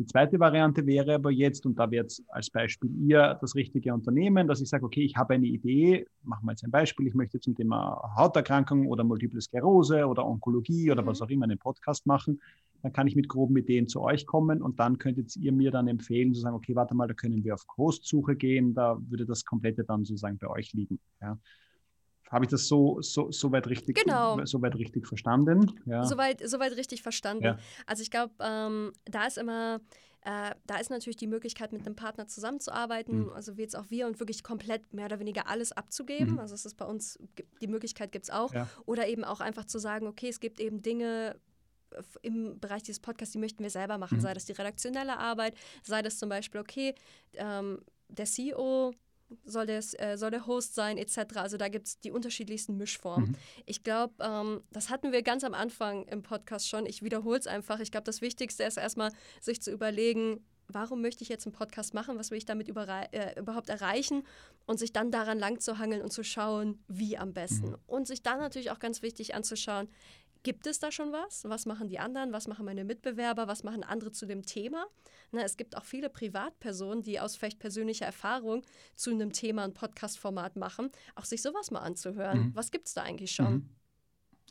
Die 0.00 0.06
zweite 0.06 0.40
Variante 0.40 0.86
wäre 0.86 1.14
aber 1.14 1.30
jetzt, 1.30 1.66
und 1.66 1.78
da 1.78 1.90
wäre 1.90 2.04
jetzt 2.04 2.24
als 2.28 2.48
Beispiel 2.50 2.90
ihr 3.06 3.38
das 3.40 3.54
richtige 3.54 3.92
Unternehmen, 3.92 4.48
dass 4.48 4.60
ich 4.60 4.68
sage, 4.68 4.84
okay, 4.84 5.02
ich 5.02 5.14
habe 5.16 5.34
eine 5.34 5.46
Idee, 5.46 6.06
machen 6.22 6.46
wir 6.46 6.52
jetzt 6.52 6.64
ein 6.64 6.70
Beispiel, 6.70 7.06
ich 7.06 7.14
möchte 7.14 7.38
zum 7.38 7.54
Thema 7.54 8.02
Hauterkrankung 8.16 8.86
oder 8.86 9.04
Multiple 9.04 9.40
Sklerose 9.40 10.06
oder 10.06 10.26
Onkologie 10.26 10.90
oder 10.90 11.02
mhm. 11.02 11.06
was 11.06 11.20
auch 11.20 11.28
immer 11.28 11.44
einen 11.44 11.58
Podcast 11.58 12.06
machen 12.06 12.40
dann 12.82 12.92
kann 12.92 13.06
ich 13.06 13.16
mit 13.16 13.28
groben 13.28 13.56
Ideen 13.56 13.88
zu 13.88 14.00
euch 14.00 14.26
kommen 14.26 14.62
und 14.62 14.80
dann 14.80 14.98
könntet 14.98 15.36
ihr 15.36 15.52
mir 15.52 15.70
dann 15.70 15.88
empfehlen, 15.88 16.34
zu 16.34 16.40
sagen, 16.40 16.56
okay, 16.56 16.74
warte 16.74 16.94
mal, 16.94 17.08
da 17.08 17.14
können 17.14 17.44
wir 17.44 17.54
auf 17.54 17.66
Hostsuche 17.76 18.36
gehen, 18.36 18.74
da 18.74 18.98
würde 19.08 19.26
das 19.26 19.44
komplette 19.44 19.84
dann 19.84 20.04
sozusagen 20.04 20.38
bei 20.38 20.48
euch 20.48 20.72
liegen. 20.72 20.98
Ja. 21.20 21.38
Habe 22.30 22.44
ich 22.44 22.50
das 22.50 22.68
so, 22.68 23.02
so, 23.02 23.30
so, 23.32 23.50
weit, 23.50 23.66
richtig, 23.66 23.96
genau. 23.96 24.42
so 24.44 24.62
weit 24.62 24.76
richtig 24.76 25.06
verstanden? 25.06 25.72
Ja. 25.84 26.04
Soweit, 26.04 26.40
soweit 26.48 26.76
richtig 26.76 27.02
verstanden. 27.02 27.44
Ja. 27.44 27.58
Also 27.86 28.02
ich 28.02 28.10
glaube, 28.10 28.32
ähm, 28.38 28.92
da 29.04 29.26
ist 29.26 29.36
immer, 29.36 29.80
äh, 30.22 30.54
da 30.64 30.76
ist 30.76 30.90
natürlich 30.90 31.16
die 31.16 31.26
Möglichkeit, 31.26 31.72
mit 31.72 31.84
einem 31.84 31.96
Partner 31.96 32.28
zusammenzuarbeiten, 32.28 33.24
mhm. 33.24 33.32
also 33.32 33.56
wie 33.56 33.62
jetzt 33.62 33.76
auch 33.76 33.90
wir, 33.90 34.06
und 34.06 34.20
wirklich 34.20 34.44
komplett 34.44 34.94
mehr 34.94 35.06
oder 35.06 35.18
weniger 35.18 35.48
alles 35.48 35.72
abzugeben. 35.72 36.34
Mhm. 36.34 36.38
Also 36.38 36.54
es 36.54 36.64
ist 36.64 36.76
bei 36.76 36.84
uns, 36.84 37.18
die 37.60 37.66
Möglichkeit 37.66 38.12
gibt 38.12 38.26
es 38.26 38.30
auch. 38.30 38.54
Ja. 38.54 38.68
Oder 38.86 39.08
eben 39.08 39.24
auch 39.24 39.40
einfach 39.40 39.64
zu 39.64 39.80
sagen, 39.80 40.06
okay, 40.06 40.28
es 40.28 40.38
gibt 40.38 40.60
eben 40.60 40.82
Dinge, 40.82 41.34
im 42.22 42.60
Bereich 42.60 42.84
dieses 42.84 43.00
Podcasts, 43.00 43.32
die 43.32 43.38
möchten 43.38 43.64
wir 43.64 43.70
selber 43.70 43.98
machen, 43.98 44.18
mhm. 44.18 44.22
sei 44.22 44.34
das 44.34 44.44
die 44.44 44.52
redaktionelle 44.52 45.18
Arbeit, 45.18 45.54
sei 45.82 46.02
das 46.02 46.18
zum 46.18 46.28
Beispiel, 46.28 46.60
okay, 46.60 46.94
ähm, 47.34 47.80
der 48.08 48.26
CEO 48.26 48.92
soll, 49.44 49.66
des, 49.66 49.94
äh, 49.94 50.16
soll 50.16 50.30
der 50.30 50.46
Host 50.46 50.74
sein, 50.74 50.98
etc. 50.98 51.36
Also 51.36 51.56
da 51.56 51.68
gibt 51.68 51.86
es 51.86 52.00
die 52.00 52.10
unterschiedlichsten 52.10 52.76
Mischformen. 52.76 53.30
Mhm. 53.30 53.36
Ich 53.66 53.82
glaube, 53.82 54.14
ähm, 54.20 54.62
das 54.72 54.90
hatten 54.90 55.12
wir 55.12 55.22
ganz 55.22 55.44
am 55.44 55.54
Anfang 55.54 56.06
im 56.06 56.22
Podcast 56.22 56.68
schon. 56.68 56.86
Ich 56.86 57.02
wiederhole 57.02 57.38
es 57.38 57.46
einfach. 57.46 57.80
Ich 57.80 57.90
glaube, 57.90 58.04
das 58.04 58.20
Wichtigste 58.20 58.64
ist 58.64 58.76
erstmal, 58.76 59.12
sich 59.40 59.60
zu 59.62 59.70
überlegen, 59.70 60.44
warum 60.68 61.00
möchte 61.00 61.22
ich 61.22 61.28
jetzt 61.28 61.46
einen 61.46 61.52
Podcast 61.52 61.94
machen, 61.94 62.18
was 62.18 62.30
will 62.30 62.38
ich 62.38 62.44
damit 62.44 62.68
äh, 62.68 63.38
überhaupt 63.38 63.68
erreichen 63.68 64.22
und 64.66 64.78
sich 64.78 64.92
dann 64.92 65.10
daran 65.10 65.38
lang 65.38 65.58
zu 65.60 65.78
hangeln 65.78 66.02
und 66.02 66.12
zu 66.12 66.22
schauen, 66.22 66.82
wie 66.88 67.18
am 67.18 67.32
besten. 67.32 67.70
Mhm. 67.70 67.76
Und 67.86 68.06
sich 68.06 68.22
dann 68.22 68.38
natürlich 68.38 68.70
auch 68.70 68.78
ganz 68.78 69.02
wichtig 69.02 69.34
anzuschauen, 69.34 69.88
Gibt 70.42 70.66
es 70.66 70.78
da 70.78 70.90
schon 70.90 71.12
was? 71.12 71.44
Was 71.44 71.66
machen 71.66 71.88
die 71.88 71.98
anderen? 71.98 72.32
Was 72.32 72.48
machen 72.48 72.64
meine 72.64 72.84
Mitbewerber? 72.84 73.46
Was 73.46 73.62
machen 73.62 73.82
andere 73.82 74.10
zu 74.10 74.26
dem 74.26 74.44
Thema? 74.44 74.86
Na, 75.32 75.42
es 75.42 75.56
gibt 75.56 75.76
auch 75.76 75.84
viele 75.84 76.08
Privatpersonen, 76.08 77.02
die 77.02 77.20
aus 77.20 77.36
vielleicht 77.36 77.58
persönlicher 77.58 78.06
Erfahrung 78.06 78.62
zu 78.96 79.10
einem 79.10 79.32
Thema 79.32 79.64
ein 79.64 79.74
Podcast-Format 79.74 80.56
machen, 80.56 80.90
auch 81.14 81.24
sich 81.24 81.42
sowas 81.42 81.70
mal 81.70 81.80
anzuhören. 81.80 82.46
Mhm. 82.46 82.54
Was 82.54 82.70
gibt 82.70 82.88
es 82.88 82.94
da 82.94 83.02
eigentlich 83.02 83.32
schon? 83.32 83.52
Mhm. 83.52 83.70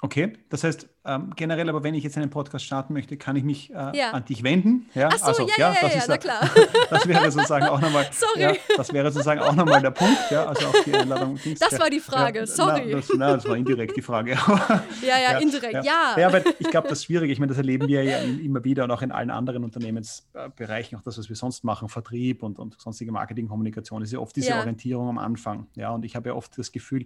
Okay, 0.01 0.33
das 0.49 0.63
heißt 0.63 0.87
ähm, 1.05 1.33
generell, 1.35 1.67
aber 1.69 1.83
wenn 1.83 1.93
ich 1.93 2.03
jetzt 2.03 2.17
einen 2.17 2.29
Podcast 2.29 2.65
starten 2.65 2.93
möchte, 2.93 3.17
kann 3.17 3.35
ich 3.35 3.43
mich 3.43 3.71
äh, 3.71 3.97
ja. 3.97 4.11
an 4.11 4.25
dich 4.25 4.43
wenden. 4.43 4.89
Ja, 4.93 5.09
Ach 5.11 5.17
so, 5.17 5.25
also, 5.25 5.47
ja, 5.47 5.53
ja, 5.57 5.73
ja, 5.73 5.77
das 5.81 5.93
ja, 5.93 5.99
ist, 5.99 6.07
na 6.07 6.17
klar. 6.17 6.49
das 6.89 7.07
wäre 7.07 7.31
sozusagen 7.31 7.65
auch 7.65 7.81
nochmal. 7.81 8.07
Sorry. 8.11 8.59
Das 8.77 8.93
wäre 8.93 9.11
sozusagen 9.11 9.41
auch 9.41 9.55
nochmal 9.55 9.81
der 9.81 9.91
Punkt. 9.91 10.19
Ja, 10.29 10.45
also 10.45 10.67
auch 10.67 10.83
die 10.85 10.93
Einladung. 10.93 11.39
Das 11.59 11.79
war 11.79 11.89
die 11.89 11.99
Frage. 11.99 12.45
Sorry. 12.45 12.83
Na 12.85 12.95
das, 12.97 13.09
na, 13.17 13.35
das, 13.35 13.47
war 13.47 13.57
indirekt 13.57 13.97
die 13.97 14.01
Frage. 14.01 14.31
ja, 15.01 15.17
ja, 15.19 15.37
indirekt. 15.39 15.85
Ja. 15.85 16.15
Ja, 16.17 16.27
aber 16.27 16.45
ich 16.59 16.69
glaube, 16.69 16.87
das 16.87 16.99
ist 16.99 17.05
schwierig. 17.05 17.31
Ich 17.31 17.39
meine, 17.39 17.49
das 17.49 17.57
erleben 17.57 17.87
wir 17.87 18.03
ja 18.03 18.19
immer 18.19 18.63
wieder 18.63 18.83
und 18.83 18.91
auch 18.91 19.01
in 19.01 19.11
allen 19.11 19.31
anderen 19.31 19.63
Unternehmensbereichen, 19.63 20.97
auch 20.97 21.01
das, 21.01 21.17
was 21.17 21.27
wir 21.27 21.35
sonst 21.35 21.63
machen, 21.63 21.89
Vertrieb 21.89 22.43
und, 22.43 22.59
und 22.59 22.79
sonstige 22.79 23.11
Marketingkommunikation, 23.11 24.01
ist 24.01 24.11
ja 24.11 24.19
oft 24.19 24.35
diese 24.35 24.53
Orientierung 24.53 25.09
am 25.09 25.17
Anfang. 25.17 25.67
Ja, 25.75 25.91
und 25.91 26.05
ich 26.05 26.15
habe 26.15 26.29
ja 26.29 26.35
oft 26.35 26.57
das 26.57 26.71
Gefühl, 26.71 27.05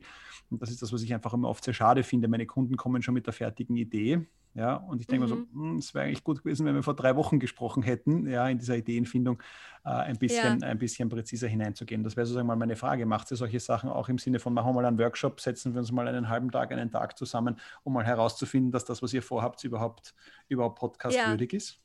und 0.49 0.61
das 0.61 0.69
ist 0.69 0.81
das, 0.81 0.91
was 0.91 1.01
ich 1.03 1.13
einfach 1.13 1.33
immer 1.33 1.47
oft 1.47 1.63
sehr 1.63 1.73
schade 1.73 2.03
finde, 2.03 2.27
meine 2.27 2.45
Kunden 2.45 2.75
kommen 2.83 3.01
schon 3.01 3.13
mit 3.13 3.25
der 3.25 3.33
fertigen 3.33 3.77
Idee 3.77 4.27
ja, 4.55 4.75
und 4.75 5.01
ich 5.01 5.07
denke 5.07 5.25
mhm. 5.25 5.31
mir 5.31 5.37
so, 5.37 5.47
hm, 5.51 5.77
es 5.77 5.93
wäre 5.95 6.05
eigentlich 6.05 6.23
gut 6.23 6.43
gewesen, 6.43 6.65
wenn 6.67 6.75
wir 6.75 6.83
vor 6.83 6.95
drei 6.95 7.15
Wochen 7.15 7.39
gesprochen 7.39 7.81
hätten, 7.81 8.27
ja, 8.27 8.47
in 8.47 8.59
dieser 8.59 8.77
Ideenfindung 8.77 9.41
äh, 9.83 9.89
ein, 9.89 10.17
bisschen, 10.17 10.59
ja. 10.59 10.67
ein 10.67 10.77
bisschen 10.77 11.09
präziser 11.09 11.47
hineinzugehen. 11.47 12.03
Das 12.03 12.15
wäre 12.15 12.27
sozusagen 12.27 12.45
mal 12.45 12.55
meine 12.55 12.75
Frage. 12.75 13.07
Macht 13.07 13.31
ihr 13.31 13.37
solche 13.37 13.59
Sachen 13.59 13.89
auch 13.89 14.09
im 14.09 14.19
Sinne 14.19 14.39
von, 14.39 14.53
machen 14.53 14.67
wir 14.67 14.73
mal 14.73 14.85
einen 14.85 14.99
Workshop, 14.99 15.41
setzen 15.41 15.73
wir 15.73 15.79
uns 15.79 15.91
mal 15.91 16.07
einen 16.07 16.29
halben 16.29 16.51
Tag, 16.51 16.71
einen 16.71 16.91
Tag 16.91 17.17
zusammen, 17.17 17.59
um 17.83 17.93
mal 17.93 18.05
herauszufinden, 18.05 18.71
dass 18.71 18.85
das, 18.85 19.01
was 19.01 19.11
ihr 19.13 19.23
vorhabt, 19.23 19.63
überhaupt, 19.63 20.13
überhaupt 20.49 20.77
podcastwürdig 20.77 21.51
ja. 21.53 21.57
ist? 21.57 21.82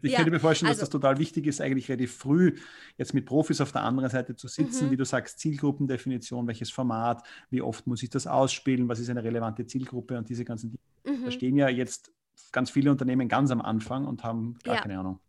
Ich 0.00 0.12
ja, 0.12 0.18
könnte 0.18 0.30
mir 0.30 0.40
vorstellen, 0.40 0.68
also, 0.68 0.80
dass 0.80 0.88
das 0.88 1.00
total 1.00 1.18
wichtig 1.18 1.46
ist, 1.46 1.60
eigentlich 1.60 1.88
relativ 1.88 2.16
früh 2.16 2.56
jetzt 2.96 3.12
mit 3.12 3.26
Profis 3.26 3.60
auf 3.60 3.72
der 3.72 3.82
anderen 3.82 4.10
Seite 4.10 4.34
zu 4.34 4.48
sitzen, 4.48 4.86
mhm. 4.86 4.90
wie 4.92 4.96
du 4.96 5.04
sagst, 5.04 5.38
Zielgruppendefinition, 5.38 6.46
welches 6.46 6.70
Format, 6.70 7.22
wie 7.50 7.60
oft 7.60 7.86
muss 7.86 8.02
ich 8.02 8.10
das 8.10 8.26
ausspielen, 8.26 8.88
was 8.88 9.00
ist 9.00 9.10
eine 9.10 9.22
relevante 9.22 9.66
Zielgruppe 9.66 10.16
und 10.16 10.28
diese 10.28 10.44
ganzen 10.44 10.70
Dinge. 10.70 11.18
Mhm. 11.18 11.24
Da 11.24 11.30
stehen 11.30 11.56
ja 11.56 11.68
jetzt 11.68 12.10
ganz 12.52 12.70
viele 12.70 12.90
Unternehmen 12.90 13.28
ganz 13.28 13.50
am 13.50 13.60
Anfang 13.60 14.06
und 14.06 14.24
haben 14.24 14.56
gar 14.64 14.76
ja. 14.76 14.80
keine 14.80 14.98
Ahnung. 14.98 15.20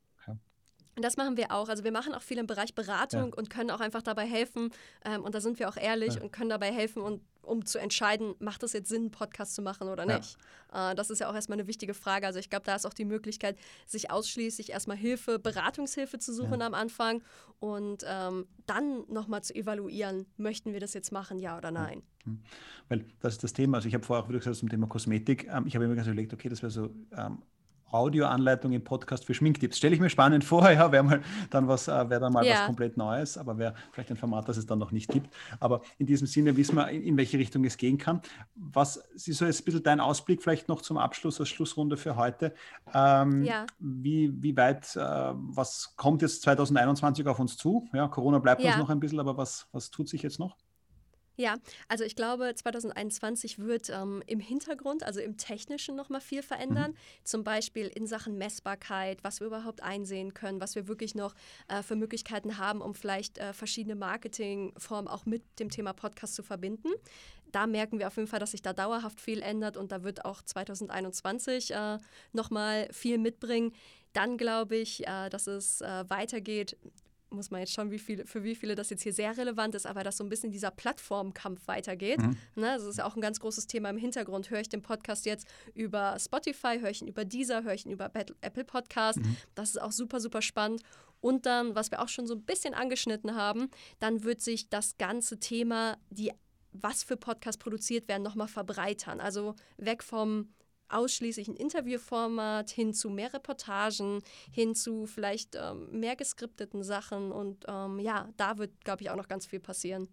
Und 0.95 1.03
das 1.03 1.17
machen 1.17 1.37
wir 1.37 1.51
auch. 1.51 1.69
Also 1.69 1.83
wir 1.83 1.91
machen 1.91 2.13
auch 2.13 2.21
viel 2.21 2.37
im 2.37 2.45
Bereich 2.45 2.75
Beratung 2.75 3.29
ja. 3.29 3.35
und 3.35 3.49
können 3.49 3.71
auch 3.71 3.79
einfach 3.79 4.03
dabei 4.03 4.25
helfen. 4.25 4.71
Ähm, 5.03 5.23
und 5.23 5.33
da 5.33 5.41
sind 5.41 5.57
wir 5.59 5.69
auch 5.69 5.77
ehrlich 5.77 6.15
ja. 6.15 6.21
und 6.21 6.31
können 6.31 6.49
dabei 6.49 6.71
helfen, 6.71 7.01
und, 7.01 7.21
um 7.41 7.65
zu 7.65 7.79
entscheiden, 7.79 8.35
macht 8.39 8.63
es 8.63 8.73
jetzt 8.73 8.89
Sinn, 8.89 9.03
einen 9.03 9.11
Podcast 9.11 9.55
zu 9.55 9.61
machen 9.61 9.89
oder 9.89 10.05
nicht. 10.05 10.37
Ja. 10.71 10.91
Äh, 10.91 10.95
das 10.95 11.09
ist 11.09 11.19
ja 11.19 11.29
auch 11.29 11.35
erstmal 11.35 11.59
eine 11.59 11.67
wichtige 11.67 11.93
Frage. 11.93 12.27
Also 12.27 12.39
ich 12.39 12.49
glaube, 12.49 12.65
da 12.65 12.75
ist 12.75 12.85
auch 12.85 12.93
die 12.93 13.05
Möglichkeit, 13.05 13.57
sich 13.87 14.11
ausschließlich 14.11 14.69
erstmal 14.71 14.97
Hilfe, 14.97 15.39
Beratungshilfe 15.39 16.19
zu 16.19 16.33
suchen 16.33 16.61
am 16.61 16.73
Anfang 16.73 17.23
und 17.59 18.03
ähm, 18.07 18.45
dann 18.65 19.03
nochmal 19.07 19.43
zu 19.43 19.55
evaluieren, 19.55 20.27
möchten 20.37 20.73
wir 20.73 20.79
das 20.79 20.93
jetzt 20.93 21.11
machen, 21.11 21.39
ja 21.39 21.57
oder 21.57 21.71
nein. 21.71 22.03
Hm. 22.23 22.39
Weil 22.87 23.05
das 23.19 23.33
ist 23.33 23.43
das 23.43 23.53
Thema. 23.53 23.77
Also 23.77 23.87
ich 23.87 23.93
habe 23.93 24.05
vorher 24.05 24.23
auch 24.23 24.29
wieder 24.29 24.39
gesagt 24.39 24.57
zum 24.57 24.69
Thema 24.69 24.87
Kosmetik. 24.87 25.47
Ähm, 25.49 25.65
ich 25.65 25.75
habe 25.75 25.85
immer 25.85 25.95
ganz 25.95 26.07
überlegt, 26.07 26.33
okay, 26.33 26.49
das 26.49 26.61
wäre 26.61 26.71
so 26.71 26.89
ähm, 27.17 27.41
Audioanleitung 27.93 28.71
im 28.71 28.83
Podcast 28.83 29.25
für 29.25 29.33
Schminktipps. 29.33 29.77
Stelle 29.77 29.95
ich 29.95 30.01
mir 30.01 30.09
spannend 30.09 30.43
vor, 30.43 30.69
ja, 30.71 30.91
wäre 30.91 31.03
mal 31.03 31.21
dann 31.49 31.67
was, 31.67 31.87
äh, 31.87 32.09
wäre 32.09 32.19
dann 32.19 32.33
mal 32.33 32.45
ja. 32.45 32.55
was 32.55 32.65
komplett 32.65 32.97
Neues, 32.97 33.37
aber 33.37 33.57
wäre 33.57 33.73
vielleicht 33.91 34.11
ein 34.11 34.17
Format, 34.17 34.49
das 34.49 34.57
es 34.57 34.65
dann 34.65 34.79
noch 34.79 34.91
nicht 34.91 35.09
gibt. 35.09 35.33
Aber 35.59 35.81
in 35.97 36.05
diesem 36.05 36.27
Sinne 36.27 36.57
wissen 36.57 36.75
wir, 36.75 36.89
in, 36.89 37.03
in 37.03 37.17
welche 37.17 37.37
Richtung 37.37 37.63
es 37.65 37.77
gehen 37.77 37.97
kann. 37.97 38.21
Was 38.55 38.97
ist 38.97 39.25
so 39.25 39.45
jetzt 39.45 39.61
ein 39.61 39.65
bisschen 39.65 39.83
dein 39.83 39.99
Ausblick 39.99 40.41
vielleicht 40.41 40.67
noch 40.67 40.81
zum 40.81 40.97
Abschluss, 40.97 41.39
als 41.39 41.49
Schlussrunde 41.49 41.97
für 41.97 42.15
heute? 42.15 42.53
Ähm, 42.93 43.43
ja. 43.43 43.65
wie, 43.79 44.33
wie 44.41 44.57
weit, 44.57 44.95
äh, 44.95 44.99
was 44.99 45.93
kommt 45.95 46.21
jetzt 46.21 46.41
2021 46.43 47.27
auf 47.27 47.39
uns 47.39 47.57
zu? 47.57 47.87
Ja, 47.93 48.07
Corona 48.07 48.39
bleibt 48.39 48.61
ja. 48.61 48.71
uns 48.71 48.77
noch 48.79 48.89
ein 48.89 48.99
bisschen, 48.99 49.19
aber 49.19 49.37
was, 49.37 49.67
was 49.71 49.91
tut 49.91 50.09
sich 50.09 50.23
jetzt 50.23 50.39
noch? 50.39 50.57
Ja, 51.35 51.57
also 51.87 52.03
ich 52.03 52.15
glaube, 52.15 52.53
2021 52.53 53.59
wird 53.59 53.89
ähm, 53.89 54.21
im 54.27 54.39
Hintergrund, 54.39 55.03
also 55.03 55.19
im 55.19 55.37
Technischen 55.37 55.95
noch 55.95 56.09
mal 56.09 56.21
viel 56.21 56.43
verändern. 56.43 56.91
Mhm. 56.91 56.97
Zum 57.23 57.43
Beispiel 57.43 57.87
in 57.87 58.05
Sachen 58.05 58.37
Messbarkeit, 58.37 59.23
was 59.23 59.39
wir 59.39 59.47
überhaupt 59.47 59.81
einsehen 59.81 60.33
können, 60.35 60.61
was 60.61 60.75
wir 60.75 60.87
wirklich 60.87 61.15
noch 61.15 61.33
äh, 61.69 61.81
für 61.81 61.95
Möglichkeiten 61.95 62.59
haben, 62.59 62.81
um 62.81 62.93
vielleicht 62.93 63.39
äh, 63.39 63.53
verschiedene 63.53 63.95
Marketingformen 63.95 65.07
auch 65.07 65.25
mit 65.25 65.43
dem 65.59 65.69
Thema 65.69 65.93
Podcast 65.93 66.35
zu 66.35 66.43
verbinden. 66.43 66.89
Da 67.51 67.67
merken 67.67 67.99
wir 67.99 68.07
auf 68.07 68.15
jeden 68.15 68.27
Fall, 68.27 68.39
dass 68.39 68.51
sich 68.51 68.61
da 68.61 68.73
dauerhaft 68.73 69.19
viel 69.19 69.41
ändert 69.41 69.77
und 69.77 69.91
da 69.91 70.03
wird 70.03 70.25
auch 70.25 70.41
2021 70.41 71.71
äh, 71.71 71.97
noch 72.31 72.51
mal 72.51 72.87
viel 72.91 73.17
mitbringen. 73.17 73.73
Dann 74.13 74.37
glaube 74.37 74.75
ich, 74.75 75.07
äh, 75.07 75.29
dass 75.29 75.47
es 75.47 75.81
äh, 75.81 76.03
weitergeht 76.09 76.77
muss 77.33 77.51
man 77.51 77.59
jetzt 77.59 77.73
schauen, 77.73 77.91
wie 77.91 77.99
viele, 77.99 78.25
für 78.25 78.43
wie 78.43 78.55
viele 78.55 78.75
das 78.75 78.89
jetzt 78.89 79.03
hier 79.03 79.13
sehr 79.13 79.37
relevant 79.37 79.75
ist, 79.75 79.85
aber 79.85 80.03
dass 80.03 80.17
so 80.17 80.23
ein 80.23 80.29
bisschen 80.29 80.51
dieser 80.51 80.71
Plattformkampf 80.71 81.67
weitergeht. 81.67 82.19
Mhm. 82.19 82.37
Ne, 82.55 82.75
das 82.75 82.83
ist 82.83 82.97
ja 82.97 83.05
auch 83.05 83.15
ein 83.15 83.21
ganz 83.21 83.39
großes 83.39 83.67
Thema 83.67 83.89
im 83.89 83.97
Hintergrund. 83.97 84.49
Höre 84.49 84.61
ich 84.61 84.69
den 84.69 84.81
Podcast 84.81 85.25
jetzt 85.25 85.47
über 85.73 86.17
Spotify, 86.19 86.79
höre 86.79 86.89
ich 86.89 87.01
ihn 87.01 87.07
über 87.07 87.25
Deezer, 87.25 87.63
höre 87.63 87.73
ich 87.73 87.85
ihn 87.85 87.91
über 87.91 88.11
Apple 88.13 88.65
Podcast. 88.65 89.19
Mhm. 89.19 89.35
Das 89.55 89.69
ist 89.69 89.81
auch 89.81 89.91
super, 89.91 90.19
super 90.19 90.41
spannend. 90.41 90.81
Und 91.21 91.45
dann, 91.45 91.73
was 91.73 91.89
wir 91.89 92.01
auch 92.01 92.09
schon 92.09 92.27
so 92.27 92.35
ein 92.35 92.43
bisschen 92.43 92.73
angeschnitten 92.73 93.35
haben, 93.35 93.69
dann 93.99 94.23
wird 94.23 94.41
sich 94.41 94.69
das 94.69 94.97
ganze 94.97 95.39
Thema, 95.39 95.97
die 96.09 96.31
was 96.73 97.03
für 97.03 97.17
Podcasts 97.17 97.57
produziert 97.57 98.07
werden, 98.07 98.23
nochmal 98.23 98.47
verbreitern. 98.47 99.21
Also 99.21 99.55
weg 99.77 100.03
vom 100.03 100.49
ausschließlich 100.93 101.47
ein 101.47 101.55
Interviewformat 101.55 102.69
hin 102.69 102.93
zu 102.93 103.09
mehr 103.09 103.33
Reportagen, 103.33 104.21
hin 104.51 104.75
zu 104.75 105.05
vielleicht 105.05 105.55
ähm, 105.55 105.99
mehr 105.99 106.15
geskripteten 106.15 106.83
Sachen. 106.83 107.31
Und 107.31 107.65
ähm, 107.67 107.99
ja, 107.99 108.29
da 108.37 108.57
wird, 108.57 108.83
glaube 108.83 109.03
ich, 109.03 109.09
auch 109.09 109.15
noch 109.15 109.27
ganz 109.27 109.45
viel 109.45 109.59
passieren. 109.59 110.07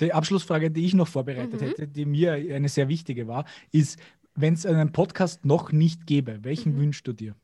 Die 0.00 0.12
Abschlussfrage, 0.12 0.70
die 0.70 0.86
ich 0.86 0.94
noch 0.94 1.08
vorbereitet 1.08 1.60
mhm. 1.60 1.66
hätte, 1.66 1.88
die 1.88 2.04
mir 2.04 2.32
eine 2.32 2.68
sehr 2.68 2.88
wichtige 2.88 3.26
war, 3.26 3.44
ist, 3.72 3.98
wenn 4.34 4.54
es 4.54 4.64
einen 4.64 4.92
Podcast 4.92 5.44
noch 5.44 5.72
nicht 5.72 6.06
gäbe, 6.06 6.42
welchen 6.42 6.74
mhm. 6.74 6.80
wünschst 6.80 7.06
du 7.06 7.12
dir? 7.12 7.34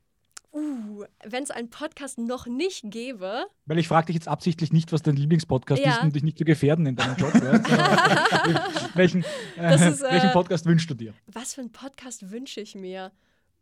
Uh, 0.98 1.04
wenn 1.24 1.42
es 1.42 1.50
einen 1.50 1.70
Podcast 1.70 2.18
noch 2.18 2.46
nicht 2.46 2.82
gäbe. 2.84 3.46
Weil 3.66 3.78
ich 3.78 3.88
frage 3.88 4.06
dich 4.06 4.14
jetzt 4.14 4.28
absichtlich 4.28 4.72
nicht, 4.72 4.92
was 4.92 5.02
dein 5.02 5.16
Lieblingspodcast 5.16 5.82
ja. 5.82 5.92
ist, 5.92 6.02
um 6.02 6.12
dich 6.12 6.22
nicht 6.22 6.38
zu 6.38 6.44
gefährden 6.44 6.86
in 6.86 6.96
deinem 6.96 7.16
Job. 7.16 7.32
Welchen, 8.94 9.24
äh, 9.56 9.74
ist, 9.74 10.02
äh, 10.02 10.10
welchen 10.10 10.32
Podcast 10.32 10.66
wünschst 10.66 10.90
du 10.90 10.94
dir? 10.94 11.14
Was 11.26 11.54
für 11.54 11.60
einen 11.60 11.72
Podcast 11.72 12.30
wünsche 12.30 12.60
ich 12.60 12.74
mir? 12.74 13.12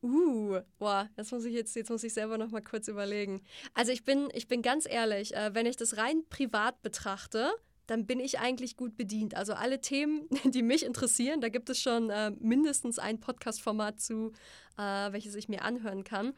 Uh, 0.03 0.59
boah, 0.79 1.09
das 1.17 1.33
muss 1.33 1.45
ich 1.45 1.55
jetzt, 1.55 1.75
jetzt 1.75 1.91
muss 1.91 2.05
ich 2.05 2.13
selber 2.13 2.39
noch 2.39 2.51
mal 2.51 2.63
kurz 2.63 2.89
überlegen. 2.89 3.43
Also 3.75 3.93
ich 3.93 4.05
bin, 4.05 4.29
ich 4.35 4.47
bin 4.47 4.63
ganz 4.63 4.87
ehrlich, 4.89 5.35
äh, 5.35 5.55
wenn 5.55 5.67
ich 5.67 5.77
das 5.77 5.97
rein 5.97 6.23
privat 6.29 6.83
betrachte, 6.83 7.51
dann 7.87 8.07
bin 8.07 8.21
ich 8.21 8.39
eigentlich 8.39 8.77
gut 8.77 8.97
bedient. 8.97 9.35
Also 9.35 9.55
alle 9.55 9.81
Themen, 9.81 10.29
die 10.45 10.63
mich 10.63 10.85
interessieren, 10.85 11.41
da 11.41 11.49
gibt 11.49 11.71
es 11.71 11.81
schon 11.81 12.11
äh, 12.11 12.31
mindestens 12.39 12.99
ein 12.99 13.21
Podcast-Format 13.21 14.01
zu, 14.01 14.33
äh, 14.77 15.13
welches 15.13 15.35
ich 15.35 15.49
mir 15.49 15.63
anhören 15.63 16.05
kann. 16.05 16.35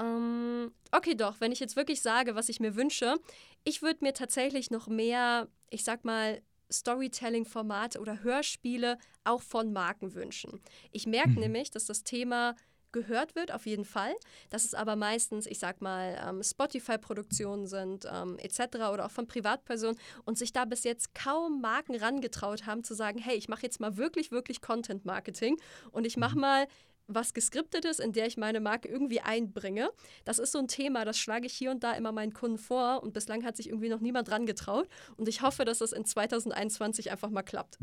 Ähm, 0.00 0.72
okay, 0.92 1.14
doch, 1.14 1.40
wenn 1.40 1.52
ich 1.52 1.60
jetzt 1.60 1.76
wirklich 1.76 2.00
sage, 2.00 2.34
was 2.34 2.48
ich 2.48 2.60
mir 2.60 2.74
wünsche, 2.74 3.16
ich 3.64 3.82
würde 3.82 4.02
mir 4.02 4.14
tatsächlich 4.14 4.70
noch 4.70 4.88
mehr, 4.88 5.48
ich 5.68 5.84
sag 5.84 6.04
mal, 6.04 6.40
Storytelling-Formate 6.72 8.00
oder 8.00 8.22
Hörspiele 8.22 8.96
auch 9.24 9.42
von 9.42 9.72
Marken 9.72 10.14
wünschen. 10.14 10.60
Ich 10.92 11.06
merke 11.06 11.30
mhm. 11.30 11.40
nämlich, 11.40 11.70
dass 11.70 11.86
das 11.86 12.04
Thema 12.04 12.54
gehört 12.92 13.36
wird, 13.36 13.52
auf 13.52 13.66
jeden 13.66 13.84
Fall. 13.84 14.14
Dass 14.50 14.64
es 14.64 14.74
aber 14.74 14.96
meistens, 14.96 15.46
ich 15.46 15.58
sag 15.58 15.80
mal, 15.80 16.20
ähm, 16.26 16.42
Spotify-Produktionen 16.42 17.66
sind, 17.66 18.06
ähm, 18.10 18.38
etc. 18.38 18.60
oder 18.92 19.06
auch 19.06 19.10
von 19.10 19.26
Privatpersonen 19.26 19.98
und 20.24 20.38
sich 20.38 20.52
da 20.52 20.64
bis 20.64 20.84
jetzt 20.84 21.14
kaum 21.14 21.60
Marken 21.60 21.94
rangetraut 21.96 22.66
haben, 22.66 22.82
zu 22.84 22.94
sagen, 22.94 23.18
hey, 23.18 23.36
ich 23.36 23.48
mache 23.48 23.62
jetzt 23.62 23.80
mal 23.80 23.96
wirklich, 23.96 24.30
wirklich 24.30 24.60
Content-Marketing 24.60 25.60
und 25.92 26.06
ich 26.06 26.16
mache 26.16 26.34
mhm. 26.34 26.40
mal 26.40 26.66
was 27.14 27.34
geskriptetes, 27.34 27.98
in 27.98 28.12
der 28.12 28.26
ich 28.26 28.36
meine 28.36 28.60
Marke 28.60 28.88
irgendwie 28.88 29.20
einbringe. 29.20 29.90
Das 30.24 30.38
ist 30.38 30.52
so 30.52 30.58
ein 30.58 30.68
Thema, 30.68 31.04
das 31.04 31.18
schlage 31.18 31.46
ich 31.46 31.52
hier 31.52 31.70
und 31.70 31.84
da 31.84 31.92
immer 31.92 32.12
meinen 32.12 32.32
Kunden 32.32 32.58
vor 32.58 33.02
und 33.02 33.12
bislang 33.12 33.44
hat 33.44 33.56
sich 33.56 33.68
irgendwie 33.68 33.88
noch 33.88 34.00
niemand 34.00 34.28
dran 34.28 34.46
getraut 34.46 34.88
und 35.16 35.28
ich 35.28 35.42
hoffe, 35.42 35.64
dass 35.64 35.78
das 35.78 35.92
in 35.92 36.04
2021 36.04 37.10
einfach 37.10 37.30
mal 37.30 37.42
klappt. 37.42 37.78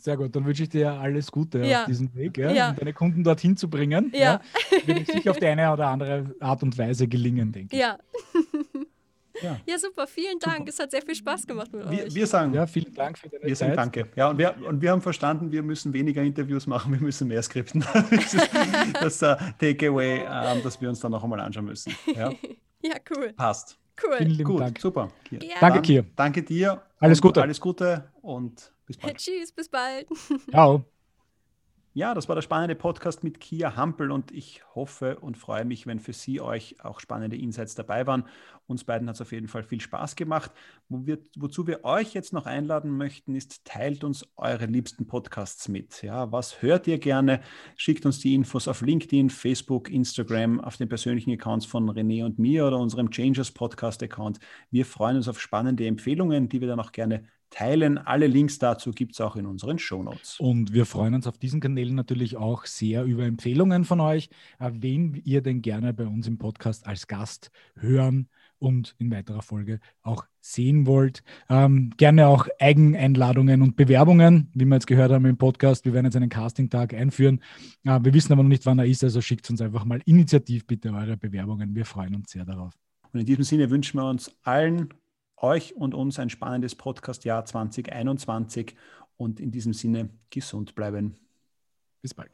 Sehr 0.00 0.16
gut, 0.16 0.34
dann 0.34 0.46
wünsche 0.46 0.62
ich 0.62 0.70
dir 0.70 0.92
alles 0.92 1.30
Gute 1.30 1.58
ja. 1.58 1.82
auf 1.82 1.86
diesem 1.86 2.14
Weg, 2.14 2.38
ja, 2.38 2.50
ja. 2.50 2.70
um 2.70 2.76
deine 2.76 2.94
Kunden 2.94 3.22
dorthin 3.22 3.58
zu 3.58 3.68
bringen. 3.68 4.10
Ja. 4.14 4.18
ja. 4.20 4.40
Wird 4.86 5.06
sicher 5.06 5.32
auf 5.32 5.38
die 5.38 5.46
eine 5.46 5.70
oder 5.70 5.88
andere 5.88 6.34
Art 6.40 6.62
und 6.62 6.78
Weise 6.78 7.06
gelingen, 7.06 7.52
denke 7.52 7.76
ich. 7.76 7.82
Ja. 7.82 7.98
Ja. 9.42 9.58
ja, 9.66 9.78
super, 9.78 10.06
vielen 10.06 10.38
Dank. 10.38 10.58
Super. 10.58 10.68
Es 10.68 10.78
hat 10.78 10.90
sehr 10.90 11.02
viel 11.02 11.14
Spaß 11.14 11.46
gemacht 11.46 11.72
mit 11.72 11.90
wir, 11.90 12.04
euch. 12.04 12.14
Wir 12.14 12.26
sagen, 12.26 12.54
ja, 12.54 12.66
vielen 12.66 12.94
Dank 12.94 13.18
für 13.18 13.28
deine 13.28 13.44
wir 13.44 13.54
Zeit. 13.54 13.76
sagen 13.76 13.92
danke. 13.92 14.08
Ja, 14.16 14.30
und 14.30 14.38
wir, 14.38 14.54
und 14.66 14.80
wir 14.80 14.90
haben 14.90 15.02
verstanden, 15.02 15.52
wir 15.52 15.62
müssen 15.62 15.92
weniger 15.92 16.22
Interviews 16.22 16.66
machen, 16.66 16.92
wir 16.92 17.00
müssen 17.00 17.28
mehr 17.28 17.42
skripten. 17.42 17.84
das 18.10 18.34
ist 18.34 18.50
das 19.00 19.22
uh, 19.22 19.36
Takeaway, 19.58 20.20
um, 20.20 20.62
das 20.62 20.80
wir 20.80 20.88
uns 20.88 21.00
dann 21.00 21.12
noch 21.12 21.22
einmal 21.22 21.40
anschauen 21.40 21.66
müssen. 21.66 21.94
Ja, 22.14 22.30
ja 22.82 22.94
cool. 23.16 23.32
Passt. 23.34 23.78
Cool. 24.02 24.16
Vielen 24.18 24.30
lieben 24.30 24.44
Gut, 24.44 24.60
Dank. 24.60 24.80
super. 24.80 25.08
Ja. 25.30 25.38
Danke, 25.60 25.82
Kier. 25.82 26.04
Danke 26.16 26.42
dir. 26.42 26.82
Alles 26.98 27.20
Gute. 27.20 27.42
Alles 27.42 27.60
Gute 27.60 28.10
und 28.22 28.72
bis 28.86 28.96
bald. 28.96 29.16
Tschüss, 29.18 29.52
bis 29.52 29.68
bald. 29.68 30.08
Ciao. 30.50 30.84
Ja, 31.92 32.14
das 32.14 32.28
war 32.28 32.36
der 32.36 32.42
spannende 32.42 32.76
Podcast 32.76 33.24
mit 33.24 33.40
Kia 33.40 33.74
Hampel 33.74 34.12
und 34.12 34.30
ich 34.30 34.62
hoffe 34.76 35.18
und 35.18 35.36
freue 35.36 35.64
mich, 35.64 35.88
wenn 35.88 35.98
für 35.98 36.12
Sie 36.12 36.40
euch 36.40 36.76
auch 36.84 37.00
spannende 37.00 37.36
Insights 37.36 37.74
dabei 37.74 38.06
waren. 38.06 38.28
Uns 38.68 38.84
beiden 38.84 39.08
hat 39.08 39.16
es 39.16 39.20
auf 39.20 39.32
jeden 39.32 39.48
Fall 39.48 39.64
viel 39.64 39.80
Spaß 39.80 40.14
gemacht. 40.14 40.52
Wo 40.88 41.04
wir, 41.04 41.18
wozu 41.36 41.66
wir 41.66 41.84
euch 41.84 42.14
jetzt 42.14 42.32
noch 42.32 42.46
einladen 42.46 42.96
möchten, 42.96 43.34
ist, 43.34 43.64
teilt 43.64 44.04
uns 44.04 44.24
eure 44.36 44.66
liebsten 44.66 45.08
Podcasts 45.08 45.66
mit. 45.66 46.00
Ja, 46.02 46.30
was 46.30 46.62
hört 46.62 46.86
ihr 46.86 46.98
gerne? 46.98 47.40
Schickt 47.74 48.06
uns 48.06 48.20
die 48.20 48.36
Infos 48.36 48.68
auf 48.68 48.82
LinkedIn, 48.82 49.28
Facebook, 49.28 49.90
Instagram, 49.90 50.60
auf 50.60 50.76
den 50.76 50.88
persönlichen 50.88 51.32
Accounts 51.32 51.66
von 51.66 51.90
René 51.90 52.24
und 52.24 52.38
mir 52.38 52.68
oder 52.68 52.78
unserem 52.78 53.10
Changers 53.10 53.50
Podcast 53.50 54.00
Account. 54.04 54.38
Wir 54.70 54.86
freuen 54.86 55.16
uns 55.16 55.26
auf 55.26 55.40
spannende 55.40 55.88
Empfehlungen, 55.88 56.48
die 56.48 56.60
wir 56.60 56.68
dann 56.68 56.78
auch 56.78 56.92
gerne 56.92 57.24
teilen. 57.50 57.98
Alle 57.98 58.26
Links 58.26 58.58
dazu 58.58 58.92
gibt 58.92 59.12
es 59.12 59.20
auch 59.20 59.36
in 59.36 59.46
unseren 59.46 59.78
Shownotes. 59.78 60.40
Und 60.40 60.72
wir 60.72 60.86
freuen 60.86 61.14
uns 61.14 61.26
auf 61.26 61.38
diesen 61.38 61.60
Kanälen 61.60 61.94
natürlich 61.94 62.36
auch 62.36 62.64
sehr 62.66 63.04
über 63.04 63.24
Empfehlungen 63.24 63.84
von 63.84 64.00
euch, 64.00 64.30
äh, 64.58 64.70
wen 64.72 65.20
ihr 65.24 65.42
denn 65.42 65.62
gerne 65.62 65.92
bei 65.92 66.06
uns 66.06 66.26
im 66.26 66.38
Podcast 66.38 66.86
als 66.86 67.06
Gast 67.06 67.50
hören 67.76 68.28
und 68.58 68.94
in 68.98 69.10
weiterer 69.10 69.42
Folge 69.42 69.80
auch 70.02 70.24
sehen 70.40 70.86
wollt. 70.86 71.22
Ähm, 71.48 71.90
gerne 71.96 72.28
auch 72.28 72.46
Eigeneinladungen 72.58 73.62
und 73.62 73.76
Bewerbungen, 73.76 74.50
wie 74.54 74.64
wir 74.64 74.76
jetzt 74.76 74.86
gehört 74.86 75.10
haben 75.10 75.24
im 75.24 75.36
Podcast. 75.36 75.84
Wir 75.84 75.92
werden 75.92 76.06
jetzt 76.06 76.16
einen 76.16 76.28
Casting-Tag 76.28 76.94
einführen. 76.94 77.40
Äh, 77.84 77.98
wir 78.02 78.14
wissen 78.14 78.32
aber 78.32 78.42
noch 78.42 78.48
nicht, 78.48 78.66
wann 78.66 78.78
er 78.78 78.86
ist, 78.86 79.02
also 79.02 79.20
schickt 79.20 79.50
uns 79.50 79.60
einfach 79.60 79.84
mal 79.84 80.00
initiativ 80.04 80.66
bitte 80.66 80.92
eure 80.92 81.16
Bewerbungen. 81.16 81.74
Wir 81.74 81.84
freuen 81.84 82.14
uns 82.14 82.30
sehr 82.30 82.44
darauf. 82.44 82.72
Und 83.12 83.20
in 83.20 83.26
diesem 83.26 83.44
Sinne 83.44 83.70
wünschen 83.70 83.98
wir 83.98 84.08
uns 84.08 84.30
allen 84.42 84.94
euch 85.42 85.76
und 85.76 85.94
uns 85.94 86.18
ein 86.18 86.30
spannendes 86.30 86.74
Podcast-Jahr 86.74 87.44
2021 87.44 88.76
und 89.16 89.40
in 89.40 89.50
diesem 89.50 89.72
Sinne 89.72 90.10
gesund 90.30 90.74
bleiben. 90.74 91.16
Bis 92.02 92.14
bald. 92.14 92.30